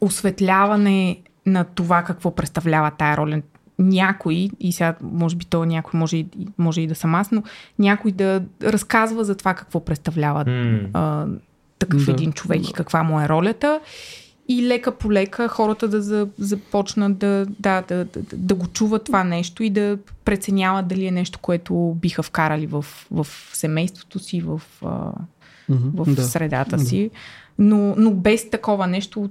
осветляване 0.00 1.18
на 1.46 1.64
това 1.64 2.02
какво 2.02 2.34
представлява 2.34 2.90
тая 2.90 3.16
роля. 3.16 3.42
Някой, 3.78 4.48
и 4.60 4.72
сега 4.72 4.94
може 5.02 5.36
би 5.36 5.44
то 5.44 5.64
някой 5.64 5.98
може 6.00 6.16
и, 6.16 6.26
може 6.58 6.80
и 6.80 6.86
да 6.86 6.94
съм 6.94 7.14
аз, 7.14 7.30
но 7.32 7.42
някой 7.78 8.12
да 8.12 8.42
разказва 8.62 9.24
за 9.24 9.34
това 9.34 9.54
какво 9.54 9.84
представлява 9.84 10.44
М. 10.46 10.78
а, 10.92 11.26
такъв 11.78 12.04
Да. 12.04 12.12
един 12.12 12.32
човек 12.32 12.68
и 12.68 12.72
каква 12.72 13.02
му 13.02 13.20
е 13.20 13.28
ролята. 13.28 13.80
И 14.48 14.66
лека 14.66 14.98
по 14.98 15.12
лека 15.12 15.48
хората 15.48 15.88
да 15.88 16.02
за, 16.02 16.28
започнат 16.38 17.18
да, 17.18 17.46
да, 17.58 17.82
да, 17.88 18.04
да, 18.04 18.22
да 18.32 18.54
го 18.54 18.66
чуват 18.66 19.04
това 19.04 19.24
нещо 19.24 19.62
и 19.62 19.70
да 19.70 19.98
преценяват 20.24 20.88
дали 20.88 21.06
е 21.06 21.10
нещо, 21.10 21.38
което 21.38 21.96
биха 22.00 22.22
вкарали 22.22 22.66
в, 22.66 22.84
в 23.10 23.26
семейството 23.52 24.18
си, 24.18 24.40
в, 24.40 24.62
в 25.68 26.14
да. 26.14 26.22
средата 26.22 26.76
Да. 26.76 26.84
си. 26.84 27.10
Но, 27.58 27.94
но 27.96 28.10
без 28.10 28.50
такова 28.50 28.86
нещо 28.86 29.30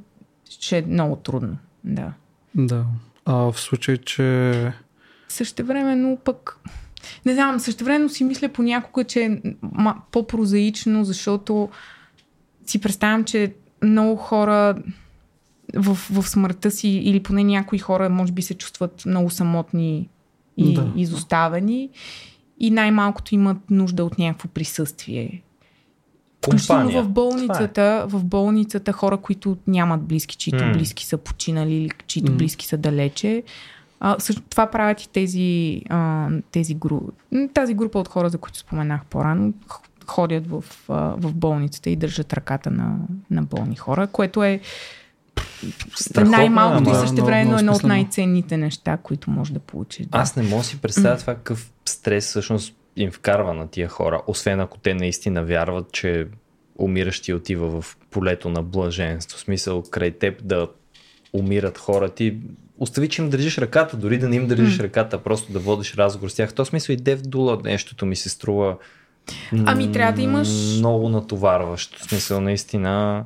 ще 0.50 0.78
е 0.78 0.82
много 0.82 1.16
трудно. 1.16 1.58
Да. 1.84 2.14
Да. 2.56 2.86
А 3.26 3.34
в 3.34 3.60
случай, 3.60 3.98
че 3.98 4.72
Същевременно 5.28 6.18
пък 6.24 6.60
не 7.26 7.34
знам, 7.34 7.60
същевременно 7.60 8.10
си 8.10 8.24
мисля 8.24 8.50
понякога, 8.50 9.04
че 9.04 9.24
е 9.24 9.40
по-прозаично, 10.12 11.04
защото 11.04 11.70
си 12.66 12.82
представям, 12.82 13.24
че 13.24 13.54
много 13.84 14.16
хора 14.16 14.76
в, 15.76 15.98
в 16.12 16.24
смъртта 16.28 16.72
си, 16.72 16.90
или 16.90 17.24
поне 17.24 17.44
някои 17.44 17.80
хора, 17.80 18.10
може 18.10 18.32
би 18.32 18.42
се 18.42 18.54
чувстват 18.54 19.04
много 19.06 19.30
самотни 19.30 20.10
и 20.58 20.74
да. 20.74 20.92
изоставени 20.96 21.90
и 22.60 22.72
най-малкото 22.72 23.36
имат 23.36 23.58
нужда 23.70 24.06
от 24.06 24.20
някакво 24.20 24.50
присъствие. 24.50 25.42
Включително 26.38 27.04
в 27.04 27.10
болницата, 27.10 28.04
е. 28.06 28.08
в 28.08 28.24
болницата 28.24 28.92
хора, 28.92 29.18
които 29.18 29.58
нямат 29.68 30.02
близки, 30.02 30.38
чието 30.38 30.64
mm. 30.64 30.74
близки 30.74 31.06
са 31.06 31.18
починали 31.18 31.76
или 31.76 31.90
чието 32.08 32.32
mm. 32.32 32.36
близки 32.36 32.68
са 32.68 32.78
далече. 32.78 33.44
А, 34.00 34.20
също, 34.20 34.42
това 34.42 34.66
правят 34.66 35.02
и 35.02 35.10
тези, 35.10 35.82
а, 35.90 36.30
тези 36.52 36.74
гру... 36.74 37.02
тази 37.54 37.74
група 37.74 38.00
от 38.00 38.08
хора, 38.08 38.30
за 38.30 38.38
които 38.38 38.58
споменах 38.58 39.06
по-рано, 39.06 39.54
ходят 40.08 40.48
в, 40.48 40.64
а, 40.90 40.94
в 41.18 41.34
болницата 41.34 41.90
и 41.90 41.96
държат 41.96 42.34
ръката 42.34 42.72
на, 42.72 42.98
на 43.32 43.44
болни 43.44 43.76
хора, 43.76 44.08
което 44.08 44.44
е 44.44 44.60
Страхотно, 45.96 46.38
най-малкото 46.38 46.90
и 46.90 46.94
също 46.94 47.26
време 47.26 47.56
едно 47.60 47.74
от 47.74 47.84
най-ценните 47.84 48.58
неща, 48.58 48.98
които 48.98 49.32
може 49.32 49.54
да 49.54 49.60
получиш. 49.60 50.06
Да. 50.06 50.18
Аз 50.18 50.36
не 50.36 50.44
мога 50.44 50.64
си 50.64 50.82
представя 50.82 51.18
това 51.18 51.36
какъв 51.36 51.72
стрес 51.86 52.26
всъщност 52.26 52.76
им 52.96 53.12
вкарва 53.12 53.54
на 53.54 53.68
тия 53.68 53.88
хора, 53.88 54.22
освен 54.28 54.60
ако 54.60 54.78
те 54.78 54.94
наистина 54.94 55.44
вярват, 55.44 55.92
че 55.92 56.28
умиращи 56.78 57.34
отива 57.34 57.82
в 57.82 57.98
полето 58.12 58.50
на 58.50 58.64
блаженство. 58.64 59.38
В 59.38 59.42
смисъл, 59.42 59.82
край 59.82 60.12
теб 60.12 60.46
да 60.48 60.68
умират 61.34 61.78
хора. 61.78 62.10
Ти 62.10 62.38
остави, 62.78 63.10
че 63.10 63.22
им 63.22 63.30
държиш 63.30 63.58
ръката, 63.58 63.98
дори 63.98 64.18
да 64.18 64.30
не 64.30 64.36
им 64.36 64.48
държиш 64.48 64.78
mm. 64.78 64.84
ръката, 64.84 65.24
просто 65.24 65.54
да 65.54 65.60
водиш 65.60 65.96
разговор 65.96 66.30
с 66.30 66.36
тях. 66.36 66.50
В 66.50 66.54
този 66.54 66.70
смисъл 66.70 66.94
и 66.94 66.98
Дев 66.98 67.22
Дула 67.22 67.60
нещото 67.64 68.06
ми 68.06 68.16
се 68.16 68.30
струва 68.30 68.78
Ами 69.66 69.92
трябва 69.92 70.14
да 70.14 70.22
имаш... 70.22 70.48
Много 70.78 71.10
натоварващо. 71.10 72.00
В 72.00 72.04
смисъл, 72.04 72.42
наистина... 72.42 73.26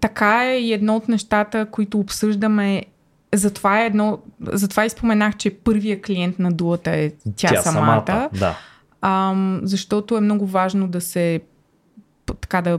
Така 0.00 0.44
е 0.44 0.58
и 0.58 0.72
едно 0.72 0.96
от 0.96 1.08
нещата, 1.08 1.66
които 1.70 1.98
обсъждаме 1.98 2.82
затова, 3.34 3.82
е 3.82 3.86
едно, 3.86 4.18
затова 4.40 4.84
и 4.84 4.90
споменах, 4.90 5.36
че 5.36 5.50
първия 5.50 6.02
клиент 6.02 6.38
на 6.38 6.52
дулата 6.52 6.90
е 6.90 7.10
тя, 7.36 7.48
тя 7.48 7.62
самата. 7.62 8.04
самата 8.06 8.28
да. 8.32 8.58
Ам, 9.02 9.60
защото 9.62 10.16
е 10.16 10.20
много 10.20 10.46
важно 10.46 10.88
да 10.88 11.00
се 11.00 11.40
така 12.40 12.62
да 12.62 12.78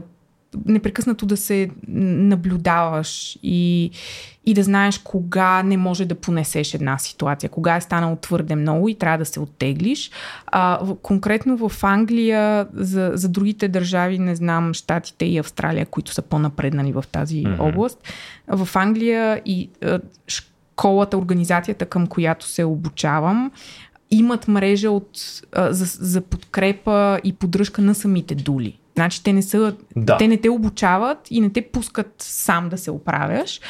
непрекъснато 0.66 1.26
да 1.26 1.36
се 1.36 1.70
наблюдаваш 1.88 3.38
и, 3.42 3.90
и 4.46 4.54
да 4.54 4.62
знаеш 4.62 4.98
кога 4.98 5.62
не 5.62 5.76
може 5.76 6.04
да 6.04 6.14
понесеш 6.14 6.74
една 6.74 6.98
ситуация, 6.98 7.50
кога 7.50 7.76
е 7.76 7.80
станало 7.80 8.16
твърде 8.16 8.56
много 8.56 8.88
и 8.88 8.94
трябва 8.94 9.18
да 9.18 9.24
се 9.24 9.40
оттеглиш. 9.40 10.10
А, 10.46 10.80
конкретно 11.02 11.68
в 11.68 11.84
Англия, 11.84 12.66
за, 12.74 13.10
за 13.14 13.28
другите 13.28 13.68
държави, 13.68 14.18
не 14.18 14.36
знам, 14.36 14.74
Штатите 14.74 15.24
и 15.24 15.38
Австралия, 15.38 15.86
които 15.86 16.12
са 16.12 16.22
по-напреднали 16.22 16.92
в 16.92 17.04
тази 17.12 17.42
mm-hmm. 17.42 17.60
област, 17.60 17.98
в 18.48 18.68
Англия 18.74 19.42
и 19.44 19.70
а, 19.84 20.00
школата, 20.28 21.18
организацията, 21.18 21.86
към 21.86 22.06
която 22.06 22.46
се 22.46 22.64
обучавам, 22.64 23.50
имат 24.10 24.48
мрежа 24.48 24.90
от, 24.90 25.08
а, 25.52 25.72
за, 25.72 25.84
за 25.84 26.20
подкрепа 26.20 27.20
и 27.24 27.32
поддръжка 27.32 27.82
на 27.82 27.94
самите 27.94 28.34
дули. 28.34 28.78
Значи 29.00 29.22
те 29.22 29.32
не 29.32 29.42
са. 29.42 29.74
Да. 29.96 30.16
Те 30.16 30.28
не 30.28 30.36
те 30.36 30.50
обучават 30.50 31.18
и 31.30 31.40
не 31.40 31.50
те 31.50 31.62
пускат 31.62 32.14
сам 32.18 32.68
да 32.68 32.78
се 32.78 32.90
оправяш. 32.90 33.60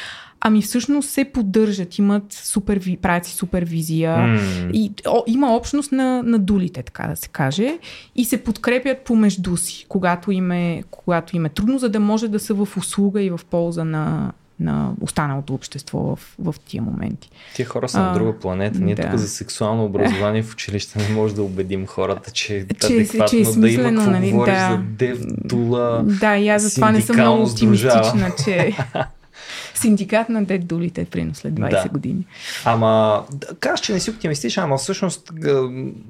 Ами 0.41 0.61
всъщност 0.61 1.09
се 1.09 1.25
поддържат, 1.25 1.97
имат 1.97 2.33
суперви, 2.33 2.97
правят 2.97 3.25
си 3.25 3.33
супервизия 3.33 4.17
mm. 4.17 4.71
и 4.71 4.91
о, 5.07 5.23
има 5.27 5.55
общност 5.55 5.91
на, 5.91 6.23
на 6.23 6.39
дулите, 6.39 6.83
така 6.83 7.07
да 7.07 7.15
се 7.15 7.27
каже, 7.27 7.77
и 8.15 8.25
се 8.25 8.43
подкрепят 8.43 9.01
помежду 9.01 9.57
си, 9.57 9.85
когато 9.89 10.31
им, 10.31 10.51
е, 10.51 10.83
когато 10.91 11.35
им 11.35 11.45
е 11.45 11.49
трудно, 11.49 11.79
за 11.79 11.89
да 11.89 11.99
може 11.99 12.27
да 12.27 12.39
са 12.39 12.53
в 12.53 12.77
услуга 12.77 13.21
и 13.21 13.29
в 13.29 13.39
полза 13.49 13.83
на, 13.83 14.31
на 14.59 14.91
останалото 15.01 15.53
общество 15.53 15.99
в, 15.99 16.19
в 16.39 16.55
тия 16.65 16.83
моменти. 16.83 17.29
Тия 17.55 17.65
хора 17.65 17.89
са 17.89 17.99
а, 17.99 18.01
на 18.01 18.13
друга 18.13 18.39
планета. 18.39 18.79
Ние 18.79 18.95
да. 18.95 19.09
тук 19.09 19.19
за 19.19 19.27
сексуално 19.27 19.85
образование 19.85 20.43
в 20.43 20.53
училище 20.53 20.99
не 20.99 21.15
може 21.15 21.35
да 21.35 21.43
убедим 21.43 21.87
хората, 21.87 22.31
че, 22.31 22.57
е 22.57 22.65
че 22.73 22.93
адекватно 22.93 23.27
че 23.27 23.39
е 23.39 23.45
смислено, 23.45 23.61
да 23.61 23.71
има 23.71 23.95
какво 23.95 24.11
нали, 24.11 24.31
говориш 24.31 24.53
да. 24.53 24.69
за 24.69 24.77
девтула. 24.77 26.03
Да, 26.05 26.37
и 26.37 26.49
аз 26.49 26.61
затова 26.61 26.91
не 26.91 27.01
съм 27.01 27.15
много 27.15 27.43
оптимистична, 27.43 28.31
че 28.45 28.77
синдикат 29.73 30.29
на 30.29 30.45
дед 30.45 30.67
дулите 30.67 31.01
е 31.01 31.05
принос 31.05 31.37
след 31.37 31.53
20 31.53 31.83
да. 31.83 31.89
години. 31.89 32.25
Ама, 32.65 33.23
кажеш, 33.59 33.79
че 33.79 33.93
не 33.93 33.99
си 33.99 34.09
оптимистичен, 34.09 34.63
ама 34.63 34.77
всъщност 34.77 35.31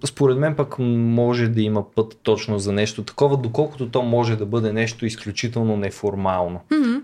според 0.06 0.38
мен 0.38 0.56
пък 0.56 0.80
може 0.80 1.48
да 1.48 1.62
има 1.62 1.92
път 1.92 2.20
точно 2.24 2.60
за 2.60 2.72
нещо 2.72 3.04
такова, 3.04 3.38
доколкото 3.38 3.90
то 3.90 4.02
може 4.02 4.36
да 4.36 4.46
бъде 4.46 4.74
нещо 4.74 5.06
изключително 5.06 5.78
неформално. 5.78 6.60
Mm-hmm. 6.72 7.02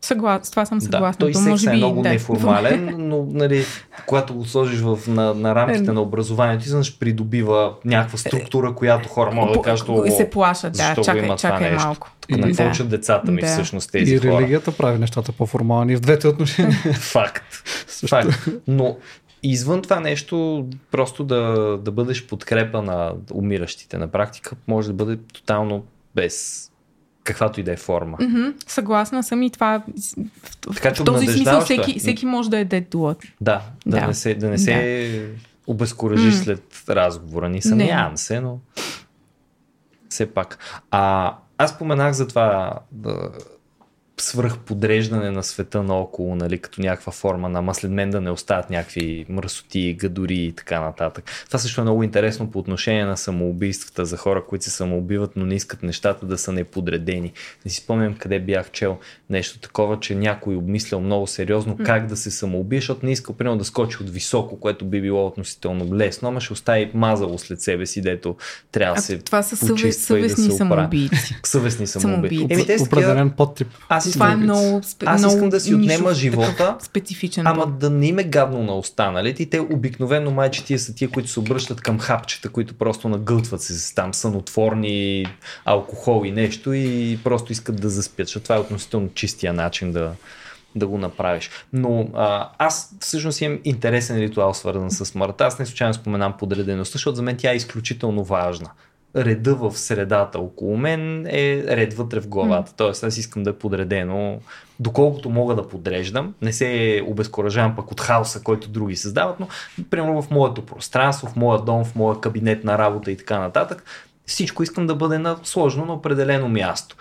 Съглас, 0.00 0.46
с 0.46 0.50
това 0.50 0.66
съм 0.66 0.80
съгласна. 0.80 1.12
Да, 1.12 1.18
той 1.18 1.34
секс 1.34 1.46
може 1.46 1.70
е 1.70 1.72
много 1.72 2.02
да. 2.02 2.08
неформален, 2.08 2.94
но 2.98 3.26
нали, 3.30 3.64
когато 4.06 4.34
го 4.34 4.44
сложиш 4.44 4.80
в, 4.80 4.98
на, 5.08 5.34
на 5.34 5.54
рамките 5.54 5.92
на 5.92 6.00
образованието, 6.00 6.64
изведнъж 6.64 6.98
придобива 6.98 7.74
някаква 7.84 8.18
структура, 8.18 8.74
която 8.74 9.08
хора 9.08 9.30
могат 9.30 9.54
да 9.54 9.62
кажат, 9.62 9.88
И 10.06 10.10
се 10.10 10.30
плашат, 10.30 10.72
да, 10.72 11.02
чакай, 11.02 11.36
чакай 11.36 11.72
малко. 11.72 12.10
Тук 12.20 12.30
не 12.38 12.52
да. 12.52 12.68
учат 12.68 12.88
децата 12.88 13.32
ми 13.32 13.40
да. 13.40 13.46
всъщност 13.46 13.92
тези 13.92 14.14
и 14.14 14.18
хора. 14.18 14.28
И 14.28 14.36
религията 14.36 14.72
прави 14.72 14.98
нещата 14.98 15.32
по-формални 15.32 15.96
в 15.96 16.00
двете 16.00 16.28
отношения. 16.28 16.72
Факт. 16.94 17.44
Факт. 18.08 18.48
Но 18.68 18.96
извън 19.42 19.82
това 19.82 20.00
нещо, 20.00 20.66
просто 20.90 21.24
да, 21.24 21.78
да 21.82 21.90
бъдеш 21.92 22.26
подкрепа 22.26 22.82
на 22.82 23.12
умиращите 23.32 23.98
на 23.98 24.08
практика, 24.08 24.56
може 24.66 24.88
да 24.88 24.94
бъде 24.94 25.18
тотално 25.32 25.84
без 26.14 26.67
каквато 27.28 27.60
и 27.60 27.62
да 27.62 27.72
е 27.72 27.76
форма. 27.76 28.16
Mm-hmm, 28.16 28.54
съгласна 28.66 29.22
съм 29.22 29.42
и 29.42 29.50
това. 29.50 29.82
Така, 30.74 30.94
в 30.94 31.04
този 31.04 31.26
смисъл 31.26 31.60
всеки, 31.60 31.98
всеки 31.98 32.26
може 32.26 32.50
да 32.50 32.58
е 32.58 32.64
to 32.66 33.16
Да, 33.40 33.62
да, 33.86 34.00
да. 34.00 34.06
не 34.06 34.14
се, 34.14 34.34
да 34.34 34.48
не 34.48 34.58
се 34.58 34.72
да. 34.72 35.72
обезкуражиш 35.72 36.34
mm. 36.34 36.42
след 36.42 36.84
разговора. 36.88 37.48
Ни 37.48 37.62
съмнявам 37.62 38.16
се, 38.16 38.40
но 38.40 38.58
все 40.08 40.26
пак. 40.26 40.58
А, 40.90 41.34
аз 41.58 41.70
споменах 41.70 42.12
за 42.12 42.28
това 42.28 42.78
да, 42.92 43.30
свръхподреждане 44.22 45.30
на 45.30 45.42
света 45.42 45.82
наоколо, 45.82 46.34
нали, 46.34 46.58
като 46.58 46.80
някаква 46.80 47.12
форма 47.12 47.48
на 47.48 47.74
след 47.74 47.90
мен 47.90 48.10
да 48.10 48.20
не 48.20 48.30
остават 48.30 48.70
някакви 48.70 49.26
мръсоти, 49.28 49.94
гадори 49.94 50.36
и 50.36 50.52
така 50.52 50.80
нататък. 50.80 51.24
Това 51.46 51.58
също 51.58 51.80
е 51.80 51.84
много 51.84 52.02
интересно 52.02 52.50
по 52.50 52.58
отношение 52.58 53.04
на 53.04 53.16
самоубийствата 53.16 54.04
за 54.04 54.16
хора, 54.16 54.44
които 54.48 54.64
се 54.64 54.70
самоубиват, 54.70 55.30
но 55.36 55.46
не 55.46 55.54
искат 55.54 55.82
нещата 55.82 56.26
да 56.26 56.38
са 56.38 56.52
неподредени. 56.52 57.32
Не 57.64 57.70
си 57.70 57.80
спомням 57.80 58.14
къде 58.14 58.40
бях 58.40 58.70
чел 58.70 58.98
нещо 59.30 59.58
такова, 59.58 60.00
че 60.00 60.14
някой 60.14 60.56
обмислял 60.56 61.00
много 61.00 61.26
сериозно 61.26 61.78
как 61.84 62.06
да 62.06 62.16
се 62.16 62.30
самоубие, 62.30 62.78
защото 62.78 63.06
не 63.06 63.12
искал 63.12 63.36
примерно 63.36 63.58
да 63.58 63.64
скочи 63.64 63.96
от 64.00 64.10
високо, 64.10 64.60
което 64.60 64.84
би 64.84 65.00
било 65.00 65.26
относително 65.26 65.96
лесно, 65.96 66.28
ама 66.28 66.40
ще 66.40 66.52
остави 66.52 66.90
мазало 66.94 67.38
след 67.38 67.60
себе 67.60 67.86
си, 67.86 68.02
дето 68.02 68.36
трябва 68.72 68.94
да 68.94 69.02
се 69.02 69.18
Това 69.18 69.42
са 69.42 69.56
съвестни 69.92 70.48
да 70.48 70.54
самоубийци. 70.54 71.40
Съвестни 71.42 71.86
самоубийци. 71.86 72.46
Еми, 72.50 72.66
те 72.66 72.76
Определен 72.80 73.30
подтип. 73.30 73.68
Аз 73.88 74.07
това 74.12 74.32
е 74.32 74.36
много 74.36 74.80
спе... 74.82 75.06
Аз 75.08 75.20
искам 75.20 75.36
много 75.36 75.50
да 75.50 75.60
си 75.60 75.74
отнема 75.74 76.14
живота, 76.14 76.76
специфичен 76.80 77.46
ама 77.46 77.66
да 77.66 77.90
не 77.90 78.06
им 78.06 78.18
е 78.18 78.24
гадно 78.24 78.62
на 78.62 78.74
останалите. 78.74 79.42
И 79.42 79.50
те 79.50 79.60
обикновено 79.60 80.30
майче 80.30 80.64
тия 80.64 80.78
са 80.78 80.94
тия, 80.94 81.10
които 81.10 81.28
се 81.28 81.40
обръщат 81.40 81.80
към 81.80 81.98
хапчета, 81.98 82.48
които 82.48 82.74
просто 82.74 83.08
нагълтват 83.08 83.62
се 83.62 83.94
там 83.94 84.14
сънотворни, 84.14 85.26
алкохол 85.64 86.26
и 86.26 86.30
нещо 86.30 86.72
и 86.72 87.18
просто 87.24 87.52
искат 87.52 87.80
да 87.80 87.90
заспят. 87.90 88.26
Защото 88.26 88.42
това 88.42 88.56
е 88.56 88.60
относително 88.60 89.08
чистия 89.14 89.52
начин 89.52 89.92
да, 89.92 90.12
да 90.74 90.86
го 90.86 90.98
направиш. 90.98 91.50
Но 91.72 92.08
а, 92.14 92.50
аз 92.58 92.94
всъщност 93.00 93.40
имам 93.40 93.58
интересен 93.64 94.18
ритуал, 94.18 94.54
свързан 94.54 94.90
с 94.90 95.04
смъртта. 95.04 95.44
Аз 95.44 95.58
не 95.58 95.66
случайно 95.66 95.94
споменам 95.94 96.36
подредеността, 96.38 96.92
защото 96.92 97.16
за 97.16 97.22
мен 97.22 97.36
тя 97.36 97.52
е 97.52 97.56
изключително 97.56 98.24
важна 98.24 98.70
реда 99.16 99.54
в 99.54 99.78
средата 99.78 100.38
около 100.38 100.76
мен 100.76 101.26
е 101.26 101.64
ред 101.68 101.94
вътре 101.94 102.20
в 102.20 102.28
главата. 102.28 102.72
Mm. 102.72 102.74
Тоест 102.76 103.04
аз 103.04 103.16
искам 103.16 103.42
да 103.42 103.50
е 103.50 103.52
подредено 103.52 104.38
доколкото 104.80 105.30
мога 105.30 105.54
да 105.54 105.68
подреждам. 105.68 106.34
Не 106.42 106.52
се 106.52 107.02
обезкуражавам 107.06 107.76
пък 107.76 107.92
от 107.92 108.00
хаоса, 108.00 108.42
който 108.42 108.68
други 108.68 108.96
създават, 108.96 109.40
но 109.40 109.48
примерно 109.90 110.22
в 110.22 110.30
моето 110.30 110.66
пространство, 110.66 111.26
в 111.26 111.36
моя 111.36 111.60
дом, 111.60 111.84
в 111.84 111.94
моя 111.94 112.20
кабинет 112.20 112.64
на 112.64 112.78
работа 112.78 113.10
и 113.10 113.16
така 113.16 113.38
нататък, 113.38 113.84
всичко 114.26 114.62
искам 114.62 114.86
да 114.86 114.94
бъде 114.94 115.18
на, 115.18 115.36
сложно 115.42 115.84
на 115.84 115.92
определено 115.92 116.48
място 116.48 116.96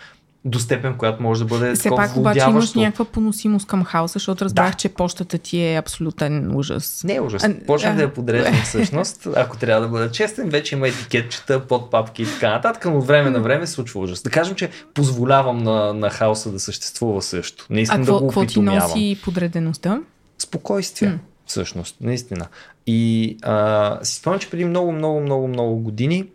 до 0.45 0.59
степен, 0.59 0.97
която 0.97 1.23
може 1.23 1.39
да 1.39 1.45
бъде 1.45 1.75
Все 1.75 1.89
пак 1.89 2.17
обаче 2.17 2.45
имаш 2.49 2.73
някаква 2.73 3.05
поносимост 3.05 3.67
към 3.67 3.83
хаоса, 3.83 4.13
защото 4.13 4.45
разбрах, 4.45 4.71
да. 4.71 4.77
че 4.77 4.89
почтата 4.89 5.37
ти 5.37 5.61
е 5.61 5.77
абсолютен 5.77 6.55
ужас. 6.55 7.03
Не 7.03 7.15
е 7.15 7.21
ужас. 7.21 7.45
Почнах 7.67 7.95
да 7.95 8.01
я 8.01 8.13
подреждам 8.13 8.61
всъщност. 8.63 9.27
Ако 9.35 9.57
трябва 9.57 9.81
да 9.81 9.87
бъда 9.87 10.11
честен, 10.11 10.49
вече 10.49 10.75
има 10.75 10.87
етикетчета, 10.87 11.67
подпапки 11.67 12.21
и 12.21 12.25
така 12.25 12.49
нататък, 12.49 12.85
но 12.85 12.97
от 12.97 13.07
време 13.07 13.29
на 13.29 13.39
време 13.39 13.67
случва 13.67 14.01
ужас. 14.01 14.21
Да 14.21 14.29
кажем, 14.29 14.55
че 14.55 14.69
позволявам 14.93 15.57
на, 15.57 15.93
на 15.93 16.09
хаоса 16.09 16.51
да 16.51 16.59
съществува 16.59 17.21
също. 17.21 17.65
Не 17.69 17.81
искам 17.81 18.01
а 18.01 18.05
да 18.05 18.13
го 18.13 18.27
какво 18.27 18.45
ти 18.45 18.59
носи 18.59 19.19
подредеността? 19.23 20.01
Спокойствие. 20.37 21.09
М. 21.09 21.19
всъщност, 21.45 21.95
наистина. 22.01 22.47
И 22.87 23.37
а, 23.41 23.99
си 24.03 24.15
спомням, 24.15 24.39
че 24.39 24.49
преди 24.49 24.65
много, 24.65 24.91
много, 24.91 25.21
много, 25.21 25.47
много 25.47 25.75
години, 25.75 26.25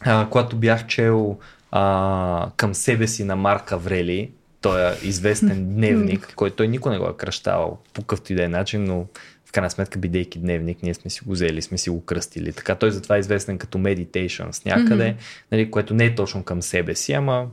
а, 0.00 0.26
когато 0.30 0.56
бях 0.56 0.86
чел 0.86 1.38
а, 1.78 2.50
към 2.56 2.74
себе 2.74 3.08
си 3.08 3.24
на 3.24 3.36
Марк 3.36 3.72
Аврели, 3.72 4.30
той 4.60 4.90
е 4.90 4.94
известен 5.02 5.64
дневник, 5.74 6.32
който 6.36 6.56
той 6.56 6.68
никой 6.68 6.92
не 6.92 6.98
го 6.98 7.04
е 7.04 7.16
кръщавал 7.16 7.78
по 7.92 8.02
какъвто 8.02 8.32
и 8.32 8.36
да 8.36 8.44
е 8.44 8.48
начин, 8.48 8.84
но 8.84 9.06
в 9.44 9.52
крайна 9.52 9.70
сметка, 9.70 9.98
бидейки 9.98 10.38
дневник, 10.38 10.82
ние 10.82 10.94
сме 10.94 11.10
си 11.10 11.20
го 11.24 11.32
взели, 11.32 11.62
сме 11.62 11.78
си 11.78 11.90
го 11.90 12.04
кръстили. 12.04 12.52
Така 12.52 12.74
той 12.74 12.90
затова 12.90 13.16
е 13.16 13.18
известен 13.18 13.58
като 13.58 13.78
Meditations 13.78 14.66
някъде, 14.66 15.04
mm-hmm. 15.04 15.52
нали, 15.52 15.70
което 15.70 15.94
не 15.94 16.04
е 16.04 16.14
точно 16.14 16.42
към 16.42 16.62
себе 16.62 16.94
си, 16.94 17.12
ама 17.12 17.46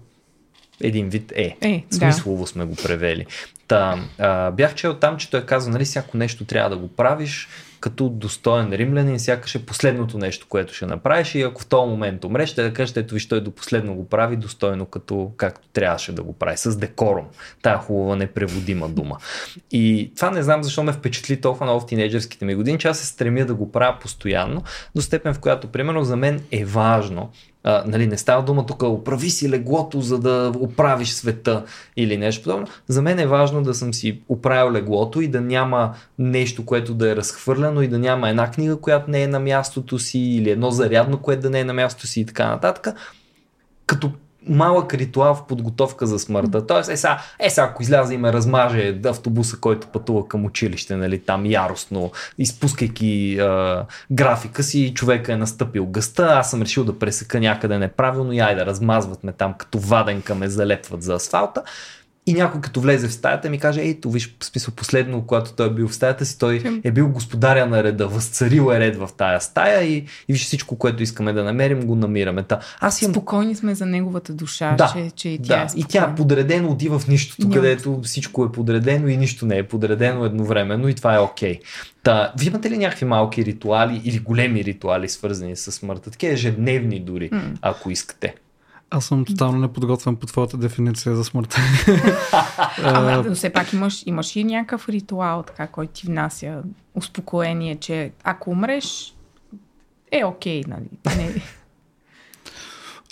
един 0.81 1.09
вид 1.09 1.31
е. 1.35 1.57
е 1.61 1.83
Смислово 1.91 2.43
да. 2.43 2.47
сме 2.47 2.65
го 2.65 2.75
превели. 2.75 3.25
Та, 3.67 3.99
а, 4.17 4.51
бях 4.51 4.75
чел 4.75 4.93
там, 4.93 5.17
че 5.17 5.29
той 5.29 5.45
казва, 5.45 5.71
нали, 5.71 5.85
всяко 5.85 6.17
нещо 6.17 6.45
трябва 6.45 6.69
да 6.69 6.77
го 6.77 6.87
правиш 6.87 7.47
като 7.83 8.09
достоен 8.09 8.73
римлянин, 8.73 9.19
сякаш 9.19 9.55
е 9.55 9.65
последното 9.65 10.17
нещо, 10.17 10.45
което 10.49 10.73
ще 10.73 10.85
направиш 10.85 11.35
и 11.35 11.41
ако 11.41 11.61
в 11.61 11.65
този 11.65 11.89
момент 11.89 12.23
умреш, 12.23 12.49
ще 12.49 12.63
да 12.63 12.73
кажеш, 12.73 12.95
ето 12.95 13.13
виж, 13.13 13.27
той 13.27 13.41
до 13.41 13.51
последно 13.51 13.95
го 13.95 14.09
прави 14.09 14.35
достойно, 14.35 14.85
като 14.85 15.31
както 15.37 15.67
трябваше 15.73 16.11
да 16.11 16.23
го 16.23 16.33
прави, 16.33 16.57
с 16.57 16.77
декорум. 16.77 17.25
Тая 17.61 17.77
хубава 17.77 18.15
непреводима 18.15 18.89
дума. 18.89 19.17
И 19.71 20.11
това 20.15 20.31
не 20.31 20.43
знам 20.43 20.63
защо 20.63 20.83
ме 20.83 20.91
впечатли 20.91 21.41
толкова 21.41 21.65
много 21.65 21.79
в 21.79 21.85
тинейджерските 21.85 22.45
ми 22.45 22.55
години, 22.55 22.79
че 22.79 22.87
аз 22.87 22.99
се 22.99 23.05
стремя 23.05 23.45
да 23.45 23.55
го 23.55 23.71
правя 23.71 23.99
постоянно, 23.99 24.63
до 24.95 25.01
степен 25.01 25.33
в 25.33 25.39
която, 25.39 25.67
примерно, 25.67 26.03
за 26.03 26.15
мен 26.15 26.41
е 26.51 26.65
важно 26.65 27.31
а, 27.63 27.83
нали, 27.87 28.07
не 28.07 28.17
става 28.17 28.43
дума 28.43 28.65
тук, 28.65 28.83
оправи 28.83 29.29
си 29.29 29.49
леглото, 29.49 30.01
за 30.01 30.19
да 30.19 30.51
оправиш 30.59 31.09
света 31.09 31.63
или 31.97 32.17
нещо 32.17 32.43
подобно. 32.43 32.67
За 32.87 33.01
мен 33.01 33.19
е 33.19 33.27
важно 33.27 33.63
да 33.63 33.73
съм 33.73 33.93
си 33.93 34.21
оправил 34.29 34.71
леглото 34.71 35.21
и 35.21 35.27
да 35.27 35.41
няма 35.41 35.93
нещо, 36.19 36.65
което 36.65 36.93
да 36.93 37.11
е 37.11 37.15
разхвърляно 37.15 37.81
и 37.81 37.87
да 37.87 37.99
няма 37.99 38.29
една 38.29 38.51
книга, 38.51 38.77
която 38.77 39.11
не 39.11 39.23
е 39.23 39.27
на 39.27 39.39
мястото 39.39 39.99
си 39.99 40.19
или 40.19 40.49
едно 40.49 40.71
зарядно, 40.71 41.17
което 41.17 41.41
да 41.41 41.49
не 41.49 41.59
е 41.59 41.63
на 41.63 41.73
мястото 41.73 42.07
си 42.07 42.21
и 42.21 42.25
така 42.25 42.47
нататък. 42.47 42.87
Като 43.85 44.11
малък 44.47 44.93
ритуал 44.93 45.35
в 45.35 45.47
подготовка 45.47 46.07
за 46.07 46.19
смъртта. 46.19 46.67
Тоест, 46.67 46.89
е 46.89 46.97
сега, 46.97 47.21
е 47.39 47.49
сега 47.49 47.67
ако 47.67 47.83
изляза 47.83 48.13
и 48.13 48.17
ме 48.17 48.33
размаже 48.33 48.99
автобуса, 49.05 49.57
който 49.57 49.87
пътува 49.87 50.27
към 50.27 50.45
училище, 50.45 50.95
нали, 50.95 51.19
там 51.19 51.45
яростно, 51.45 52.11
изпускайки 52.37 53.37
е, 53.39 53.45
графика 54.11 54.63
си, 54.63 54.93
човека 54.93 55.33
е 55.33 55.37
настъпил 55.37 55.85
гъста, 55.85 56.23
аз 56.23 56.51
съм 56.51 56.61
решил 56.61 56.83
да 56.83 56.99
пресека 56.99 57.39
някъде 57.39 57.77
неправилно 57.77 58.33
и 58.33 58.39
ай 58.39 58.55
да 58.55 58.65
размазват 58.65 59.23
ме 59.23 59.31
там, 59.31 59.53
като 59.53 59.79
ваденка 59.79 60.35
ме 60.35 60.47
залепват 60.47 61.03
за 61.03 61.13
асфалта. 61.13 61.63
И 62.25 62.33
някой 62.33 62.61
като 62.61 62.81
влезе 62.81 63.07
в 63.07 63.13
стаята 63.13 63.49
ми 63.49 63.59
каже, 63.59 63.81
ей, 63.81 63.99
то 63.99 64.09
виж, 64.09 64.35
в 64.39 64.45
смисъл 64.45 64.73
последно, 64.73 65.21
когато 65.21 65.53
той 65.53 65.67
е 65.67 65.69
бил 65.69 65.87
в 65.87 65.95
стаята 65.95 66.25
си, 66.25 66.39
той 66.39 66.81
е 66.83 66.91
бил 66.91 67.09
господаря 67.09 67.65
на 67.65 67.83
реда, 67.83 68.07
възцарил 68.07 68.71
е 68.73 68.79
ред 68.79 68.95
в 68.95 69.09
тая 69.17 69.41
стая 69.41 69.83
и, 69.83 69.95
и 70.27 70.33
виж 70.33 70.45
всичко, 70.45 70.75
което 70.75 71.03
искаме 71.03 71.33
да 71.33 71.43
намерим, 71.43 71.85
го 71.85 71.95
намираме. 71.95 72.43
Та, 72.43 72.59
аз 72.79 73.01
имам... 73.01 73.13
Спокойни 73.13 73.55
сме 73.55 73.75
за 73.75 73.85
неговата 73.85 74.33
душа, 74.33 74.75
да, 74.75 74.93
че, 74.95 75.11
че 75.15 75.29
и 75.29 75.41
тя 75.41 75.55
да. 75.55 75.61
е 75.61 75.79
И 75.79 75.83
тя 75.83 76.15
подредено, 76.15 76.71
отива 76.71 76.99
в 76.99 77.07
нищото, 77.07 77.47
Няма. 77.47 77.53
където 77.53 78.01
всичко 78.03 78.45
е 78.45 78.51
подредено 78.51 79.07
и 79.07 79.17
нищо 79.17 79.45
не 79.45 79.57
е 79.57 79.63
подредено 79.63 80.25
едновременно 80.25 80.87
и 80.87 80.93
това 80.93 81.15
е 81.15 81.19
окей. 81.19 81.59
Okay. 81.59 81.61
Та, 82.03 82.33
вие 82.39 82.47
имате 82.47 82.69
ли 82.69 82.77
някакви 82.77 83.05
малки 83.05 83.45
ритуали 83.45 84.01
или 84.03 84.19
големи 84.19 84.63
ритуали, 84.63 85.09
свързани 85.09 85.55
с 85.55 85.71
смъртта? 85.71 86.11
Такива 86.11 86.33
ежедневни 86.33 86.99
дори, 86.99 87.29
mm. 87.29 87.41
ако 87.61 87.91
искате. 87.91 88.35
Аз 88.95 89.05
съм 89.05 89.25
тотално 89.25 89.59
неподготвен 89.59 90.15
по 90.15 90.25
твоята 90.25 90.57
дефиниция 90.57 91.15
за 91.15 91.23
смъртта. 91.23 91.57
Ама 92.83 93.33
все 93.33 93.49
пак 93.49 93.73
имаш, 93.73 94.03
имаш 94.05 94.35
и 94.35 94.43
някакъв 94.43 94.89
ритуал, 94.89 95.43
така, 95.43 95.67
който 95.67 95.93
ти 95.93 96.05
внася 96.05 96.63
успокоение, 96.95 97.75
че 97.75 98.11
ако 98.23 98.49
умреш, 98.49 99.15
е 100.11 100.25
окей, 100.25 100.63
нали? 100.67 101.17
Не... 101.17 101.41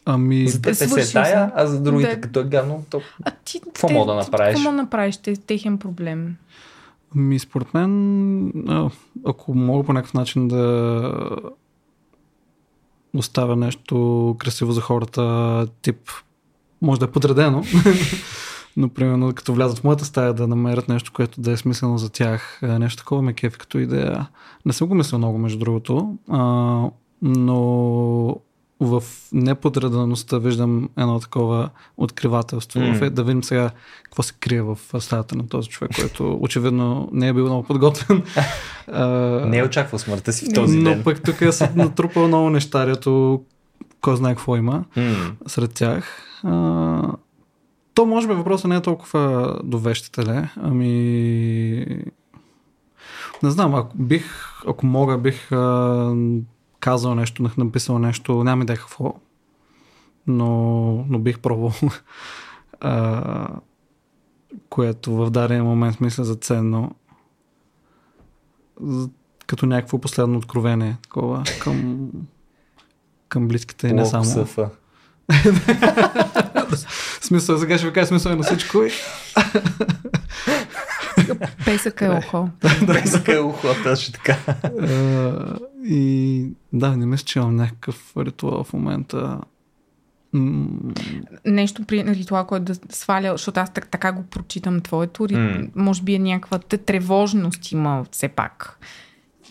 Ами... 0.06 0.48
За 0.48 0.62
те 0.62 0.76
се 0.76 1.14
тая, 1.14 1.52
а 1.56 1.68
за 1.68 1.82
другите, 1.82 2.16
да... 2.16 2.22
като 2.22 2.40
е 2.40 2.44
гадно, 2.44 2.86
то 2.90 3.02
а 3.24 3.32
ти, 3.46 3.62
какво 3.62 3.90
мога 3.90 4.14
да 4.14 4.18
направиш? 4.18 4.56
Какво 4.56 4.72
направиш? 4.72 5.18
Те, 5.18 5.36
техен 5.36 5.78
проблем. 5.78 6.36
Ми, 7.16 7.40
според 7.40 7.74
мен, 7.74 8.54
ако 9.26 9.54
мога 9.54 9.84
по 9.84 9.94
някакъв 9.94 10.14
начин 10.14 10.48
да 10.48 11.12
оставя 13.16 13.56
нещо 13.56 14.36
красиво 14.40 14.72
за 14.72 14.82
хората, 14.82 15.68
тип, 15.82 16.10
може 16.82 17.00
да 17.00 17.06
е 17.06 17.12
подредено, 17.12 17.64
но 18.78 18.90
примерно 18.90 19.34
като 19.34 19.54
влязат 19.54 19.80
в 19.80 19.84
моята 19.84 20.06
стая 20.06 20.34
да 20.34 20.48
намерят 20.48 20.90
нещо, 20.90 21.12
което 21.14 21.42
да 21.42 21.52
е 21.52 21.58
смислено 21.58 21.98
за 21.98 22.10
тях, 22.10 22.60
нещо 22.64 22.98
такова 22.98 23.22
ме 23.22 23.34
кефи 23.34 23.58
като 23.58 23.80
идея. 23.80 24.28
Не 24.66 24.74
съм 24.74 24.88
го 24.88 24.96
мислил 24.96 25.18
много, 25.18 25.38
между 25.38 25.60
другото, 25.60 26.18
а, 26.30 26.84
но 27.22 28.36
в 28.82 29.04
неподредеността 29.32 30.38
виждам 30.38 30.90
едно 30.98 31.20
такова 31.20 31.70
откривателство. 31.98 32.80
Mm. 32.80 33.10
Да 33.10 33.24
видим 33.24 33.44
сега 33.44 33.72
какво 34.04 34.24
се 34.24 34.34
крие 34.40 34.62
в 34.62 34.78
стаята 35.00 35.36
на 35.36 35.48
този 35.48 35.70
човек, 35.70 35.92
който 35.96 36.38
очевидно 36.42 37.10
не 37.12 37.28
е 37.28 37.34
бил 37.34 37.46
много 37.46 37.64
подготвен. 37.64 38.24
не 39.50 39.58
е 39.58 39.64
очаквал 39.64 40.00
смъртта 40.00 40.34
си 40.34 40.46
в 40.46 40.54
този 40.54 40.78
но 40.78 40.90
ден. 40.90 40.98
Но 40.98 41.04
пък 41.04 41.24
тук 41.24 41.42
е 41.42 41.50
натрупал 41.76 42.28
много 42.28 42.50
нещарието, 42.50 43.42
кой 44.02 44.18
знае 44.18 44.36
какво 44.36 44.56
има 44.56 44.84
mm. 44.98 45.32
сред 45.48 45.74
тях. 45.74 46.22
А, 46.44 47.02
то 47.94 48.06
може 48.06 48.28
би 48.28 48.34
въпросът 48.34 48.70
не 48.70 48.76
е 48.76 48.82
толкова 48.82 49.56
до 49.64 49.80
вещите, 49.80 50.50
ами 50.56 51.86
не 53.44 53.52
знам, 53.52 53.76
ако 53.76 53.98
бих, 53.98 54.26
ако 54.68 54.86
мога, 54.86 55.18
бих 55.18 55.52
а, 55.52 56.16
казал 56.82 57.16
нещо, 57.16 57.52
написал 57.58 58.00
нещо, 58.00 58.44
няма 58.44 58.64
идея 58.64 58.78
какво, 58.78 59.14
но, 60.28 61.06
но 61.10 61.20
бих 61.20 61.40
пробвал. 61.40 61.74
а, 62.80 63.48
което 64.70 65.16
в 65.16 65.30
даден 65.30 65.64
момент 65.64 66.02
мисля 66.02 66.24
за 66.24 66.36
ценно. 66.36 66.96
Като 69.48 69.66
някакво 69.66 69.98
последно 69.98 70.38
откровение 70.38 70.98
такова 71.04 71.44
към, 71.60 72.10
към 73.30 73.48
близките 73.48 73.88
и 73.88 73.94
не 73.94 74.06
само. 74.06 74.26
Съфа. 74.26 74.70
смисъл, 77.22 77.58
сега 77.58 77.78
ще 77.78 77.88
ви 77.88 77.94
кажа 77.94 78.08
смисъл 78.08 78.36
на 78.36 78.44
всичко. 78.44 78.84
Песъка 81.66 82.06
е 82.06 82.10
ухо. 82.10 82.50
Песъка 82.88 83.36
е 83.36 83.40
ухо, 83.40 83.68
точно 83.84 84.14
така. 84.14 84.38
И 85.84 86.48
да, 86.74 86.98
не 86.98 87.06
мисля, 87.06 87.26
че 87.26 87.40
имам 87.40 87.56
някакъв 87.56 88.14
ритуал 88.18 88.64
в 88.64 88.74
момента. 88.74 89.42
Нещо 91.46 91.86
при 91.86 92.06
ритуал, 92.06 92.46
който 92.46 92.66
да 92.66 92.76
сваля, 92.90 93.32
защото 93.32 93.60
аз 93.60 93.74
така 93.74 94.12
го 94.12 94.24
прочитам 94.24 94.82
твоето, 94.82 95.24
mm. 95.24 95.70
може 95.76 96.04
би 96.04 96.16
е 96.16 96.20
някаква 96.20 96.60
тревожност 96.60 97.72
има 97.72 98.06
все 98.12 98.28
пак 98.28 98.80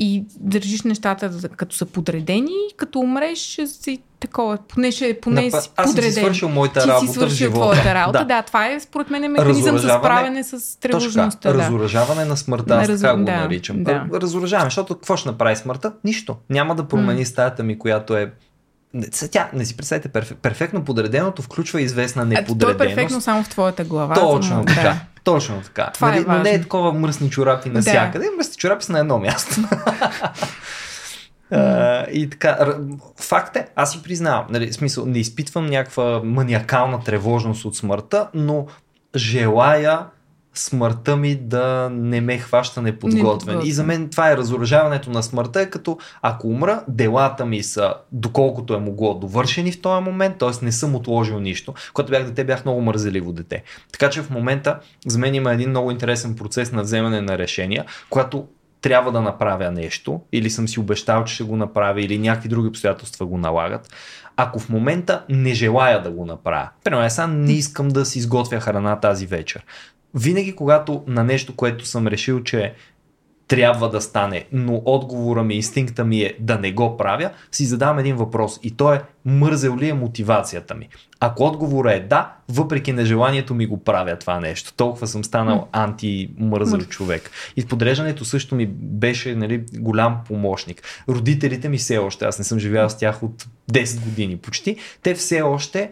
и 0.03 0.25
държиш 0.37 0.83
нещата 0.83 1.49
като 1.57 1.77
са 1.77 1.87
подредени, 1.87 2.57
като 2.77 2.99
умреш 2.99 3.39
си 3.67 4.03
такова, 4.21 4.59
поне, 4.69 4.93
ще, 4.93 5.21
поне 5.21 5.45
Напа, 5.45 5.61
си 5.61 5.71
подреден. 5.77 6.09
Аз 6.09 6.15
си 6.15 6.21
свършил 6.21 6.49
моята 6.49 6.81
работа 6.81 7.01
Ти 7.01 7.07
си 7.07 7.13
свършил 7.13 7.51
твоята 7.51 7.95
работа, 7.95 8.19
да. 8.19 8.25
да. 8.25 8.43
Това 8.43 8.69
е 8.69 8.81
според 8.81 9.11
мен 9.11 9.25
е 9.25 9.29
механизъм 9.29 9.79
за 9.79 9.89
справяне 9.89 10.45
с 10.45 10.81
тревожността. 10.81 11.53
Да. 11.53 11.59
Разоръжаване 11.59 12.25
на 12.25 12.37
смъртта, 12.37 12.75
аз 12.75 12.89
Раз... 12.89 13.01
така 13.01 13.17
го 13.17 13.25
да, 13.25 13.37
наричам. 13.37 13.85
Да. 13.85 14.07
Разоръжаване, 14.13 14.67
защото 14.67 14.95
какво 14.95 15.17
ще 15.17 15.29
направи 15.29 15.57
смъртта? 15.57 15.93
Нищо. 16.05 16.37
Няма 16.51 16.75
да 16.75 16.89
промени 16.89 17.25
mm. 17.25 17.29
стаята 17.29 17.63
ми, 17.63 17.79
която 17.79 18.17
е 18.17 18.33
тя, 19.31 19.51
не 19.53 19.65
си 19.65 19.77
представете, 19.77 20.09
перф, 20.09 20.35
перфектно 20.43 20.85
подреденото 20.85 21.43
включва 21.43 21.81
известна 21.81 22.25
неподреденост. 22.25 22.79
То 22.79 22.85
е 22.85 22.89
перфектно 22.89 23.21
само 23.21 23.45
в 23.45 23.49
твоята 23.49 23.85
глава. 23.85 24.15
Точно 24.15 24.65
така. 24.65 24.83
Да. 24.83 25.01
Точно 25.25 25.61
така. 25.61 25.91
Това 25.95 26.09
нали, 26.09 26.21
е 26.21 26.25
но 26.29 26.39
не 26.39 26.51
е 26.51 26.61
такова 26.61 26.93
мръсни 26.93 27.31
чорапи 27.31 27.71
навсякъде. 27.71 28.25
Да. 28.25 28.37
Мръсни 28.37 28.57
чорапи 28.57 28.85
са 28.85 28.93
на 28.93 28.99
едно 28.99 29.19
място. 29.19 29.55
Uh, 31.53 32.09
и 32.11 32.31
така, 32.31 32.77
факт 33.21 33.57
е, 33.57 33.67
аз 33.77 33.93
си 33.93 34.03
признавам, 34.03 34.47
нали, 34.51 34.73
смисъл, 34.73 35.07
не 35.07 35.19
изпитвам 35.19 35.67
някаква 35.67 36.21
маниакална 36.25 37.05
тревожност 37.05 37.65
от 37.65 37.77
смъртта, 37.77 38.29
но 38.35 38.67
желая 39.17 40.07
смъртта 40.55 41.17
ми 41.17 41.35
да 41.35 41.89
не 41.93 42.21
ме 42.21 42.39
хваща 42.39 42.83
неподготвен. 42.83 43.59
Не 43.59 43.65
и 43.65 43.73
за 43.73 43.85
мен 43.85 44.09
това 44.09 44.31
е 44.31 44.37
разоръжаването 44.37 45.11
на 45.11 45.23
смъртта, 45.23 45.71
като 45.71 45.99
ако 46.23 46.49
умра, 46.49 46.85
делата 46.89 47.47
ми 47.47 47.63
са 47.63 47.95
доколкото 48.13 48.75
е 48.75 48.79
могло 48.79 49.15
довършени 49.15 49.73
в 49.73 49.81
този 49.81 50.05
момент, 50.05 50.39
т.е. 50.39 50.65
не 50.65 50.73
съм 50.73 50.95
отложил 50.95 51.41
нищо. 51.41 51.75
Когато 51.95 52.11
бях 52.11 52.25
дете, 52.25 52.45
бях 52.45 52.65
много 52.65 52.81
мързеливо 52.81 53.33
дете. 53.33 53.63
Така 53.93 54.11
че 54.11 54.23
в 54.23 54.31
момента 54.31 54.79
за 55.07 55.19
мен 55.19 55.35
има 55.35 55.53
един 55.53 55.71
много 55.71 55.91
интересен 55.91 56.37
процес 56.37 56.73
на 56.73 56.83
вземане 56.83 57.21
на 57.21 57.39
решения, 57.39 57.85
когато 58.11 58.47
трябва 58.81 59.13
да 59.13 59.21
направя 59.21 59.71
нещо, 59.71 60.21
или 60.33 60.51
съм 60.51 60.69
си 60.69 60.81
обещал, 60.81 61.25
че 61.25 61.35
ще 61.35 61.45
го 61.45 61.57
направя, 61.57 62.03
или 62.03 62.19
някакви 62.19 62.49
други 62.49 62.69
обстоятелства 62.69 63.27
го 63.27 63.39
налагат. 63.39 63.95
Ако 64.37 64.59
в 64.59 64.69
момента 64.69 65.25
не 65.29 65.55
желая 65.55 66.03
да 66.03 66.11
го 66.11 66.27
направя, 66.27 66.69
примерно 66.85 67.05
аз 67.05 67.21
не 67.29 67.53
искам 67.53 67.89
да 67.89 68.05
си 68.05 68.19
изготвя 68.19 68.61
храна 68.61 69.01
тази 69.01 69.27
вечер, 69.27 69.65
винаги 70.15 70.57
когато 70.57 71.05
на 71.07 71.25
нещо, 71.25 71.57
което 71.57 71.87
съм 71.87 72.07
решил, 72.07 72.43
че 72.43 72.75
трябва 73.51 73.91
да 73.91 74.01
стане, 74.01 74.45
но 74.53 74.83
отговора 74.85 75.43
ми, 75.43 75.55
инстинкта 75.55 76.05
ми 76.05 76.21
е 76.21 76.35
да 76.41 76.59
не 76.59 76.73
го 76.73 76.97
правя, 76.97 77.31
си 77.53 77.65
задавам 77.65 77.99
един 77.99 78.17
въпрос 78.17 78.61
и 78.63 78.77
то 78.77 78.93
е 78.93 79.03
мързел 79.25 79.77
ли 79.77 79.89
е 79.89 79.95
мотивацията 79.95 80.75
ми. 80.75 80.89
Ако 81.21 81.45
отговорът 81.45 81.93
е 81.93 82.01
да, 82.01 82.33
въпреки 82.49 82.93
нежеланието 82.93 83.55
ми 83.55 83.67
го 83.67 83.85
правя 83.85 84.17
това 84.17 84.41
нещо. 84.41 84.73
Толкова 84.77 85.07
съм 85.07 85.25
станал 85.25 85.69
антимързел 85.73 86.81
човек. 86.81 87.31
И 87.57 87.67
подреждането 87.67 88.25
също 88.25 88.55
ми 88.55 88.67
беше 88.77 89.35
нали, 89.35 89.65
голям 89.79 90.21
помощник. 90.29 90.83
Родителите 91.09 91.69
ми 91.69 91.79
все 91.79 91.99
още, 91.99 92.25
аз 92.25 92.39
не 92.39 92.45
съм 92.45 92.59
живял 92.59 92.89
с 92.89 92.99
тях 92.99 93.23
от 93.23 93.47
10 93.73 94.05
години 94.05 94.37
почти, 94.37 94.77
те 95.03 95.15
все 95.15 95.43
още 95.43 95.91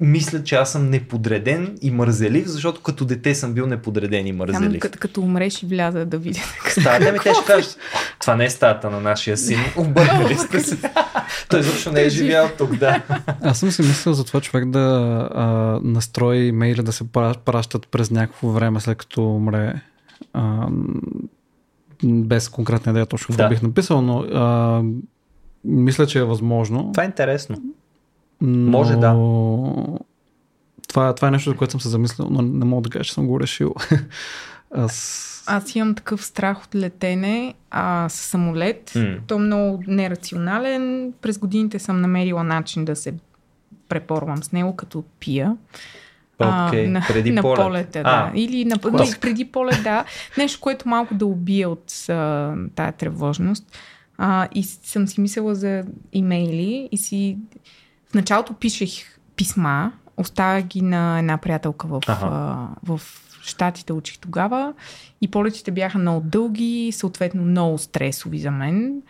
мисля, 0.00 0.44
че 0.44 0.54
аз 0.54 0.72
съм 0.72 0.90
неподреден 0.90 1.78
и 1.82 1.90
мързелив, 1.90 2.46
защото 2.46 2.82
като 2.82 3.04
дете 3.04 3.34
съм 3.34 3.52
бил 3.52 3.66
неподреден 3.66 4.26
и 4.26 4.32
мързелив. 4.32 4.70
Там, 4.70 4.80
като, 4.80 4.98
като 4.98 5.20
умреш 5.20 5.62
и 5.62 5.66
вляза 5.66 6.06
да 6.06 6.18
видя. 6.18 6.40
Стаята 6.68 7.12
ми 7.12 7.18
те 7.18 7.34
ще 7.34 7.44
кажат, 7.46 7.78
това 8.20 8.36
не 8.36 8.44
е 8.44 8.50
стаята 8.50 8.90
на 8.90 9.00
нашия 9.00 9.36
син, 9.36 9.58
обърнали 9.76 10.34
сте 10.34 10.60
се. 10.60 10.90
Той 11.48 11.60
изобщо 11.60 11.92
не 11.92 12.02
е 12.02 12.08
живял 12.08 12.50
тук, 12.58 12.76
да. 12.76 13.02
Аз 13.42 13.58
съм 13.58 13.70
си 13.70 13.82
мислил 13.82 14.14
за 14.14 14.24
това 14.24 14.40
човек 14.40 14.70
да 14.70 15.28
а, 15.34 15.44
настрои 15.82 16.46
имейли 16.46 16.82
да 16.82 16.92
се 16.92 17.04
пращат 17.44 17.88
през 17.88 18.10
някакво 18.10 18.48
време 18.48 18.80
след 18.80 18.98
като 18.98 19.34
умре. 19.34 19.74
А, 20.32 20.68
без 22.04 22.48
конкретна 22.48 22.90
идея 22.90 23.06
точно 23.06 23.26
какво 23.26 23.42
да. 23.42 23.48
бих 23.48 23.62
написал, 23.62 24.02
но 24.02 24.18
а, 24.18 24.82
мисля, 25.64 26.06
че 26.06 26.18
е 26.18 26.24
възможно. 26.24 26.90
Това 26.92 27.02
е 27.02 27.06
интересно. 27.06 27.56
Но... 28.40 28.70
Може 28.70 28.96
да. 28.96 29.14
Това, 30.88 31.14
това 31.14 31.28
е 31.28 31.30
нещо, 31.30 31.50
за 31.50 31.56
което 31.56 31.70
съм 31.70 31.80
се 31.80 31.88
замислил, 31.88 32.28
но 32.30 32.42
не 32.42 32.64
мога 32.64 32.82
да 32.82 32.90
кажа, 32.90 33.04
че 33.04 33.12
съм 33.12 33.26
го 33.26 33.40
решил. 33.40 33.74
Аз... 34.74 35.44
Аз 35.46 35.74
имам 35.74 35.94
такъв 35.94 36.24
страх 36.24 36.64
от 36.64 36.74
летене 36.74 37.54
а, 37.70 38.08
с 38.08 38.14
самолет. 38.14 38.90
Mm. 38.90 39.18
То 39.26 39.34
е 39.34 39.38
много 39.38 39.82
нерационален. 39.86 41.12
През 41.22 41.38
годините 41.38 41.78
съм 41.78 42.00
намерила 42.00 42.44
начин 42.44 42.84
да 42.84 42.96
се 42.96 43.14
препорвам 43.88 44.42
с 44.42 44.52
него, 44.52 44.76
като 44.76 45.04
пия. 45.20 45.56
Okay. 46.38 46.86
А, 46.86 46.90
на, 46.90 47.04
преди 47.08 47.30
на 47.30 47.42
полет. 47.42 47.56
полета, 47.56 48.02
да. 48.02 48.32
Или 48.34 48.64
на, 48.64 48.76
не, 48.92 49.10
преди 49.20 49.44
полет, 49.44 49.82
да. 49.82 50.04
Нещо, 50.38 50.60
което 50.60 50.88
малко 50.88 51.14
да 51.14 51.26
убие 51.26 51.66
от 51.66 52.08
а, 52.08 52.54
тая 52.74 52.92
тревожност. 52.92 53.78
А, 54.18 54.48
и 54.54 54.62
съм 54.62 55.08
си 55.08 55.20
мислила 55.20 55.54
за 55.54 55.84
имейли 56.12 56.88
и 56.92 56.96
си 56.96 57.38
в 58.10 58.14
началото 58.14 58.52
пишех 58.52 59.18
писма, 59.36 59.92
оставях 60.16 60.64
ги 60.64 60.82
на 60.82 61.18
една 61.18 61.36
приятелка 61.36 61.86
в, 61.86 62.00
ага. 62.06 62.68
в 62.82 63.00
Штатите 63.42 63.92
учих 63.92 64.18
тогава 64.18 64.72
и 65.20 65.28
полетите 65.28 65.70
бяха 65.70 65.98
много 65.98 66.20
дълги, 66.20 66.90
съответно 66.92 67.42
много 67.42 67.78
стресови 67.78 68.38
за 68.38 68.50
мен. 68.50 69.02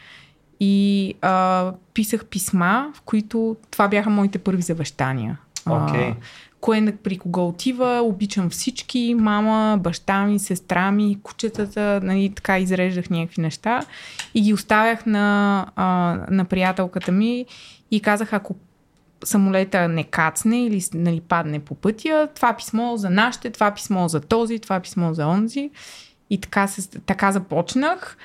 И 0.61 1.15
а, 1.20 1.73
писах 1.95 2.25
писма, 2.25 2.93
в 2.95 3.01
които 3.01 3.57
това 3.70 3.89
бяха 3.89 4.11
моите 4.11 4.39
първи 4.39 4.62
завещания. 4.62 5.39
Okay. 5.66 6.11
А, 6.11 6.16
кое 6.61 6.97
при 7.03 7.19
кого 7.19 7.49
отива, 7.49 8.01
обичам 8.05 8.51
всички, 8.51 9.16
мама, 9.19 9.79
баща 9.79 10.25
ми, 10.25 10.39
сестра 10.39 10.91
ми, 10.91 11.19
кучетата, 11.23 12.01
нали, 12.03 12.33
така 12.35 12.59
изреждах 12.59 13.11
някакви 13.11 13.43
неща 13.43 13.81
и 14.35 14.41
ги 14.41 14.55
оставях 14.55 15.07
на, 15.07 15.66
а, 15.77 15.87
на 16.31 16.45
приятелката 16.45 17.12
ми 17.12 17.47
и 17.91 18.01
казах, 18.01 18.33
ако 18.33 18.55
самолета 19.24 19.89
не 19.89 20.05
кацне 20.05 20.66
или 20.66 20.85
нали, 20.95 21.20
падне 21.20 21.59
по 21.59 21.74
пътя, 21.74 22.28
това 22.35 22.57
писмо 22.57 22.97
за 22.97 23.11
нашите, 23.11 23.51
това 23.51 23.70
писмо 23.70 24.09
за 24.09 24.20
този, 24.20 24.59
това 24.59 24.81
писмо 24.81 25.15
за 25.15 25.27
онзи. 25.27 25.70
И 26.31 26.40
така, 26.40 26.66
се, 26.66 26.89
така 26.89 27.32
започнах. 27.32 28.16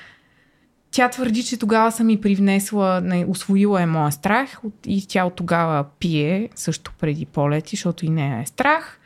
Тя 0.90 1.08
твърди, 1.08 1.42
че 1.42 1.56
тогава 1.56 1.92
съм 1.92 2.10
и 2.10 2.20
привнесла, 2.20 3.00
не, 3.00 3.24
освоила 3.28 3.82
е 3.82 3.86
моя 3.86 4.12
страх 4.12 4.60
и 4.86 5.06
тя 5.08 5.24
от 5.24 5.34
тогава 5.34 5.84
пие 5.98 6.48
също 6.54 6.92
преди 7.00 7.26
полети, 7.26 7.76
защото 7.76 8.06
и 8.06 8.08
нея 8.08 8.42
е 8.42 8.46
страх. 8.46 9.00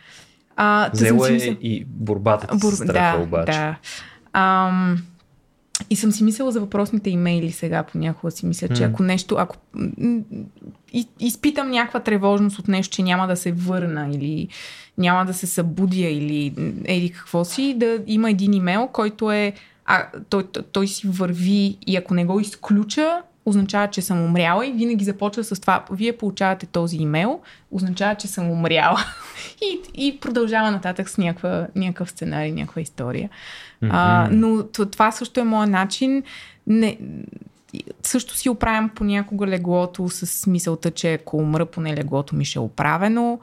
А, 0.57 0.91
Взела 0.93 1.33
е 1.33 1.37
и 1.61 1.85
борбата 1.85 2.57
Бур... 2.57 2.73
с 2.73 2.77
страха 2.77 3.19
да, 3.19 3.23
обаче. 3.23 3.53
Да. 3.53 3.77
Ам, 4.33 5.03
и 5.91 5.97
съм 5.97 6.13
си 6.13 6.25
мислила 6.25 6.53
за 6.53 6.61
въпросните 6.61 7.11
имейли 7.11 7.53
сега, 7.53 7.83
понякога 7.83 8.31
си 8.31 8.47
мисля, 8.47 8.69
че 8.69 8.85
ако 8.85 9.03
нещо, 9.03 9.37
ако 9.39 9.57
изпитам 11.21 11.71
някаква 11.71 12.01
тревожност 12.01 12.59
от 12.59 12.69
нещо, 12.69 12.97
че 12.97 13.03
няма 13.03 13.27
да 13.27 13.37
се 13.37 13.53
върна 13.53 14.11
или 14.13 14.49
няма 14.99 15.27
да 15.27 15.35
се 15.35 15.47
събудя 15.47 16.09
или 16.09 16.55
еди 16.85 17.11
какво 17.11 17.45
си, 17.45 17.75
да 17.77 17.99
има 18.07 18.31
един 18.31 18.55
имейл, 18.55 18.89
който 18.93 19.33
е 19.33 19.53
а, 19.85 20.07
той, 20.29 20.47
той, 20.47 20.63
той 20.73 20.89
си 20.89 21.07
върви 21.07 21.79
и 21.87 21.97
ако 21.97 22.15
не 22.15 22.25
го 22.25 22.41
изключа, 22.41 23.23
означава, 23.49 23.91
че 23.91 24.03
съм 24.03 24.25
умряла 24.25 24.67
и 24.67 24.73
винаги 24.73 25.05
започва 25.05 25.45
с 25.45 25.61
това. 25.61 25.85
Вие 25.91 26.17
получавате 26.17 26.67
този 26.67 26.97
имейл, 26.97 27.41
означава, 27.71 28.15
че 28.15 28.29
съм 28.29 28.51
умряла. 28.51 29.01
и, 29.63 30.07
и 30.07 30.21
продължава 30.21 30.71
нататък 30.71 31.09
с 31.09 31.19
някаква, 31.19 31.67
някакъв 31.75 32.11
сценарий, 32.11 32.53
някаква 32.53 32.81
история. 32.81 33.31
Mm-hmm. 33.83 33.91
А, 33.93 34.29
но 34.33 34.63
това 34.67 35.13
също 35.13 35.41
е 35.41 35.45
моят 35.45 35.71
начин. 35.71 36.23
Не, 36.67 36.99
също 38.03 38.37
си 38.37 38.49
оправям 38.49 38.89
понякога 38.89 39.47
леглото 39.47 40.09
с 40.09 40.47
мисълта, 40.47 40.91
че 40.91 41.13
ако 41.13 41.37
умра, 41.37 41.67
поне 41.67 41.97
леглото 41.97 42.37
ми 42.37 42.45
ще 42.45 42.59
е 42.59 42.63
оправено. 42.63 43.41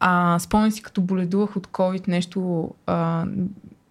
А, 0.00 0.38
спомням 0.38 0.70
си, 0.70 0.82
като 0.82 1.00
боледувах 1.00 1.56
от 1.56 1.66
COVID 1.66 2.08
нещо, 2.08 2.70
а, 2.86 3.24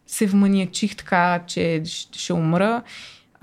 се 0.07 0.25
вманиачих 0.25 0.95
така, 0.95 1.39
че 1.47 1.81
ще 1.85 2.33
умра. 2.33 2.81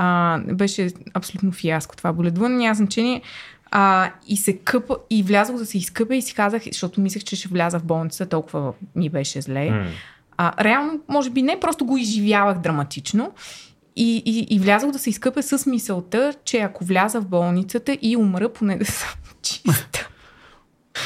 А, 0.03 0.39
беше 0.39 0.91
абсолютно 1.15 1.53
фиаско 1.53 1.97
това 1.97 2.13
боледуване, 2.13 2.57
няма 2.57 2.75
значение. 2.75 3.23
А, 3.71 4.11
и 4.29 4.37
се 4.37 4.57
къпа, 4.57 4.97
и 5.11 5.23
влязох 5.23 5.57
да 5.57 5.67
се 5.67 5.79
изкъпя 5.79 6.17
и 6.17 6.23
си 6.23 6.35
казах, 6.35 6.63
защото 6.73 7.01
мислех, 7.01 7.25
че 7.25 7.37
ще 7.37 7.49
вляза 7.49 7.79
в 7.79 7.85
болница, 7.85 8.27
толкова 8.27 8.73
ми 8.97 9.09
беше 9.09 9.41
зле. 9.41 9.69
Mm. 9.69 9.87
А, 10.37 10.65
реално, 10.65 11.01
може 11.09 11.31
би 11.31 11.43
не, 11.43 11.61
просто 11.61 11.85
го 11.85 11.97
изживявах 11.97 12.59
драматично. 12.59 13.33
И, 13.97 14.23
и, 14.27 14.55
и 14.55 14.59
влязох 14.59 14.91
да 14.91 14.99
се 14.99 15.11
изкъпя 15.11 15.43
с 15.43 15.67
мисълта, 15.67 16.35
че 16.45 16.59
ако 16.59 16.85
вляза 16.85 17.21
в 17.21 17.27
болницата 17.27 17.99
и 18.03 18.17
умра, 18.17 18.49
поне 18.49 18.77
да 18.77 18.85
съм 18.85 19.11
чиста. 19.43 20.09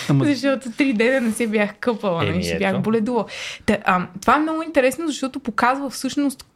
Ама... 0.08 0.24
Защото 0.24 0.70
три 0.70 0.92
дена 0.92 1.20
не 1.20 1.32
се 1.32 1.46
бях 1.46 1.74
къпала, 1.80 2.24
не 2.24 2.42
се 2.42 2.58
бях 2.58 2.82
боледувала. 2.82 3.26
Та, 3.66 3.78
а, 3.84 4.06
това 4.20 4.36
е 4.36 4.38
много 4.38 4.62
интересно, 4.62 5.06
защото 5.06 5.40
показва 5.40 5.90
всъщност 5.90 6.46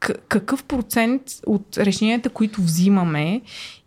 какъв 0.00 0.64
процент 0.64 1.22
от 1.46 1.78
решенията, 1.78 2.30
които 2.30 2.62
взимаме 2.62 3.40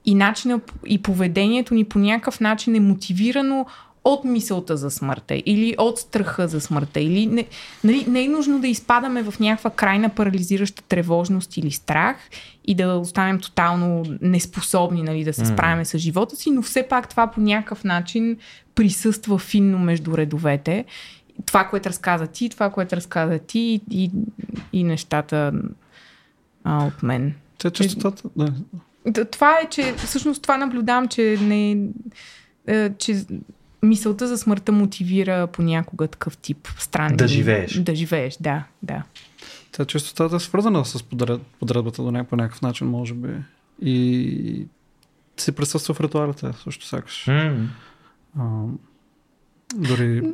и 0.06 0.16
начина 0.16 0.60
и 0.86 1.02
поведението 1.02 1.74
ни 1.74 1.86
по 1.86 2.00
някакъв 2.00 2.40
начин 2.40 2.76
е 2.76 2.80
мотивирано 2.80 3.66
от 4.06 4.24
мисълта 4.24 4.78
за 4.78 4.92
смъртта 4.92 5.42
или 5.46 5.76
от 5.78 6.00
страха 6.00 6.48
за 6.48 6.62
смъртта. 6.62 7.00
Или 7.00 7.26
не, 7.26 7.46
нали, 7.84 8.06
не 8.08 8.24
е 8.24 8.28
нужно 8.28 8.60
да 8.60 8.68
изпадаме 8.68 9.24
в 9.24 9.40
някаква 9.40 9.70
крайна 9.70 10.10
парализираща 10.10 10.84
тревожност 10.84 11.58
или 11.58 11.72
страх 11.72 12.18
и 12.66 12.76
да 12.76 12.94
останем 12.96 13.40
тотално 13.40 14.06
неспособни 14.22 15.04
нали, 15.04 15.24
да 15.24 15.34
се 15.34 15.46
справяме 15.46 15.86
mm. 15.86 15.96
с 15.96 15.98
живота 15.98 16.36
си, 16.36 16.52
но 16.52 16.62
все 16.62 16.84
пак 16.84 17.10
това 17.10 17.28
по 17.28 17.42
някакъв 17.42 17.84
начин 17.84 18.38
присъства 18.76 19.40
финно 19.40 19.80
между 19.80 20.18
редовете. 20.18 20.86
Това, 21.46 21.64
което 21.64 21.90
разказа 21.90 22.28
ти, 22.28 22.50
това, 22.50 22.70
което 22.70 22.96
разказа 22.96 23.40
ти 23.40 23.82
и, 23.92 24.12
и 24.74 24.84
нещата 24.84 25.52
а, 26.64 26.86
от 26.86 27.04
мен. 27.04 27.34
Те 27.58 27.72
честотата, 27.72 28.30
да. 28.36 28.54
Това 29.26 29.60
е, 29.60 29.70
че 29.70 29.94
всъщност 29.98 30.42
това 30.42 30.58
наблюдавам, 30.58 31.08
че 31.08 31.38
не 31.42 31.72
е, 32.68 32.94
че 32.98 33.26
мисълта 33.84 34.28
за 34.28 34.38
смъртта 34.38 34.72
мотивира 34.72 35.48
понякога 35.48 36.08
такъв 36.08 36.38
тип 36.38 36.68
странни. 36.78 37.18
Да 37.18 37.28
живееш. 37.28 37.74
Да 37.74 37.96
живееш, 37.96 38.38
да, 38.40 38.64
да. 38.84 39.04
Тя 39.72 39.86
честотата 39.86 40.36
е 40.36 40.40
свързана 40.40 40.86
с 40.86 41.04
подред, 41.04 41.42
подредбата 41.42 42.04
до 42.04 42.12
някакъв, 42.12 42.38
някакъв 42.38 42.62
начин, 42.62 42.88
може 42.88 43.14
би. 43.14 43.30
И 43.82 44.68
си 45.38 45.52
присъства 45.52 45.94
в 45.94 46.02
ритуалите, 46.02 46.52
също 46.64 46.86
сякаш. 46.86 47.26
Mm. 47.26 47.66
А, 48.40 48.44
дори... 49.76 50.34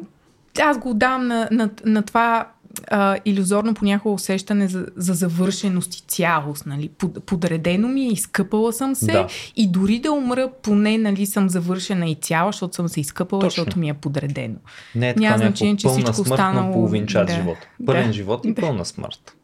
Аз 0.61 0.79
го 0.79 0.93
давам 0.93 1.27
на, 1.27 1.47
на, 1.51 1.69
на 1.85 2.03
това 2.03 2.51
а, 2.87 3.17
иллюзорно 3.25 3.73
понякога 3.73 4.13
усещане 4.13 4.67
за, 4.67 4.85
за 4.95 5.13
завършеност 5.13 5.95
и 5.95 6.01
цялост. 6.07 6.65
Нали? 6.65 6.89
Под, 6.89 7.25
подредено 7.25 7.87
ми 7.87 8.01
е, 8.01 8.07
изкъпала 8.07 8.73
съм 8.73 8.95
се 8.95 9.11
да. 9.11 9.27
и 9.55 9.67
дори 9.67 9.99
да 9.99 10.11
умра, 10.11 10.49
поне 10.61 10.97
нали, 10.97 11.25
съм 11.25 11.49
завършена 11.49 12.09
и 12.09 12.15
цяла, 12.15 12.51
защото 12.51 12.75
съм 12.75 12.89
се 12.89 12.99
изкъпала, 12.99 13.41
Точно. 13.41 13.61
защото 13.61 13.79
ми 13.79 13.89
е 13.89 13.93
подредено. 13.93 14.55
Не 14.95 15.09
е 15.09 15.13
така 15.13 15.21
Няма 15.21 15.37
значение, 15.37 15.77
че 15.77 15.87
всичко 15.87 16.13
смърт, 16.13 16.29
останало... 16.29 16.73
половин 16.73 17.07
час 17.07 17.27
да. 17.27 17.33
живот. 17.33 17.57
Пълен 17.85 18.07
да. 18.07 18.13
живот 18.13 18.45
и 18.45 18.53
да. 18.53 18.61
пълна 18.61 18.85
смърт. 18.85 19.35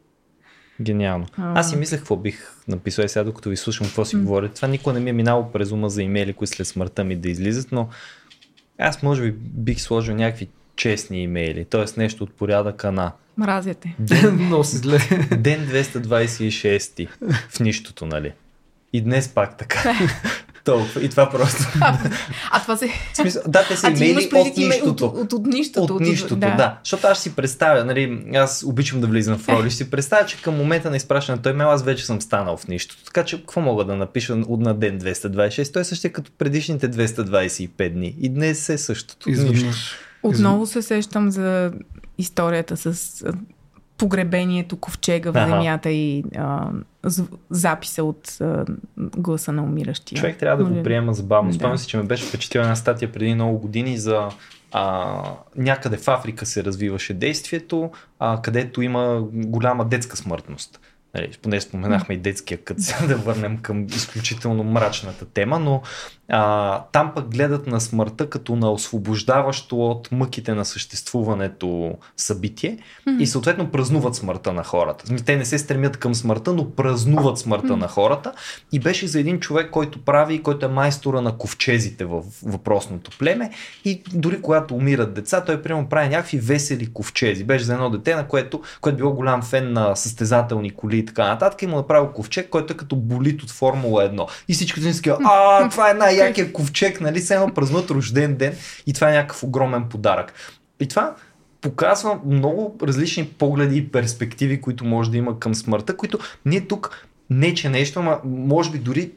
Гениално. 0.82 1.26
А... 1.38 1.60
Аз 1.60 1.70
си 1.70 1.76
мислех 1.76 2.00
какво 2.00 2.16
бих 2.16 2.52
написал 2.68 3.08
сега, 3.08 3.24
докато 3.24 3.50
ви 3.50 3.58
слушам 3.58 3.88
какво 3.88 4.06
си 4.06 4.16
mm. 4.16 4.22
говоря. 4.22 4.50
Това 4.50 4.68
никога 4.68 4.94
не 4.94 5.00
ми 5.00 5.10
е 5.10 5.14
минало 5.14 5.52
през 5.52 5.72
ума 5.72 5.90
за 5.90 6.04
имейли, 6.04 6.34
които 6.34 6.56
след 6.56 6.68
смъртта 6.68 7.04
ми 7.04 7.16
да 7.16 7.30
излизат, 7.30 7.72
но 7.72 7.88
аз 8.78 9.04
може 9.04 9.22
би 9.22 9.32
бих 9.40 9.82
сложил 9.82 10.16
някакви 10.16 10.48
честни 10.76 11.24
имейли. 11.24 11.66
Тоест 11.66 11.98
нещо 11.98 12.24
от 12.24 12.34
порядъка 12.34 12.92
на 12.92 13.12
Мразяте. 13.38 13.96
Много 14.32 14.64
си 14.64 14.78
зле. 14.78 15.00
ден 15.38 15.68
226 15.68 17.08
в 17.50 17.60
нищото, 17.60 18.06
нали? 18.06 18.34
И 18.94 19.02
днес 19.02 19.28
пак 19.28 19.58
така. 19.58 19.94
Толкова. 20.66 21.02
И 21.02 21.10
това 21.10 21.30
просто. 21.30 21.64
А 22.52 22.62
това 22.62 22.78
се... 22.78 22.88
В 23.14 23.18
смисъл, 23.18 23.42
да, 23.48 23.66
те 23.68 23.76
са 23.76 23.88
А 23.88 23.92
имейли 23.92 24.30
от 24.34 24.58
нищото. 24.58 25.06
От, 25.06 25.18
от, 25.18 25.34
от 25.34 25.46
нищото. 25.46 25.96
От 25.96 26.02
нищото, 26.02 26.36
да. 26.36 26.56
да. 26.56 26.78
Защото 26.84 27.08
аз 27.08 27.24
си 27.24 27.36
представя, 27.36 27.86
нали, 27.86 28.26
аз 28.36 28.64
обичам 28.68 29.02
да 29.02 29.08
влизам 29.08 29.38
в 29.38 29.50
роли, 29.50 29.72
си 29.72 29.92
представя, 29.92 30.26
че 30.26 30.42
към 30.42 30.58
момента 30.58 30.90
на 30.90 30.98
изпращане 30.98 31.36
на 31.36 31.42
той 31.42 31.52
имейл 31.52 31.72
аз 31.72 31.84
вече 31.84 32.06
съм 32.06 32.22
станал 32.22 32.58
в 32.58 32.68
нищото. 32.68 33.04
Така 33.04 33.24
че 33.24 33.38
какво 33.38 33.62
мога 33.62 33.86
да 33.86 33.96
напиша 33.96 34.34
от 34.34 34.62
на 34.62 34.74
ден 34.74 35.00
226? 35.00 35.74
Той 35.74 35.82
е 35.82 35.86
същия 35.86 36.12
като 36.12 36.32
предишните 36.38 36.92
225 36.92 37.90
дни. 37.90 38.16
И 38.22 38.30
днес 38.30 38.70
е 38.70 38.78
същото. 38.78 39.30
Нищо. 39.30 39.44
Изведнъж. 39.54 39.96
Отново 40.28 40.66
се 40.66 40.82
сещам 40.82 41.32
за 41.32 41.72
историята 42.18 42.78
с 42.78 43.24
погребението, 43.98 44.78
ковчега 44.78 45.32
в 45.32 45.34
земята 45.34 45.90
и 45.92 46.24
а, 46.38 46.70
записа 47.50 48.04
от 48.04 48.38
а, 48.42 48.66
гласа 48.98 49.52
на 49.52 49.64
умиращия. 49.64 50.20
Човек 50.20 50.38
трябва 50.38 50.58
да 50.58 50.70
го 50.70 50.76
Нали? 50.76 50.84
приема 50.84 51.14
забавно. 51.14 51.50
Да. 51.50 51.56
Спомням 51.56 51.78
си, 51.78 51.88
че 51.88 51.98
ме 51.98 52.04
беше 52.04 52.26
впечатлила 52.26 52.64
една 52.64 52.76
статия 52.76 53.12
преди 53.12 53.36
много 53.36 53.60
години 53.60 53.98
за 53.98 54.30
а, 54.72 55.22
някъде 55.56 55.98
в 55.98 56.08
Африка 56.08 56.46
се 56.46 56.64
развиваше 56.64 57.14
действието, 57.14 57.92
а, 58.20 58.42
където 58.42 58.82
има 58.82 59.24
голяма 59.32 59.86
детска 59.86 60.18
смъртност. 60.18 60.80
Нали, 61.16 61.32
поне 61.42 61.62
споменахме 61.62 62.16
и 62.16 62.18
детския 62.18 62.58
кът, 62.58 62.80
сега 62.82 63.08
да 63.08 63.16
върнем 63.16 63.58
към 63.58 63.86
изключително 63.86 64.64
мрачната 64.64 65.26
тема, 65.26 65.60
но 65.60 65.82
а, 66.30 66.84
там 66.92 67.12
пък 67.16 67.30
гледат 67.30 67.68
на 67.68 67.82
смъртта 67.82 68.30
като 68.30 68.56
на 68.56 68.72
освобождаващо 68.72 69.78
от 69.80 70.12
мъките 70.12 70.54
на 70.54 70.66
съществуването 70.66 71.92
събитие 72.18 72.78
и 73.20 73.28
съответно 73.28 73.72
празнуват 73.72 74.16
смъртта 74.16 74.54
на 74.54 74.64
хората. 74.64 75.24
Те 75.26 75.36
не 75.36 75.46
се 75.46 75.58
стремят 75.58 75.98
към 75.98 76.16
смъртта, 76.16 76.54
но 76.54 76.72
празнуват 76.72 77.38
смъртта 77.38 77.78
на 77.78 77.88
хората 77.88 78.32
и 78.72 78.80
беше 78.80 79.08
за 79.08 79.20
един 79.20 79.40
човек, 79.40 79.70
който 79.72 80.02
прави, 80.06 80.44
който 80.44 80.66
е 80.66 80.70
майстора 80.70 81.22
на 81.22 81.38
ковчезите 81.38 82.06
в 82.06 82.24
въпросното 82.44 83.12
племе 83.20 83.52
и 83.86 84.04
дори 84.14 84.42
когато 84.42 84.76
умират 84.76 85.14
деца, 85.14 85.44
той 85.44 85.62
примерно 85.62 85.90
прави 85.90 86.10
някакви 86.10 86.38
весели 86.38 86.94
ковчези. 86.94 87.44
Беше 87.44 87.66
за 87.66 87.74
едно 87.74 87.90
дете, 87.90 88.16
на 88.16 88.28
което, 88.28 88.62
което 88.82 88.98
било 88.98 89.12
голям 89.12 89.42
фен 89.42 89.74
на 89.74 89.96
състезателни 89.96 90.72
коли 90.72 90.98
и 90.98 91.06
така 91.06 91.28
нататък 91.28 91.62
и 91.62 91.68
му 91.68 91.76
направил 91.76 92.12
ковчег, 92.12 92.50
който 92.50 92.74
е 92.74 92.78
като 92.78 92.96
болит 92.96 93.44
от 93.44 93.52
Формула 93.52 94.10
1. 94.10 94.28
И 94.48 94.54
всички 94.54 94.82
си 94.82 95.02
а, 95.24 95.70
това 95.70 95.90
е 95.90 95.94
най-якия 96.18 96.54
ковчег, 96.54 97.02
нали, 97.02 97.20
все 97.20 97.34
едно 97.34 97.54
празнуват 97.54 97.92
рожден 97.92 98.36
ден 98.36 98.54
и 98.88 98.94
това 98.94 99.10
е 99.10 99.14
някакъв 99.14 99.44
огромен 99.44 99.90
подарък. 99.90 100.34
И 100.80 100.88
това 100.88 101.16
показва 101.62 102.20
много 102.26 102.78
различни 102.84 103.28
погледи 103.28 103.78
и 103.78 103.88
перспективи, 103.88 104.62
които 104.62 104.86
може 104.86 105.12
да 105.12 105.18
има 105.18 105.40
към 105.40 105.56
смъртта, 105.56 105.98
които 105.98 106.20
ние 106.46 106.68
тук 106.68 107.08
не 107.30 107.54
че 107.54 107.70
нещо, 107.70 108.00
ама 108.00 108.20
може 108.24 108.72
би 108.72 108.78
дори 108.78 109.12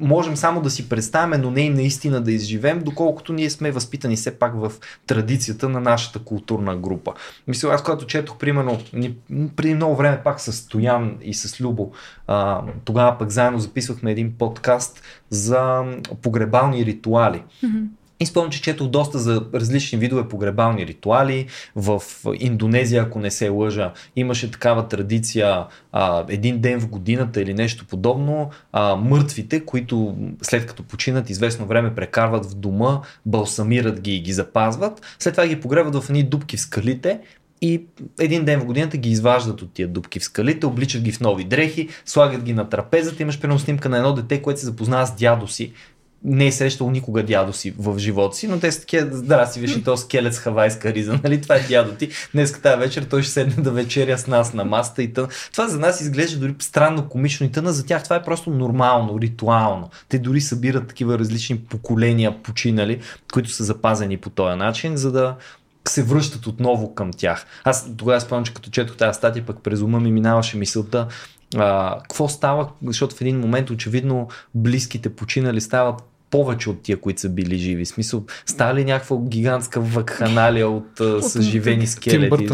можем 0.00 0.36
само 0.36 0.62
да 0.62 0.70
си 0.70 0.88
представяме, 0.88 1.38
но 1.38 1.50
не 1.50 1.60
и 1.60 1.70
наистина 1.70 2.20
да 2.20 2.32
изживеем, 2.32 2.80
доколкото 2.84 3.32
ние 3.32 3.50
сме 3.50 3.70
възпитани 3.70 4.16
все 4.16 4.38
пак 4.38 4.54
в 4.54 4.72
традицията 5.06 5.68
на 5.68 5.80
нашата 5.80 6.18
културна 6.18 6.76
група. 6.76 7.12
Мисля, 7.48 7.68
аз 7.68 7.82
когато 7.82 8.06
четох, 8.06 8.38
примерно, 8.38 8.80
преди 9.56 9.74
много 9.74 9.96
време 9.96 10.20
пак 10.24 10.40
с 10.40 10.52
Стоян 10.52 11.16
и 11.22 11.34
с 11.34 11.60
Любо, 11.60 11.92
а, 12.26 12.62
тогава 12.84 13.18
пък 13.18 13.30
заедно 13.30 13.58
записвахме 13.58 14.12
един 14.12 14.32
подкаст 14.38 15.02
за 15.30 15.84
погребални 16.22 16.86
ритуали. 16.86 17.42
И 18.24 18.26
спомням, 18.26 18.50
че 18.50 18.62
четох 18.62 18.88
доста 18.88 19.18
за 19.18 19.42
различни 19.54 19.98
видове 19.98 20.28
погребални 20.28 20.86
ритуали. 20.86 21.46
В 21.76 22.02
Индонезия, 22.34 23.02
ако 23.02 23.18
не 23.18 23.30
се 23.30 23.48
лъжа, 23.48 23.92
имаше 24.16 24.50
такава 24.50 24.88
традиция 24.88 25.66
а, 25.92 26.24
един 26.28 26.60
ден 26.60 26.80
в 26.80 26.88
годината 26.88 27.42
или 27.42 27.54
нещо 27.54 27.86
подобно. 27.86 28.50
А, 28.72 28.96
мъртвите, 28.96 29.60
които 29.64 30.16
след 30.42 30.66
като 30.66 30.82
починат 30.82 31.30
известно 31.30 31.66
време 31.66 31.94
прекарват 31.94 32.46
в 32.46 32.54
дома, 32.54 33.00
балсамират 33.26 34.00
ги 34.00 34.14
и 34.14 34.20
ги 34.20 34.32
запазват. 34.32 35.02
След 35.18 35.34
това 35.34 35.46
ги 35.46 35.60
погребват 35.60 36.04
в 36.04 36.10
едни 36.10 36.22
дубки 36.22 36.56
в 36.56 36.60
скалите 36.60 37.20
и 37.60 37.82
един 38.20 38.44
ден 38.44 38.60
в 38.60 38.64
годината 38.64 38.96
ги 38.96 39.10
изваждат 39.10 39.62
от 39.62 39.72
тия 39.72 39.88
дубки 39.88 40.20
в 40.20 40.24
скалите, 40.24 40.66
обличат 40.66 41.02
ги 41.02 41.12
в 41.12 41.20
нови 41.20 41.44
дрехи, 41.44 41.88
слагат 42.06 42.42
ги 42.42 42.52
на 42.52 42.68
трапезата. 42.68 43.22
Имаш 43.22 43.40
примерно 43.40 43.58
снимка 43.58 43.88
на 43.88 43.96
едно 43.96 44.12
дете, 44.12 44.42
което 44.42 44.60
се 44.60 44.66
запознава 44.66 45.06
с 45.06 45.16
дядо 45.16 45.48
си, 45.48 45.72
не 46.24 46.46
е 46.46 46.52
срещал 46.52 46.90
никога 46.90 47.22
дядо 47.22 47.52
си 47.52 47.74
в 47.78 47.98
живота 47.98 48.36
си, 48.36 48.48
но 48.48 48.60
те 48.60 48.72
са 48.72 48.80
такива, 48.80 49.16
здрасти, 49.16 49.60
виж 49.60 49.76
и 49.76 49.84
то 49.84 49.96
скелет 49.96 50.34
с 50.34 50.38
хавайска 50.38 50.92
риза, 50.92 51.18
нали? 51.24 51.40
Това 51.40 51.56
е 51.56 51.60
дядо 51.60 51.94
ти. 51.94 52.08
Днес 52.32 52.60
тази 52.60 52.78
вечер 52.78 53.02
той 53.02 53.22
ще 53.22 53.32
седне 53.32 53.62
да 53.62 53.70
вечеря 53.70 54.18
с 54.18 54.26
нас 54.26 54.54
на 54.54 54.64
маста 54.64 55.02
и 55.02 55.12
тъна. 55.12 55.28
Това 55.52 55.68
за 55.68 55.78
нас 55.78 56.00
изглежда 56.00 56.38
дори 56.38 56.54
странно, 56.58 57.08
комично 57.08 57.46
и 57.46 57.52
тъна, 57.52 57.72
за 57.72 57.86
тях 57.86 58.04
това 58.04 58.16
е 58.16 58.22
просто 58.22 58.50
нормално, 58.50 59.20
ритуално. 59.20 59.90
Те 60.08 60.18
дори 60.18 60.40
събират 60.40 60.88
такива 60.88 61.18
различни 61.18 61.58
поколения 61.58 62.42
починали, 62.42 63.00
които 63.32 63.50
са 63.50 63.64
запазени 63.64 64.16
по 64.16 64.30
този 64.30 64.58
начин, 64.58 64.96
за 64.96 65.12
да 65.12 65.36
се 65.88 66.02
връщат 66.02 66.46
отново 66.46 66.94
към 66.94 67.10
тях. 67.12 67.46
Аз 67.64 67.90
тогава 67.96 68.20
спомням, 68.20 68.44
че 68.44 68.54
като 68.54 68.70
четох 68.70 68.96
тази 68.96 69.16
статия, 69.16 69.46
пък 69.46 69.62
през 69.62 69.80
ума 69.80 70.00
ми 70.00 70.12
минаваше 70.12 70.56
мисълта, 70.56 71.08
а, 71.56 71.98
какво 72.02 72.28
става, 72.28 72.68
защото 72.86 73.16
в 73.16 73.20
един 73.20 73.40
момент 73.40 73.70
очевидно 73.70 74.28
близките 74.54 75.16
починали 75.16 75.60
стават 75.60 76.02
повече 76.34 76.70
от 76.70 76.82
тия, 76.82 77.00
които 77.00 77.20
са 77.20 77.28
били 77.28 77.58
живи. 77.58 77.84
В 77.84 77.88
смисъл, 77.88 78.24
става 78.46 78.74
ли 78.74 78.84
някаква 78.84 79.16
гигантска 79.28 79.80
вакханалия 79.80 80.68
от 80.68 81.00
съживени 81.20 81.86
скелети? 81.86 82.46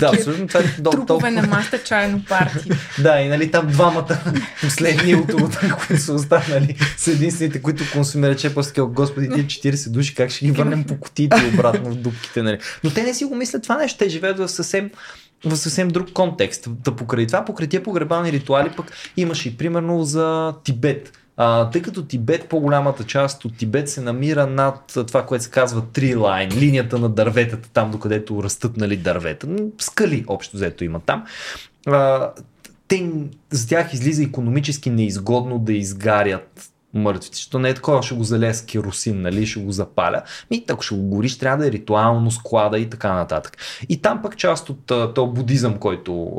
Да, 0.00 0.10
абсолютно. 0.14 0.46
Това 0.48 0.60
е 0.60 0.62
до, 0.78 0.90
Трупове 0.90 1.06
толкова... 1.06 1.30
на 1.30 1.42
маста 1.42 1.78
чайно 1.78 2.24
парти. 2.28 2.70
Да, 3.02 3.20
и 3.20 3.28
нали 3.28 3.50
там 3.50 3.66
двамата 3.66 4.18
последни 4.60 5.14
от 5.14 5.32
от- 5.34 5.58
които 5.86 6.02
са 6.02 6.12
останали, 6.12 6.76
са 6.96 7.10
единствените, 7.10 7.62
които 7.62 7.84
консумират 7.92 8.38
че 8.38 8.54
после 8.54 8.82
господи, 8.82 9.28
тия 9.28 9.44
40 9.44 9.90
души, 9.90 10.14
как 10.14 10.30
ще 10.30 10.44
ги 10.44 10.52
върнем 10.52 10.84
по 10.84 10.96
кутиите 11.00 11.50
обратно 11.54 11.90
в 11.90 11.94
дупките, 11.94 12.42
нали? 12.42 12.58
Но 12.84 12.90
те 12.90 13.02
не 13.02 13.14
си 13.14 13.24
го 13.24 13.34
мислят 13.34 13.62
това 13.62 13.76
нещо, 13.76 13.98
те 13.98 14.08
живеят 14.08 14.38
в 14.38 14.48
съвсем 14.48 14.90
в 15.44 15.56
съвсем 15.56 15.88
друг 15.88 16.12
контекст. 16.12 16.68
Да 16.84 16.96
покрай 16.96 17.26
това, 17.26 17.44
покрай 17.44 17.68
тия 17.68 17.82
погребални 17.82 18.32
ритуали 18.32 18.70
пък 18.76 18.92
имаше 19.16 19.48
и 19.48 19.56
примерно 19.56 20.02
за 20.02 20.54
Тибет. 20.64 21.21
А, 21.36 21.70
тъй 21.70 21.82
като 21.82 22.04
Тибет, 22.04 22.48
по-голямата 22.48 23.04
част 23.04 23.44
от 23.44 23.56
Тибет 23.56 23.88
се 23.88 24.00
намира 24.00 24.46
над 24.46 24.98
това, 25.06 25.26
което 25.26 25.44
се 25.44 25.50
казва 25.50 25.82
три 25.92 26.14
лайн, 26.14 26.50
линията 26.58 26.98
на 26.98 27.08
дърветата, 27.08 27.68
там 27.72 27.90
докъдето 27.90 28.42
растат 28.42 28.76
нали, 28.76 28.96
дървета. 28.96 29.48
Скали 29.78 30.24
общо 30.26 30.56
взето 30.56 30.84
има 30.84 31.00
там. 31.00 31.24
А, 31.86 32.30
те, 32.88 33.10
за 33.50 33.68
тях 33.68 33.94
излиза 33.94 34.22
економически 34.22 34.90
неизгодно 34.90 35.58
да 35.58 35.72
изгарят 35.72 36.72
мъртвите, 36.94 37.36
защото 37.36 37.58
не 37.58 37.68
е 37.68 37.74
такова, 37.74 38.02
ще 38.02 38.14
го 38.14 38.24
залея 38.24 38.54
с 38.54 38.62
керосин, 38.62 39.20
нали, 39.20 39.46
ще 39.46 39.60
го 39.60 39.72
запаля. 39.72 40.22
Ми, 40.50 40.64
ако 40.68 40.82
ще 40.82 40.94
го 40.94 41.02
гориш, 41.02 41.38
трябва 41.38 41.58
да 41.58 41.68
е 41.68 41.72
ритуално 41.72 42.30
склада 42.30 42.78
и 42.78 42.90
така 42.90 43.14
нататък. 43.14 43.56
И 43.88 44.02
там 44.02 44.22
пък 44.22 44.36
част 44.36 44.70
от 44.70 45.14
този 45.14 45.32
будизъм, 45.32 45.78
който 45.78 46.32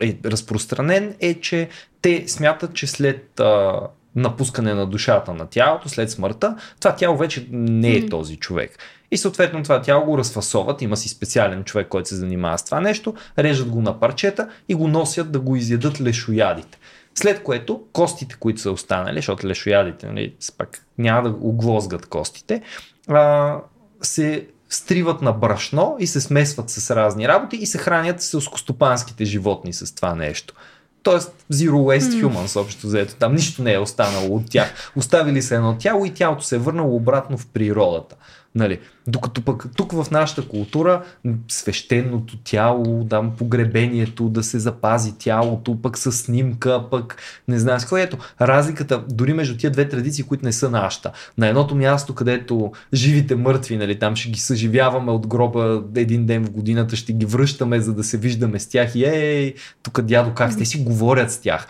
е 0.00 0.18
разпространен, 0.24 1.14
е, 1.20 1.34
че 1.34 1.68
те 2.02 2.24
смятат, 2.28 2.74
че 2.74 2.86
след 2.86 3.40
а, 3.40 3.80
напускане 4.18 4.74
на 4.74 4.86
душата 4.86 5.34
на 5.34 5.46
тялото, 5.46 5.88
след 5.88 6.10
смъртта, 6.10 6.56
това 6.80 6.94
тяло 6.94 7.16
вече 7.16 7.46
не 7.50 7.90
е 7.90 8.08
този 8.08 8.36
човек. 8.36 8.78
И 9.10 9.16
съответно 9.16 9.62
това 9.62 9.82
тяло 9.82 10.04
го 10.04 10.18
разфасоват, 10.18 10.82
има 10.82 10.96
си 10.96 11.08
специален 11.08 11.64
човек, 11.64 11.88
който 11.88 12.08
се 12.08 12.16
занимава 12.16 12.58
с 12.58 12.64
това 12.64 12.80
нещо, 12.80 13.14
режат 13.38 13.68
го 13.68 13.80
на 13.80 14.00
парчета 14.00 14.48
и 14.68 14.74
го 14.74 14.88
носят 14.88 15.32
да 15.32 15.40
го 15.40 15.56
изядат 15.56 16.00
лешоядите. 16.00 16.78
След 17.14 17.42
което 17.42 17.82
костите, 17.92 18.36
които 18.40 18.60
са 18.60 18.70
останали, 18.70 19.18
защото 19.18 19.46
лешоядите 19.46 20.06
нали, 20.06 20.34
пак 20.58 20.84
няма 20.98 21.22
да 21.22 21.36
оглозгат 21.40 22.06
костите, 22.06 22.62
а, 23.08 23.56
се 24.02 24.46
стриват 24.70 25.22
на 25.22 25.32
брашно 25.32 25.96
и 25.98 26.06
се 26.06 26.20
смесват 26.20 26.70
с 26.70 26.96
разни 26.96 27.28
работи 27.28 27.56
и 27.56 27.66
се 27.66 27.78
хранят 27.78 28.22
селскостопанските 28.22 29.24
животни 29.24 29.72
с 29.72 29.94
това 29.94 30.14
нещо. 30.14 30.54
Тоест 31.02 31.44
Zero 31.52 31.72
Waste 31.72 32.24
Humans, 32.24 32.60
общо 32.60 32.86
взето. 32.86 33.14
Там 33.14 33.34
нищо 33.34 33.62
не 33.62 33.72
е 33.72 33.78
останало 33.78 34.36
от 34.36 34.50
тях. 34.50 34.92
Оставили 34.96 35.42
се 35.42 35.54
едно 35.54 35.76
тяло 35.78 36.04
и 36.04 36.14
тялото 36.14 36.44
се 36.44 36.56
е 36.56 36.58
върнало 36.58 36.96
обратно 36.96 37.38
в 37.38 37.46
природата. 37.46 38.16
Нали? 38.58 38.78
Докато 39.06 39.42
пък 39.44 39.66
тук 39.76 39.92
в 39.92 40.06
нашата 40.10 40.48
култура 40.48 41.02
свещеното 41.48 42.36
тяло, 42.44 43.06
там 43.10 43.32
погребението, 43.38 44.28
да 44.28 44.42
се 44.42 44.58
запази 44.58 45.18
тялото, 45.18 45.82
пък 45.82 45.98
с 45.98 46.12
снимка, 46.12 46.84
пък 46.90 47.16
не 47.48 47.58
знам 47.58 47.80
с 47.80 47.82
какво. 47.82 47.96
Ето, 47.96 48.18
разликата 48.40 49.04
дори 49.10 49.32
между 49.32 49.56
тия 49.56 49.70
две 49.70 49.88
традиции, 49.88 50.24
които 50.24 50.44
не 50.44 50.52
са 50.52 50.70
нашата. 50.70 51.12
На 51.38 51.48
едното 51.48 51.74
място, 51.74 52.14
където 52.14 52.72
живите 52.94 53.36
мъртви, 53.36 53.76
нали, 53.76 53.98
там 53.98 54.16
ще 54.16 54.30
ги 54.30 54.40
съживяваме 54.40 55.12
от 55.12 55.26
гроба 55.26 55.82
един 55.96 56.26
ден 56.26 56.44
в 56.44 56.50
годината, 56.50 56.96
ще 56.96 57.12
ги 57.12 57.26
връщаме, 57.26 57.80
за 57.80 57.94
да 57.94 58.04
се 58.04 58.18
виждаме 58.18 58.58
с 58.58 58.68
тях 58.68 58.94
и 58.94 59.04
ей, 59.04 59.54
тук 59.82 60.02
дядо 60.02 60.34
как 60.34 60.52
сте 60.52 60.64
си 60.64 60.78
говорят 60.78 61.30
с 61.30 61.40
тях. 61.40 61.68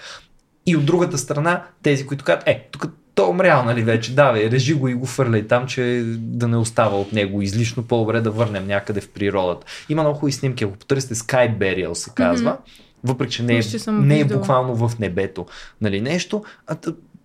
И 0.66 0.77
от 0.77 0.86
другата 0.86 1.19
страна, 1.19 1.62
тези, 1.82 2.06
които 2.06 2.24
казват, 2.24 2.48
е, 2.48 2.69
тук 2.73 2.86
то 3.19 3.24
е 3.27 3.31
умрял, 3.31 3.65
нали 3.65 3.82
вече, 3.82 4.15
давай, 4.15 4.51
режи 4.51 4.74
го 4.74 4.89
и 4.89 4.95
го 4.95 5.07
фърляй 5.07 5.47
там, 5.47 5.66
че 5.66 6.05
да 6.19 6.49
не 6.49 6.57
остава 6.57 6.97
от 6.97 7.12
него. 7.12 7.43
Излишно, 7.43 7.82
по-добре 7.82 8.20
да 8.20 8.31
върнем 8.31 8.66
някъде 8.66 9.01
в 9.01 9.09
природата. 9.09 9.66
Има 9.89 10.03
много 10.03 10.19
хубави 10.19 10.32
снимки, 10.32 10.65
ако 10.65 10.73
потърсите 10.73 11.15
Sky 11.15 11.59
Burial 11.59 11.93
се 11.93 12.11
казва, 12.15 12.51
mm-hmm. 12.51 12.81
въпреки 13.05 13.32
че 13.32 13.43
не 13.43 13.59
е, 13.59 13.62
не 13.89 14.20
е 14.20 14.24
буквално 14.24 14.89
в 14.89 14.99
небето, 14.99 15.47
нали 15.81 16.01
нещо, 16.01 16.45
а, 16.66 16.77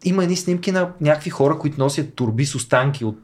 има 0.03 0.23
едни 0.23 0.35
снимки 0.35 0.71
на 0.71 0.89
някакви 1.01 1.29
хора, 1.29 1.57
които 1.59 1.79
носят 1.79 2.13
турби 2.13 2.45
с 2.45 2.55
останки 2.55 3.05
от 3.05 3.17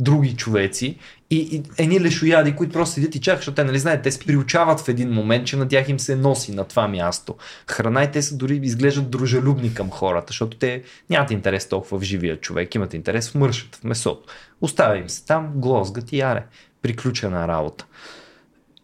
други 0.00 0.36
човеци 0.36 0.98
и, 1.30 1.36
и 1.36 1.62
едни 1.78 2.00
лешояди, 2.00 2.56
които 2.56 2.72
просто 2.72 2.94
седят 2.94 3.14
и 3.14 3.20
чакат, 3.20 3.38
защото 3.38 3.54
те, 3.54 3.64
нали 3.64 3.78
знаете, 3.78 4.02
те 4.02 4.10
се 4.10 4.18
приучават 4.18 4.80
в 4.80 4.88
един 4.88 5.12
момент, 5.12 5.46
че 5.46 5.56
на 5.56 5.68
тях 5.68 5.88
им 5.88 6.00
се 6.00 6.16
носи 6.16 6.54
на 6.54 6.64
това 6.64 6.88
място. 6.88 7.34
Храна 7.70 8.04
и 8.04 8.10
те 8.10 8.22
са 8.22 8.36
дори 8.36 8.60
изглеждат 8.62 9.10
дружелюбни 9.10 9.74
към 9.74 9.90
хората, 9.90 10.26
защото 10.28 10.56
те 10.56 10.82
нямат 11.10 11.30
интерес 11.30 11.68
толкова 11.68 11.98
в 11.98 12.02
живия 12.02 12.40
човек, 12.40 12.74
имат 12.74 12.94
интерес 12.94 13.30
в 13.30 13.34
мършата, 13.34 13.78
в 13.78 13.84
месото. 13.84 14.32
Оставя 14.60 14.98
им 14.98 15.08
се 15.08 15.26
там, 15.26 15.52
глозгат 15.54 16.12
и 16.12 16.18
яре. 16.18 16.44
Приключена 16.82 17.48
работа. 17.48 17.86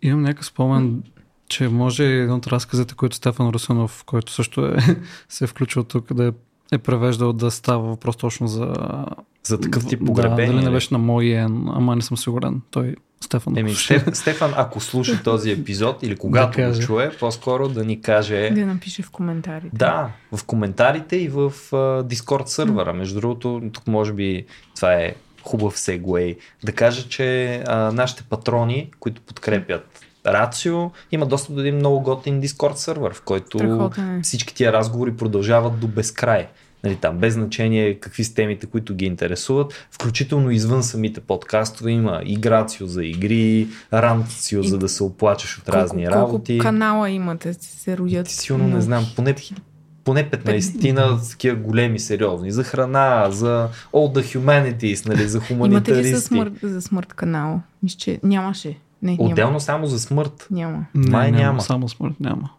Имам 0.02 0.22
някакъв 0.22 0.46
спомен, 0.46 1.02
че 1.48 1.68
може 1.68 2.04
един 2.04 2.32
от 2.32 2.46
разказите, 2.46 2.94
които 2.94 3.16
Стефан 3.16 3.48
Русанов, 3.48 4.04
който 4.04 4.32
също 4.32 4.66
е, 4.66 4.76
се 5.28 5.44
е 5.44 5.46
включил 5.46 5.84
тук, 5.84 6.14
да 6.14 6.26
е, 6.26 6.32
е 6.72 6.78
превеждал 6.78 7.32
да 7.32 7.50
става 7.50 7.88
въпрос 7.88 8.16
точно 8.16 8.48
за... 8.48 8.74
За 9.42 9.60
такъв 9.60 9.86
тип 9.86 10.00
Да, 10.00 10.06
погребение. 10.06 10.46
дали 10.52 10.64
не 10.64 10.70
беше 10.70 10.88
на 10.94 10.98
мой 10.98 11.26
ен, 11.26 11.68
ама 11.68 11.96
не 11.96 12.02
съм 12.02 12.16
сигурен. 12.16 12.60
Той, 12.70 12.96
Стефан. 13.20 13.56
Еми, 13.56 13.74
Стеф, 13.74 14.04
Стефан, 14.12 14.52
ако 14.56 14.80
слуша 14.80 15.22
този 15.22 15.50
епизод 15.50 16.02
или 16.02 16.16
когато 16.16 16.60
Да 16.60 16.72
го 16.72 16.78
чуе, 16.78 17.10
по-скоро 17.20 17.68
да 17.68 17.84
ни 17.84 18.00
каже 18.00 18.50
Да 18.50 18.66
напише 18.66 19.02
в 19.02 19.10
коментарите. 19.10 19.76
Да, 19.76 20.10
в 20.32 20.44
коментарите 20.44 21.16
и 21.16 21.28
в 21.28 21.50
uh, 21.50 22.02
Discord 22.02 22.46
сървъра. 22.46 22.92
Между 22.92 23.20
другото, 23.20 23.62
тук 23.72 23.86
може 23.86 24.12
би 24.12 24.46
това 24.76 24.94
е 24.94 25.14
хубав 25.42 25.78
сегуей. 25.78 26.36
Да 26.64 26.72
кажа, 26.72 27.08
че 27.08 27.56
а, 27.66 27.92
нашите 27.92 28.22
патрони, 28.22 28.90
които 29.00 29.22
подкрепят 29.22 30.07
Рацио, 30.32 30.90
има 31.12 31.26
достъп 31.26 31.54
до 31.54 31.60
един 31.60 31.76
много 31.76 32.00
готин 32.00 32.42
Discord 32.42 32.74
сървър, 32.74 33.14
в 33.14 33.22
който 33.22 33.58
Страхотен 33.58 34.18
е. 34.18 34.22
всички 34.22 34.54
тия 34.54 34.72
разговори 34.72 35.16
продължават 35.16 35.80
до 35.80 35.88
безкрай. 35.88 36.46
Нали, 36.84 36.96
там, 36.96 37.18
без 37.18 37.34
значение 37.34 37.94
какви 37.94 38.24
са 38.24 38.34
темите, 38.34 38.66
които 38.66 38.94
ги 38.94 39.04
интересуват, 39.04 39.86
включително 39.90 40.50
извън 40.50 40.82
самите 40.82 41.20
подкастове 41.20 41.90
има 41.90 42.22
и 42.24 42.36
Грацио 42.36 42.86
за 42.86 43.04
игри, 43.04 43.68
Ранцио 43.92 44.60
И 44.60 44.68
за 44.68 44.78
да 44.78 44.88
се 44.88 45.02
оплачеш 45.02 45.58
от 45.58 45.68
разни 45.68 46.04
колко, 46.04 46.18
работи. 46.18 46.58
Колко 46.58 46.62
канала 46.62 47.10
имате, 47.10 47.54
се 47.54 47.98
родят? 47.98 48.26
Ти 48.26 48.34
сигурно 48.34 48.68
не 48.68 48.80
знам, 48.80 49.06
поне, 49.16 49.34
поне 50.04 50.30
15-тина 50.30 51.30
такива 51.30 51.56
големи, 51.56 51.98
сериозни. 51.98 52.50
За 52.50 52.64
храна, 52.64 53.26
за 53.30 53.68
all 53.92 54.18
the 54.18 54.38
humanities, 54.38 55.08
нали, 55.08 55.28
за 55.28 55.38
Имате 55.38 55.52
ли 55.52 55.56
хуманитаристи. 55.56 56.14
за 56.14 56.20
смърт, 56.20 56.52
за 56.62 56.82
смърт 56.82 57.14
канал? 57.14 57.60
Мисля, 57.82 57.98
че 57.98 58.20
нямаше. 58.22 58.76
Не, 59.02 59.16
няма. 59.16 59.30
Отделно 59.30 59.60
само 59.60 59.86
за 59.86 59.98
смърт. 59.98 60.46
Няма. 60.50 60.84
Не, 60.94 61.10
Май 61.10 61.30
няма, 61.30 61.44
няма. 61.44 61.60
Само 61.60 61.88
смърт 61.88 62.14
няма. 62.20 62.50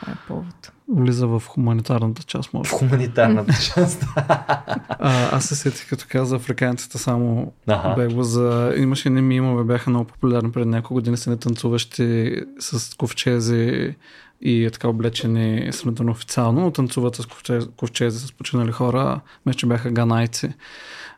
Това 0.00 0.12
е 0.12 0.16
повод. 0.28 0.72
Влиза 0.88 1.26
в 1.26 1.42
хуманитарната 1.48 2.22
част, 2.22 2.50
В 2.50 2.52
може. 2.52 2.70
хуманитарната 2.70 3.52
част. 3.52 4.06
А, 4.16 5.36
аз 5.36 5.44
се 5.44 5.56
сетих, 5.56 5.88
като 5.88 6.04
каза 6.08 6.36
африканците 6.36 6.98
само 6.98 7.52
Аха. 7.68 7.94
бегло 7.96 8.22
за... 8.22 8.74
Имаше 8.76 9.10
не 9.10 9.22
мимове, 9.22 9.64
бяха 9.64 9.90
много 9.90 10.04
популярни 10.04 10.52
преди 10.52 10.68
няколко 10.68 10.94
години 10.94 11.16
са 11.16 11.30
не 11.30 11.36
танцуващи 11.36 12.34
с 12.58 12.96
ковчези 12.96 13.94
и 14.40 14.64
е 14.64 14.70
така 14.70 14.88
облечени 14.88 15.72
сравнително 15.72 16.12
официално, 16.12 16.60
но 16.60 16.70
танцуват 16.70 17.16
с 17.16 17.26
ковчези, 17.26 17.66
ковчези 17.76 18.26
с 18.26 18.32
починали 18.32 18.72
хора. 18.72 19.20
Мисля, 19.46 19.58
че 19.58 19.66
бяха 19.66 19.90
ганайци. 19.90 20.52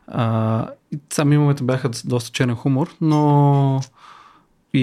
А, 0.07 0.67
и 0.91 0.99
сами 1.13 1.29
мимовете 1.37 1.63
бяха 1.63 1.89
доста 2.05 2.31
черен 2.31 2.55
хумор, 2.55 2.95
но 3.01 3.81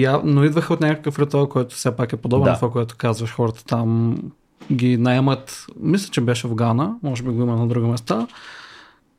я, 0.01 0.21
но 0.23 0.43
идваха 0.43 0.73
от 0.73 0.79
някакъв 0.81 1.19
ритуал, 1.19 1.49
който 1.49 1.75
все 1.75 1.95
пак 1.95 2.13
е 2.13 2.17
подобен 2.17 2.43
Да. 2.43 2.49
на 2.51 2.55
това, 2.55 2.71
което 2.71 2.95
казваш. 2.97 3.31
Хората 3.31 3.65
там 3.65 4.17
ги 4.71 4.97
наемат, 4.97 5.65
мисля, 5.79 6.11
че 6.11 6.21
беше 6.21 6.47
в 6.47 6.55
Гана, 6.55 6.95
може 7.03 7.23
би 7.23 7.29
го 7.29 7.41
има 7.41 7.55
на 7.55 7.67
други 7.67 7.87
места, 7.87 8.27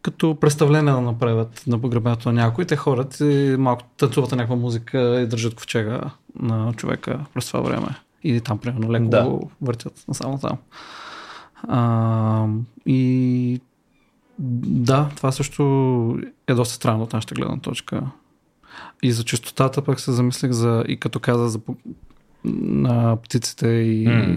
като 0.02 0.34
представление 0.40 0.92
да 0.92 1.00
направят 1.00 1.64
на 1.66 1.80
погребението 1.80 2.28
на 2.28 2.42
някой. 2.42 2.64
Те 2.64 2.76
хорат 2.76 3.20
и 3.20 3.56
малко 3.58 3.82
танцуват 3.96 4.30
на 4.30 4.36
някаква 4.36 4.56
музика 4.56 5.20
и 5.20 5.26
държат 5.26 5.54
ковчега 5.54 6.00
на 6.40 6.72
човека 6.72 7.20
през 7.34 7.46
това 7.46 7.60
време. 7.60 7.86
И 8.24 8.40
там, 8.40 8.58
примерно, 8.58 8.92
леко 8.92 9.08
Да. 9.08 9.24
го 9.24 9.50
въртят 9.62 10.04
насам 10.08 10.40
там. 10.40 10.58
А, 11.68 12.46
и 12.86 13.60
да, 14.38 15.08
това 15.16 15.32
също 15.32 15.62
е 16.46 16.54
доста 16.54 16.74
странно 16.74 17.02
от 17.02 17.12
нашата 17.12 17.34
гледна 17.34 17.58
точка. 17.58 18.02
И 19.02 19.12
за 19.12 19.24
чистотата 19.24 19.82
пък 19.82 20.00
се 20.00 20.12
замислих 20.12 20.50
за, 20.50 20.84
и 20.88 20.96
като 20.96 21.20
каза 21.20 21.48
за 21.48 21.60
на 22.44 23.16
птиците 23.16 23.68
и 23.68 24.06
М. 24.08 24.36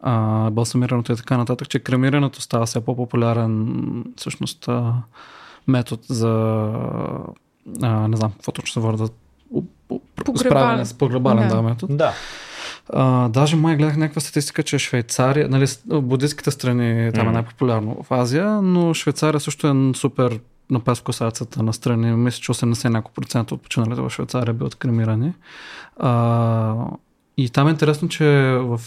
а, 0.00 0.50
балсамирането 0.50 1.12
и 1.12 1.16
така 1.16 1.36
нататък, 1.36 1.68
че 1.68 1.78
кремирането 1.78 2.40
става 2.40 2.66
все 2.66 2.84
по-популярен 2.84 4.04
всъщност 4.16 4.68
а, 4.68 4.94
метод 5.68 6.02
за 6.08 6.28
а, 7.82 8.08
не 8.08 8.16
знам 8.16 8.30
какво 8.32 8.52
точно 8.52 8.72
се 8.72 8.80
води 8.80 9.12
справяне 10.36 10.84
с 10.84 10.94
погребален 10.94 11.48
Да. 11.48 11.56
да, 11.56 11.62
метод. 11.62 11.94
да. 11.96 12.12
А, 12.92 13.28
даже 13.28 13.56
май 13.56 13.76
гледах 13.76 13.96
някаква 13.96 14.20
статистика, 14.20 14.62
че 14.62 14.78
Швейцария, 14.78 15.48
нали, 15.48 15.66
буддистските 15.86 16.50
страни 16.50 17.12
там 17.12 17.28
е 17.28 17.32
най-популярно 17.32 18.02
в 18.02 18.12
Азия, 18.12 18.62
но 18.62 18.94
Швейцария 18.94 19.40
също 19.40 19.66
е 19.68 19.94
супер 19.94 20.40
на 20.70 20.80
пес 20.80 21.00
в 21.00 21.02
косацата 21.02 21.62
на 21.62 21.72
страни. 21.72 22.12
Мисля, 22.12 22.40
че 22.40 22.52
80 22.52 22.88
няколко 22.88 23.14
процента 23.14 23.54
от 23.54 23.62
починалите 23.62 24.00
в 24.00 24.10
Швейцария 24.10 24.54
биват 24.54 24.74
кремирани. 24.74 25.32
А, 25.96 26.74
и 27.36 27.50
там 27.50 27.68
е 27.68 27.70
интересно, 27.70 28.08
че 28.08 28.24
в 28.60 28.80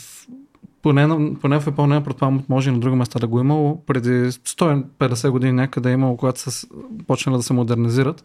поне, 0.81 1.35
поне 1.41 1.59
в 1.59 1.67
Япония, 1.67 2.03
предполагам, 2.03 2.43
може 2.49 2.69
и 2.69 2.73
на 2.73 2.79
други 2.79 2.95
места 2.95 3.19
да 3.19 3.27
го 3.27 3.39
е 3.39 3.41
имало, 3.41 3.83
преди 3.85 4.09
150 4.09 5.29
години 5.29 5.51
някъде 5.51 5.89
е 5.89 5.93
имало, 5.93 6.17
когато 6.17 6.39
са 6.39 6.67
почнали 7.07 7.37
да 7.37 7.43
се 7.43 7.53
модернизират, 7.53 8.23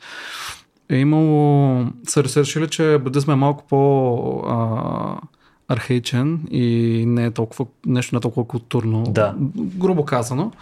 е 0.89 0.97
имало, 0.97 1.87
са 2.09 2.25
решили, 2.25 2.69
че 2.69 2.99
буддизма 2.99 3.33
е 3.33 3.37
малко 3.37 3.65
по 3.69 4.39
а, 4.49 5.21
архаичен 5.69 6.41
и 6.51 7.05
не 7.07 7.25
е 7.25 7.31
толкова, 7.31 7.67
нещо 7.87 8.15
не 8.15 8.19
е 8.19 8.21
толкова 8.21 8.47
културно, 8.47 9.03
Да. 9.03 9.35
грубо 9.57 10.05
казано. 10.05 10.53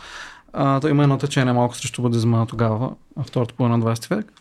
А, 0.53 0.81
то 0.81 0.89
има 0.89 1.03
едно 1.03 1.19
течение 1.19 1.53
малко 1.53 1.77
срещу 1.77 2.03
буддизма 2.03 2.47
тогава, 2.47 2.91
втората 3.27 3.55
половина 3.55 3.79
на 3.79 3.85
20 3.85 4.16
век. 4.16 4.33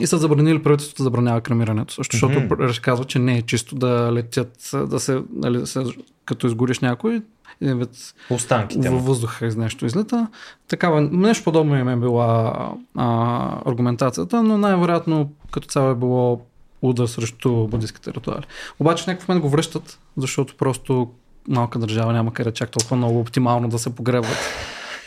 И 0.00 0.06
са 0.06 0.18
забранили 0.18 0.62
правителството 0.62 1.02
забранява 1.02 1.40
кремирането 1.40 1.94
също, 1.94 2.16
защото 2.16 2.34
mm-hmm. 2.34 2.80
казва, 2.80 3.04
че 3.04 3.18
не 3.18 3.38
е 3.38 3.42
чисто 3.42 3.74
да 3.74 4.12
летят, 4.12 4.70
да 4.72 5.00
се, 5.00 5.22
нали, 5.32 5.66
се 5.66 5.84
като 6.24 6.46
изгориш 6.46 6.80
някой, 6.80 7.22
един 7.60 7.78
вид 7.78 8.14
Останките 8.30 8.90
във 8.90 9.04
въздуха 9.04 9.46
из 9.46 9.56
нещо 9.56 9.86
излита. 9.86 10.28
Такава, 10.68 11.00
нещо 11.00 11.44
подобно 11.44 11.76
им 11.76 11.88
е 11.88 11.96
била 11.96 12.52
а, 12.96 13.70
аргументацията, 13.70 14.42
но 14.42 14.58
най-вероятно 14.58 15.32
като 15.50 15.68
цяло 15.68 15.90
е 15.90 15.94
било 15.94 16.40
удар 16.82 17.06
срещу 17.06 17.66
буддийските 17.66 18.12
ритуали. 18.12 18.44
Обаче 18.80 19.04
в 19.04 19.06
някакъв 19.06 19.28
момент 19.28 19.42
го 19.42 19.48
връщат, 19.48 19.98
защото 20.16 20.56
просто 20.56 21.10
малка 21.48 21.78
държава 21.78 22.12
няма 22.12 22.32
къде 22.32 22.52
чак 22.52 22.70
толкова 22.70 22.96
много 22.96 23.20
оптимално 23.20 23.68
да 23.68 23.78
се 23.78 23.94
погребват 23.94 24.38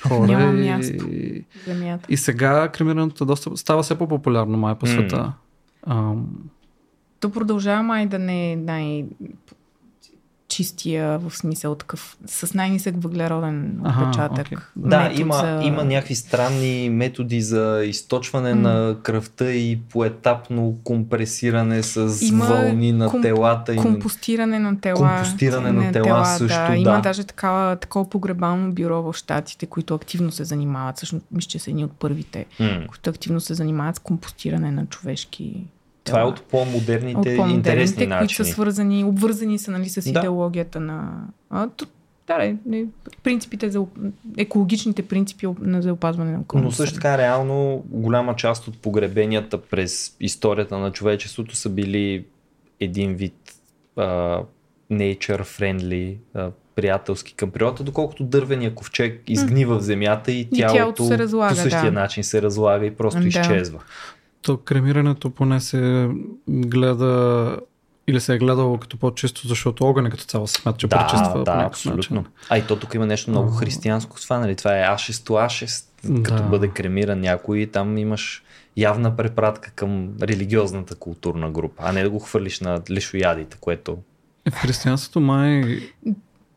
хора. 0.08 0.28
Няма 0.28 0.60
и, 0.60 0.70
място. 0.70 1.06
Земята. 1.66 2.06
и 2.10 2.18
сега 2.18 2.68
кремирането 2.68 3.26
доста, 3.26 3.58
става 3.58 3.84
все 3.84 3.98
по-популярно 3.98 4.58
май 4.58 4.76
по 4.76 4.86
света. 4.88 5.34
Ам, 5.88 6.26
То 7.20 7.32
продължава 7.32 7.84
май 7.84 8.06
да 8.06 8.20
не 8.20 8.52
е 8.52 8.56
най- 8.56 9.06
чистия 10.56 11.20
в 11.20 11.32
смисъл 11.32 11.76
такъв, 11.76 12.18
с 12.26 12.54
най-нисък 12.54 12.96
въглероден 12.98 13.82
отпечатък. 13.82 14.46
окей. 14.46 14.58
Да, 14.76 15.00
метод 15.00 15.22
има, 15.22 15.34
за- 15.34 15.62
има 15.64 15.84
някакви 15.84 16.16
странни 16.16 16.90
методи 16.90 17.42
за 17.42 17.82
източване 17.86 18.54
М. 18.54 18.62
на 18.62 18.96
кръвта 18.96 19.46
и 19.46 19.80
поетапно 19.82 20.78
компресиране 20.84 21.84
с 21.84 22.22
Има 22.22 22.46
вълни 22.46 22.92
на 22.92 23.10
комп- 23.10 23.22
телата. 23.22 23.74
И 23.74 23.76
на- 23.76 23.82
Компостиране 23.82 24.60
на 24.60 24.80
тела. 24.80 24.96
Компостиране 24.98 25.72
на 25.74 25.92
тела 25.92 26.26
също, 26.28 26.48
да. 26.60 26.76
Има 26.76 27.02
даже 27.02 27.24
такава, 27.24 27.76
такова 27.76 28.10
погребално 28.10 28.72
бюро 28.72 29.02
в 29.04 29.14
Штатите, 29.14 29.66
които 29.66 29.96
активно 29.96 30.32
се 30.32 30.44
занимават. 30.44 30.98
Всъщност, 30.98 31.26
мисля, 31.32 31.48
че 31.48 31.60
са 31.60 31.70
едни 31.70 31.84
от 31.84 31.92
първите, 31.92 32.46
М. 32.60 32.80
които 32.88 33.10
активно 33.10 33.40
се 33.40 33.54
занимават 33.54 33.96
с 33.96 34.00
компостиране 34.00 34.72
на 34.72 34.86
човешки 34.86 35.66
Това 36.06 36.22
е 36.22 36.24
от 36.24 36.42
по-модерните, 36.44 37.18
от 37.18 37.26
интересни 37.26 37.38
по-модерните, 37.38 37.96
които 37.98 38.10
начини. 38.10 38.46
са 38.48 38.54
свързани, 38.54 39.04
обвързани 39.04 39.60
са 39.60 39.72
нали, 39.72 39.90
с 39.90 40.04
Да. 40.04 40.10
идеологията 40.20 40.80
на... 40.80 41.24
А, 41.50 41.68
да, 42.28 42.38
не, 42.38 42.56
не, 42.66 42.86
принципите 43.24 43.70
за 43.70 43.86
екологичните 44.38 45.02
принципи 45.02 45.48
на 45.60 45.82
за 45.82 45.94
опазване 45.94 46.32
на 46.32 46.40
околната 46.40 46.66
Но 46.66 46.72
също 46.72 46.96
така, 46.96 47.18
реално, 47.18 47.84
голяма 47.90 48.36
част 48.36 48.68
от 48.68 48.78
погребенията 48.78 49.62
през 49.62 50.16
историята 50.20 50.78
на 50.78 50.92
човечеството 50.92 51.56
са 51.56 51.70
били 51.70 52.26
един 52.80 53.16
вид 53.16 53.54
а, 53.96 54.04
nature 54.92 55.42
friendly, 55.42 56.18
а, 56.34 56.50
приятелски 56.76 57.34
към 57.34 57.52
природата, 57.52 57.84
доколкото 57.84 58.24
дървения 58.24 58.76
ковчег 58.76 59.22
изгнива 59.28 59.78
в 59.80 59.82
земята 59.82 60.32
и, 60.32 60.40
И 60.40 60.50
тялото, 60.50 60.76
тялото 60.76 61.06
се 61.06 61.18
разлага, 61.18 61.56
по 61.56 61.62
същия 61.62 61.92
да. 61.92 62.00
начин 62.00 62.24
се 62.24 62.42
разлага 62.42 62.86
и 62.86 62.92
просто 62.96 63.22
Да. 63.22 63.28
изчезва. 63.28 63.80
То 64.46 64.58
кремирането 64.58 65.30
поне 65.30 65.60
се 65.60 66.10
гледа 66.48 67.58
или 68.08 68.20
се 68.22 68.34
е 68.34 68.38
гледало 68.38 68.78
като 68.78 68.98
по-чисто, 68.98 69.48
защото 69.48 69.86
огъня 69.86 70.10
като 70.10 70.24
цяло 70.24 70.48
се 70.48 70.62
смята, 70.62 70.78
че 70.78 70.88
Да, 70.88 70.98
пречиства 70.98 71.44
да, 71.44 71.64
абсолютно. 71.68 72.16
начин. 72.16 72.32
А 72.50 72.58
и 72.58 72.68
то 72.68 72.76
тук 72.76 72.94
има 72.94 73.06
нещо 73.06 73.32
много 73.32 73.52
християнско 73.52 74.20
с 74.20 74.24
това, 74.24 74.40
нали? 74.40 74.56
Това 74.56 74.80
е 74.80 74.82
ашесто 74.82 75.36
ашест, 75.36 75.92
като 76.24 76.44
Да. 76.44 76.44
бъде 76.44 76.68
кремиран 76.68 77.20
някой 77.20 77.70
там 77.74 77.98
имаш 77.98 78.44
явна 78.78 79.16
препратка 79.16 79.72
към 79.72 80.10
религиозната 80.22 80.96
културна 80.96 81.52
група, 81.52 81.84
а 81.86 81.92
не 81.92 82.04
да 82.04 82.10
го 82.10 82.20
хвърлиш 82.20 82.60
на 82.60 82.82
лешоядите, 82.92 83.58
което... 83.60 83.98
Е, 84.46 84.52
В 84.52 84.56
християнството 84.56 85.20
май... 85.22 85.80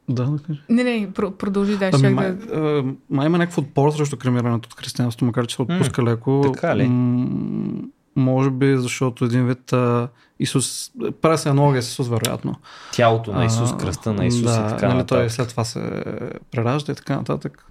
Да, 0.08 0.24
да 0.24 0.38
кажа. 0.42 0.60
Не, 0.68 0.84
не, 0.84 1.10
про- 1.12 1.30
продължи 1.30 1.76
да 1.76 1.84
Ами, 1.84 1.98
ще 1.98 2.10
май, 2.10 2.32
да... 2.32 2.56
а, 2.56 2.84
май 3.10 3.26
има 3.26 3.38
някакво 3.38 3.62
отпор 3.62 3.90
срещу 3.92 4.16
кремирането 4.16 4.66
от 4.66 4.80
християнството, 4.80 5.24
макар 5.24 5.46
че 5.46 5.56
се 5.56 5.62
отпуска 5.62 6.02
леко. 6.02 6.50
така 6.54 6.76
ли? 6.76 6.88
М- 6.88 7.82
може 8.16 8.50
би, 8.50 8.76
защото 8.76 9.24
един 9.24 9.46
вид 9.46 9.72
а, 9.72 10.08
Исус, 10.40 10.90
прави 11.20 11.38
се 11.38 11.48
аналогия 11.48 11.82
с 11.82 11.88
Исус, 11.88 12.08
вероятно. 12.08 12.54
Тялото 12.92 13.32
на 13.32 13.44
Исус, 13.44 13.72
А, 13.72 13.76
кръста 13.76 14.12
на 14.12 14.26
Исус 14.26 14.42
да, 14.42 14.66
и 14.66 14.68
така 14.68 14.86
нали, 14.88 14.96
нататък. 14.96 15.18
Той 15.18 15.30
след 15.30 15.48
това 15.48 15.64
се 15.64 16.04
преражда 16.50 16.92
и 16.92 16.94
така 16.94 17.16
нататък. 17.16 17.64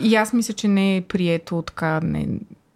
И 0.00 0.14
аз 0.16 0.32
мисля, 0.32 0.54
че 0.54 0.68
не 0.68 0.96
е 0.96 1.00
прието 1.02 1.62
така 1.62 2.00
не, 2.00 2.28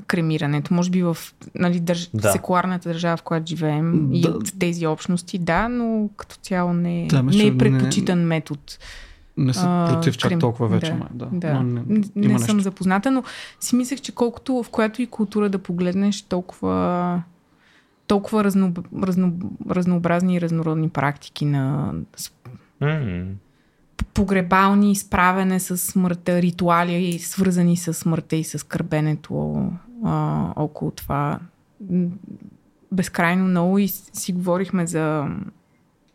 кремирането. 0.09 0.75
Може 0.75 0.91
би 0.91 1.03
в 1.03 1.17
нали, 1.55 1.81
държ... 1.81 2.11
Да. 2.15 2.33
секуларната 2.33 2.89
държава, 2.89 3.17
в 3.17 3.23
която 3.23 3.47
живеем 3.47 4.13
и 4.13 4.21
Да. 4.21 4.29
от 4.29 4.59
тези 4.59 4.87
общности, 4.87 5.39
да, 5.39 5.69
но 5.69 6.09
като 6.17 6.37
цяло 6.37 6.73
не, 6.73 7.07
Да, 7.07 7.23
не 7.23 7.47
е 7.47 7.51
не- 7.51 7.59
предпочитан 7.59 8.19
метод. 8.19 8.61
Не 9.37 9.55
са 9.55 9.87
против 9.91 10.17
чак 10.17 10.31
крем- 10.33 10.41
толкова 10.41 10.69
вече, 10.69 10.91
да, 10.91 10.95
май. 10.95 11.09
Да. 11.13 11.27
Да. 11.33 11.55
Но 11.55 11.63
не 11.63 11.83
не, 12.17 12.29
не 12.29 12.39
съм 12.39 12.61
запозната, 12.61 13.11
но 13.11 13.23
си 13.61 13.77
мислех, 13.77 14.01
че 14.01 14.13
колкото 14.13 14.63
в 14.63 14.69
която 14.71 15.03
и 15.03 15.07
култура 15.07 15.49
да 15.49 15.59
погледнеш, 15.59 16.23
толкова 16.23 17.23
толкова 18.07 18.45
разно, 18.45 18.73
разно, 19.03 19.33
разнообразни 19.71 20.35
и 20.35 20.41
разнородни 20.41 20.89
практики 20.89 21.45
на 21.45 21.93
М, 22.81 23.25
погребални, 24.15 24.97
справяне 24.97 25.61
с 25.61 25.77
смъртта, 25.79 26.43
ритуали, 26.43 27.19
свързани 27.19 27.77
с 27.77 27.95
смъртта 27.95 28.37
и 28.37 28.45
с 28.45 28.67
кърбенето 28.67 29.71
а, 30.05 30.47
около 30.57 30.91
това. 30.91 31.39
Безкрайно 32.93 33.45
много 33.45 33.79
и 33.79 33.89
си 33.89 34.33
говорихме 34.33 34.87
за, 34.87 35.27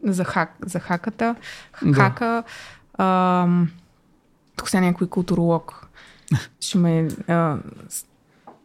за, 0.04 0.24
хак, 0.24 0.58
за 0.66 0.80
хаката. 0.80 1.36
Да. 1.84 1.94
Хака. 1.94 2.44
А, 2.98 3.48
тук 4.56 4.70
сега 4.70 4.82
някой 4.82 5.08
културолог 5.08 5.90
ще 6.60 6.78
ме 6.78 7.08
а, 7.28 7.58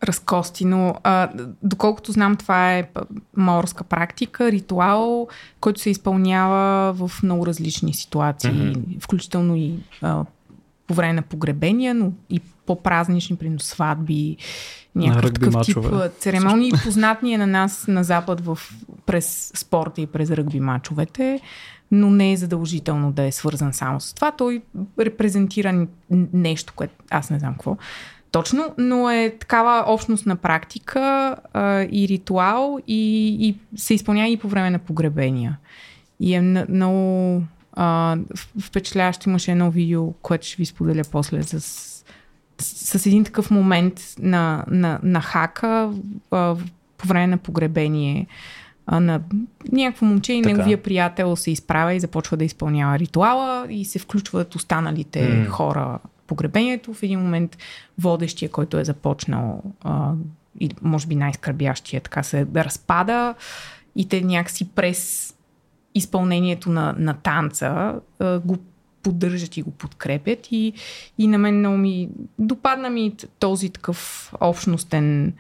разкости, 0.05 0.65
но 0.65 0.95
а, 1.05 1.29
доколкото 1.63 2.13
знам, 2.13 2.37
това 2.37 2.75
е 2.75 2.89
морска 3.37 3.85
практика, 3.85 4.53
ритуал, 4.53 5.29
който 5.61 5.81
се 5.81 5.91
изпълнява 5.91 6.93
в 6.93 7.23
много 7.23 7.47
различни 7.47 7.95
ситуации, 7.95 8.51
Мгм. 8.51 8.81
включително 9.01 9.57
и 9.57 9.75
а, 10.03 10.25
по 10.87 10.95
време 10.95 11.13
на 11.13 11.23
погребения, 11.23 11.95
но 11.95 12.13
и 12.31 12.41
по-празнични, 12.41 13.37
примерно 13.37 13.61
сватби, 13.61 14.37
някакъв 15.07 15.33
такъв 15.33 15.67
тип 15.67 15.77
мачове. 15.77 16.11
церемонии. 16.19 16.73
Познат 16.85 17.23
ни 17.23 17.33
е 17.33 17.39
на 17.39 17.47
нас 17.47 17.85
на 17.89 18.05
Запад 18.05 18.41
в, 18.41 18.59
през 19.07 19.53
спорта 19.55 20.01
и 20.01 20.07
през 20.07 20.31
ръгби 20.31 20.61
мачовете, 20.61 21.41
но 21.91 22.11
не 22.11 22.33
е 22.33 22.37
задължително 22.37 23.13
да 23.13 23.23
е 23.23 23.33
свързан 23.33 23.73
само 23.73 24.01
с 24.01 24.15
това. 24.15 24.31
Той 24.31 24.63
репрезентира 25.01 25.87
нещо, 26.33 26.73
което 26.77 26.95
аз 27.11 27.31
не 27.31 27.39
знам 27.39 27.53
какво 27.53 27.77
точно, 28.31 28.75
но 28.79 29.11
е 29.11 29.37
такава 29.41 29.85
общностна 29.87 30.37
практика 30.37 31.37
а, 31.53 31.87
и 31.91 32.09
ритуал 32.09 32.79
и, 32.87 33.27
и 33.49 33.57
се 33.77 33.95
изпълнява 33.95 34.29
и 34.29 34.37
по 34.37 34.49
време 34.49 34.71
на 34.71 34.79
погребения. 34.79 35.59
И 36.21 36.35
е 36.35 36.41
много 36.41 37.43
а, 37.73 38.17
впечатляващо. 38.61 39.29
Имаше 39.29 39.53
едно 39.53 39.71
видео, 39.71 40.13
което 40.13 40.47
ще 40.47 40.57
ви 40.57 40.67
споделя 40.67 41.03
после 41.13 41.43
с, 41.43 41.98
с, 42.61 43.07
един 43.07 43.25
такъв 43.25 43.51
момент 43.51 44.15
на, 44.19 44.65
на, 44.71 45.01
на 45.03 45.21
хака 45.21 45.93
а, 46.31 46.57
по 46.99 47.09
време 47.09 47.27
на 47.27 47.39
погребение 47.39 48.27
а, 48.87 49.01
на 49.01 49.21
някакво 49.73 50.07
момче 50.07 50.33
и 50.33 50.43
Така. 50.43 50.55
неговия 50.55 50.83
приятел 50.83 51.37
се 51.37 51.51
изправя 51.51 51.95
и 51.95 52.01
започва 52.01 52.37
да 52.37 52.45
изпълнява 52.45 52.99
ритуала 52.99 53.67
и 53.71 53.85
се 53.85 53.99
включват 53.99 54.55
останалите 54.55 55.29
М. 55.29 55.51
хора 55.51 55.99
погребението. 56.27 56.95
В 56.95 57.03
един 57.03 57.21
момент 57.21 57.59
водещия, 57.99 58.51
който 58.51 58.79
е 58.79 58.85
започнал 58.85 59.63
а, 59.81 60.13
и 60.61 60.71
може 60.83 61.07
би 61.07 61.15
най-скърбящия, 61.15 62.01
така 62.01 62.23
се 62.23 62.45
да 62.45 62.65
разпада 62.65 63.35
и 63.97 64.09
те 64.09 64.21
някакси 64.21 64.69
през 64.69 65.35
изпълнението 65.95 66.71
на, 66.71 66.95
на 66.99 67.15
танца 67.15 68.01
а, 68.19 68.39
го 68.39 68.59
поддържат 69.03 69.57
и 69.57 69.63
го 69.63 69.71
подкрепят 69.71 70.39
и, 70.51 70.73
и 71.19 71.27
на 71.27 71.39
мен 71.39 71.59
много 71.59 71.77
ми 71.77 72.09
допадна 72.39 72.91
ми 72.91 73.17
този 73.39 73.71
такъв 73.71 74.33
общностен 74.41 75.33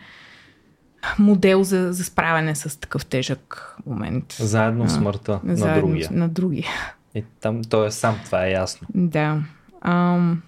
модел 1.18 1.62
за, 1.62 1.92
за 1.92 2.04
справяне 2.04 2.54
с 2.54 2.80
такъв 2.80 3.06
тежък 3.06 3.76
момент. 3.86 4.32
Заедно 4.32 4.84
А, 4.84 4.88
смъртта 4.88 5.40
на 5.44 5.56
Заедно 5.56 5.88
другия. 5.88 6.08
На 6.12 6.28
другия. 6.28 6.66
И 7.14 7.24
там 7.40 7.64
той 7.64 7.86
е 7.86 7.90
сам, 7.90 8.16
това 8.24 8.46
е 8.46 8.50
ясно. 8.50 8.88
Да. 8.94 9.42
Ам, 9.80 10.42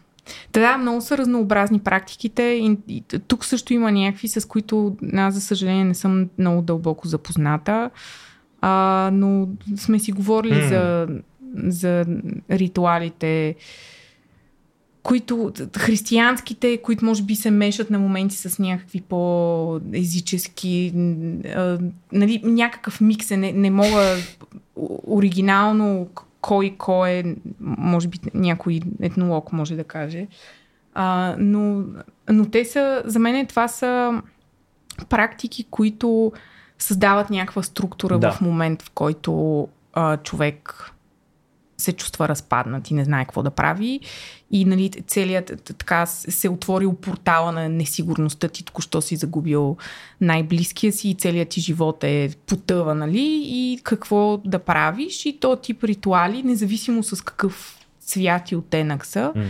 та 0.53 0.61
да, 0.61 0.79
много 0.79 1.01
са 1.01 1.19
разнообразни 1.19 1.81
практиките. 1.81 2.43
И, 2.43 2.79
и, 2.89 3.03
тук 3.03 3.45
също 3.45 3.73
има 3.73 3.93
някакви, 3.93 4.29
с 4.29 4.49
които 4.49 4.97
аз, 5.15 5.35
за 5.35 5.41
съжаление, 5.41 5.85
не 5.85 5.95
съм 5.95 6.29
много 6.39 6.63
дълбоко 6.63 7.09
запозната. 7.09 7.91
А, 8.61 9.11
но 9.13 9.49
сме 9.77 9.99
си 9.99 10.13
говорили 10.13 10.63
М. 10.63 10.69
за, 10.69 11.09
за 11.55 12.05
ритуалите, 12.51 13.55
които 15.03 15.53
християнските, 15.79 16.83
които 16.83 17.05
може 17.05 17.23
би 17.23 17.37
се 17.37 17.51
мешат 17.51 17.91
на 17.91 17.99
моменти 17.99 18.37
с 18.37 18.59
някакви 18.59 19.01
по-езически, 19.01 20.93
а, 21.57 21.79
нали, 22.13 22.41
някакъв 22.45 23.01
микс 23.01 23.31
е, 23.31 23.37
не, 23.37 23.53
не 23.53 23.71
мога 23.71 24.17
оригинално 25.07 26.09
кой 26.41 26.75
кой 26.79 27.11
е, 27.11 27.37
може 27.61 28.09
би 28.09 28.19
някой 28.35 28.81
етнолог 29.03 29.53
може 29.53 29.77
да 29.77 29.85
каже. 29.85 30.27
А, 30.95 31.37
но, 31.39 31.85
но 32.31 32.47
те 32.51 32.65
са, 32.65 33.03
за 33.05 33.19
мен 33.19 33.47
това 33.47 33.69
са 33.69 34.23
практики, 35.09 35.67
които 35.71 36.33
създават 36.79 37.31
някаква 37.31 37.63
структура 37.63 38.19
Да. 38.19 38.33
в 38.33 38.41
момент, 38.41 38.83
в 38.83 38.91
който 38.91 39.69
а, 39.93 40.17
човек 40.17 40.91
се 41.81 41.93
чувства 41.93 42.29
разпаднат 42.29 42.91
и 42.91 42.95
не 42.95 43.05
знае 43.05 43.25
какво 43.25 43.43
да 43.43 43.51
прави. 43.51 44.01
И 44.51 44.65
нали, 44.65 44.91
целият 44.91 45.63
така 45.79 46.07
се 46.07 46.49
отворил 46.49 46.95
портала 46.95 47.53
на 47.53 47.69
несигурността 47.69 48.49
ти, 48.49 48.65
току-що 48.65 49.03
си 49.03 49.17
загубил 49.17 49.77
най-близкия 50.21 50.93
си 50.93 51.11
и 51.11 51.15
целият 51.15 51.49
ти 51.49 51.61
живот 51.61 52.05
е 52.05 52.31
потъва, 52.47 52.95
нали? 52.95 53.43
И 53.45 53.81
какво 53.83 54.41
да 54.45 54.59
правиш 54.59 55.27
и 55.27 55.41
то 55.41 55.57
тип 55.57 55.85
ритуали, 55.85 56.43
независимо 56.43 57.03
с 57.03 57.25
какъв 57.25 57.77
цвят 58.01 58.51
и 58.51 58.57
оттенък 58.57 59.07
са, 59.07 59.33
М. 59.37 59.45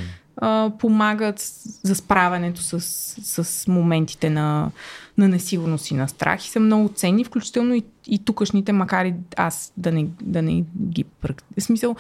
помагат 0.79 1.41
за 1.83 1.95
справянето 1.95 2.63
с, 2.63 2.81
с 3.45 3.67
моментите 3.69 4.31
на, 4.31 4.71
на 5.19 5.29
несигурност 5.29 5.91
и 5.91 5.95
на 5.95 6.09
страх 6.09 6.47
и 6.47 6.51
са 6.51 6.61
много 6.61 6.89
ценни, 6.89 7.25
включително 7.25 7.75
и, 7.75 7.83
и 8.07 8.19
тукашните, 8.19 8.73
макар 8.73 9.05
и 9.05 9.15
аз 9.37 9.73
да 9.77 9.93
не, 9.93 10.07
да 10.23 10.43
не 10.43 10.65
ги 10.83 11.05
практикувам. 11.05 11.61
Смисъл, 11.61 11.97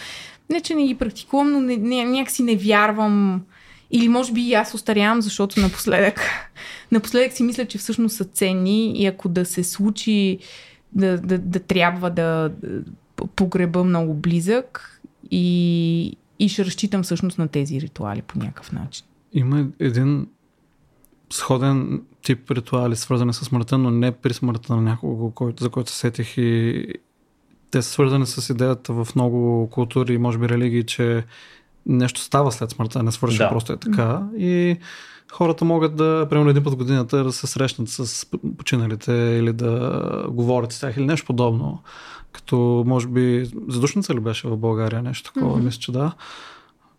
не 0.51 0.61
че 0.61 0.75
не 0.75 0.87
ги 0.87 0.95
практикувам, 0.95 1.53
но 1.53 1.61
не, 1.61 1.77
не, 1.77 2.05
някакси 2.05 2.43
не 2.43 2.57
вярвам 2.57 3.43
или 3.91 4.09
може 4.09 4.33
би 4.33 4.41
и 4.41 4.55
аз 4.55 4.75
остарявам, 4.75 5.23
защото 5.23 5.61
напоследък, 5.61 6.21
напоследък 6.93 7.33
си 7.33 7.43
мисля, 7.43 7.65
че 7.65 7.79
всъщност 7.79 8.17
са 8.17 8.25
ценни 8.25 9.03
и 9.03 9.07
ако 9.07 9.29
да 9.29 9.45
се 9.45 9.65
случи 9.65 10.39
да, 10.93 11.19
да, 11.19 11.39
да 11.39 11.61
трябва 11.61 12.11
да 12.11 12.53
погреба 13.37 13.85
много 13.85 14.15
близък 14.15 15.01
и, 15.31 16.17
и 16.41 16.49
ще 16.49 16.65
разчитам 16.65 17.03
всъщност 17.03 17.39
на 17.39 17.49
тези 17.49 17.81
ритуали 17.81 18.23
по 18.23 18.39
някакъв 18.39 18.73
начин. 18.73 19.07
Има 19.33 19.67
един 19.79 20.27
сходен 21.33 22.03
тип 22.23 22.51
ритуали, 22.51 22.97
свързани 22.97 23.33
с 23.33 23.45
смъртта, 23.45 23.79
но 23.79 23.91
не 23.91 24.13
при 24.13 24.35
смъртта 24.35 24.77
на 24.77 24.83
някого, 24.83 25.31
който, 25.31 25.63
за 25.63 25.71
който 25.71 25.91
се 25.91 25.99
сетих 25.99 26.39
и 26.39 26.87
те 27.71 27.83
са 27.83 27.91
свързани 27.91 28.27
с 28.27 28.53
идеята 28.53 28.93
в 28.93 29.09
много 29.15 29.69
култури 29.71 30.15
и 30.15 30.19
може 30.19 30.39
би 30.39 30.49
религии, 30.49 30.85
че 30.87 31.25
нещо 31.87 32.21
става 32.21 32.53
след 32.53 32.71
смъртта, 32.71 33.03
не 33.03 33.13
свърши, 33.13 33.39
Да. 33.39 33.45
да. 33.45 33.51
просто 33.51 33.73
е 33.73 33.77
така. 33.77 34.23
И 34.39 34.77
хората 35.33 35.65
могат 35.65 35.97
да, 35.97 36.27
примерно 36.31 36.51
един 36.51 36.65
път 36.65 36.73
в 36.73 36.77
годината, 36.77 37.25
да 37.25 37.33
се 37.33 37.47
срещнат 37.47 37.89
с 37.89 38.27
починалите 38.59 39.13
или 39.13 39.53
да 39.53 40.27
говорят 40.31 40.73
с 40.73 40.81
тях 40.81 40.97
или 40.97 41.07
нещо 41.07 41.27
подобно. 41.27 41.83
Като, 42.33 42.85
може 42.87 43.09
би, 43.09 43.51
задушница 43.69 44.15
ли 44.15 44.21
беше 44.21 44.49
в 44.49 44.57
България 44.57 45.03
нещо 45.03 45.33
такова? 45.33 45.57
Мгм. 45.57 45.65
Мисля, 45.65 45.81
че 45.81 45.93
да. 45.93 46.13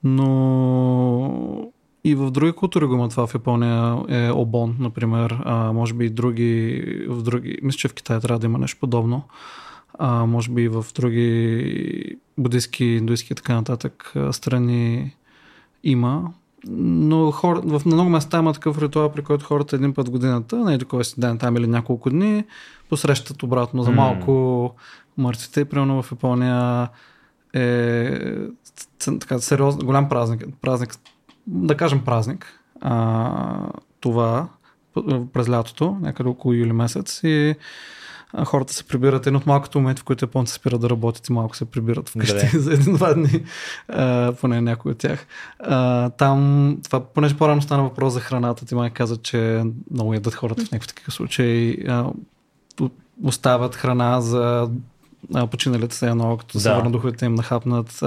Но 0.04 1.72
и 2.04 2.16
в 2.16 2.32
други 2.32 2.52
култури 2.52 2.86
го 2.86 2.94
има 2.94 3.10
това 3.10 3.28
в 3.28 3.34
Япония 3.34 3.98
е 4.10 4.32
обон, 4.32 4.76
например. 4.80 5.42
А, 5.46 5.74
може 5.74 5.94
би 5.94 6.06
и 6.06 6.10
други, 6.10 6.84
в 7.10 7.24
други, 7.24 7.58
мисля, 7.64 7.78
че 7.78 7.88
в 7.88 7.94
Китай 7.94 8.20
трябва 8.20 8.40
да 8.40 8.46
има 8.46 8.58
нещо 8.58 8.80
подобно. 8.80 9.24
А, 10.00 10.26
може 10.26 10.52
би 10.52 10.62
и 10.62 10.68
в 10.68 10.86
други 10.96 12.18
буддийски, 12.38 12.86
индуистки 12.86 13.34
и 13.34 13.36
така 13.36 13.56
нататък 13.56 14.14
страни 14.32 15.16
има. 15.84 16.32
Но 16.68 17.32
хора, 17.32 17.62
в 17.66 17.82
много 17.86 18.10
места 18.10 18.40
има 18.40 18.54
такъв 18.54 18.82
ритуал, 18.82 19.12
при 19.12 19.22
който 19.22 19.46
хората 19.46 19.76
един 19.76 19.94
път 19.94 20.08
в 20.08 20.12
годината, 20.12 20.66
не 20.66 20.74
е 20.74 20.78
до 20.78 20.86
кой 20.86 21.06
си 21.06 21.20
ден 21.20 21.38
там 21.38 21.58
или 21.58 21.68
няколко 21.68 22.10
дни, 22.10 22.44
посрещат 22.90 23.44
обратно 23.44 23.84
за 23.84 23.92
малко. 23.92 24.72
Мъртвите. 25.22 25.66
Примерно 25.66 26.04
в 26.04 26.12
Япония 26.12 26.90
е 27.54 28.20
така, 29.20 29.40
сериозно, 29.40 29.86
голям 29.86 30.10
празник, 30.10 30.44
празник, 30.62 30.96
да 31.48 31.78
кажем 31.78 32.06
празник, 32.06 32.60
а, 32.82 33.70
това 34.00 34.48
през 35.34 35.50
лятото, 35.50 35.98
някъде 36.02 36.30
около 36.30 36.54
юли 36.54 36.74
месец 36.74 37.22
и 37.24 37.56
хората 38.46 38.74
се 38.74 38.84
прибират. 38.84 39.28
Един 39.28 39.36
от 39.36 39.46
малкото 39.46 39.80
моменти, 39.80 40.02
в 40.02 40.04
които 40.04 40.26
японци 40.26 40.54
спират 40.54 40.82
да 40.82 40.90
работят 40.90 41.28
и 41.28 41.34
малко 41.34 41.56
се 41.56 41.66
прибират 41.66 42.10
вкъщи 42.10 42.48
за 42.58 42.74
един-два 42.74 43.14
дни, 43.14 43.44
а, 43.88 44.34
поне 44.42 44.62
някой 44.62 44.92
от 44.92 44.98
тях. 44.98 45.28
А, 45.60 46.10
там, 46.10 46.78
това, 46.84 47.06
понеже 47.06 47.38
по-рано 47.38 47.62
стана 47.62 47.84
въпрос 47.84 48.14
за 48.14 48.20
храната, 48.20 48.66
ти 48.66 48.76
май 48.76 48.90
каза, 48.90 49.18
че 49.18 49.64
много 49.92 50.14
ядат 50.14 50.34
хората 50.34 50.66
в 50.66 50.72
някакви 50.72 50.88
такива 50.88 51.12
случаи. 51.12 51.86
А, 51.88 52.12
оставят 53.24 53.76
храна 53.76 54.22
за 54.22 54.70
починалите 55.52 55.96
се 55.96 56.10
едно, 56.10 56.38
като 56.38 56.60
да. 56.60 56.76
върна 56.76 56.92
духовете 56.92 57.26
им 57.26 57.36
нахапнат, 57.36 58.04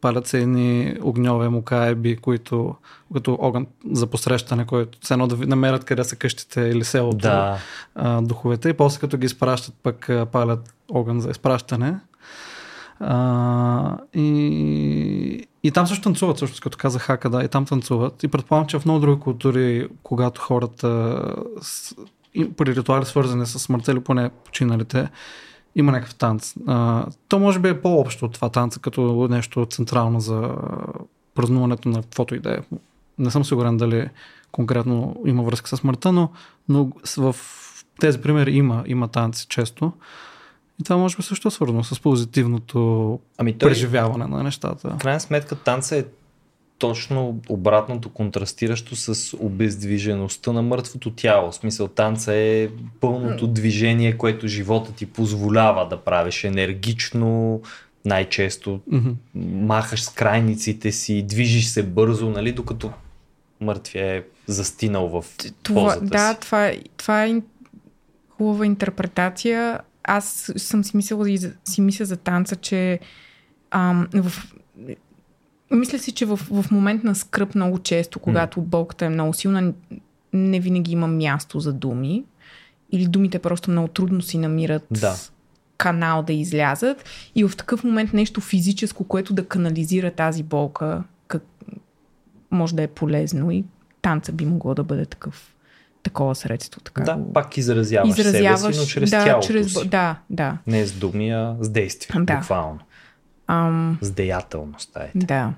палят 0.00 0.26
се 0.26 0.40
едни 0.40 0.96
огньове 1.02 1.48
мукаеби, 1.48 2.16
които 2.16 2.74
като 3.14 3.38
огън 3.40 3.66
за 3.92 4.06
посрещане, 4.06 4.66
който 4.66 5.06
се 5.06 5.14
едно 5.14 5.26
да 5.26 5.46
намерят 5.46 5.84
къде 5.84 6.04
са 6.04 6.16
къщите 6.16 6.60
или 6.60 6.84
селото 6.84 7.16
да. 7.16 7.58
духовете 8.22 8.68
и 8.68 8.72
после 8.72 9.00
като 9.00 9.18
ги 9.18 9.26
изпращат 9.26 9.74
пък 9.82 10.10
палят 10.32 10.74
огън 10.90 11.20
за 11.20 11.30
изпращане. 11.30 12.00
А, 13.00 13.96
и, 14.14 15.46
и 15.62 15.70
там 15.70 15.86
също 15.86 16.02
танцуват, 16.02 16.38
също 16.38 16.60
като 16.62 16.78
казах 16.78 17.02
Хака, 17.02 17.30
да, 17.30 17.44
и 17.44 17.48
там 17.48 17.64
танцуват. 17.64 18.22
И 18.22 18.28
предполагам, 18.28 18.66
че 18.66 18.78
в 18.78 18.84
много 18.84 19.00
други 19.00 19.20
култури, 19.20 19.88
когато 20.02 20.40
хората 20.40 21.20
с, 21.60 21.94
при 22.56 22.74
ритуали 22.74 23.04
свързани 23.04 23.46
с 23.46 23.58
смъртта 23.58 23.92
или 23.92 24.00
поне 24.00 24.30
починалите, 24.44 25.08
има 25.76 25.92
някакъв 25.92 26.14
танц. 26.14 26.54
А, 26.66 27.06
то 27.28 27.38
може 27.38 27.58
би 27.58 27.68
е 27.68 27.80
по-общо 27.80 28.24
от 28.24 28.32
това 28.32 28.48
танца, 28.48 28.80
като 28.80 29.28
нещо 29.30 29.66
централно 29.70 30.20
за 30.20 30.54
празнуването 31.34 31.88
на 31.88 32.02
каквото 32.02 32.34
и 32.34 32.38
да 32.38 32.54
е. 32.54 32.58
Не 33.18 33.30
съм 33.30 33.44
сигурен 33.44 33.76
дали 33.76 34.08
конкретно 34.52 35.16
има 35.26 35.42
връзка 35.42 35.68
с 35.68 35.76
смъртта, 35.76 36.12
но, 36.12 36.30
но 36.68 36.90
в 37.16 37.36
тези 38.00 38.20
примери 38.20 38.56
има, 38.56 38.84
има 38.86 39.08
танци 39.08 39.46
често. 39.48 39.92
И 40.80 40.84
това 40.84 40.96
може 40.96 41.16
би 41.16 41.22
също 41.22 41.48
е 41.48 41.50
свързано 41.50 41.84
с 41.84 42.00
позитивното 42.00 43.18
ами 43.38 43.58
той, 43.58 43.68
преживяване 43.68 44.26
на 44.26 44.42
нещата. 44.42 44.88
В 44.88 44.98
крайна 44.98 45.20
сметка 45.20 45.54
танца 45.54 45.96
е 45.96 46.04
точно 46.80 47.40
обратното, 47.48 48.08
контрастиращо 48.08 48.96
с 48.96 49.36
обездвижеността 49.40 50.52
на 50.52 50.62
мъртвото 50.62 51.10
тяло. 51.10 51.50
В 51.50 51.54
смисъл 51.54 51.88
танца 51.88 52.34
е 52.34 52.68
пълното 53.00 53.46
движение, 53.46 54.16
което 54.16 54.48
живота 54.48 54.92
ти 54.92 55.06
позволява 55.06 55.88
да 55.88 55.96
правиш 55.96 56.44
енергично, 56.44 57.60
най-често 58.04 58.80
mm-hmm. 58.92 59.14
махаш 59.66 60.04
с 60.04 60.08
крайниците 60.08 60.92
си, 60.92 61.22
движиш 61.22 61.66
се 61.66 61.82
бързо, 61.82 62.30
нали, 62.30 62.52
докато 62.52 62.92
мъртвия 63.60 64.16
е 64.16 64.22
застинал 64.46 65.08
в 65.08 65.24
това, 65.62 65.84
позата 65.84 66.04
Да, 66.04 66.32
си. 66.32 66.40
това, 66.40 66.72
това 66.96 67.24
е 67.24 67.42
хубава 68.30 68.66
интерпретация. 68.66 69.80
Аз 70.04 70.52
съм 70.56 70.84
си 70.84 70.96
мислила 70.96 71.30
и 71.30 71.38
си 71.64 71.80
мисля 71.80 72.04
за 72.04 72.16
танца, 72.16 72.56
че 72.56 72.98
ам, 73.70 74.08
в 74.14 74.32
мисля 75.70 75.98
си, 75.98 76.12
че 76.12 76.26
в, 76.26 76.36
в 76.36 76.70
момент 76.70 77.04
на 77.04 77.14
скръп 77.14 77.54
много 77.54 77.78
често, 77.78 78.18
когато 78.18 78.60
mm. 78.60 78.62
болката 78.62 79.04
е 79.04 79.08
много 79.08 79.32
силна, 79.32 79.72
не 80.32 80.60
винаги 80.60 80.92
има 80.92 81.06
място 81.06 81.60
за 81.60 81.72
думи. 81.72 82.24
Или 82.92 83.06
думите 83.06 83.38
просто 83.38 83.70
много 83.70 83.88
трудно 83.88 84.22
си 84.22 84.38
намират 84.38 84.86
да. 84.90 85.14
канал 85.76 86.22
да 86.22 86.32
излязат. 86.32 87.04
И 87.34 87.44
в 87.44 87.56
такъв 87.56 87.84
момент 87.84 88.12
нещо 88.12 88.40
физическо, 88.40 89.04
което 89.04 89.32
да 89.32 89.44
канализира 89.44 90.10
тази 90.10 90.42
болка, 90.42 91.02
как, 91.28 91.42
може 92.50 92.74
да 92.74 92.82
е 92.82 92.88
полезно 92.88 93.50
и 93.50 93.64
танца 94.02 94.32
би 94.32 94.46
могло 94.46 94.74
да 94.74 94.84
бъде 94.84 95.06
такъв 95.06 95.54
такова 96.02 96.34
средство. 96.34 96.80
Така 96.80 97.02
да, 97.02 97.16
го... 97.16 97.32
пак 97.32 97.56
изразяваш, 97.56 98.18
изразяваш 98.18 98.60
себе 98.60 98.72
си, 98.72 98.80
но 98.80 98.86
чрез 98.86 99.10
да, 99.10 99.24
тялото 99.24 99.46
чрез... 99.46 99.72
си. 99.72 99.88
Да, 99.88 100.16
да. 100.30 100.58
Не 100.66 100.86
с 100.86 100.92
думи, 100.92 101.30
а 101.30 101.56
с 101.60 101.68
действие, 101.68 102.20
да. 102.24 102.36
буквално. 102.36 102.78
Ам... 103.50 103.98
С 104.00 104.10
деятелност. 104.10 104.96
Е. 104.96 105.10
Да. 105.14 105.52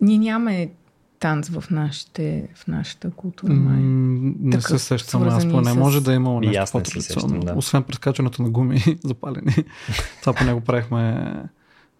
Ние 0.00 0.18
нямаме 0.18 0.70
танц 1.18 1.48
в, 1.48 1.64
нашите, 1.70 2.48
в 2.54 2.66
нашата 2.66 3.10
култура. 3.10 3.52
Май. 3.52 3.80
не 3.80 4.50
Такъв, 4.50 4.70
се 4.70 4.78
сещам, 4.78 5.28
аз 5.28 5.50
поне 5.50 5.70
с... 5.70 5.74
може 5.74 6.00
да 6.00 6.12
има 6.12 6.40
нещо 6.40 6.72
по-традиционно. 6.72 7.40
Да. 7.40 7.52
Освен 7.56 7.82
прескачането 7.82 8.42
на 8.42 8.50
гуми 8.50 8.84
запалени. 9.04 9.54
това 10.20 10.32
по 10.32 10.44
него 10.44 10.60
правихме 10.60 11.26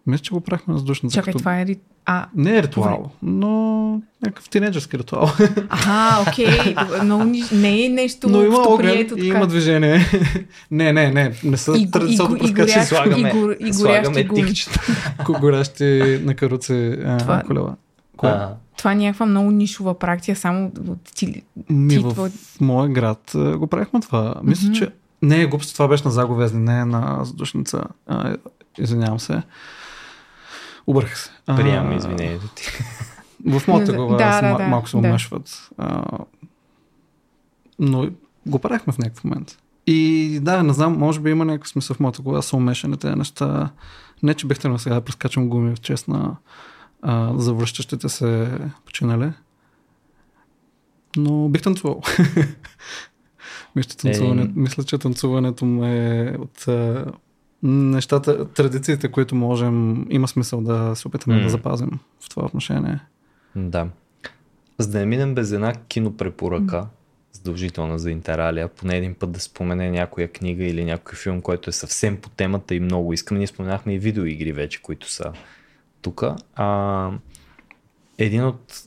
мисля, 0.06 0.22
че 0.22 0.30
го 0.30 0.40
правихме 0.40 0.72
на 0.72 0.74
въздушната. 0.74 1.14
Чакай, 1.14 1.32
като... 1.32 1.38
това 1.38 1.60
е... 1.60 1.66
А, 2.06 2.26
не 2.34 2.58
е 2.58 2.62
ритуал, 2.62 3.10
но 3.22 4.00
някакъв 4.22 4.48
тинейджърски 4.48 4.98
ритуал. 4.98 5.30
Ага, 5.68 6.30
окей. 6.30 6.74
Но 7.04 7.24
не 7.52 7.84
е 7.84 7.88
нещо 7.88 8.28
Но 8.28 8.44
има 8.44 8.58
огън 8.68 8.90
и 9.16 9.26
има 9.26 9.46
движение. 9.46 10.00
не, 10.70 10.92
не, 10.92 11.10
не. 11.10 11.32
Не 11.44 11.56
са 11.56 11.78
и, 11.78 11.90
традиционно 11.90 12.38
прескачи. 12.38 12.80
Слагаме, 12.80 13.56
и, 13.60 13.68
и 13.68 13.72
слагаме 13.72 14.28
тикчета. 14.28 14.80
горящи 15.40 16.20
на 16.24 16.34
каруци 16.34 16.96
това... 17.18 17.42
колела. 17.46 17.76
А. 18.22 18.48
Това 18.76 18.92
е 18.92 18.96
някаква 18.96 19.26
много 19.26 19.50
нишова 19.50 19.98
практика, 19.98 20.36
само 20.36 20.72
ти, 21.14 21.42
ти 21.88 21.98
в, 21.98 22.28
в 22.28 22.60
моя 22.60 22.88
град 22.88 23.30
го 23.56 23.66
правихме 23.66 24.00
това. 24.00 24.34
Мисля, 24.42 24.68
mm-hmm. 24.68 24.78
че 24.78 24.88
не 25.22 25.40
е 25.40 25.46
глупост, 25.46 25.72
това 25.72 25.88
беше 25.88 26.04
на 26.04 26.10
заговезни, 26.10 26.60
не 26.60 26.80
е 26.80 26.84
на 26.84 27.20
задушница. 27.24 27.82
А, 28.06 28.36
извинявам 28.78 29.20
се. 29.20 29.42
Обърках 30.86 31.18
се. 31.18 31.30
Приемам 31.46 31.96
извинението 31.96 32.48
ти. 32.48 32.70
В 33.46 33.68
моята 33.68 33.92
глава 33.92 34.16
да, 34.16 34.40
да, 34.40 34.58
да, 34.58 34.68
малко 34.68 34.88
се 34.88 34.96
умешват. 34.96 35.70
Да. 35.78 36.04
но 37.78 38.10
го 38.46 38.58
правихме 38.58 38.92
в 38.92 38.98
някакъв 38.98 39.24
момент. 39.24 39.58
И 39.86 40.38
да, 40.42 40.62
не 40.62 40.72
знам, 40.72 40.98
може 40.98 41.20
би 41.20 41.30
има 41.30 41.44
някакъв 41.44 41.68
смисъл 41.68 41.96
в 41.96 42.00
моята 42.00 42.22
глава 42.22 42.42
са 42.42 42.56
умешани 42.56 42.96
тези 42.96 43.14
неща. 43.14 43.70
Не, 44.22 44.34
че 44.34 44.46
бих 44.46 44.58
тръгнал 44.58 44.78
сега 44.78 44.94
да 44.94 45.00
прескачам 45.00 45.48
гуми 45.48 45.76
в 45.76 45.80
чест 45.80 46.08
на 46.08 46.36
а, 47.02 47.32
завръщащите 47.36 48.08
се 48.08 48.58
починали. 48.84 49.32
Но 51.16 51.48
бих 51.48 51.62
танцувал. 51.62 52.02
мисля, 53.76 53.96
танцуване, 53.96 54.42
е... 54.42 54.48
мисля, 54.54 54.84
че 54.84 54.98
танцуването 54.98 55.64
ме 55.64 56.36
от 56.38 56.64
нещата, 57.64 58.48
традициите, 58.48 59.10
които 59.10 59.34
можем, 59.34 60.06
има 60.10 60.28
смисъл 60.28 60.60
да 60.60 60.96
се 60.96 61.08
опитаме 61.08 61.36
mm. 61.36 61.42
да 61.42 61.48
запазим 61.48 61.90
в 62.20 62.28
това 62.28 62.44
отношение. 62.44 63.00
Да. 63.56 63.88
За 64.78 64.90
да 64.90 64.98
не 64.98 65.06
минем 65.06 65.34
без 65.34 65.52
една 65.52 65.72
кинопрепоръка, 65.74 66.82
mm. 66.82 66.86
задължителна 67.32 67.98
за 67.98 68.10
Интералия, 68.10 68.68
поне 68.68 68.96
един 68.96 69.14
път 69.14 69.32
да 69.32 69.40
спомене 69.40 69.90
някоя 69.90 70.28
книга 70.28 70.64
или 70.64 70.84
някой 70.84 71.14
филм, 71.14 71.40
който 71.40 71.70
е 71.70 71.72
съвсем 71.72 72.16
по 72.16 72.28
темата 72.28 72.74
и 72.74 72.80
много 72.80 73.12
искам. 73.12 73.38
Ние 73.38 73.46
споменахме 73.46 73.94
и 73.94 73.98
видеоигри 73.98 74.52
вече, 74.52 74.82
които 74.82 75.10
са 75.10 75.32
тук. 76.02 76.24
А, 76.54 77.10
един 78.18 78.44
от 78.44 78.82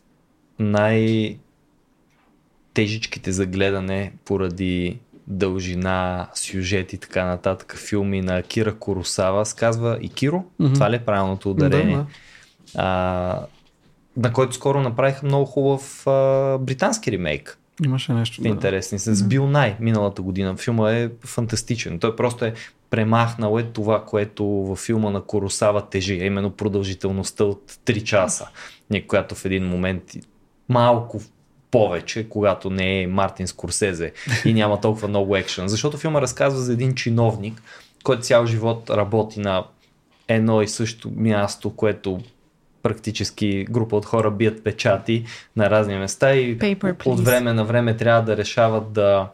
най- 0.60 1.38
тежичките 2.74 3.32
за 3.32 3.46
гледане 3.46 4.14
поради 4.26 5.00
дължина, 5.28 6.28
сюжет 6.34 6.94
и 6.94 6.98
така 6.98 7.26
нататък 7.26 7.76
филми 7.78 8.22
на 8.22 8.44
Кира 8.44 8.76
Коросава. 8.76 9.46
Се 9.46 9.56
казва 9.56 9.98
Икиро. 10.02 10.44
Mm-hmm. 10.62 10.74
Това 10.74 10.92
ли 10.92 10.96
е 10.96 11.06
правилното 11.06 11.52
ударение? 11.52 11.96
Да, 11.96 12.02
да. 12.02 12.08
А, 12.76 13.46
на 14.18 14.34
който 14.34 14.54
скоро 14.54 14.82
направиха 14.82 15.26
много 15.26 15.46
хубав 15.46 16.08
а, 16.08 16.58
британски 16.58 17.12
ремейк. 17.12 17.60
Имаше 17.86 18.14
нещо. 18.14 18.42
Да. 18.42 18.48
Интересни. 18.48 19.00
С 19.00 19.24
Бил 19.24 19.48
Най 19.48 19.78
миналата 19.80 20.22
година. 20.22 20.58
Филма 20.58 20.92
е 20.92 21.10
фантастичен. 21.26 22.00
Той 22.00 22.16
просто 22.16 22.46
е 22.46 22.54
премахнал 22.90 23.60
е 23.60 23.64
това, 23.64 24.06
което 24.06 24.46
във 24.46 24.80
филма 24.80 25.10
на 25.10 25.22
Коросава 25.22 25.90
тежи, 25.90 26.20
а 26.22 26.26
именно 26.26 26.52
продължителността 26.52 27.44
от 27.44 27.72
3 27.86 28.04
часа, 28.04 28.48
която 29.08 29.36
в 29.36 29.46
един 29.46 29.66
момент 29.66 30.04
малко 30.70 31.22
повече, 31.78 32.30
когато 32.30 32.70
не 32.70 33.02
е 33.02 33.08
Мартин 33.08 33.48
Скорсезе 33.48 34.14
и 34.46 34.54
няма 34.54 34.82
толкова 34.82 35.08
много 35.08 35.36
екшен. 35.36 35.68
Защото 35.68 35.98
филма 35.98 36.22
разказва 36.22 36.60
за 36.60 36.74
един 36.74 36.96
чиновник, 36.96 37.62
който 38.04 38.22
цял 38.22 38.46
живот 38.46 38.90
работи 38.90 39.40
на 39.40 39.64
едно 40.28 40.62
и 40.62 40.68
също 40.68 41.12
място, 41.16 41.70
което 41.76 42.20
практически 42.84 43.66
група 43.70 43.96
от 43.96 44.06
хора 44.06 44.32
бият 44.32 44.64
печати 44.64 45.26
на 45.56 45.70
разни 45.70 45.98
места 45.98 46.36
и 46.36 46.60
Paper, 46.60 47.06
от 47.06 47.20
време 47.20 47.54
на 47.54 47.66
време 47.66 47.98
трябва 47.98 48.22
да 48.22 48.38
решават 48.38 48.94
да 48.94 49.30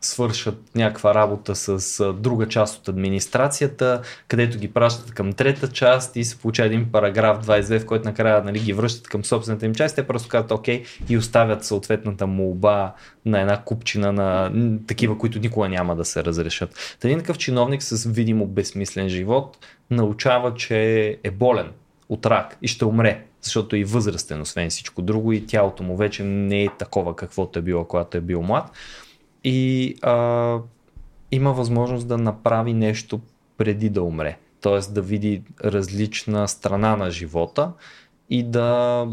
свършат 0.00 0.74
някаква 0.74 1.14
работа 1.14 1.54
с 1.54 2.12
друга 2.12 2.48
част 2.48 2.78
от 2.78 2.88
администрацията, 2.88 4.02
където 4.28 4.58
ги 4.58 4.72
пращат 4.72 5.14
към 5.14 5.32
трета 5.32 5.68
част 5.68 6.16
и 6.16 6.24
се 6.24 6.38
получава 6.38 6.66
един 6.66 6.92
параграф 6.92 7.46
22, 7.46 7.80
в 7.80 7.86
който 7.86 8.04
накрая 8.04 8.44
нали, 8.44 8.58
ги 8.58 8.72
връщат 8.72 9.08
към 9.08 9.24
собствената 9.24 9.66
им 9.66 9.74
част. 9.74 9.96
Те 9.96 10.06
просто 10.06 10.28
казват 10.28 10.50
окей 10.50 10.84
и 11.08 11.16
оставят 11.16 11.64
съответната 11.64 12.26
молба 12.26 12.94
на 13.24 13.40
една 13.40 13.62
купчина 13.62 14.12
на 14.12 14.52
такива, 14.86 15.18
които 15.18 15.38
никога 15.38 15.68
няма 15.68 15.96
да 15.96 16.04
се 16.04 16.24
разрешат. 16.24 16.96
Та 17.00 17.08
един 17.08 17.18
такъв 17.18 17.38
чиновник 17.38 17.82
с 17.82 18.10
видимо 18.10 18.46
безсмислен 18.46 19.08
живот 19.08 19.58
научава, 19.90 20.54
че 20.54 21.18
е 21.24 21.30
болен 21.30 21.70
от 22.08 22.26
рак 22.26 22.56
и 22.62 22.68
ще 22.68 22.84
умре, 22.84 23.24
защото 23.42 23.76
е 23.76 23.78
и 23.78 23.84
възрастен, 23.84 24.40
освен 24.40 24.70
всичко 24.70 25.02
друго 25.02 25.32
и 25.32 25.46
тялото 25.46 25.82
му 25.82 25.96
вече 25.96 26.22
не 26.24 26.64
е 26.64 26.68
такова, 26.78 27.16
каквото 27.16 27.58
е 27.58 27.62
било, 27.62 27.84
когато 27.84 28.18
е 28.18 28.20
бил 28.20 28.42
млад 28.42 28.70
и 29.44 29.94
а, 30.02 30.58
има 31.30 31.52
възможност 31.52 32.08
да 32.08 32.18
направи 32.18 32.72
нещо 32.72 33.20
преди 33.56 33.90
да 33.90 34.02
умре. 34.02 34.38
Т.е. 34.60 34.92
да 34.92 35.02
види 35.02 35.42
различна 35.64 36.48
страна 36.48 36.96
на 36.96 37.10
живота 37.10 37.72
и 38.30 38.42
да 38.42 39.06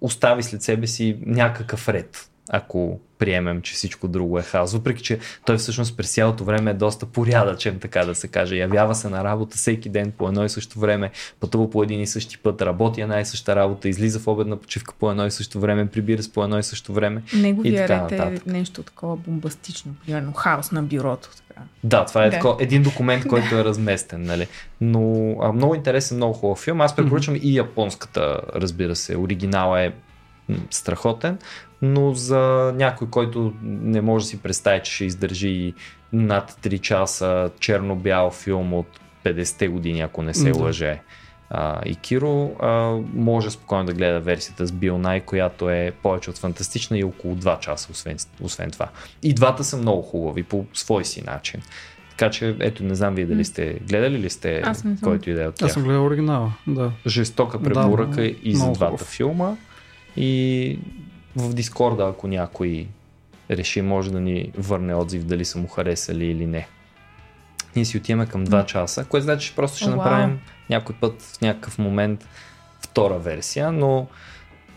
остави 0.00 0.42
след 0.42 0.62
себе 0.62 0.86
си 0.86 1.18
някакъв 1.26 1.88
ред, 1.88 2.30
ако 2.50 3.00
приемем, 3.22 3.62
че 3.62 3.74
всичко 3.74 4.08
друго 4.08 4.38
е 4.38 4.42
хаос. 4.42 4.72
Въпреки, 4.72 5.02
че 5.02 5.18
той 5.44 5.56
всъщност 5.56 5.96
през 5.96 6.14
цялото 6.14 6.44
време 6.44 6.70
е 6.70 6.74
доста 6.74 7.06
порядъчен, 7.06 7.78
така 7.78 8.04
да 8.04 8.14
се 8.14 8.28
каже. 8.28 8.56
Явява 8.56 8.94
се 8.94 9.08
на 9.08 9.24
работа 9.24 9.56
всеки 9.56 9.88
ден 9.88 10.12
по 10.18 10.28
едно 10.28 10.44
и 10.44 10.48
също 10.48 10.80
време, 10.80 11.10
пътува 11.40 11.70
по 11.70 11.82
един 11.82 12.00
и 12.00 12.06
същи 12.06 12.38
път, 12.38 12.62
работи 12.62 13.00
една 13.00 13.20
и 13.20 13.24
съща 13.24 13.56
работа, 13.56 13.88
излиза 13.88 14.18
в 14.18 14.26
обедна 14.26 14.56
почивка 14.56 14.94
по 14.98 15.10
едно 15.10 15.26
и 15.26 15.30
също 15.30 15.60
време, 15.60 15.86
прибира 15.86 16.22
се 16.22 16.32
по 16.32 16.44
едно 16.44 16.58
и 16.58 16.62
също 16.62 16.92
време. 16.92 17.22
Неговия 17.34 17.88
ред 17.88 18.12
е 18.12 18.40
нещо 18.46 18.82
такова 18.82 19.16
бомбастично. 19.16 19.94
Примерно 20.06 20.32
хаос 20.32 20.72
на 20.72 20.82
бюрото. 20.82 21.28
Така. 21.48 21.60
Да, 21.84 22.04
това 22.04 22.24
е 22.24 22.30
Да. 22.30 22.38
да. 22.38 22.56
един 22.60 22.82
документ, 22.82 23.26
който 23.28 23.58
е 23.58 23.64
разместен. 23.64 24.22
Нали? 24.22 24.46
Но 24.80 25.34
а, 25.40 25.52
много 25.52 25.74
интересен, 25.74 26.16
много 26.16 26.34
хубав 26.34 26.58
филм. 26.58 26.80
Аз 26.80 26.96
препоръчвам 26.96 27.36
и 27.42 27.56
японската, 27.56 28.40
разбира 28.54 28.96
се. 28.96 29.16
Оригинала 29.16 29.80
е 29.80 29.92
страхотен, 30.70 31.38
но 31.82 32.14
за 32.14 32.38
някой, 32.76 33.08
който 33.08 33.52
не 33.62 34.00
може 34.00 34.24
да 34.24 34.28
си 34.28 34.38
представи, 34.38 34.80
че 34.80 34.92
ще 34.92 35.04
издържи 35.04 35.74
над 36.12 36.50
3 36.52 36.80
часа 36.80 37.50
черно-бял 37.60 38.30
филм 38.30 38.74
от 38.74 38.86
50-те 39.24 39.68
години, 39.68 40.00
ако 40.00 40.22
не 40.22 40.34
се 40.34 40.50
Да. 40.50 40.58
лъже. 40.58 41.00
А, 41.50 41.80
и 41.84 41.96
Киро 41.96 42.50
а, 42.60 42.68
може 43.14 43.50
спокойно 43.50 43.84
да 43.84 43.92
гледа 43.92 44.20
версията 44.20 44.66
с 44.66 44.72
Бил 44.72 44.98
Най, 44.98 45.20
която 45.20 45.70
е 45.70 45.92
повече 46.02 46.30
от 46.30 46.38
фантастична 46.38 46.98
и 46.98 47.04
около 47.04 47.36
2 47.36 47.58
часа, 47.58 47.88
освен, 47.92 48.16
освен 48.40 48.70
това. 48.70 48.88
И 49.22 49.34
двата 49.34 49.64
са 49.64 49.76
много 49.76 50.02
хубави 50.02 50.42
по 50.42 50.64
свой 50.74 51.04
си 51.04 51.22
начин. 51.22 51.60
Така 52.10 52.30
че, 52.30 52.56
ето, 52.60 52.84
не 52.84 52.94
знам 52.94 53.14
вие 53.14 53.26
дали 53.26 53.44
сте 53.44 53.78
гледали 53.80 54.18
ли 54.18 54.30
сте 54.30 54.60
Аз 54.60 54.84
не 54.84 54.96
съм. 54.96 55.00
който 55.02 55.30
и 55.30 55.34
да 55.34 55.42
е 55.42 55.46
от 55.46 55.54
Аз 55.54 55.58
тях. 55.58 55.72
съм 55.72 55.82
гледал 55.82 56.04
оригинала, 56.06 56.52
да. 56.66 56.92
Жестока 57.06 57.62
препоръка 57.62 58.10
Да, 58.12 58.26
и 58.42 58.54
за 58.54 58.64
двата 58.64 58.90
хубав. 58.90 59.06
филма. 59.06 59.56
И 60.16 60.78
в 61.36 61.54
Дискорда, 61.54 62.08
ако 62.08 62.28
някой 62.28 62.86
реши, 63.50 63.82
може 63.82 64.12
да 64.12 64.20
ни 64.20 64.52
върне 64.58 64.94
отзив 64.94 65.24
дали 65.24 65.44
са 65.44 65.58
му 65.58 65.68
харесали 65.68 66.24
или 66.24 66.46
не. 66.46 66.68
Ние 67.76 67.84
си 67.84 67.96
отиваме 67.96 68.26
към 68.26 68.46
2 68.46 68.66
часа, 68.66 69.04
което 69.04 69.24
значи, 69.24 69.48
че 69.48 69.54
просто 69.54 69.76
ще 69.76 69.90
О, 69.90 69.96
направим 69.96 70.40
някой 70.70 70.94
път 71.00 71.22
в 71.22 71.40
някакъв 71.40 71.78
момент 71.78 72.28
втора 72.80 73.18
версия, 73.18 73.72
но 73.72 74.06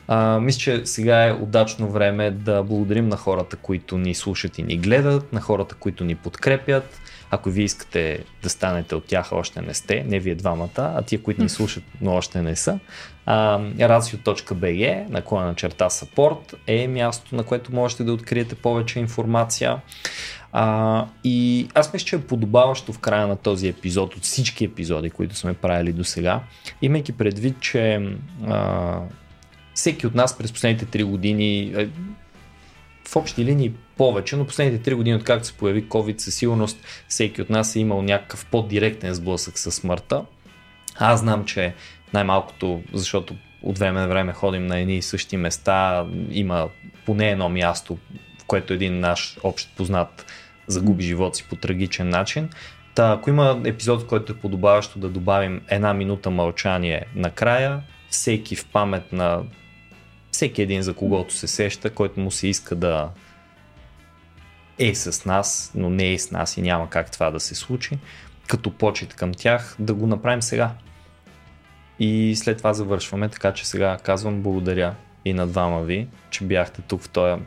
а, 0.07 0.39
мисля, 0.39 0.59
че 0.59 0.85
сега 0.85 1.27
е 1.27 1.33
удачно 1.33 1.89
време 1.89 2.31
да 2.31 2.63
благодарим 2.63 3.09
на 3.09 3.17
хората, 3.17 3.55
които 3.55 3.97
ни 3.97 4.15
слушат 4.15 4.57
и 4.57 4.63
ни 4.63 4.77
гледат, 4.77 5.33
на 5.33 5.41
хората, 5.41 5.75
които 5.75 6.03
ни 6.03 6.15
подкрепят. 6.15 7.01
Ако 7.31 7.49
вие 7.49 7.65
искате 7.65 8.23
да 8.43 8.49
станете 8.49 8.95
от 8.95 9.05
тях, 9.05 9.31
още 9.31 9.61
не 9.61 9.73
сте, 9.73 10.03
не 10.07 10.19
вие 10.19 10.35
двамата, 10.35 10.69
а 10.75 11.01
тия, 11.01 11.23
които 11.23 11.43
ни 11.43 11.49
слушат, 11.49 11.83
но 12.01 12.13
още 12.13 12.41
не 12.41 12.55
са. 12.55 12.79
А, 13.25 13.59
radio.bg, 13.59 15.09
наклона 15.09 15.45
на 15.45 15.55
черта 15.55 15.89
support 15.89 16.53
е 16.67 16.87
място, 16.87 17.35
на 17.35 17.43
което 17.43 17.73
можете 17.73 18.03
да 18.03 18.13
откриете 18.13 18.55
повече 18.55 18.99
информация. 18.99 19.81
А, 20.51 21.05
и 21.23 21.67
аз 21.73 21.93
мисля, 21.93 22.05
че 22.05 22.15
е 22.15 22.21
подобаващо 22.21 22.93
в 22.93 22.99
края 22.99 23.27
на 23.27 23.35
този 23.35 23.67
епизод, 23.67 24.15
от 24.15 24.23
всички 24.23 24.65
епизоди, 24.65 25.09
които 25.09 25.35
сме 25.35 25.53
правили 25.53 25.93
до 25.93 26.03
сега, 26.03 26.41
имайки 26.81 27.11
предвид, 27.11 27.55
че 27.61 28.09
а, 28.47 28.99
всеки 29.73 30.07
от 30.07 30.15
нас 30.15 30.37
през 30.37 30.51
последните 30.51 30.85
3 30.85 31.03
години, 31.03 31.73
в 33.07 33.15
общи 33.15 33.45
линии 33.45 33.73
повече, 33.97 34.35
но 34.35 34.45
последните 34.45 34.91
3 34.91 34.95
години, 34.95 35.15
откакто 35.15 35.47
се 35.47 35.53
появи 35.53 35.85
COVID, 35.85 36.21
със 36.21 36.35
сигурност 36.35 36.77
всеки 37.07 37.41
от 37.41 37.49
нас 37.49 37.75
е 37.75 37.79
имал 37.79 38.01
някакъв 38.01 38.45
по-директен 38.45 39.13
сблъсък 39.13 39.59
с 39.59 39.71
смъртта. 39.71 40.25
Аз 40.95 41.19
знам, 41.19 41.45
че 41.45 41.73
най-малкото, 42.15 42.83
защото 42.93 43.35
от 43.61 43.79
време 43.79 43.99
на 43.99 44.07
време 44.07 44.33
ходим 44.33 44.67
на 44.67 44.79
едни 44.79 44.97
и 44.97 45.01
същи 45.01 45.37
места, 45.37 46.05
има 46.31 46.69
поне 47.05 47.29
едно 47.29 47.49
място, 47.49 47.97
в 48.39 48.45
което 48.45 48.73
един 48.73 48.99
наш 48.99 49.37
общ 49.43 49.75
познат 49.77 50.25
загуби 50.67 51.03
живота 51.03 51.37
си 51.37 51.45
по 51.49 51.55
трагичен 51.55 52.09
начин. 52.09 52.49
Та, 52.95 53.11
ако 53.11 53.29
има 53.29 53.61
епизод, 53.65 54.07
който 54.07 54.33
е 54.33 54.37
подобаващо 54.37 54.99
да 54.99 55.09
добавим 55.09 55.61
една 55.67 55.93
минута 55.93 56.29
мълчание 56.29 57.05
накрая, 57.15 57.81
всеки 58.09 58.55
в 58.55 58.65
памет 58.65 59.13
на 59.13 59.43
всеки 60.31 60.61
един 60.61 60.81
за 60.81 60.93
когото 60.93 61.33
се 61.33 61.47
сеща, 61.47 61.89
който 61.89 62.19
му 62.19 62.31
се 62.31 62.47
иска 62.47 62.75
да 62.75 63.09
е 64.79 64.95
с 64.95 65.25
нас, 65.25 65.71
но 65.75 65.89
не 65.89 66.13
е 66.13 66.19
с 66.19 66.31
нас 66.31 66.57
и 66.57 66.61
няма 66.61 66.89
как 66.89 67.11
това 67.11 67.31
да 67.31 67.39
се 67.39 67.55
случи, 67.55 67.97
като 68.47 68.71
почет 68.71 69.13
към 69.13 69.33
тях, 69.33 69.75
да 69.79 69.93
го 69.93 70.07
направим 70.07 70.41
сега. 70.41 70.71
И 71.99 72.35
след 72.35 72.57
това 72.57 72.73
завършваме, 72.73 73.29
така 73.29 73.53
че 73.53 73.67
сега 73.67 73.97
казвам 74.03 74.41
благодаря 74.41 74.95
и 75.25 75.33
на 75.33 75.47
двама 75.47 75.83
ви, 75.83 76.07
че 76.29 76.43
бяхте 76.43 76.81
тук 76.81 77.01
в 77.01 77.09
този 77.09 77.41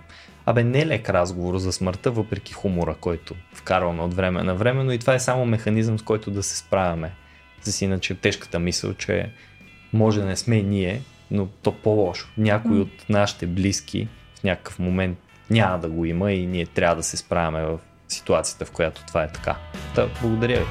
Абе, 0.46 0.64
не 0.64 0.86
лек 0.86 1.10
разговор 1.10 1.58
за 1.58 1.72
смъртта, 1.72 2.10
въпреки 2.10 2.52
хумора, 2.52 2.94
който 3.00 3.34
вкарваме 3.54 4.02
от 4.02 4.14
време 4.14 4.42
на 4.42 4.54
време, 4.54 4.84
но 4.84 4.92
и 4.92 4.98
това 4.98 5.14
е 5.14 5.20
само 5.20 5.46
механизъм, 5.46 5.98
с 5.98 6.02
който 6.02 6.30
да 6.30 6.42
се 6.42 6.56
справяме. 6.56 7.12
С 7.62 7.82
иначе 7.82 8.14
тежката 8.14 8.58
мисъл, 8.58 8.94
че 8.94 9.30
може 9.92 10.20
да 10.20 10.26
не 10.26 10.36
сме 10.36 10.62
ние, 10.62 11.02
но 11.30 11.46
то 11.46 11.72
по-лошо. 11.72 12.28
Някой 12.38 12.80
от 12.80 13.08
нашите 13.08 13.46
близки 13.46 14.08
в 14.40 14.44
някакъв 14.44 14.78
момент 14.78 15.18
няма 15.50 15.78
да 15.78 15.88
го 15.88 16.04
има 16.04 16.32
и 16.32 16.46
ние 16.46 16.66
трябва 16.66 16.96
да 16.96 17.02
се 17.02 17.16
справяме 17.16 17.62
в 17.62 17.78
ситуацията, 18.08 18.64
в 18.64 18.70
която 18.70 19.06
това 19.06 19.22
е 19.22 19.32
така. 19.32 19.56
Та, 19.94 20.08
благодаря 20.22 20.60
ви. 20.60 20.66